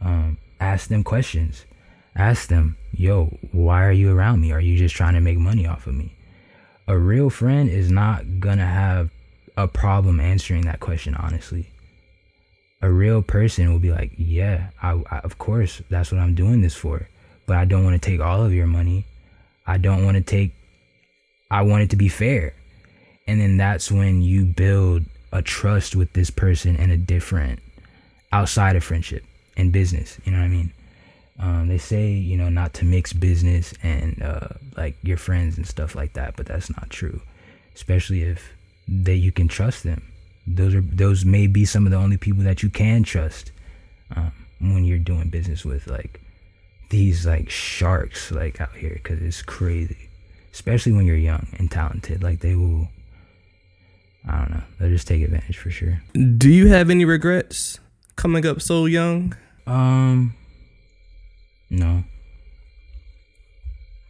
Um, 0.00 0.38
ask 0.60 0.88
them 0.88 1.04
questions 1.04 1.64
Ask 2.18 2.48
them, 2.48 2.78
yo, 2.92 3.26
why 3.52 3.84
are 3.84 3.92
you 3.92 4.16
around 4.16 4.40
me? 4.40 4.50
Are 4.50 4.60
you 4.60 4.78
just 4.78 4.94
trying 4.94 5.14
to 5.14 5.20
make 5.20 5.36
money 5.36 5.66
off 5.66 5.86
of 5.86 5.94
me? 5.94 6.14
A 6.88 6.96
real 6.96 7.28
friend 7.28 7.68
is 7.68 7.90
not 7.90 8.40
gonna 8.40 8.66
have 8.66 9.10
a 9.56 9.68
problem 9.68 10.18
answering 10.18 10.62
that 10.62 10.80
question 10.80 11.14
honestly. 11.14 11.68
A 12.82 12.90
real 12.90 13.22
person 13.22 13.72
will 13.72 13.78
be 13.78 13.90
like, 13.90 14.12
yeah, 14.16 14.68
I, 14.82 15.02
I, 15.10 15.18
of 15.20 15.38
course, 15.38 15.80
that's 15.88 16.12
what 16.12 16.20
I'm 16.20 16.34
doing 16.34 16.60
this 16.60 16.74
for. 16.74 17.08
But 17.46 17.56
I 17.56 17.64
don't 17.64 17.84
want 17.84 18.00
to 18.00 18.10
take 18.10 18.20
all 18.20 18.44
of 18.44 18.52
your 18.52 18.66
money. 18.66 19.06
I 19.66 19.78
don't 19.78 20.04
want 20.04 20.16
to 20.16 20.22
take, 20.22 20.54
I 21.50 21.62
want 21.62 21.84
it 21.84 21.90
to 21.90 21.96
be 21.96 22.08
fair. 22.08 22.54
And 23.26 23.40
then 23.40 23.56
that's 23.56 23.90
when 23.90 24.22
you 24.22 24.44
build 24.44 25.04
a 25.32 25.42
trust 25.42 25.96
with 25.96 26.12
this 26.12 26.30
person 26.30 26.76
and 26.76 26.92
a 26.92 26.96
different 26.96 27.60
outside 28.32 28.76
of 28.76 28.84
friendship 28.84 29.24
and 29.56 29.72
business. 29.72 30.18
You 30.24 30.32
know 30.32 30.38
what 30.38 30.44
I 30.44 30.48
mean? 30.48 30.72
Um, 31.38 31.68
they 31.68 31.78
say 31.78 32.12
you 32.12 32.36
know 32.36 32.48
not 32.48 32.72
to 32.74 32.84
mix 32.84 33.12
business 33.12 33.74
and 33.82 34.22
uh, 34.22 34.48
like 34.76 34.96
your 35.02 35.18
friends 35.18 35.56
and 35.56 35.66
stuff 35.66 35.94
like 35.94 36.14
that, 36.14 36.36
but 36.36 36.46
that's 36.46 36.70
not 36.70 36.88
true. 36.90 37.20
Especially 37.74 38.22
if 38.22 38.52
that 38.88 39.16
you 39.16 39.32
can 39.32 39.48
trust 39.48 39.82
them. 39.82 40.02
Those 40.46 40.74
are 40.74 40.80
those 40.80 41.24
may 41.24 41.46
be 41.46 41.64
some 41.64 41.86
of 41.86 41.90
the 41.90 41.98
only 41.98 42.16
people 42.16 42.44
that 42.44 42.62
you 42.62 42.70
can 42.70 43.02
trust 43.02 43.50
um, 44.14 44.32
when 44.60 44.84
you're 44.84 44.98
doing 44.98 45.28
business 45.28 45.64
with 45.64 45.86
like 45.88 46.20
these 46.90 47.26
like 47.26 47.50
sharks 47.50 48.30
like 48.30 48.60
out 48.60 48.74
here 48.76 48.92
because 49.02 49.20
it's 49.20 49.42
crazy. 49.42 50.08
Especially 50.52 50.92
when 50.92 51.04
you're 51.04 51.16
young 51.16 51.48
and 51.58 51.70
talented 51.70 52.22
like 52.22 52.40
they 52.40 52.54
will 52.54 52.88
i 54.26 54.38
don't 54.38 54.50
know 54.50 54.62
they'll 54.80 54.88
just 54.88 55.06
take 55.06 55.22
advantage 55.22 55.58
for 55.58 55.70
sure. 55.70 56.00
Do 56.14 56.48
you 56.50 56.68
have 56.68 56.88
any 56.90 57.04
regrets 57.04 57.78
coming 58.16 58.46
up 58.46 58.62
so 58.62 58.86
young? 58.86 59.36
um 59.66 60.34
no. 61.68 62.04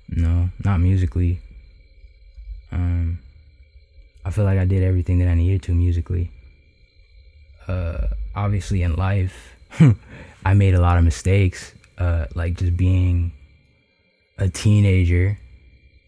No 0.09 0.51
not 0.65 0.79
musically. 0.81 1.41
Um 2.71 3.19
i 4.27 4.31
feel 4.31 4.45
like 4.45 4.59
i 4.59 4.65
did 4.65 4.83
everything 4.83 5.19
that 5.21 5.29
i 5.29 5.35
needed 5.35 5.63
to 5.63 5.73
musically. 5.73 6.31
Uh 7.69 8.09
obviously 8.35 8.83
in 8.83 8.95
life 8.97 9.57
i 10.45 10.53
made 10.55 10.75
a 10.75 10.81
lot 10.81 10.99
of 10.99 11.05
mistakes. 11.05 11.73
Uh 11.97 12.27
like 12.35 12.55
just 12.55 12.77
being 12.77 13.33
a 14.39 14.49
teenager 14.49 15.39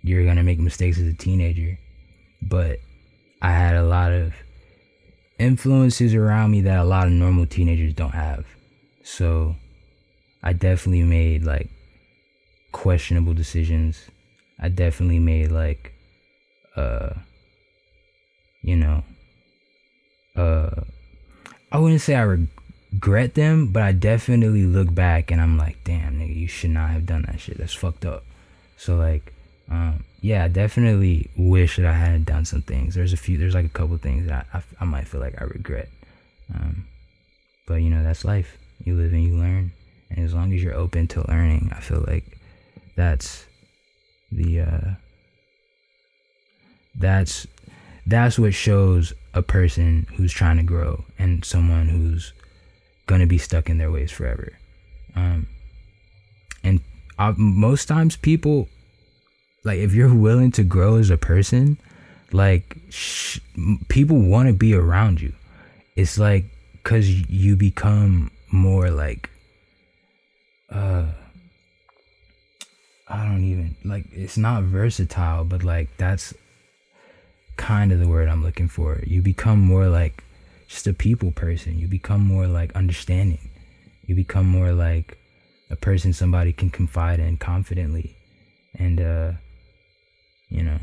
you're 0.02 0.24
gonna 0.24 0.42
make 0.42 0.58
mistakes 0.58 0.98
as 0.98 1.06
a 1.06 1.14
teenager. 1.14 1.78
But 2.42 2.80
i 3.40 3.50
had 3.52 3.76
a 3.76 3.84
lot 3.84 4.12
of 4.12 4.34
influences 5.38 6.14
around 6.14 6.50
me 6.50 6.60
that 6.62 6.78
a 6.78 6.84
lot 6.84 7.06
of 7.06 7.12
normal 7.12 7.46
teenagers 7.46 7.94
don't 7.94 8.14
have. 8.26 8.44
So 9.02 9.54
i 10.42 10.52
definitely 10.52 11.04
made 11.04 11.44
like 11.44 11.70
questionable 12.72 13.34
decisions. 13.34 14.10
I 14.60 14.68
definitely 14.68 15.20
made 15.20 15.50
like 15.52 15.92
uh 16.76 17.10
you 18.62 18.76
know 18.76 19.02
uh 20.36 20.82
i 21.72 21.78
wouldn't 21.78 22.00
say 22.00 22.14
i 22.14 22.22
regret 22.22 23.34
them 23.34 23.68
but 23.72 23.82
i 23.82 23.92
definitely 23.92 24.64
look 24.64 24.94
back 24.94 25.30
and 25.30 25.40
i'm 25.40 25.56
like 25.56 25.82
damn 25.84 26.18
nigga 26.18 26.34
you 26.34 26.48
should 26.48 26.70
not 26.70 26.90
have 26.90 27.06
done 27.06 27.22
that 27.22 27.40
shit. 27.40 27.58
That's 27.58 27.74
fucked 27.74 28.04
up. 28.04 28.24
So 28.76 28.96
like 28.96 29.32
um 29.70 30.04
yeah 30.20 30.44
i 30.44 30.48
definitely 30.48 31.30
wish 31.36 31.76
that 31.76 31.86
i 31.86 31.92
hadn't 31.92 32.24
done 32.24 32.44
some 32.44 32.62
things. 32.62 32.94
There's 32.94 33.12
a 33.12 33.16
few 33.16 33.36
there's 33.38 33.54
like 33.54 33.66
a 33.66 33.70
couple 33.70 33.96
things 33.98 34.26
that 34.28 34.46
i, 34.52 34.58
I, 34.58 34.62
I 34.80 34.84
might 34.84 35.06
feel 35.08 35.20
like 35.20 35.40
i 35.40 35.44
regret 35.44 35.88
um 36.54 36.86
but 37.66 37.76
you 37.76 37.90
know 37.90 38.02
that's 38.02 38.24
life. 38.24 38.56
You 38.84 38.94
live 38.94 39.12
and 39.12 39.24
you 39.24 39.36
learn 39.36 39.72
and 40.10 40.24
as 40.24 40.32
long 40.32 40.52
as 40.54 40.62
you're 40.62 40.74
open 40.74 41.06
to 41.08 41.28
learning 41.28 41.70
i 41.76 41.80
feel 41.80 42.04
like 42.06 42.38
that's 42.96 43.46
the 44.32 44.60
uh 44.60 44.90
that's 46.94 47.46
that's 48.08 48.38
what 48.38 48.54
shows 48.54 49.12
a 49.34 49.42
person 49.42 50.06
who's 50.16 50.32
trying 50.32 50.56
to 50.56 50.62
grow 50.62 51.04
and 51.18 51.44
someone 51.44 51.88
who's 51.88 52.32
gonna 53.06 53.26
be 53.26 53.38
stuck 53.38 53.68
in 53.68 53.78
their 53.78 53.90
ways 53.90 54.10
forever. 54.10 54.52
Um 55.14 55.46
and 56.64 56.80
uh, 57.18 57.34
most 57.36 57.86
times 57.86 58.16
people 58.16 58.68
like 59.64 59.78
if 59.78 59.94
you're 59.94 60.14
willing 60.14 60.50
to 60.52 60.64
grow 60.64 60.96
as 60.96 61.10
a 61.10 61.18
person 61.18 61.78
like 62.32 62.76
sh- 62.90 63.40
people 63.88 64.18
want 64.20 64.48
to 64.48 64.52
be 64.52 64.74
around 64.74 65.20
you. 65.20 65.32
It's 65.96 66.18
like 66.18 66.44
because 66.82 67.08
you 67.30 67.56
become 67.56 68.30
more 68.50 68.90
like 68.90 69.28
uh 70.70 71.06
i 73.08 73.24
don't 73.24 73.44
even 73.44 73.76
like 73.84 74.06
it's 74.12 74.38
not 74.38 74.62
versatile 74.62 75.44
but 75.44 75.62
like 75.62 75.88
that's 75.98 76.32
kind 77.58 77.92
of 77.92 77.98
the 77.98 78.08
word 78.08 78.28
i'm 78.28 78.42
looking 78.42 78.68
for. 78.68 79.02
You 79.06 79.20
become 79.20 79.60
more 79.60 79.88
like 79.88 80.24
just 80.68 80.86
a 80.86 80.94
people 80.94 81.30
person. 81.32 81.78
You 81.78 81.88
become 81.88 82.22
more 82.22 82.46
like 82.46 82.74
understanding. 82.74 83.50
You 84.06 84.14
become 84.14 84.46
more 84.46 84.72
like 84.72 85.18
a 85.70 85.76
person 85.76 86.12
somebody 86.14 86.52
can 86.52 86.70
confide 86.70 87.20
in 87.20 87.36
confidently. 87.36 88.16
And 88.78 89.00
uh 89.00 89.32
you 90.48 90.62
know 90.62 90.78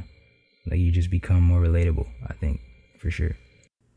like 0.69 0.79
you 0.79 0.91
just 0.91 1.09
become 1.09 1.41
more 1.41 1.59
relatable 1.59 2.07
i 2.29 2.33
think 2.33 2.59
for 3.05 3.11
sure. 3.11 3.35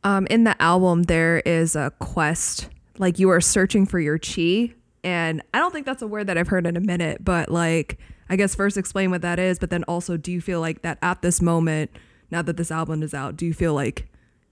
Um, 0.05 0.27
in 0.29 0.45
the 0.45 0.61
album, 0.63 1.05
there 1.05 1.41
is 1.41 1.75
a 1.75 1.93
quest, 1.99 2.69
like 2.99 3.19
you 3.19 3.31
are 3.31 3.41
searching 3.41 3.87
for 3.87 3.99
your 3.99 4.19
chi. 4.19 4.75
And 5.03 5.43
I 5.55 5.59
don't 5.59 5.73
think 5.73 5.87
that's 5.87 6.03
a 6.03 6.07
word 6.07 6.27
that 6.27 6.37
I've 6.37 6.49
heard 6.49 6.67
in 6.67 6.77
a 6.77 6.81
minute, 6.81 7.25
but 7.25 7.51
like, 7.51 7.99
I 8.29 8.37
guess 8.37 8.55
first 8.55 8.77
explain 8.77 9.11
what 9.11 9.23
that 9.23 9.39
is, 9.39 9.59
but 9.59 9.71
then 9.71 9.85
also, 9.85 10.17
do 10.17 10.31
you 10.31 10.41
feel 10.41 10.61
like 10.61 10.83
that 10.83 10.99
at 11.03 11.23
this 11.23 11.41
moment, 11.41 11.91
now 12.31 12.43
that 12.43 12.57
this 12.57 12.71
album 12.71 13.03
is 13.03 13.15
out, 13.15 13.37
do 13.37 13.47
you 13.47 13.55
feel 13.55 13.75
like 13.75 14.07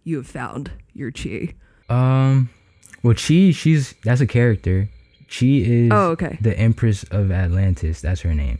you 0.04 0.16
have 0.16 0.26
found 0.26 0.70
your 0.92 1.10
chi? 1.10 1.54
Um, 1.88 2.50
well, 3.02 3.14
Chi, 3.14 3.50
she's 3.52 3.94
that's 4.04 4.20
a 4.20 4.26
character. 4.26 4.88
Chi 5.28 5.46
is 5.46 5.90
Oh, 5.92 6.10
okay. 6.10 6.38
the 6.40 6.58
Empress 6.58 7.04
of 7.04 7.30
Atlantis. 7.30 8.00
That's 8.00 8.20
her 8.22 8.34
name. 8.34 8.58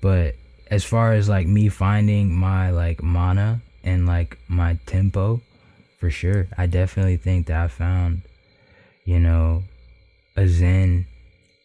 But 0.00 0.36
as 0.70 0.84
far 0.84 1.12
as 1.12 1.28
like 1.28 1.46
me 1.46 1.68
finding 1.68 2.34
my 2.34 2.70
like 2.70 3.02
mana 3.02 3.60
and 3.84 4.06
like 4.06 4.38
my 4.48 4.78
tempo, 4.86 5.40
for 5.98 6.10
sure, 6.10 6.46
I 6.56 6.66
definitely 6.66 7.16
think 7.16 7.46
that 7.46 7.60
I 7.64 7.68
found, 7.68 8.22
you 9.04 9.18
know, 9.18 9.64
a 10.36 10.46
zen. 10.46 11.06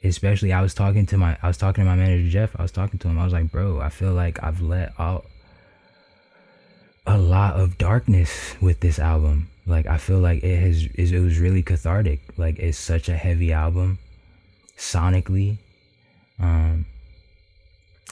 Especially, 0.03 0.51
I 0.51 0.61
was 0.61 0.73
talking 0.73 1.05
to 1.07 1.17
my, 1.17 1.37
I 1.43 1.47
was 1.47 1.57
talking 1.57 1.83
to 1.83 1.89
my 1.89 1.95
manager 1.95 2.27
Jeff. 2.29 2.55
I 2.57 2.63
was 2.63 2.71
talking 2.71 2.97
to 2.99 3.07
him. 3.07 3.19
I 3.19 3.23
was 3.23 3.33
like, 3.33 3.51
bro, 3.51 3.79
I 3.81 3.89
feel 3.89 4.13
like 4.13 4.41
I've 4.41 4.61
let 4.61 4.93
out 4.99 5.25
a 7.05 7.17
lot 7.17 7.59
of 7.59 7.77
darkness 7.77 8.55
with 8.61 8.79
this 8.79 8.99
album. 8.99 9.49
Like 9.65 9.87
I 9.87 9.97
feel 9.97 10.19
like 10.19 10.43
it 10.43 10.57
has 10.57 10.85
it 10.95 11.19
was 11.19 11.39
really 11.39 11.63
cathartic. 11.63 12.21
Like 12.37 12.59
it's 12.59 12.77
such 12.77 13.09
a 13.09 13.15
heavy 13.15 13.51
album 13.53 13.99
sonically. 14.77 15.57
Um 16.39 16.85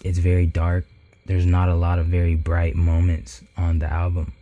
it's 0.04 0.20
very 0.20 0.46
dark. 0.46 0.86
There's 1.26 1.46
not 1.46 1.70
a 1.70 1.76
lot 1.76 2.00
of 2.00 2.08
very 2.08 2.36
bright 2.36 2.76
moments 2.76 3.44
on 3.58 3.80
the 3.80 3.92
album. 3.92 4.34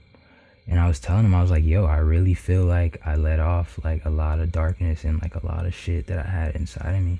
And 0.67 0.79
I 0.79 0.87
was 0.87 0.99
telling 0.99 1.25
him 1.25 1.33
I 1.33 1.41
was 1.41 1.51
like, 1.51 1.63
"Yo, 1.63 1.85
I 1.85 1.97
really 1.97 2.33
feel 2.33 2.65
like 2.65 3.01
I 3.05 3.15
let 3.15 3.39
off 3.39 3.79
like 3.83 4.05
a 4.05 4.09
lot 4.09 4.39
of 4.39 4.51
darkness 4.51 5.03
and 5.03 5.21
like 5.21 5.35
a 5.35 5.45
lot 5.45 5.65
of 5.65 5.73
shit 5.73 6.07
that 6.07 6.25
I 6.25 6.29
had 6.29 6.55
inside 6.55 6.93
of 6.93 7.03
me." 7.03 7.19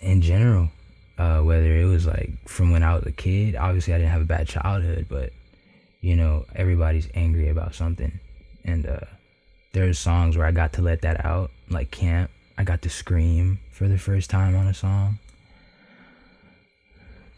In 0.00 0.22
general, 0.22 0.70
uh, 1.18 1.40
whether 1.40 1.76
it 1.76 1.84
was 1.84 2.06
like 2.06 2.30
from 2.46 2.70
when 2.70 2.82
I 2.82 2.94
was 2.94 3.04
a 3.06 3.12
kid. 3.12 3.56
Obviously, 3.56 3.94
I 3.94 3.98
didn't 3.98 4.12
have 4.12 4.22
a 4.22 4.26
bad 4.26 4.48
childhood, 4.48 5.06
but 5.08 5.32
you 6.00 6.14
know, 6.16 6.44
everybody's 6.54 7.08
angry 7.14 7.48
about 7.48 7.74
something, 7.74 8.18
and 8.64 8.86
uh, 8.86 9.00
there's 9.72 9.98
songs 9.98 10.36
where 10.36 10.46
I 10.46 10.52
got 10.52 10.74
to 10.74 10.82
let 10.82 11.02
that 11.02 11.24
out, 11.24 11.50
like 11.68 11.90
Camp. 11.90 12.30
I 12.58 12.64
got 12.64 12.82
to 12.82 12.90
scream 12.90 13.58
for 13.70 13.88
the 13.88 13.98
first 13.98 14.30
time 14.30 14.56
on 14.56 14.66
a 14.66 14.74
song. 14.74 15.18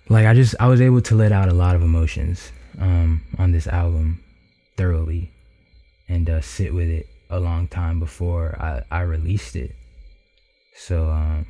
Like 0.09 0.27
I 0.27 0.35
just, 0.35 0.55
I 0.61 0.69
was 0.69 0.81
able 0.81 1.01
to 1.03 1.15
let 1.15 1.33
out 1.33 1.49
a 1.49 1.55
lot 1.55 1.75
of 1.75 1.83
emotions 1.83 2.53
um, 2.81 3.23
on 3.39 3.53
this 3.53 3.67
album 3.67 4.23
thoroughly, 4.77 5.31
and 6.09 6.31
uh, 6.31 6.41
sit 6.41 6.73
with 6.73 6.89
it 6.89 7.09
a 7.31 7.41
long 7.41 7.69
time 7.69 7.99
before 8.01 8.57
I, 8.61 8.83
I 8.91 9.01
released 9.03 9.57
it. 9.57 9.75
So 10.77 11.11
um, 11.11 11.47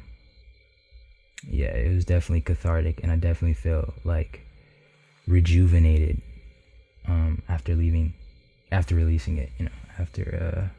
yeah, 1.47 1.69
it 1.69 1.95
was 1.95 2.05
definitely 2.05 2.41
cathartic, 2.41 3.01
and 3.03 3.13
I 3.13 3.17
definitely 3.17 3.55
feel 3.55 3.95
like 4.05 4.41
rejuvenated 5.27 6.21
um, 7.07 7.43
after 7.49 7.75
leaving, 7.75 8.15
after 8.73 8.95
releasing 8.95 9.39
it. 9.39 9.51
You 9.59 9.67
know, 9.67 9.77
after 9.99 10.71
uh, 10.73 10.79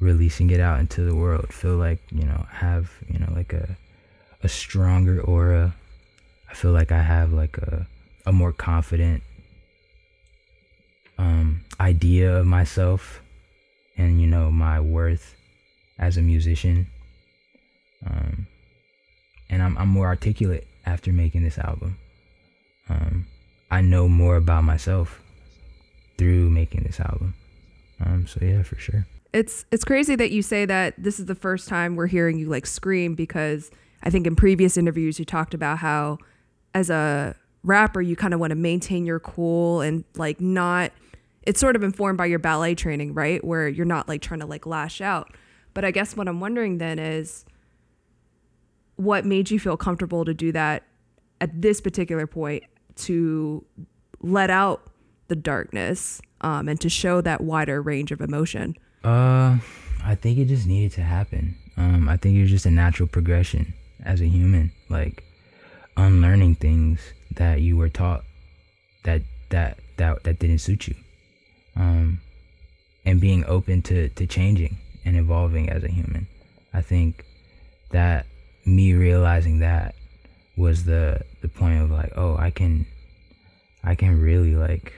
releasing 0.00 0.50
it 0.50 0.60
out 0.60 0.80
into 0.80 1.02
the 1.02 1.14
world, 1.14 1.52
feel 1.52 1.76
like 1.76 2.00
you 2.10 2.24
know 2.24 2.46
have 2.50 2.90
you 3.08 3.18
know 3.18 3.32
like 3.34 3.52
a 3.52 3.76
a 4.42 4.48
stronger 4.48 5.20
aura. 5.20 5.74
I 6.48 6.54
feel 6.54 6.72
like 6.72 6.92
I 6.92 7.02
have 7.02 7.32
like 7.32 7.58
a 7.58 7.86
a 8.26 8.32
more 8.32 8.52
confident 8.52 9.22
um, 11.18 11.62
idea 11.80 12.36
of 12.36 12.46
myself, 12.46 13.20
and 13.96 14.20
you 14.20 14.26
know 14.26 14.50
my 14.50 14.80
worth 14.80 15.34
as 15.98 16.16
a 16.16 16.22
musician. 16.22 16.86
Um, 18.04 18.46
and 19.48 19.62
I'm 19.62 19.76
I'm 19.78 19.88
more 19.88 20.06
articulate 20.06 20.66
after 20.84 21.12
making 21.12 21.42
this 21.42 21.58
album. 21.58 21.98
Um, 22.88 23.26
I 23.70 23.80
know 23.80 24.08
more 24.08 24.36
about 24.36 24.64
myself 24.64 25.20
through 26.18 26.50
making 26.50 26.84
this 26.84 27.00
album. 27.00 27.34
Um, 28.04 28.26
so 28.26 28.40
yeah, 28.42 28.62
for 28.62 28.76
sure. 28.76 29.06
It's 29.32 29.64
it's 29.70 29.84
crazy 29.84 30.16
that 30.16 30.30
you 30.30 30.42
say 30.42 30.64
that 30.64 30.94
this 30.96 31.18
is 31.18 31.26
the 31.26 31.34
first 31.34 31.68
time 31.68 31.96
we're 31.96 32.06
hearing 32.06 32.38
you 32.38 32.48
like 32.48 32.66
scream 32.66 33.14
because 33.14 33.70
I 34.02 34.10
think 34.10 34.26
in 34.26 34.36
previous 34.36 34.76
interviews 34.76 35.18
you 35.18 35.24
talked 35.24 35.54
about 35.54 35.78
how 35.78 36.18
as 36.74 36.90
a 36.90 37.34
rapper 37.62 38.00
you 38.00 38.14
kind 38.16 38.32
of 38.32 38.40
want 38.40 38.52
to 38.52 38.56
maintain 38.56 39.04
your 39.04 39.18
cool 39.18 39.80
and 39.80 40.04
like 40.14 40.40
not 40.40 40.92
it's 41.42 41.60
sort 41.60 41.76
of 41.76 41.82
informed 41.82 42.18
by 42.18 42.26
your 42.26 42.38
ballet 42.38 42.74
training, 42.74 43.14
right? 43.14 43.42
Where 43.44 43.68
you're 43.68 43.86
not 43.86 44.08
like 44.08 44.20
trying 44.20 44.40
to 44.40 44.46
like 44.46 44.66
lash 44.66 45.00
out. 45.00 45.32
But 45.74 45.84
I 45.84 45.90
guess 45.90 46.16
what 46.16 46.28
I'm 46.28 46.40
wondering 46.40 46.78
then 46.78 46.98
is 46.98 47.44
what 48.96 49.24
made 49.24 49.50
you 49.50 49.58
feel 49.58 49.76
comfortable 49.76 50.24
to 50.24 50.34
do 50.34 50.52
that 50.52 50.82
at 51.40 51.60
this 51.60 51.80
particular 51.80 52.26
point 52.26 52.64
to 52.96 53.64
let 54.20 54.50
out 54.50 54.90
the 55.28 55.36
darkness 55.36 56.20
um, 56.40 56.68
and 56.68 56.80
to 56.80 56.88
show 56.88 57.20
that 57.20 57.42
wider 57.42 57.80
range 57.82 58.12
of 58.12 58.20
emotion? 58.20 58.74
Uh, 59.04 59.58
I 60.04 60.14
think 60.14 60.38
it 60.38 60.46
just 60.46 60.66
needed 60.66 60.92
to 60.92 61.02
happen. 61.02 61.56
Um, 61.76 62.08
I 62.08 62.16
think 62.16 62.36
it 62.36 62.42
was 62.42 62.50
just 62.50 62.66
a 62.66 62.70
natural 62.70 63.08
progression 63.08 63.74
as 64.04 64.20
a 64.20 64.26
human, 64.26 64.72
like 64.88 65.22
unlearning 65.96 66.56
things 66.56 67.00
that 67.32 67.60
you 67.60 67.76
were 67.76 67.88
taught 67.88 68.24
that 69.04 69.22
that 69.50 69.78
that 69.98 70.24
that 70.24 70.38
didn't 70.38 70.58
suit 70.58 70.88
you, 70.88 70.94
um, 71.76 72.20
and 73.04 73.20
being 73.20 73.44
open 73.46 73.82
to 73.82 74.08
to 74.10 74.26
changing 74.26 74.78
and 75.04 75.16
evolving 75.16 75.68
as 75.68 75.84
a 75.84 75.88
human. 75.88 76.26
I 76.72 76.80
think 76.80 77.24
that 77.90 78.26
me 78.66 78.92
realizing 78.92 79.60
that 79.60 79.94
was 80.56 80.84
the 80.84 81.22
the 81.40 81.48
point 81.48 81.80
of 81.80 81.90
like, 81.90 82.12
oh, 82.16 82.36
I 82.36 82.50
can, 82.50 82.86
I 83.84 83.94
can 83.94 84.20
really 84.20 84.54
like 84.54 84.92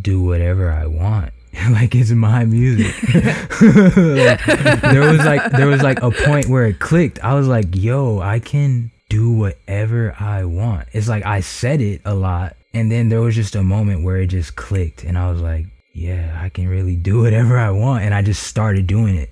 do 0.00 0.22
whatever 0.22 0.70
I 0.70 0.86
want. 0.86 1.32
like 1.70 1.94
it's 1.94 2.10
my 2.10 2.44
music. 2.44 2.94
Like, 3.12 4.44
there 4.82 5.10
was 5.10 5.18
like 5.24 5.50
there 5.52 5.66
was 5.66 5.82
like 5.82 6.02
a 6.02 6.10
point 6.10 6.48
where 6.48 6.66
it 6.66 6.78
clicked. 6.78 7.22
I 7.24 7.34
was 7.34 7.48
like, 7.48 7.74
yo, 7.74 8.20
I 8.20 8.38
can 8.38 8.90
do 9.08 9.32
whatever 9.32 10.14
I 10.18 10.44
want. 10.44 10.88
It's 10.92 11.08
like 11.08 11.24
I 11.24 11.40
said 11.40 11.80
it 11.80 12.02
a 12.04 12.14
lot 12.14 12.56
and 12.74 12.92
then 12.92 13.08
there 13.08 13.20
was 13.20 13.34
just 13.34 13.54
a 13.54 13.62
moment 13.62 14.04
where 14.04 14.18
it 14.18 14.26
just 14.26 14.56
clicked 14.56 15.04
and 15.04 15.16
I 15.16 15.30
was 15.30 15.40
like, 15.40 15.66
yeah, 15.92 16.38
I 16.42 16.50
can 16.50 16.68
really 16.68 16.96
do 16.96 17.22
whatever 17.22 17.58
I 17.58 17.70
want 17.70 18.04
and 18.04 18.12
I 18.12 18.22
just 18.22 18.42
started 18.42 18.86
doing 18.86 19.16
it. 19.16 19.30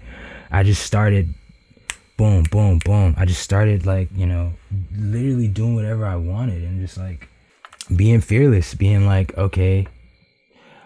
I 0.50 0.62
just 0.62 0.82
started 0.82 1.34
boom, 2.16 2.44
boom, 2.44 2.78
boom. 2.84 3.14
I 3.16 3.24
just 3.24 3.42
started 3.42 3.86
like, 3.86 4.08
you 4.14 4.26
know, 4.26 4.52
literally 4.96 5.48
doing 5.48 5.74
whatever 5.74 6.06
I 6.06 6.16
wanted 6.16 6.62
and 6.62 6.80
just 6.80 6.96
like 6.98 7.28
being 7.94 8.20
fearless, 8.20 8.74
being 8.74 9.06
like, 9.06 9.36
okay, 9.36 9.86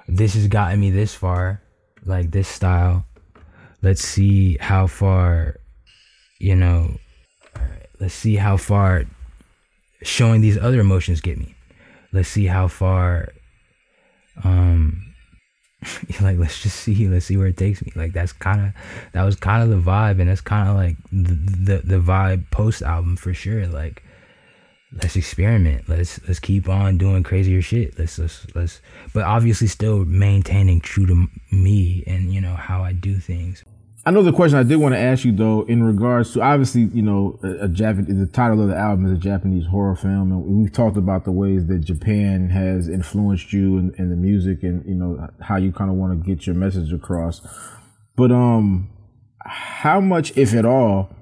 this 0.07 0.35
has 0.35 0.49
gotten 0.49 0.81
me 0.81 0.91
this 0.91 1.15
far, 1.15 1.63
like 2.05 2.31
this 2.31 2.49
style. 2.49 3.05
Let's 3.83 4.03
see 4.03 4.57
how 4.57 4.87
far, 4.87 5.57
you 6.41 6.57
know, 6.57 6.97
let's 8.01 8.15
see 8.15 8.37
how 8.37 8.57
far 8.57 9.05
showing 10.03 10.41
these 10.41 10.59
other 10.59 10.81
emotions 10.81 11.21
get 11.21 11.39
me. 11.39 11.55
Let's 12.13 12.29
see 12.29 12.47
how 12.47 12.69
far, 12.69 13.29
um, 14.43 15.08
like 16.21 16.39
let's 16.39 16.61
just 16.63 16.77
see, 16.77 17.09
let's 17.09 17.27
see 17.27 17.37
where 17.37 17.47
it 17.47 17.57
takes 17.57 17.85
me. 17.85 17.93
Like 17.95 18.13
that's 18.13 18.33
kind 18.33 18.61
of 18.61 18.73
that 19.13 19.25
was 19.25 19.37
kind 19.37 19.63
of 19.63 19.69
the 19.71 19.91
vibe, 19.91 20.21
and 20.21 20.29
that's 20.29 20.41
kind 20.41 20.69
of 20.69 20.77
like 20.77 20.97
the, 21.13 21.35
the 21.35 21.79
the 21.85 22.01
vibe 22.01 22.51
post 22.51 22.83
album 22.83 23.17
for 23.17 23.33
sure. 23.33 23.67
Like 23.67 24.03
let's 24.93 25.17
experiment. 25.17 25.89
Let's 25.89 26.21
let's 26.27 26.41
keep 26.41 26.69
on 26.69 26.99
doing 26.99 27.23
crazier 27.23 27.63
shit. 27.63 27.99
Let's 27.99 28.19
let's 28.19 28.47
let's, 28.55 28.81
but 29.13 29.25
obviously 29.25 29.67
still 29.67 30.05
maintaining 30.05 30.81
true 30.81 31.07
to 31.07 31.27
me 31.53 32.03
and 32.07 32.33
you 32.33 32.41
know 32.41 32.55
how 32.55 32.83
I 32.83 32.93
do 32.93 33.19
things. 33.19 33.65
I 34.09 34.11
know 34.11 34.23
the 34.23 34.33
question 34.33 34.59
I 34.59 34.63
did 34.63 34.77
want 34.77 34.95
to 34.95 34.99
ask 34.99 35.27
you 35.27 35.33
though, 35.33 35.65
in 35.65 35.83
regards 35.83 36.33
to 36.33 36.41
obviously, 36.41 36.89
you 36.95 37.03
know, 37.03 37.39
a, 37.43 37.65
a. 37.65 37.69
The 37.69 38.31
title 38.33 38.63
of 38.63 38.69
the 38.69 38.75
album 38.75 39.05
is 39.05 39.13
a 39.13 39.21
Japanese 39.21 39.67
horror 39.67 39.95
film, 39.97 40.33
and 40.33 40.43
we've 40.47 40.73
talked 40.73 40.97
about 40.97 41.27
the 41.27 41.31
ways 41.31 41.67
that 41.67 41.81
Japan 41.81 42.49
has 42.49 42.89
influenced 42.89 43.53
you 43.53 43.77
in, 43.77 43.95
in 43.99 44.09
the 44.09 44.17
music, 44.17 44.63
and 44.63 44.83
you 44.87 44.95
know 44.95 45.29
how 45.43 45.57
you 45.57 45.73
kind 45.73 45.91
of 45.91 45.97
want 45.97 46.19
to 46.19 46.27
get 46.27 46.47
your 46.47 46.57
message 46.57 46.91
across. 46.91 47.47
But 48.17 48.33
um, 48.33 48.89
how 49.45 50.01
much, 50.01 50.35
if 50.39 50.55
at 50.55 50.65
all, 50.65 51.15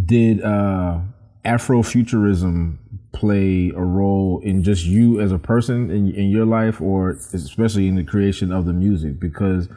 did 0.00 0.40
uh, 0.40 1.00
Afrofuturism 1.44 2.78
play 3.12 3.72
a 3.74 3.82
role 3.82 4.40
in 4.44 4.62
just 4.62 4.84
you 4.84 5.20
as 5.20 5.32
a 5.32 5.38
person 5.38 5.90
in, 5.90 6.14
in 6.14 6.30
your 6.30 6.46
life, 6.46 6.80
or 6.80 7.18
especially 7.32 7.88
in 7.88 7.96
the 7.96 8.04
creation 8.04 8.52
of 8.52 8.66
the 8.66 8.72
music? 8.72 9.18
Because 9.18 9.68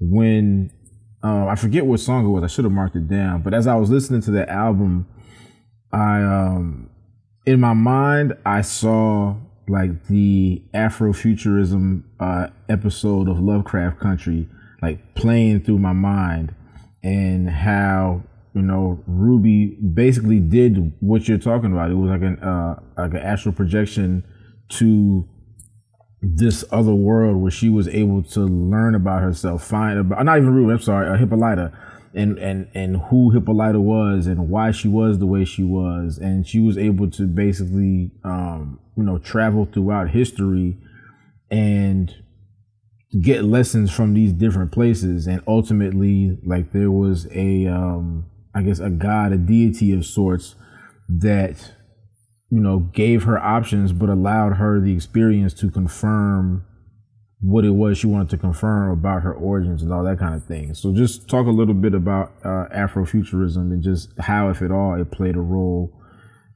when 0.00 0.72
um, 1.26 1.48
I 1.48 1.56
forget 1.56 1.84
what 1.84 1.98
song 1.98 2.24
it 2.24 2.28
was. 2.28 2.44
I 2.44 2.46
should 2.46 2.64
have 2.64 2.72
marked 2.72 2.94
it 2.94 3.08
down. 3.08 3.42
But 3.42 3.52
as 3.52 3.66
I 3.66 3.74
was 3.74 3.90
listening 3.90 4.20
to 4.22 4.30
the 4.30 4.48
album, 4.48 5.08
I 5.92 6.22
um, 6.22 6.88
in 7.44 7.58
my 7.58 7.72
mind 7.72 8.34
I 8.46 8.60
saw 8.60 9.34
like 9.66 10.06
the 10.06 10.62
Afrofuturism 10.72 12.04
uh, 12.20 12.46
episode 12.68 13.28
of 13.28 13.40
Lovecraft 13.40 13.98
Country 13.98 14.48
like 14.82 15.16
playing 15.16 15.64
through 15.64 15.80
my 15.80 15.92
mind, 15.92 16.54
and 17.02 17.50
how 17.50 18.22
you 18.54 18.62
know 18.62 19.02
Ruby 19.08 19.76
basically 19.94 20.38
did 20.38 20.92
what 21.00 21.26
you're 21.26 21.38
talking 21.38 21.72
about. 21.72 21.90
It 21.90 21.94
was 21.94 22.10
like 22.10 22.22
an 22.22 22.38
uh, 22.38 22.78
like 22.96 23.14
an 23.14 23.16
astral 23.16 23.52
projection 23.52 24.22
to 24.68 25.28
this 26.34 26.64
other 26.72 26.94
world 26.94 27.36
where 27.36 27.50
she 27.50 27.68
was 27.68 27.88
able 27.88 28.22
to 28.22 28.40
learn 28.40 28.94
about 28.94 29.22
herself, 29.22 29.64
find 29.64 29.98
about 29.98 30.24
not 30.24 30.38
even 30.38 30.52
Ruby, 30.52 30.72
I'm 30.72 30.80
sorry, 30.80 31.08
uh, 31.08 31.16
Hippolyta, 31.16 31.72
and 32.14 32.38
and 32.38 32.68
and 32.74 32.96
who 33.08 33.30
Hippolyta 33.30 33.80
was 33.80 34.26
and 34.26 34.48
why 34.48 34.70
she 34.70 34.88
was 34.88 35.18
the 35.18 35.26
way 35.26 35.44
she 35.44 35.62
was, 35.62 36.18
and 36.18 36.46
she 36.46 36.60
was 36.60 36.76
able 36.78 37.10
to 37.12 37.26
basically 37.26 38.10
um, 38.24 38.80
you 38.96 39.04
know 39.04 39.18
travel 39.18 39.68
throughout 39.72 40.10
history 40.10 40.76
and 41.50 42.14
get 43.22 43.44
lessons 43.44 43.92
from 43.92 44.14
these 44.14 44.32
different 44.32 44.72
places, 44.72 45.26
and 45.26 45.42
ultimately 45.46 46.38
like 46.44 46.72
there 46.72 46.90
was 46.90 47.28
a 47.32 47.66
um, 47.66 48.26
I 48.54 48.62
guess 48.62 48.80
a 48.80 48.90
god, 48.90 49.32
a 49.32 49.38
deity 49.38 49.92
of 49.92 50.04
sorts 50.04 50.56
that 51.08 51.72
you 52.50 52.60
know, 52.60 52.78
gave 52.78 53.24
her 53.24 53.38
options, 53.38 53.92
but 53.92 54.08
allowed 54.08 54.54
her 54.54 54.80
the 54.80 54.94
experience 54.94 55.52
to 55.54 55.70
confirm 55.70 56.64
what 57.40 57.64
it 57.64 57.70
was 57.70 57.98
she 57.98 58.06
wanted 58.06 58.30
to 58.30 58.38
confirm 58.38 58.90
about 58.90 59.22
her 59.22 59.34
origins 59.34 59.82
and 59.82 59.92
all 59.92 60.02
that 60.04 60.18
kind 60.18 60.34
of 60.34 60.44
thing. 60.44 60.74
So 60.74 60.92
just 60.92 61.28
talk 61.28 61.46
a 61.46 61.50
little 61.50 61.74
bit 61.74 61.94
about 61.94 62.32
uh, 62.42 62.66
Afrofuturism 62.74 63.72
and 63.72 63.82
just 63.82 64.10
how, 64.18 64.48
if 64.48 64.62
at 64.62 64.70
all, 64.70 64.98
it 65.00 65.10
played 65.10 65.36
a 65.36 65.40
role, 65.40 65.92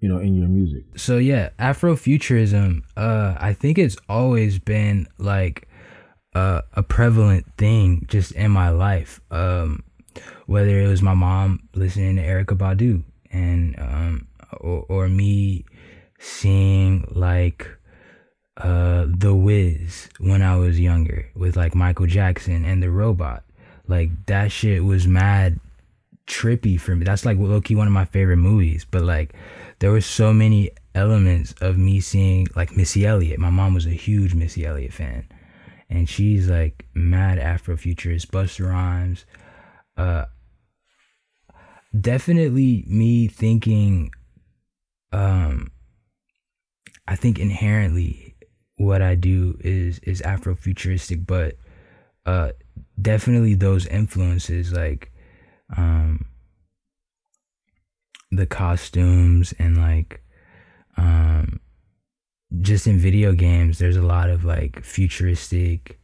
you 0.00 0.08
know, 0.08 0.18
in 0.18 0.34
your 0.34 0.48
music. 0.48 0.84
So 0.96 1.18
yeah, 1.18 1.50
Afrofuturism, 1.58 2.82
uh, 2.96 3.34
I 3.38 3.52
think 3.52 3.78
it's 3.78 3.96
always 4.08 4.58
been 4.58 5.06
like 5.18 5.68
uh, 6.34 6.62
a 6.72 6.82
prevalent 6.82 7.46
thing 7.58 8.06
just 8.08 8.32
in 8.32 8.50
my 8.50 8.70
life. 8.70 9.20
Um, 9.30 9.84
whether 10.46 10.80
it 10.80 10.88
was 10.88 11.02
my 11.02 11.14
mom 11.14 11.68
listening 11.74 12.16
to 12.16 12.22
Erykah 12.22 12.56
Badu 12.56 13.04
and 13.30 13.78
um, 13.78 14.26
or, 14.58 14.84
or 14.88 15.08
me 15.08 15.64
seeing 16.20 17.06
like 17.10 17.66
uh 18.59 19.06
The 19.09 19.34
Wiz 19.34 20.09
when 20.18 20.42
I 20.42 20.56
was 20.56 20.78
younger 20.78 21.26
with 21.34 21.56
like 21.56 21.74
Michael 21.74 22.06
Jackson 22.06 22.64
and 22.64 22.82
the 22.82 22.90
robot. 22.90 23.42
Like 23.88 24.10
that 24.26 24.52
shit 24.52 24.84
was 24.84 25.09
mad 25.09 25.59
trippy 26.26 26.78
for 26.78 26.94
me. 26.94 27.05
That's 27.05 27.24
like 27.24 27.38
low 27.38 27.60
key 27.60 27.74
one 27.74 27.86
of 27.86 27.92
my 27.92 28.05
favorite 28.05 28.36
movies. 28.36 28.86
But 28.88 29.02
like 29.02 29.34
there 29.78 29.90
were 29.90 30.02
so 30.02 30.32
many 30.32 30.70
elements 30.94 31.55
of 31.60 31.78
me 31.78 32.01
seeing 32.01 32.48
like 32.55 32.76
Missy 32.76 33.06
Elliott. 33.06 33.40
My 33.40 33.51
mom 33.51 33.72
was 33.74 33.86
a 33.86 33.90
huge 33.90 34.34
Missy 34.34 34.66
Elliott 34.66 34.92
fan. 34.92 35.26
And 35.88 36.09
she's 36.09 36.48
like 36.48 36.86
mad 36.94 37.38
Afrofuturist, 37.38 38.26
Busta 38.26 38.68
Rhymes. 38.68 39.24
Uh 39.97 40.26
definitely 41.98 42.84
me 42.86 43.26
thinking 43.26 44.12
um 45.12 45.70
I 47.06 47.16
think 47.16 47.39
inherently 47.39 48.36
what 48.77 49.02
I 49.02 49.14
do 49.14 49.59
is 49.60 49.98
is 50.01 50.22
Afrofuturistic, 50.22 51.27
but 51.27 51.56
uh, 52.27 52.52
definitely 53.01 53.55
those 53.55 53.86
influences 53.86 54.72
like 54.72 55.12
um, 55.77 56.27
the 58.31 58.47
costumes 58.47 59.52
and 59.59 59.77
like 59.77 60.22
um, 60.97 61.60
just 62.60 62.86
in 62.86 62.98
video 62.98 63.32
games, 63.32 63.78
there's 63.78 63.97
a 63.97 64.02
lot 64.02 64.31
of 64.31 64.44
like 64.44 64.82
futuristic 64.85 66.01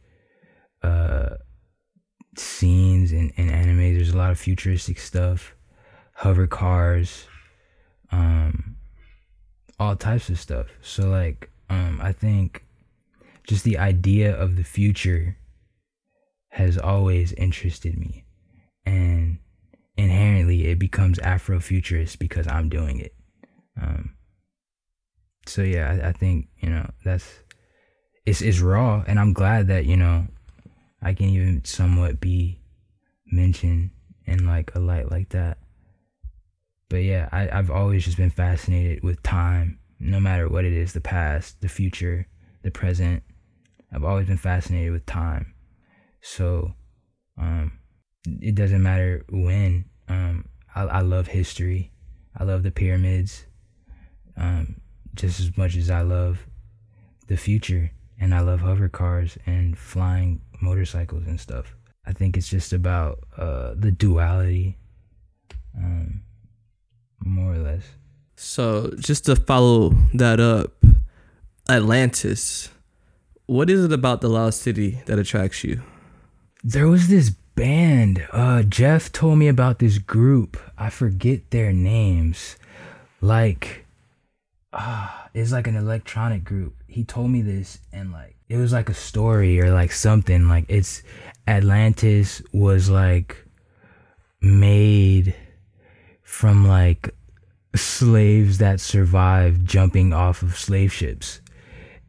uh, 0.83 1.35
scenes 2.37 3.11
in, 3.11 3.31
in 3.31 3.49
anime. 3.49 3.95
There's 3.95 4.13
a 4.13 4.17
lot 4.17 4.31
of 4.31 4.39
futuristic 4.39 4.99
stuff, 4.99 5.55
hover 6.13 6.47
cars. 6.47 7.25
Um, 8.11 8.76
all 9.79 9.95
types 9.95 10.29
of 10.29 10.39
stuff. 10.39 10.67
So 10.81 11.09
like 11.09 11.49
um 11.69 11.99
I 12.01 12.11
think 12.11 12.65
just 13.47 13.63
the 13.63 13.77
idea 13.77 14.35
of 14.35 14.55
the 14.55 14.63
future 14.63 15.37
has 16.49 16.77
always 16.77 17.33
interested 17.33 17.97
me. 17.97 18.25
And 18.85 19.39
inherently 19.95 20.67
it 20.67 20.79
becomes 20.79 21.19
Afrofuturist 21.19 22.19
because 22.19 22.47
I'm 22.47 22.69
doing 22.69 22.99
it. 22.99 23.15
Um 23.79 24.13
so 25.45 25.61
yeah, 25.61 25.97
I, 26.03 26.09
I 26.09 26.11
think, 26.11 26.47
you 26.59 26.69
know, 26.69 26.89
that's 27.03 27.27
it's 28.25 28.41
it's 28.41 28.59
raw 28.59 29.03
and 29.07 29.19
I'm 29.19 29.33
glad 29.33 29.67
that, 29.67 29.85
you 29.85 29.97
know, 29.97 30.27
I 31.01 31.13
can 31.13 31.27
even 31.29 31.63
somewhat 31.63 32.19
be 32.19 32.59
mentioned 33.31 33.91
in 34.25 34.45
like 34.45 34.73
a 34.75 34.79
light 34.79 35.11
like 35.11 35.29
that 35.29 35.57
but 36.89 36.97
yeah, 36.97 37.29
I, 37.31 37.49
I've 37.49 37.71
always 37.71 38.05
just 38.05 38.17
been 38.17 38.29
fascinated 38.29 39.03
with 39.03 39.21
time, 39.23 39.79
no 39.99 40.19
matter 40.19 40.47
what 40.47 40.65
it 40.65 40.73
is 40.73 40.93
the 40.93 41.01
past, 41.01 41.61
the 41.61 41.69
future, 41.69 42.27
the 42.63 42.71
present, 42.71 43.23
I've 43.93 44.03
always 44.03 44.27
been 44.27 44.37
fascinated 44.37 44.91
with 44.91 45.05
time. 45.05 45.53
So, 46.21 46.73
um, 47.37 47.79
it 48.25 48.55
doesn't 48.55 48.83
matter 48.83 49.25
when. 49.29 49.85
Um, 50.07 50.45
I, 50.75 50.83
I 50.83 50.99
love 51.01 51.27
history. 51.27 51.91
I 52.37 52.43
love 52.43 52.63
the 52.63 52.71
pyramids, 52.71 53.45
um, 54.35 54.81
just 55.15 55.39
as 55.39 55.57
much 55.57 55.75
as 55.75 55.89
I 55.89 56.01
love 56.01 56.45
the 57.27 57.37
future, 57.37 57.91
and 58.19 58.33
I 58.33 58.41
love 58.41 58.61
hover 58.61 58.89
cars 58.89 59.37
and 59.45 59.77
flying 59.77 60.41
motorcycles 60.61 61.25
and 61.25 61.39
stuff. 61.39 61.75
I 62.05 62.13
think 62.13 62.37
it's 62.37 62.49
just 62.49 62.73
about 62.73 63.19
uh, 63.37 63.73
the 63.75 63.91
duality, 63.91 64.77
um, 65.75 66.21
more 67.19 67.53
or 67.53 67.57
less. 67.57 67.83
So 68.35 68.93
just 68.99 69.25
to 69.25 69.35
follow 69.35 69.89
that 70.13 70.39
up, 70.39 70.73
Atlantis. 71.69 72.69
What 73.45 73.69
is 73.69 73.83
it 73.83 73.91
about 73.91 74.21
the 74.21 74.29
lost 74.29 74.61
city 74.61 75.01
that 75.05 75.17
attracts 75.19 75.63
you? 75.63 75.81
There 76.63 76.87
was 76.87 77.07
this 77.07 77.29
band. 77.29 78.25
Uh, 78.31 78.63
Jeff 78.63 79.11
told 79.11 79.39
me 79.39 79.47
about 79.47 79.79
this 79.79 79.97
group. 79.97 80.57
I 80.77 80.89
forget 80.89 81.49
their 81.51 81.73
names. 81.73 82.57
Like, 83.21 83.85
ah, 84.73 85.29
it's 85.33 85.51
like 85.51 85.67
an 85.67 85.75
electronic 85.75 86.43
group. 86.43 86.75
He 86.87 87.03
told 87.03 87.31
me 87.31 87.41
this, 87.41 87.79
and 87.91 88.11
like, 88.11 88.35
it 88.49 88.57
was 88.57 88.71
like 88.71 88.89
a 88.89 88.93
story 88.93 89.59
or 89.59 89.71
like 89.71 89.91
something. 89.91 90.47
Like, 90.47 90.65
it's 90.67 91.03
Atlantis 91.47 92.41
was 92.53 92.89
like 92.89 93.37
made 94.41 95.35
from 96.27 96.67
like 96.67 97.15
slaves 97.73 98.57
that 98.57 98.81
survived 98.81 99.65
jumping 99.65 100.11
off 100.11 100.41
of 100.41 100.57
slave 100.57 100.91
ships. 100.91 101.39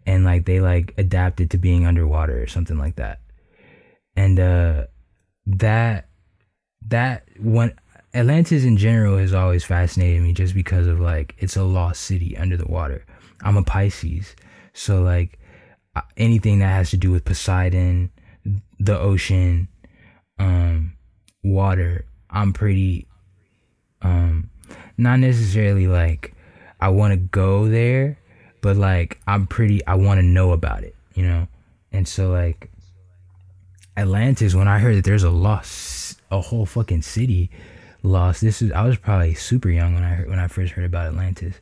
And 0.06 0.24
like 0.24 0.44
they 0.44 0.58
like 0.58 0.92
adapted 0.98 1.52
to 1.52 1.56
being 1.56 1.86
underwater 1.86 2.42
or 2.42 2.48
something 2.48 2.76
like 2.76 2.96
that. 2.96 3.20
And 4.16 4.40
uh 4.40 4.86
that 5.46 6.08
that 6.88 7.28
one 7.38 7.78
atlantis 8.12 8.64
in 8.64 8.76
general 8.76 9.18
has 9.18 9.32
always 9.32 9.64
fascinated 9.64 10.20
me 10.20 10.32
just 10.32 10.52
because 10.52 10.88
of 10.88 10.98
like 10.98 11.36
it's 11.38 11.56
a 11.56 11.62
lost 11.62 12.02
city 12.02 12.36
under 12.36 12.56
the 12.56 12.66
water. 12.66 13.06
I'm 13.42 13.56
a 13.56 13.62
pisces. 13.62 14.34
So 14.72 15.00
like 15.00 15.38
uh, 15.94 16.02
anything 16.16 16.58
that 16.58 16.70
has 16.70 16.90
to 16.90 16.96
do 16.96 17.12
with 17.12 17.24
poseidon 17.24 18.10
the 18.80 18.98
ocean 18.98 19.68
um 20.38 20.94
water 21.42 22.04
i'm 22.30 22.52
pretty 22.52 23.07
um 24.02 24.48
not 24.96 25.18
necessarily 25.18 25.86
like 25.86 26.34
i 26.80 26.88
want 26.88 27.12
to 27.12 27.16
go 27.16 27.68
there 27.68 28.18
but 28.60 28.76
like 28.76 29.20
i'm 29.26 29.46
pretty 29.46 29.84
i 29.86 29.94
want 29.94 30.18
to 30.18 30.22
know 30.22 30.52
about 30.52 30.82
it 30.84 30.94
you 31.18 31.24
know? 31.24 31.48
And 31.90 32.06
so 32.06 32.30
like 32.30 32.70
atlantis 33.96 34.54
when 34.54 34.68
i 34.68 34.78
heard 34.78 34.96
that 34.96 35.04
there's 35.04 35.24
a 35.24 35.30
lost 35.30 36.20
a 36.30 36.40
whole 36.40 36.64
fucking 36.64 37.02
city 37.02 37.50
lost 38.04 38.40
this 38.40 38.62
is 38.62 38.70
i 38.70 38.84
was 38.84 38.96
probably 38.96 39.34
super 39.34 39.68
young 39.68 39.94
when 39.94 40.04
i 40.04 40.10
heard 40.10 40.28
when 40.28 40.38
i 40.38 40.46
first 40.46 40.72
heard 40.74 40.84
about 40.84 41.08
atlantis. 41.08 41.56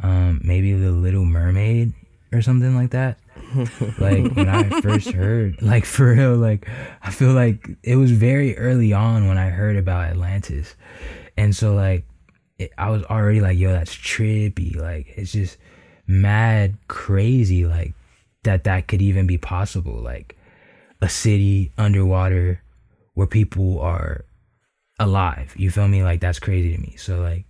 Um 0.00 0.40
maybe 0.44 0.72
the 0.74 0.92
little 0.92 1.24
mermaid 1.24 1.92
or 2.30 2.40
something 2.42 2.76
like 2.76 2.90
that. 2.90 3.18
Like 3.98 4.36
when 4.36 4.48
i 4.48 4.68
first 4.80 5.10
heard 5.10 5.60
like 5.60 5.84
for 5.94 6.12
real 6.12 6.36
like 6.36 6.68
i 7.02 7.10
feel 7.10 7.32
like 7.32 7.68
it 7.82 7.96
was 7.96 8.12
very 8.12 8.56
early 8.56 8.92
on 8.92 9.26
when 9.26 9.38
i 9.38 9.48
heard 9.48 9.76
about 9.76 10.10
atlantis 10.10 10.74
and 11.38 11.54
so 11.54 11.74
like 11.74 12.04
it, 12.58 12.72
i 12.76 12.90
was 12.90 13.04
already 13.04 13.40
like 13.40 13.56
yo 13.56 13.72
that's 13.72 13.94
trippy. 13.94 14.76
Like 14.76 15.06
it's 15.16 15.32
just 15.32 15.56
mad 16.06 16.76
crazy 16.88 17.64
like 17.64 17.94
that 18.42 18.64
that 18.64 18.88
could 18.88 19.00
even 19.00 19.26
be 19.26 19.38
possible. 19.38 20.00
Like 20.00 20.36
a 21.00 21.08
city 21.08 21.72
underwater 21.78 22.60
where 23.14 23.26
people 23.26 23.80
are 23.80 24.24
alive. 24.98 25.54
You 25.56 25.70
feel 25.70 25.88
me? 25.88 26.02
Like 26.02 26.20
that's 26.20 26.40
crazy 26.40 26.74
to 26.74 26.80
me. 26.80 26.96
So 26.96 27.20
like 27.20 27.44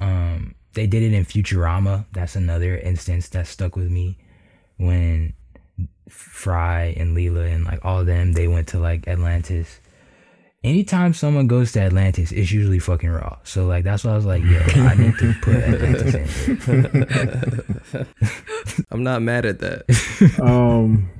um 0.00 0.54
they 0.74 0.86
did 0.86 1.02
it 1.02 1.12
in 1.12 1.24
futurama. 1.24 2.06
That's 2.12 2.34
another 2.34 2.76
instance 2.76 3.28
that 3.30 3.46
stuck 3.46 3.76
with 3.76 3.90
me 3.90 4.18
when 4.78 5.34
fry 6.08 6.94
and 6.96 7.16
leela 7.16 7.54
and 7.54 7.64
like 7.64 7.84
all 7.84 8.00
of 8.00 8.06
them 8.06 8.32
they 8.32 8.48
went 8.48 8.68
to 8.68 8.78
like 8.78 9.06
atlantis 9.08 9.80
anytime 10.64 11.12
someone 11.12 11.46
goes 11.46 11.72
to 11.72 11.80
atlantis 11.80 12.30
it's 12.32 12.52
usually 12.52 12.78
fucking 12.78 13.10
raw 13.10 13.36
so 13.42 13.66
like 13.66 13.84
that's 13.84 14.04
why 14.04 14.12
i 14.12 14.14
was 14.14 14.24
like 14.24 14.42
yo 14.44 14.60
i 14.76 14.94
need 14.94 15.16
to 15.18 15.34
put 15.42 15.56
atlantis 15.56 16.48
in 16.48 16.84
here. 17.92 18.06
I'm 18.90 19.02
not 19.02 19.22
mad 19.22 19.44
at 19.44 19.58
that. 19.60 20.40
um 20.40 21.10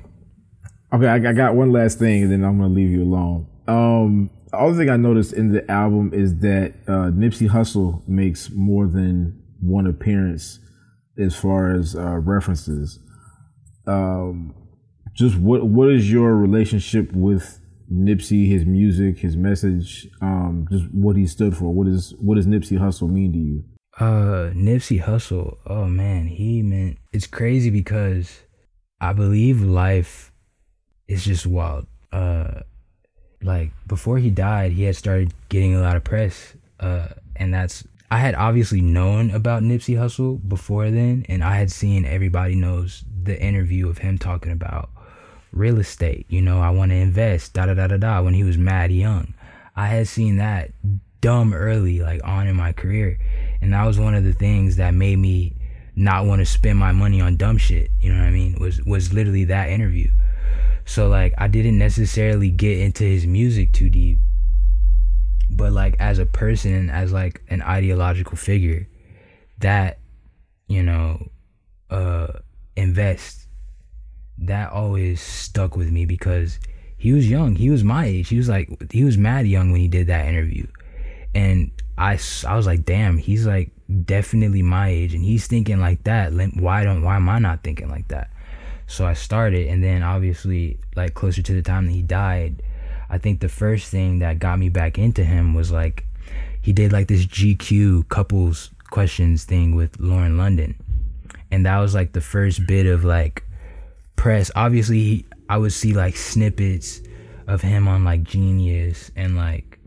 okay 0.93 1.07
I, 1.07 1.15
I 1.15 1.33
got 1.33 1.55
one 1.55 1.71
last 1.71 1.99
thing 1.99 2.23
and 2.23 2.31
then 2.31 2.43
i'm 2.43 2.57
gonna 2.57 2.73
leave 2.73 2.89
you 2.89 3.03
alone 3.03 3.47
um 3.67 4.29
the 4.51 4.57
other 4.57 4.77
thing 4.77 4.89
i 4.89 4.97
noticed 4.97 5.33
in 5.33 5.51
the 5.51 5.69
album 5.69 6.11
is 6.13 6.37
that 6.39 6.73
uh 6.87 7.11
nipsey 7.11 7.49
Hussle 7.49 8.07
makes 8.07 8.49
more 8.51 8.87
than 8.87 9.41
one 9.59 9.87
appearance 9.87 10.59
as 11.17 11.35
far 11.35 11.73
as 11.73 11.95
uh 11.95 12.17
references 12.19 12.99
um 13.87 14.55
just 15.13 15.37
what 15.37 15.65
what 15.67 15.89
is 15.89 16.11
your 16.11 16.35
relationship 16.35 17.11
with 17.13 17.59
nipsey 17.93 18.47
his 18.47 18.65
music 18.65 19.19
his 19.19 19.37
message 19.37 20.07
um 20.21 20.67
just 20.71 20.85
what 20.91 21.15
he 21.15 21.27
stood 21.27 21.55
for 21.55 21.71
what 21.73 21.87
is 21.87 22.13
what 22.19 22.35
does 22.35 22.47
nipsey 22.47 22.77
Hussle 22.79 23.09
mean 23.09 23.31
to 23.33 23.39
you 23.39 23.63
Uh, 23.99 24.49
Nipsey 24.55 24.99
Hussle. 24.99 25.57
Oh 25.67 25.85
man, 25.85 26.25
he 26.25 26.63
meant 26.63 26.97
it's 27.11 27.27
crazy 27.27 27.69
because 27.69 28.41
I 28.99 29.13
believe 29.13 29.61
life 29.61 30.31
is 31.07 31.23
just 31.23 31.45
wild. 31.45 31.85
Uh, 32.11 32.61
like 33.43 33.69
before 33.85 34.17
he 34.17 34.31
died, 34.31 34.71
he 34.71 34.83
had 34.85 34.95
started 34.95 35.31
getting 35.49 35.75
a 35.75 35.81
lot 35.81 35.95
of 35.95 36.03
press. 36.03 36.55
Uh, 36.79 37.09
and 37.35 37.53
that's 37.53 37.85
I 38.09 38.17
had 38.17 38.33
obviously 38.33 38.81
known 38.81 39.29
about 39.29 39.61
Nipsey 39.61 39.95
Hussle 39.95 40.41
before 40.47 40.89
then, 40.89 41.23
and 41.29 41.43
I 41.43 41.55
had 41.55 41.71
seen 41.71 42.03
everybody 42.03 42.55
knows 42.55 43.03
the 43.23 43.39
interview 43.39 43.89
of 43.89 43.99
him 43.99 44.17
talking 44.17 44.51
about 44.51 44.89
real 45.53 45.79
estate. 45.79 46.25
You 46.29 46.41
know, 46.41 46.61
I 46.61 46.69
want 46.71 46.91
to 46.91 46.97
invest. 46.97 47.53
Da 47.53 47.65
da 47.65 47.73
da 47.73 47.87
da 47.87 47.97
da. 47.97 48.21
When 48.21 48.33
he 48.33 48.43
was 48.43 48.57
mad 48.57 48.91
young, 48.91 49.33
I 49.75 49.87
had 49.87 50.07
seen 50.07 50.37
that 50.37 50.71
dumb 51.21 51.53
early, 51.53 51.99
like 51.99 52.21
on 52.23 52.47
in 52.47 52.55
my 52.55 52.73
career, 52.73 53.17
and 53.61 53.73
that 53.73 53.85
was 53.85 53.97
one 53.97 54.15
of 54.15 54.23
the 54.23 54.33
things 54.33 54.75
that 54.75 54.93
made 54.93 55.17
me 55.17 55.55
not 55.95 56.25
want 56.25 56.39
to 56.39 56.45
spend 56.45 56.77
my 56.79 56.91
money 56.91 57.21
on 57.21 57.37
dumb 57.37 57.57
shit. 57.57 57.91
You 58.01 58.13
know 58.13 58.19
what 58.19 58.27
I 58.27 58.31
mean? 58.31 58.57
Was 58.59 58.81
was 58.83 59.13
literally 59.13 59.45
that 59.45 59.69
interview. 59.69 60.09
So 60.85 61.07
like 61.07 61.33
I 61.37 61.47
didn't 61.47 61.77
necessarily 61.77 62.49
get 62.49 62.79
into 62.79 63.03
his 63.03 63.25
music 63.25 63.71
too 63.71 63.89
deep, 63.89 64.19
but 65.49 65.71
like 65.71 65.95
as 65.99 66.19
a 66.19 66.25
person, 66.25 66.89
as 66.89 67.13
like 67.13 67.41
an 67.49 67.61
ideological 67.61 68.35
figure, 68.35 68.87
that 69.59 69.99
you 70.67 70.83
know, 70.83 71.29
uh, 71.89 72.27
invest. 72.75 73.42
That 74.37 74.71
always 74.71 75.21
stuck 75.21 75.77
with 75.77 75.91
me 75.91 76.05
because 76.05 76.59
he 76.97 77.11
was 77.11 77.29
young. 77.29 77.55
He 77.55 77.69
was 77.69 77.83
my 77.83 78.05
age. 78.05 78.29
He 78.29 78.37
was 78.37 78.49
like 78.49 78.91
he 78.91 79.03
was 79.03 79.17
mad 79.17 79.45
young 79.47 79.71
when 79.71 79.81
he 79.81 79.87
did 79.87 80.07
that 80.07 80.25
interview, 80.25 80.67
and 81.35 81.71
I 81.97 82.17
I 82.47 82.55
was 82.55 82.65
like, 82.65 82.85
damn, 82.85 83.17
he's 83.17 83.45
like 83.45 83.71
definitely 84.05 84.61
my 84.61 84.87
age, 84.87 85.13
and 85.13 85.23
he's 85.23 85.47
thinking 85.47 85.79
like 85.79 86.03
that. 86.05 86.33
Why 86.55 86.83
don't 86.83 87.03
why 87.03 87.17
am 87.17 87.29
I 87.29 87.39
not 87.39 87.63
thinking 87.63 87.89
like 87.89 88.07
that? 88.07 88.29
So 88.87 89.05
I 89.05 89.13
started, 89.13 89.67
and 89.67 89.83
then 89.83 90.03
obviously, 90.03 90.79
like 90.95 91.13
closer 91.13 91.41
to 91.41 91.53
the 91.53 91.61
time 91.61 91.87
that 91.87 91.91
he 91.91 92.01
died, 92.01 92.63
I 93.09 93.17
think 93.17 93.39
the 93.39 93.49
first 93.49 93.89
thing 93.89 94.19
that 94.19 94.39
got 94.39 94.59
me 94.59 94.69
back 94.69 94.97
into 94.97 95.23
him 95.23 95.53
was 95.53 95.71
like 95.71 96.05
he 96.61 96.73
did 96.73 96.93
like 96.93 97.07
this 97.07 97.25
GQ 97.25 98.07
couples 98.07 98.71
questions 98.89 99.43
thing 99.43 99.75
with 99.75 99.99
Lauren 99.99 100.37
London, 100.37 100.75
and 101.51 101.65
that 101.65 101.79
was 101.79 101.93
like 101.93 102.13
the 102.13 102.21
first 102.21 102.65
bit 102.65 102.85
of 102.85 103.03
like 103.03 103.43
press. 104.15 104.51
Obviously, 104.55 105.25
I 105.49 105.57
would 105.57 105.73
see 105.73 105.93
like 105.93 106.15
snippets 106.15 107.01
of 107.47 107.61
him 107.61 107.87
on 107.87 108.03
like 108.03 108.23
Genius 108.23 109.11
and 109.15 109.35
like 109.35 109.79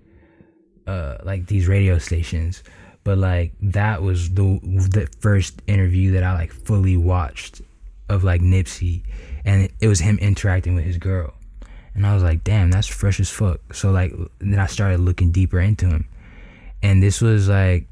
uh 0.86 1.16
like 1.24 1.46
these 1.46 1.68
radio 1.68 1.98
stations. 1.98 2.62
But 3.04 3.18
like 3.18 3.54
that 3.60 4.02
was 4.02 4.30
the 4.30 4.60
the 4.62 5.08
first 5.20 5.62
interview 5.66 6.12
that 6.12 6.22
I 6.22 6.34
like 6.34 6.52
fully 6.52 6.96
watched 6.96 7.62
of 8.08 8.24
like 8.24 8.40
Nipsey. 8.40 9.04
And 9.44 9.68
it 9.80 9.88
was 9.88 10.00
him 10.00 10.18
interacting 10.18 10.74
with 10.74 10.84
his 10.84 10.98
girl. 10.98 11.34
And 11.94 12.06
I 12.06 12.14
was 12.14 12.22
like 12.22 12.44
damn 12.44 12.70
that's 12.70 12.86
fresh 12.86 13.20
as 13.20 13.30
fuck. 13.30 13.74
So 13.74 13.90
like 13.90 14.12
then 14.38 14.58
I 14.58 14.66
started 14.66 15.00
looking 15.00 15.32
deeper 15.32 15.60
into 15.60 15.86
him. 15.86 16.08
And 16.82 17.02
this 17.02 17.20
was 17.20 17.48
like 17.48 17.88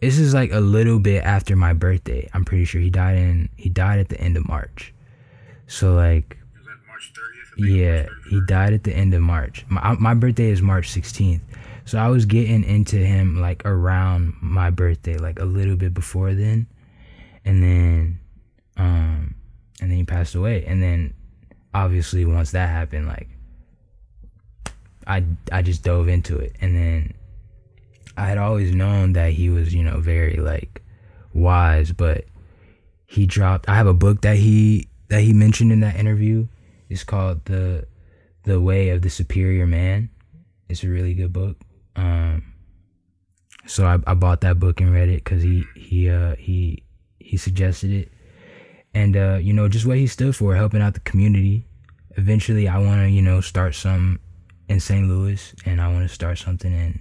this 0.00 0.18
is 0.18 0.32
like 0.32 0.52
a 0.52 0.60
little 0.60 0.98
bit 0.98 1.24
after 1.24 1.56
my 1.56 1.72
birthday. 1.72 2.28
I'm 2.32 2.44
pretty 2.44 2.64
sure 2.64 2.80
he 2.80 2.90
died 2.90 3.16
in 3.16 3.48
he 3.56 3.68
died 3.68 4.00
at 4.00 4.08
the 4.08 4.20
end 4.20 4.36
of 4.36 4.48
March 4.48 4.92
so 5.68 5.94
like 5.94 6.38
yeah, 7.58 8.06
he 8.30 8.40
died 8.46 8.72
at 8.72 8.84
the 8.84 8.92
end 8.92 9.14
of 9.14 9.20
March. 9.20 9.64
My 9.68 9.94
my 9.94 10.14
birthday 10.14 10.50
is 10.50 10.62
March 10.62 10.88
16th. 10.88 11.40
So 11.84 11.98
I 11.98 12.08
was 12.08 12.24
getting 12.24 12.64
into 12.64 12.96
him 12.96 13.40
like 13.40 13.64
around 13.64 14.34
my 14.40 14.70
birthday, 14.70 15.16
like 15.16 15.40
a 15.40 15.44
little 15.44 15.76
bit 15.76 15.94
before 15.94 16.34
then. 16.34 16.66
And 17.44 17.62
then 17.62 18.20
um 18.76 19.34
and 19.80 19.90
then 19.90 19.98
he 19.98 20.04
passed 20.04 20.34
away. 20.34 20.64
And 20.66 20.82
then 20.82 21.14
obviously 21.74 22.24
once 22.24 22.52
that 22.52 22.68
happened, 22.68 23.08
like 23.08 23.28
I 25.06 25.24
I 25.50 25.62
just 25.62 25.82
dove 25.82 26.08
into 26.08 26.38
it, 26.38 26.54
and 26.60 26.76
then 26.76 27.14
I 28.16 28.26
had 28.26 28.38
always 28.38 28.74
known 28.74 29.14
that 29.14 29.32
he 29.32 29.48
was 29.50 29.74
you 29.74 29.82
know 29.82 30.00
very 30.00 30.36
like 30.36 30.82
wise, 31.34 31.92
but 31.92 32.24
he 33.06 33.26
dropped. 33.26 33.68
I 33.68 33.74
have 33.74 33.86
a 33.86 33.94
book 33.94 34.20
that 34.20 34.36
he 34.36 34.87
that 35.08 35.22
he 35.22 35.32
mentioned 35.32 35.72
in 35.72 35.80
that 35.80 35.96
interview. 35.96 36.46
is 36.88 37.04
called 37.04 37.44
the 37.46 37.86
the 38.44 38.60
Way 38.60 38.90
of 38.90 39.02
the 39.02 39.10
Superior 39.10 39.66
Man. 39.66 40.10
It's 40.68 40.84
a 40.84 40.88
really 40.88 41.14
good 41.14 41.32
book. 41.32 41.56
Um, 41.96 42.54
so 43.66 43.84
I, 43.86 43.98
I 44.06 44.14
bought 44.14 44.40
that 44.42 44.58
book 44.58 44.80
and 44.80 44.92
read 44.92 45.08
it 45.08 45.24
because 45.24 45.42
he 45.42 45.64
he 45.76 46.08
uh 46.08 46.36
he 46.36 46.82
he 47.18 47.36
suggested 47.36 47.90
it, 47.90 48.12
and 48.94 49.16
uh 49.16 49.38
you 49.40 49.52
know 49.52 49.68
just 49.68 49.86
what 49.86 49.98
he 49.98 50.06
stood 50.06 50.36
for, 50.36 50.54
helping 50.54 50.82
out 50.82 50.94
the 50.94 51.00
community. 51.00 51.66
Eventually, 52.16 52.68
I 52.68 52.78
want 52.78 53.02
to 53.02 53.08
you 53.08 53.22
know 53.22 53.40
start 53.40 53.74
some 53.74 54.20
in 54.68 54.80
St. 54.80 55.08
Louis, 55.08 55.54
and 55.64 55.80
I 55.80 55.88
want 55.92 56.08
to 56.08 56.14
start 56.14 56.38
something 56.38 56.72
in 56.72 57.00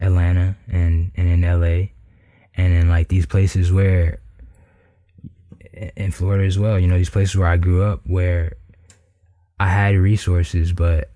Atlanta 0.00 0.56
and 0.70 1.10
and 1.16 1.28
in 1.28 1.42
LA, 1.42 1.88
and 2.54 2.72
in 2.72 2.88
like 2.88 3.08
these 3.08 3.26
places 3.26 3.72
where 3.72 4.20
in 5.96 6.10
Florida 6.10 6.44
as 6.44 6.58
well. 6.58 6.78
You 6.78 6.86
know 6.86 6.98
these 6.98 7.10
places 7.10 7.36
where 7.36 7.48
I 7.48 7.56
grew 7.56 7.82
up 7.82 8.00
where 8.04 8.52
I 9.60 9.68
had 9.68 9.96
resources, 9.96 10.72
but 10.72 11.10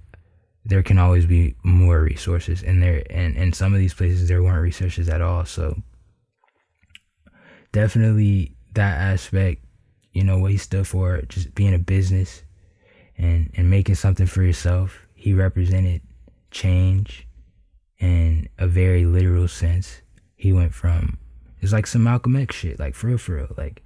there 0.64 0.82
can 0.82 0.98
always 0.98 1.26
be 1.26 1.56
more 1.64 2.00
resources. 2.00 2.62
And 2.62 2.82
there 2.82 3.02
and 3.10 3.36
in 3.36 3.52
some 3.52 3.72
of 3.72 3.80
these 3.80 3.94
places 3.94 4.28
there 4.28 4.42
weren't 4.42 4.62
resources 4.62 5.08
at 5.08 5.22
all. 5.22 5.44
So 5.44 5.82
definitely 7.72 8.54
that 8.74 8.98
aspect 8.98 9.64
you 10.12 10.22
know 10.24 10.38
what 10.38 10.50
he 10.50 10.58
stood 10.58 10.86
for 10.86 11.22
just 11.22 11.54
being 11.54 11.74
a 11.74 11.78
business 11.78 12.42
and 13.16 13.50
and 13.54 13.70
making 13.70 13.94
something 13.94 14.26
for 14.26 14.42
yourself. 14.42 15.06
He 15.14 15.34
represented 15.34 16.02
change 16.50 17.26
in 17.98 18.48
a 18.58 18.66
very 18.66 19.04
literal 19.06 19.48
sense. 19.48 20.02
He 20.34 20.52
went 20.52 20.74
from 20.74 21.18
it's 21.60 21.72
like 21.72 21.86
some 21.86 22.02
Malcolm 22.02 22.36
X 22.36 22.56
shit 22.56 22.78
like 22.78 22.94
for 22.94 23.08
real 23.08 23.18
for 23.18 23.36
real. 23.36 23.54
Like 23.56 23.82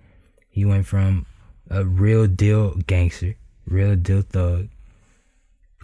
he 0.57 0.65
went 0.65 0.87
from 0.87 1.27
a 1.69 1.85
real 1.85 2.27
deal 2.27 2.71
gangster 2.87 3.37
real 3.67 3.95
deal 3.95 4.23
thug 4.23 4.69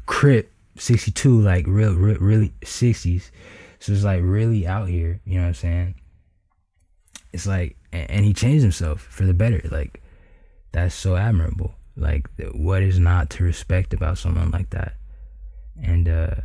crip 0.07 0.51
62 0.79 1.41
like 1.43 1.67
real, 1.67 1.95
real 1.95 2.17
really 2.17 2.55
60s 2.63 3.31
so 3.79 3.93
it's 3.93 4.03
like 4.03 4.23
really 4.23 4.67
out 4.67 4.89
here 4.89 5.21
you 5.27 5.35
know 5.35 5.43
what 5.43 5.49
i'm 5.49 5.55
saying? 5.55 5.95
It's 7.35 7.47
like 7.47 7.77
and, 7.93 8.25
he 8.25 8.33
changed 8.33 8.63
himself 8.63 9.03
for 9.03 9.25
the 9.27 9.35
better 9.35 9.61
like 9.71 10.03
that's 10.73 10.95
so 10.95 11.17
admirable. 11.17 11.75
Like 11.95 12.27
what 12.55 12.83
is 12.83 12.99
not 12.99 13.29
to 13.31 13.45
respect 13.45 13.93
about 13.93 14.17
someone 14.17 14.51
like 14.51 14.71
that? 14.71 14.95
And 15.83 16.09
uh 16.09 16.37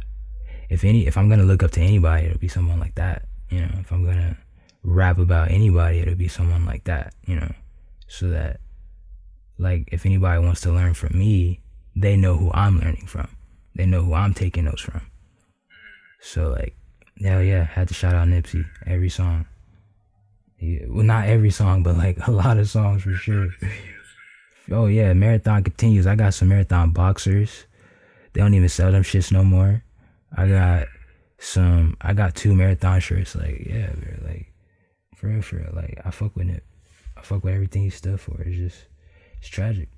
if 0.69 0.83
any 0.83 1.07
if 1.07 1.15
i'm 1.15 1.29
gonna 1.29 1.43
look 1.43 1.63
up 1.63 1.71
to 1.71 1.81
anybody 1.81 2.25
it'll 2.25 2.39
be 2.39 2.49
someone 2.49 2.81
like 2.81 2.95
that 2.95 3.23
you 3.49 3.61
know? 3.61 3.71
If 3.79 3.93
i'm 3.93 4.03
gonna 4.03 4.35
rap 4.83 5.17
about 5.17 5.49
anybody 5.49 5.99
it'll 5.99 6.15
be 6.15 6.27
someone 6.27 6.65
like 6.65 6.83
that 6.85 7.13
you 7.25 7.37
know 7.37 7.51
so 8.07 8.29
that 8.29 8.59
like 9.57 9.89
if 9.91 10.05
anybody 10.05 10.43
wants 10.43 10.61
to 10.61 10.71
learn 10.71 10.93
from 10.93 11.17
me 11.17 11.59
they 11.95 12.15
know 12.15 12.35
who 12.35 12.51
i'm 12.53 12.79
learning 12.79 13.05
from 13.05 13.27
they 13.77 13.85
know 13.85 14.01
who 14.01 14.15
I'm 14.15 14.33
taking 14.33 14.65
notes 14.65 14.81
from. 14.81 15.01
So 16.19 16.49
like, 16.49 16.75
hell 17.21 17.43
yeah, 17.43 17.63
had 17.63 17.87
to 17.89 17.93
shout 17.93 18.15
out 18.15 18.27
Nipsey 18.27 18.65
every 18.87 19.09
song. 19.09 19.45
Well, 20.59 21.05
not 21.05 21.27
every 21.27 21.51
song, 21.51 21.83
but 21.83 21.95
like 21.95 22.17
a 22.27 22.31
lot 22.31 22.57
of 22.57 22.67
songs 22.67 23.03
for 23.03 23.13
sure. 23.13 23.49
Oh 24.71 24.87
yeah, 24.87 25.13
marathon 25.13 25.63
continues. 25.63 26.07
I 26.07 26.15
got 26.15 26.33
some 26.33 26.49
marathon 26.49 26.89
boxers. 26.89 27.65
They 28.33 28.41
don't 28.41 28.55
even 28.55 28.67
sell 28.67 28.91
them 28.91 29.03
shits 29.03 29.31
no 29.31 29.43
more. 29.43 29.83
I 30.35 30.47
got 30.47 30.87
some. 31.37 31.95
I 32.01 32.13
got 32.13 32.35
two 32.35 32.55
marathon 32.55 32.99
shirts. 32.99 33.35
Like 33.35 33.63
yeah, 33.65 33.91
like 34.25 34.51
for 35.15 35.27
real, 35.27 35.43
for 35.43 35.57
real. 35.57 35.71
Like 35.73 36.01
I 36.03 36.09
fuck 36.09 36.35
with 36.35 36.49
it. 36.49 36.63
I 37.17 37.21
fuck 37.21 37.43
with 37.43 37.53
everything 37.53 37.83
he 37.83 37.89
stood 37.89 38.19
for. 38.19 38.41
It's 38.41 38.57
just 38.57 38.85
it's 39.39 39.47
tragic. 39.47 39.89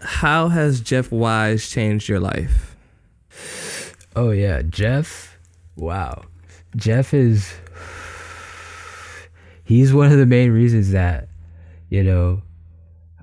How 0.00 0.48
has 0.48 0.80
Jeff 0.80 1.10
Weiss 1.10 1.68
changed 1.70 2.08
your 2.08 2.20
life? 2.20 2.76
Oh 4.16 4.30
yeah, 4.30 4.62
Jeff. 4.62 5.38
Wow. 5.76 6.22
Jeff 6.76 7.14
is 7.14 7.52
he's 9.64 9.92
one 9.92 10.10
of 10.10 10.18
the 10.18 10.26
main 10.26 10.50
reasons 10.50 10.92
that 10.92 11.28
you 11.88 12.02
know 12.02 12.42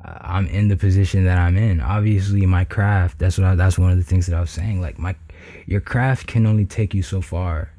I'm 0.03 0.47
in 0.47 0.67
the 0.67 0.77
position 0.77 1.25
that 1.25 1.37
I'm 1.37 1.57
in. 1.57 1.81
Obviously, 1.81 2.45
my 2.45 2.65
craft, 2.65 3.19
that's 3.19 3.37
what 3.37 3.47
I, 3.47 3.55
that's 3.55 3.77
one 3.77 3.91
of 3.91 3.97
the 3.97 4.03
things 4.03 4.27
that 4.27 4.35
I 4.35 4.41
was 4.41 4.51
saying 4.51 4.81
like 4.81 4.99
my 4.99 5.15
your 5.65 5.81
craft 5.81 6.27
can 6.27 6.45
only 6.45 6.65
take 6.65 6.93
you 6.93 7.03
so 7.03 7.21
far 7.21 7.71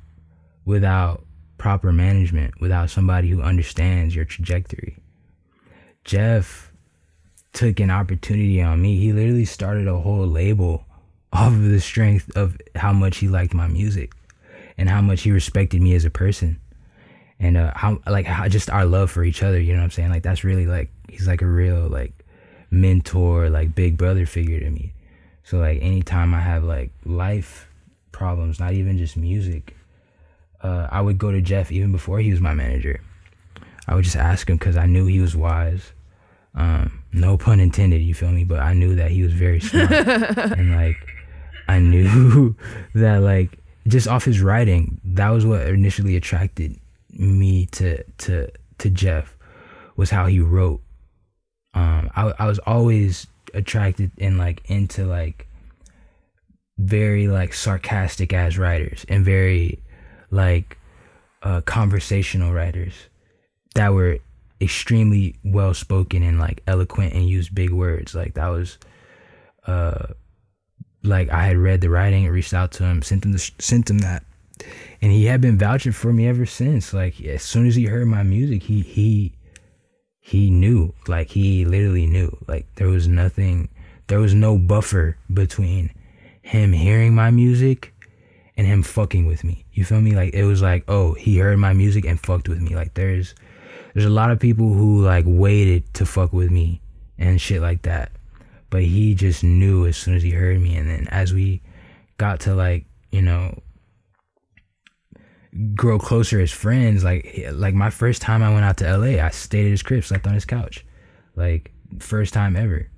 without 0.64 1.24
proper 1.58 1.92
management, 1.92 2.60
without 2.60 2.90
somebody 2.90 3.28
who 3.28 3.40
understands 3.40 4.14
your 4.14 4.24
trajectory. 4.24 4.96
Jeff 6.06 6.72
took 7.52 7.80
an 7.80 7.90
opportunity 7.90 8.62
on 8.62 8.80
me. 8.80 8.96
He 8.96 9.12
literally 9.12 9.44
started 9.44 9.88
a 9.88 9.98
whole 9.98 10.26
label 10.26 10.84
off 11.32 11.52
of 11.52 11.64
the 11.64 11.80
strength 11.80 12.34
of 12.36 12.56
how 12.76 12.92
much 12.92 13.18
he 13.18 13.28
liked 13.28 13.52
my 13.52 13.66
music 13.66 14.12
and 14.78 14.88
how 14.88 15.00
much 15.00 15.22
he 15.22 15.32
respected 15.32 15.82
me 15.82 15.94
as 15.94 16.04
a 16.04 16.10
person. 16.10 16.60
And 17.40 17.56
uh 17.56 17.72
how 17.74 17.98
like 18.06 18.24
how 18.24 18.48
just 18.48 18.70
our 18.70 18.86
love 18.86 19.10
for 19.10 19.24
each 19.24 19.42
other 19.42 19.60
you 19.60 19.72
know 19.72 19.80
what 19.80 19.84
i'm 19.84 19.90
saying? 19.90 20.10
Like 20.10 20.22
that's 20.22 20.44
really 20.44 20.66
like 20.66 20.90
he's 21.08 21.26
like 21.26 21.42
a 21.42 21.46
real 21.46 21.88
like 21.88 22.12
mentor 22.70 23.50
like 23.50 23.74
big 23.74 23.98
brother 23.98 24.26
figure 24.26 24.60
to 24.60 24.70
me. 24.70 24.92
So 25.42 25.58
like 25.58 25.82
anytime 25.82 26.34
i 26.34 26.40
have 26.40 26.62
like 26.62 26.92
life 27.04 27.68
problems 28.12 28.60
not 28.60 28.72
even 28.72 28.96
just 28.96 29.16
music 29.16 29.76
uh 30.62 30.88
i 30.90 31.02
would 31.02 31.18
go 31.18 31.30
to 31.30 31.42
jeff 31.42 31.70
even 31.70 31.92
before 31.92 32.20
he 32.20 32.30
was 32.30 32.40
my 32.40 32.54
manager. 32.54 33.00
I 33.88 33.94
would 33.94 34.04
just 34.04 34.16
ask 34.16 34.48
him 34.48 34.56
because 34.56 34.76
i 34.76 34.86
knew 34.86 35.06
he 35.06 35.20
was 35.20 35.36
wise 35.36 35.92
um 36.56 37.02
no 37.12 37.36
pun 37.36 37.60
intended 37.60 38.00
you 38.02 38.14
feel 38.14 38.30
me 38.30 38.44
but 38.44 38.58
i 38.58 38.72
knew 38.72 38.94
that 38.94 39.10
he 39.10 39.22
was 39.22 39.32
very 39.32 39.60
smart 39.60 39.90
and 39.92 40.74
like 40.74 40.96
I 41.68 41.78
knew 41.78 42.54
that 42.94 43.18
like 43.18 43.58
just 43.86 44.08
off 44.08 44.24
his 44.24 44.40
writing, 44.40 45.00
that 45.04 45.30
was 45.30 45.46
what 45.46 45.62
initially 45.62 46.16
attracted 46.16 46.78
me 47.10 47.66
to 47.66 48.02
to 48.18 48.50
to 48.78 48.90
Jeff 48.90 49.36
was 49.96 50.10
how 50.10 50.26
he 50.26 50.40
wrote. 50.40 50.80
Um, 51.74 52.10
I 52.14 52.32
I 52.38 52.46
was 52.46 52.58
always 52.60 53.26
attracted 53.54 54.10
and 54.18 54.38
like 54.38 54.68
into 54.70 55.04
like 55.04 55.46
very 56.78 57.26
like 57.26 57.54
sarcastic 57.54 58.32
as 58.32 58.58
writers 58.58 59.06
and 59.08 59.24
very 59.24 59.82
like 60.30 60.78
uh, 61.42 61.60
conversational 61.62 62.52
writers 62.52 62.92
that 63.74 63.94
were 63.94 64.18
extremely 64.60 65.36
well 65.44 65.74
spoken 65.74 66.22
and 66.22 66.38
like 66.38 66.62
eloquent 66.66 67.12
and 67.12 67.28
used 67.28 67.54
big 67.54 67.70
words. 67.70 68.14
Like 68.14 68.34
that 68.34 68.48
was 68.48 68.78
uh 69.66 70.06
like 71.02 71.30
I 71.30 71.44
had 71.44 71.56
read 71.56 71.80
the 71.80 71.90
writing 71.90 72.24
and 72.24 72.34
reached 72.34 72.54
out 72.54 72.72
to 72.72 72.84
him, 72.84 73.02
sent 73.02 73.24
him 73.24 73.32
the, 73.32 73.50
sent 73.58 73.88
him 73.88 73.98
that, 73.98 74.24
and 75.00 75.12
he 75.12 75.26
had 75.26 75.40
been 75.40 75.58
vouching 75.58 75.92
for 75.92 76.12
me 76.12 76.26
ever 76.26 76.46
since. 76.46 76.92
Like 76.92 77.20
as 77.22 77.42
soon 77.42 77.66
as 77.66 77.74
he 77.74 77.84
heard 77.84 78.06
my 78.06 78.22
music, 78.22 78.64
he 78.64 78.80
he 78.80 79.34
he 80.20 80.50
knew. 80.50 80.94
Like 81.06 81.28
he 81.28 81.64
literally 81.64 82.06
knew. 82.06 82.36
Like 82.48 82.66
there 82.76 82.88
was 82.88 83.06
nothing, 83.06 83.68
there 84.08 84.20
was 84.20 84.34
no 84.34 84.58
buffer 84.58 85.16
between 85.32 85.92
him 86.42 86.72
hearing 86.72 87.14
my 87.14 87.30
music 87.30 87.92
and 88.56 88.66
him 88.66 88.82
fucking 88.82 89.26
with 89.26 89.44
me. 89.44 89.64
You 89.72 89.84
feel 89.84 90.00
me? 90.00 90.12
Like 90.12 90.34
it 90.34 90.44
was 90.44 90.62
like, 90.62 90.84
oh, 90.88 91.14
he 91.14 91.38
heard 91.38 91.58
my 91.58 91.72
music 91.72 92.04
and 92.04 92.18
fucked 92.18 92.48
with 92.48 92.60
me. 92.60 92.74
Like 92.74 92.94
there's 92.94 93.34
there's 93.96 94.04
a 94.04 94.10
lot 94.10 94.30
of 94.30 94.38
people 94.38 94.74
who 94.74 95.00
like 95.00 95.24
waited 95.26 95.94
to 95.94 96.04
fuck 96.04 96.30
with 96.30 96.50
me 96.50 96.82
and 97.16 97.40
shit 97.40 97.62
like 97.62 97.80
that. 97.80 98.12
But 98.68 98.82
he 98.82 99.14
just 99.14 99.42
knew 99.42 99.86
as 99.86 99.96
soon 99.96 100.14
as 100.16 100.22
he 100.22 100.32
heard 100.32 100.60
me. 100.60 100.76
And 100.76 100.86
then 100.86 101.08
as 101.08 101.32
we 101.32 101.62
got 102.18 102.40
to 102.40 102.54
like 102.54 102.84
you 103.10 103.22
know 103.22 103.58
grow 105.74 105.98
closer 105.98 106.38
as 106.40 106.52
friends 106.52 107.04
like 107.04 107.46
like 107.52 107.72
my 107.72 107.88
first 107.88 108.20
time 108.20 108.42
i 108.42 108.52
went 108.52 108.66
out 108.66 108.76
to 108.76 108.98
la 108.98 109.24
i 109.24 109.30
stayed 109.30 109.64
at 109.64 109.70
his 109.70 109.82
crib 109.82 110.04
slept 110.04 110.26
on 110.26 110.34
his 110.34 110.44
couch. 110.44 110.84
Like 111.34 111.72
first 111.98 112.34
time 112.34 112.54
ever 112.54 112.90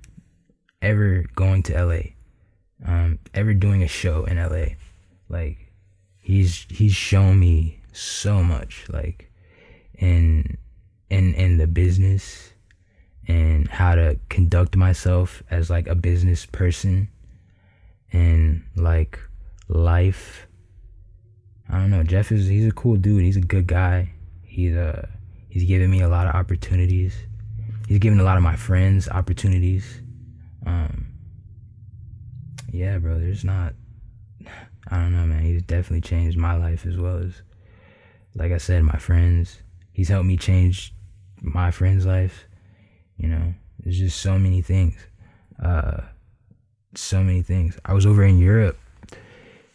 ever 0.81 1.23
going 1.33 1.63
to 1.63 1.85
la 1.85 2.01
um 2.85 3.19
ever 3.33 3.53
doing 3.53 3.83
a 3.83 3.87
show 3.87 4.25
in 4.25 4.35
la 4.35 4.65
like 5.29 5.71
he's 6.17 6.65
he's 6.69 6.93
shown 6.93 7.39
me 7.39 7.79
so 7.93 8.43
much 8.43 8.85
like 8.89 9.31
in 9.97 10.57
in 11.09 11.33
in 11.33 11.57
the 11.57 11.67
business 11.67 12.53
and 13.27 13.67
how 13.67 13.95
to 13.95 14.19
conduct 14.29 14.75
myself 14.75 15.43
as 15.51 15.69
like 15.69 15.87
a 15.87 15.95
business 15.95 16.45
person 16.45 17.09
and 18.11 18.63
like 18.75 19.19
life. 19.67 20.47
I 21.69 21.77
don't 21.77 21.91
know. 21.91 22.03
Jeff 22.03 22.31
is 22.31 22.47
he's 22.47 22.67
a 22.67 22.71
cool 22.71 22.97
dude. 22.97 23.23
He's 23.23 23.37
a 23.37 23.41
good 23.41 23.67
guy. 23.67 24.11
He's 24.43 24.75
uh 24.75 25.07
he's 25.49 25.63
given 25.65 25.91
me 25.91 26.01
a 26.01 26.09
lot 26.09 26.27
of 26.27 26.35
opportunities. 26.35 27.15
He's 27.87 27.99
given 27.99 28.19
a 28.19 28.23
lot 28.23 28.37
of 28.37 28.43
my 28.43 28.55
friends 28.55 29.07
opportunities. 29.09 30.01
Um, 30.65 31.07
yeah, 32.71 32.97
bro. 32.99 33.19
There's 33.19 33.43
not. 33.43 33.73
I 34.91 34.97
don't 34.97 35.11
know, 35.11 35.25
man. 35.25 35.43
He's 35.43 35.61
definitely 35.61 36.01
changed 36.01 36.37
my 36.37 36.55
life 36.55 36.85
as 36.85 36.97
well 36.97 37.17
as, 37.17 37.41
like 38.35 38.51
I 38.51 38.57
said, 38.57 38.83
my 38.83 38.97
friends. 38.97 39.59
He's 39.91 40.09
helped 40.09 40.25
me 40.25 40.37
change 40.37 40.93
my 41.41 41.71
friends' 41.71 42.05
life. 42.05 42.45
You 43.17 43.29
know, 43.29 43.53
there's 43.79 43.99
just 43.99 44.19
so 44.21 44.39
many 44.39 44.61
things. 44.61 44.95
Uh, 45.61 46.01
so 46.95 47.23
many 47.23 47.41
things. 47.41 47.77
I 47.85 47.93
was 47.93 48.05
over 48.05 48.23
in 48.23 48.37
Europe. 48.39 48.77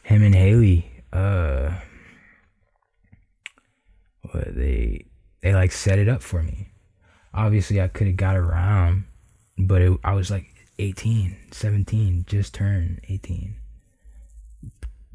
Him 0.03 0.23
and 0.23 0.35
Haley. 0.35 0.91
Uh, 1.13 1.73
they 4.47 5.05
they 5.41 5.55
like 5.55 5.73
set 5.73 5.99
it 5.99 6.09
up 6.09 6.23
for 6.23 6.43
me. 6.43 6.69
Obviously, 7.33 7.81
I 7.81 7.89
could 7.89 8.07
have 8.07 8.17
got 8.17 8.37
around, 8.37 9.05
but 9.59 9.83
it, 9.83 9.99
I 10.05 10.15
was 10.15 10.31
like 10.31 10.47
18, 10.79 11.37
17, 11.51 12.25
just 12.29 12.55
turned 12.55 13.01
18, 13.09 13.57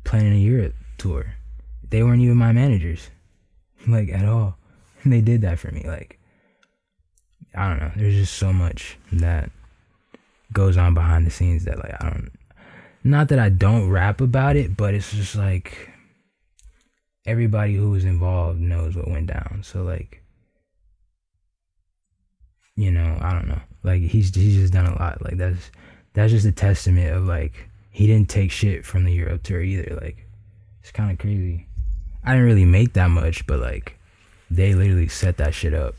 planning 0.04 0.34
a 0.34 0.38
Europe 0.38 0.76
tour. 0.98 1.36
They 1.88 2.04
weren't 2.04 2.22
even 2.22 2.38
my 2.38 2.52
managers, 2.52 3.10
like 3.88 4.10
at 4.10 4.26
all. 4.26 4.58
And 5.04 5.14
they 5.14 5.22
did 5.22 5.42
that 5.42 5.60
for 5.60 5.72
me. 5.72 5.84
Like, 5.88 6.19
I 7.56 7.70
don't 7.70 7.80
know. 7.80 7.92
There's 7.96 8.16
just 8.16 8.36
so 8.36 8.54
much 8.54 8.98
that 9.14 9.52
goes 10.54 10.78
on 10.78 10.94
behind 10.94 11.26
the 11.26 11.32
scenes 11.32 11.66
that, 11.66 11.78
like, 11.78 11.96
I 12.00 12.10
don't. 12.10 12.32
Not 13.04 13.30
that 13.30 13.40
I 13.40 13.50
don't 13.50 13.90
rap 13.90 14.22
about 14.22 14.56
it, 14.56 14.76
but 14.76 14.94
it's 14.94 15.12
just 15.14 15.36
like 15.36 15.90
everybody 17.26 17.76
who 17.76 17.92
was 17.92 18.06
involved 18.06 18.60
knows 18.60 18.96
what 18.96 19.08
went 19.08 19.28
down. 19.28 19.62
So 19.64 19.84
like, 19.84 20.22
you 22.76 22.92
know, 22.92 23.18
I 23.22 23.34
don't 23.34 23.48
know. 23.48 23.62
Like 23.84 24.02
he's 24.02 24.34
he's 24.34 24.56
just 24.56 24.74
done 24.74 24.88
a 24.88 24.98
lot. 25.00 25.24
Like 25.24 25.38
that's 25.38 25.72
that's 26.14 26.32
just 26.32 26.46
a 26.46 26.52
testament 26.52 27.16
of 27.16 27.26
like 27.26 27.70
he 27.92 28.08
didn't 28.08 28.30
take 28.30 28.52
shit 28.52 28.86
from 28.86 29.06
the 29.06 29.14
Europe 29.14 29.44
tour 29.44 29.62
either. 29.62 29.98
Like 30.02 30.26
it's 30.82 30.92
kind 30.92 31.12
of 31.12 31.20
crazy. 31.20 31.68
I 32.24 32.32
didn't 32.32 32.48
really 32.48 32.66
make 32.66 32.94
that 32.94 33.10
much, 33.10 33.46
but 33.46 33.60
like 33.60 33.98
they 34.50 34.74
literally 34.74 35.08
set 35.08 35.38
that 35.38 35.54
shit 35.54 35.74
up, 35.74 35.96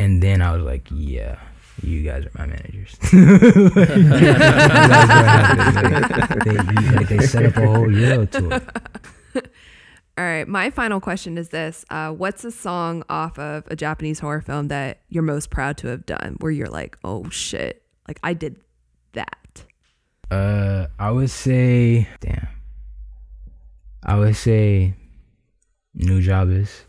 and 0.00 0.22
then 0.22 0.40
I 0.40 0.56
was 0.56 0.62
like, 0.62 0.88
yeah. 0.90 1.38
You 1.82 2.02
guys 2.02 2.26
are 2.26 2.30
my 2.36 2.46
managers. 2.46 2.94
they, 3.10 3.16
like, 6.96 7.08
they 7.08 7.26
set 7.26 7.46
up 7.46 7.56
a 7.56 7.66
whole 7.66 7.90
Euro 7.90 8.26
tour. 8.26 8.60
All 10.18 10.24
right, 10.24 10.46
my 10.46 10.68
final 10.68 11.00
question 11.00 11.38
is 11.38 11.48
this: 11.48 11.86
uh, 11.88 12.10
What's 12.10 12.44
a 12.44 12.50
song 12.50 13.02
off 13.08 13.38
of 13.38 13.66
a 13.68 13.76
Japanese 13.76 14.18
horror 14.18 14.42
film 14.42 14.68
that 14.68 15.00
you're 15.08 15.22
most 15.22 15.48
proud 15.48 15.78
to 15.78 15.88
have 15.88 16.04
done? 16.04 16.36
Where 16.40 16.52
you're 16.52 16.68
like, 16.68 16.98
"Oh 17.02 17.30
shit, 17.30 17.82
like 18.06 18.20
I 18.22 18.34
did 18.34 18.60
that." 19.12 19.64
Uh, 20.30 20.88
I 20.98 21.12
would 21.12 21.30
say, 21.30 22.06
damn. 22.20 22.48
I 24.02 24.18
would 24.18 24.36
say, 24.36 24.92
Nujabes 25.96 26.82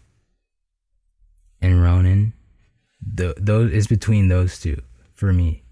and 1.62 1.82
Ronin. 1.82 2.34
The 3.02 3.34
those 3.38 3.72
is 3.72 3.88
between 3.88 4.28
those 4.28 4.60
two 4.60 4.82
for 5.14 5.34
me, 5.34 5.64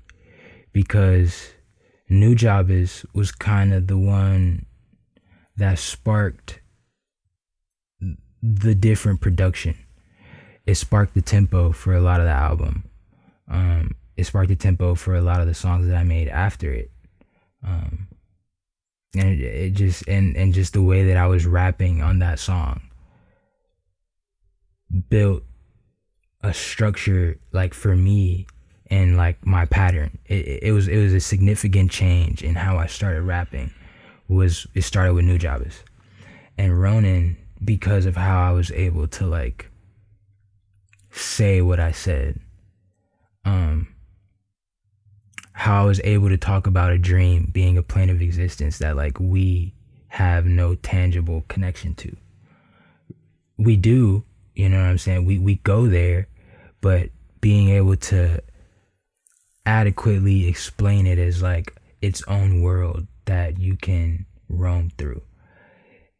because 0.73 1.51
Nujabes 2.09 3.05
was 3.13 3.31
kind 3.31 3.73
of 3.73 3.87
the 3.87 3.97
one 3.97 4.65
that 5.57 5.79
sparked 5.79 6.61
the 8.41 8.75
different 8.75 9.21
production. 9.21 9.75
It 10.65 10.75
sparked 10.75 11.13
the 11.13 11.21
tempo 11.21 11.71
for 11.71 11.93
a 11.93 12.01
lot 12.01 12.19
of 12.19 12.25
the 12.25 12.31
album. 12.31 12.89
Um, 13.49 13.95
it 14.17 14.25
sparked 14.25 14.49
the 14.49 14.55
tempo 14.55 14.95
for 14.95 15.15
a 15.15 15.21
lot 15.21 15.41
of 15.41 15.47
the 15.47 15.53
songs 15.53 15.87
that 15.87 15.95
I 15.95 16.03
made 16.03 16.27
after 16.27 16.71
it. 16.71 16.91
Um, 17.63 18.07
and 19.15 19.29
it, 19.29 19.41
it 19.41 19.69
just 19.71 20.07
and 20.07 20.35
and 20.35 20.53
just 20.53 20.73
the 20.73 20.81
way 20.81 21.05
that 21.05 21.17
I 21.17 21.27
was 21.27 21.45
rapping 21.45 22.01
on 22.01 22.19
that 22.19 22.39
song 22.39 22.81
built 25.09 25.43
a 26.41 26.53
structure 26.53 27.37
like 27.51 27.73
for 27.73 27.95
me 27.95 28.47
and 28.89 29.17
like 29.17 29.45
my 29.45 29.65
pattern. 29.65 30.17
It, 30.25 30.63
it 30.63 30.71
was 30.71 30.87
it 30.87 30.97
was 30.97 31.13
a 31.13 31.19
significant 31.19 31.91
change 31.91 32.43
in 32.43 32.55
how 32.55 32.77
I 32.77 32.87
started 32.87 33.21
rapping. 33.23 33.73
Was 34.27 34.67
it 34.73 34.83
started 34.83 35.13
with 35.13 35.25
Nujabes 35.25 35.83
and 36.57 36.79
Ronin 36.79 37.37
because 37.63 38.05
of 38.05 38.15
how 38.15 38.47
I 38.49 38.51
was 38.51 38.71
able 38.71 39.07
to 39.07 39.25
like 39.25 39.69
say 41.11 41.61
what 41.61 41.79
I 41.79 41.91
said. 41.91 42.39
Um 43.45 43.87
how 45.53 45.83
I 45.83 45.85
was 45.85 45.99
able 46.05 46.29
to 46.29 46.37
talk 46.37 46.67
about 46.67 46.93
a 46.93 46.97
dream 46.97 47.49
being 47.51 47.77
a 47.77 47.83
plane 47.83 48.09
of 48.09 48.21
existence 48.21 48.77
that 48.77 48.95
like 48.95 49.19
we 49.19 49.73
have 50.07 50.45
no 50.45 50.75
tangible 50.75 51.43
connection 51.49 51.93
to. 51.95 52.15
We 53.57 53.75
do, 53.75 54.23
you 54.55 54.69
know 54.69 54.77
what 54.77 54.89
I'm 54.89 54.97
saying? 54.97 55.25
We 55.25 55.39
we 55.39 55.55
go 55.55 55.87
there, 55.87 56.27
but 56.81 57.09
being 57.41 57.69
able 57.69 57.95
to 57.95 58.41
adequately 59.65 60.47
explain 60.47 61.07
it 61.07 61.19
as 61.19 61.41
like 61.41 61.75
its 62.01 62.23
own 62.27 62.61
world 62.61 63.07
that 63.25 63.59
you 63.59 63.77
can 63.77 64.25
roam 64.49 64.91
through. 64.97 65.21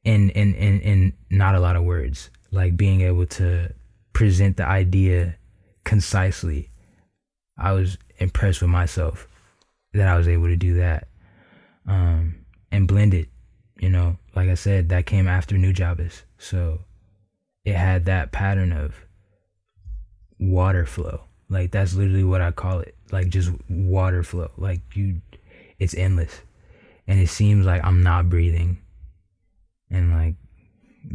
In 0.03 0.30
in 0.31 0.53
in 0.53 0.80
in 0.81 1.14
not 1.30 1.56
a 1.56 1.60
lot 1.60 1.76
of 1.76 1.84
words 1.84 2.30
like 2.51 2.77
being 2.77 3.01
able 3.01 3.26
to 3.26 3.73
present 4.14 4.57
the 4.57 4.65
idea 4.65 5.35
concisely. 5.84 6.72
I 7.57 7.73
was 7.73 7.97
impressed 8.19 8.61
with 8.61 8.69
myself 8.69 9.27
that 9.93 10.07
i 10.07 10.18
was 10.18 10.27
able 10.27 10.47
to 10.47 10.56
do 10.56 10.76
that 10.76 11.07
um 11.88 12.35
and 12.72 12.88
blend 12.88 13.14
it 13.14 13.30
you 13.80 13.89
know? 13.89 14.18
Like 14.35 14.49
i 14.49 14.56
said 14.56 14.89
that 14.89 15.06
came 15.06 15.27
after 15.27 15.57
New 15.57 15.73
Nujabes 15.73 16.23
so 16.38 16.80
it 17.69 17.75
had 17.75 18.05
that 18.05 18.31
pattern 18.31 18.71
of 18.71 18.95
water 20.39 20.85
flow 20.85 21.21
like 21.49 21.71
that's 21.71 21.93
literally 21.93 22.23
what 22.23 22.41
i 22.41 22.51
call 22.51 22.79
it 22.79 22.95
like 23.11 23.29
just 23.29 23.51
water 23.69 24.23
flow 24.23 24.49
like 24.57 24.81
you 24.93 25.21
it's 25.79 25.93
endless 25.95 26.41
and 27.07 27.19
it 27.19 27.27
seems 27.27 27.65
like 27.65 27.83
i'm 27.83 28.03
not 28.03 28.29
breathing 28.29 28.77
and 29.91 30.11
like 30.11 30.35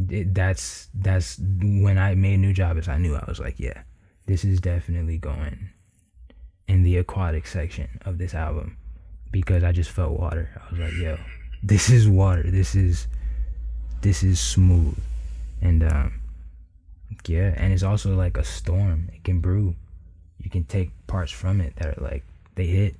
it, 0.09 0.33
that's 0.33 0.89
that's 0.93 1.39
when 1.39 1.97
I 1.97 2.15
made 2.15 2.39
Nujabes. 2.39 2.87
I 2.87 2.97
knew 2.97 3.15
I 3.15 3.23
was 3.27 3.39
like, 3.39 3.59
yeah, 3.59 3.83
this 4.25 4.43
is 4.43 4.59
definitely 4.59 5.17
going 5.17 5.69
in 6.67 6.83
the 6.83 6.97
aquatic 6.97 7.45
section 7.47 7.99
of 8.05 8.17
this 8.17 8.33
album 8.33 8.77
because 9.31 9.63
I 9.63 9.71
just 9.71 9.91
felt 9.91 10.19
water. 10.19 10.49
I 10.55 10.71
was 10.71 10.79
like, 10.79 10.93
yo, 10.93 11.17
this 11.63 11.89
is 11.89 12.07
water. 12.07 12.43
This 12.43 12.75
is 12.75 13.07
this 14.01 14.23
is 14.23 14.39
smooth, 14.39 14.97
and 15.61 15.83
um, 15.83 16.21
yeah, 17.29 17.53
and 17.57 17.73
it's 17.73 17.83
also 17.83 18.15
like 18.15 18.37
a 18.37 18.43
storm. 18.43 19.09
It 19.13 19.23
can 19.23 19.39
brew. 19.39 19.75
You 20.39 20.49
can 20.49 20.63
take 20.63 20.91
parts 21.07 21.31
from 21.31 21.61
it 21.61 21.75
that 21.77 21.97
are 21.97 22.01
like 22.01 22.23
they 22.55 22.67
hit, 22.67 22.95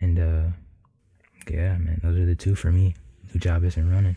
and 0.00 0.18
uh, 0.18 0.50
yeah, 1.50 1.76
man, 1.78 2.00
those 2.02 2.18
are 2.18 2.26
the 2.26 2.34
two 2.34 2.54
for 2.54 2.70
me. 2.70 2.94
Nujabes 3.32 3.76
and 3.76 3.90
Ronin. 3.90 4.16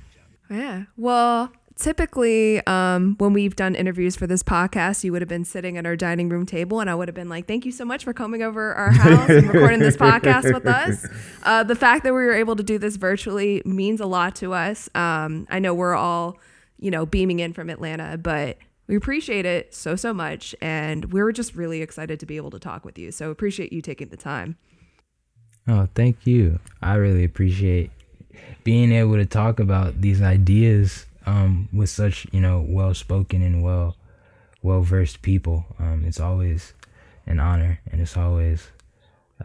Yeah. 0.49 0.83
Well, 0.97 1.51
typically, 1.79 2.65
um, 2.67 3.15
when 3.17 3.33
we've 3.33 3.55
done 3.55 3.75
interviews 3.75 4.15
for 4.15 4.27
this 4.27 4.43
podcast, 4.43 5.03
you 5.03 5.11
would 5.11 5.21
have 5.21 5.29
been 5.29 5.45
sitting 5.45 5.77
at 5.77 5.85
our 5.85 5.95
dining 5.95 6.29
room 6.29 6.45
table, 6.45 6.79
and 6.79 6.89
I 6.89 6.95
would 6.95 7.07
have 7.07 7.15
been 7.15 7.29
like, 7.29 7.47
"Thank 7.47 7.65
you 7.65 7.71
so 7.71 7.85
much 7.85 8.03
for 8.03 8.13
coming 8.13 8.41
over 8.41 8.73
our 8.73 8.91
house 8.91 9.29
and 9.29 9.47
recording 9.47 9.79
this 9.79 9.97
podcast 9.97 10.53
with 10.53 10.67
us." 10.67 11.05
Uh, 11.41 11.63
the 11.63 11.75
fact 11.75 12.03
that 12.03 12.13
we 12.13 12.19
were 12.19 12.33
able 12.33 12.55
to 12.55 12.63
do 12.63 12.77
this 12.77 12.97
virtually 12.97 13.61
means 13.63 14.01
a 14.01 14.05
lot 14.05 14.35
to 14.35 14.53
us. 14.53 14.89
Um, 14.93 15.47
I 15.49 15.59
know 15.59 15.73
we're 15.73 15.95
all, 15.95 16.37
you 16.77 16.91
know, 16.91 17.05
beaming 17.05 17.39
in 17.39 17.53
from 17.53 17.69
Atlanta, 17.69 18.17
but 18.17 18.57
we 18.89 18.95
appreciate 18.95 19.45
it 19.45 19.73
so 19.73 19.95
so 19.95 20.15
much, 20.15 20.55
and 20.59 21.13
we 21.13 21.21
are 21.21 21.31
just 21.31 21.55
really 21.55 21.83
excited 21.83 22.19
to 22.19 22.25
be 22.25 22.37
able 22.37 22.49
to 22.49 22.59
talk 22.59 22.83
with 22.83 22.97
you. 22.97 23.11
So 23.11 23.29
appreciate 23.29 23.71
you 23.71 23.83
taking 23.83 24.09
the 24.09 24.17
time. 24.17 24.57
Oh, 25.67 25.87
thank 25.93 26.25
you. 26.25 26.59
I 26.81 26.95
really 26.95 27.23
appreciate 27.23 27.91
being 28.63 28.91
able 28.91 29.13
to 29.13 29.27
talk 29.27 29.59
about 29.59 30.01
these 30.01 30.23
ideas 30.23 31.05
um, 31.27 31.69
with 31.71 31.91
such 31.91 32.25
you 32.31 32.41
know 32.41 32.65
well 32.67 32.95
spoken 32.95 33.43
and 33.43 33.61
well 33.63 33.95
well 34.63 34.81
versed 34.81 35.21
people. 35.21 35.65
Um, 35.77 36.03
it's 36.03 36.19
always 36.19 36.73
an 37.27 37.39
honor 37.39 37.79
and 37.91 38.01
it's 38.01 38.17
always 38.17 38.69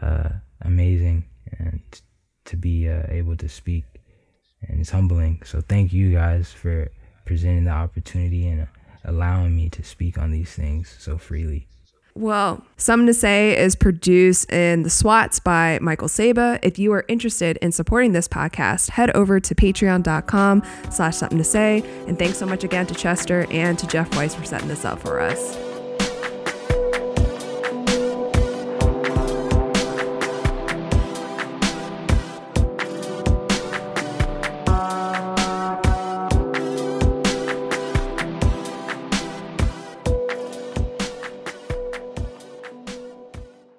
uh, 0.01 0.29
amazing 0.61 1.23
and 1.59 1.81
to 2.45 2.57
be 2.57 2.89
uh, 2.89 3.03
able 3.09 3.37
to 3.37 3.47
speak 3.47 3.85
and 4.67 4.79
it's 4.79 4.89
humbling. 4.89 5.43
So 5.45 5.61
thank 5.61 5.93
you 5.93 6.11
guys 6.11 6.51
for 6.51 6.89
presenting 7.25 7.65
the 7.65 7.71
opportunity 7.71 8.47
and 8.47 8.63
uh, 8.63 8.65
allowing 9.05 9.55
me 9.55 9.69
to 9.69 9.83
speak 9.83 10.17
on 10.17 10.31
these 10.31 10.51
things 10.53 10.95
so 10.99 11.17
freely. 11.17 11.67
Well, 12.17 12.63
Something 12.77 13.07
to 13.07 13.13
Say 13.13 13.57
is 13.57 13.75
produced 13.75 14.49
in 14.49 14.83
the 14.83 14.89
SWATs 14.89 15.41
by 15.41 15.79
Michael 15.81 16.07
Saba. 16.07 16.59
If 16.63 16.79
you 16.79 16.93
are 16.93 17.03
interested 17.09 17.57
in 17.57 17.73
supporting 17.73 18.13
this 18.13 18.29
podcast, 18.29 18.91
head 18.91 19.11
over 19.11 19.41
to 19.41 19.53
patreon.com 19.53 20.63
slash 20.91 21.17
something 21.17 21.37
to 21.37 21.43
say. 21.43 21.83
And 22.07 22.17
thanks 22.17 22.37
so 22.37 22.45
much 22.45 22.63
again 22.63 22.87
to 22.87 22.95
Chester 22.95 23.45
and 23.51 23.77
to 23.79 23.87
Jeff 23.87 24.15
Weiss 24.15 24.33
for 24.33 24.45
setting 24.45 24.69
this 24.69 24.85
up 24.85 24.99
for 24.99 25.19
us. 25.19 25.57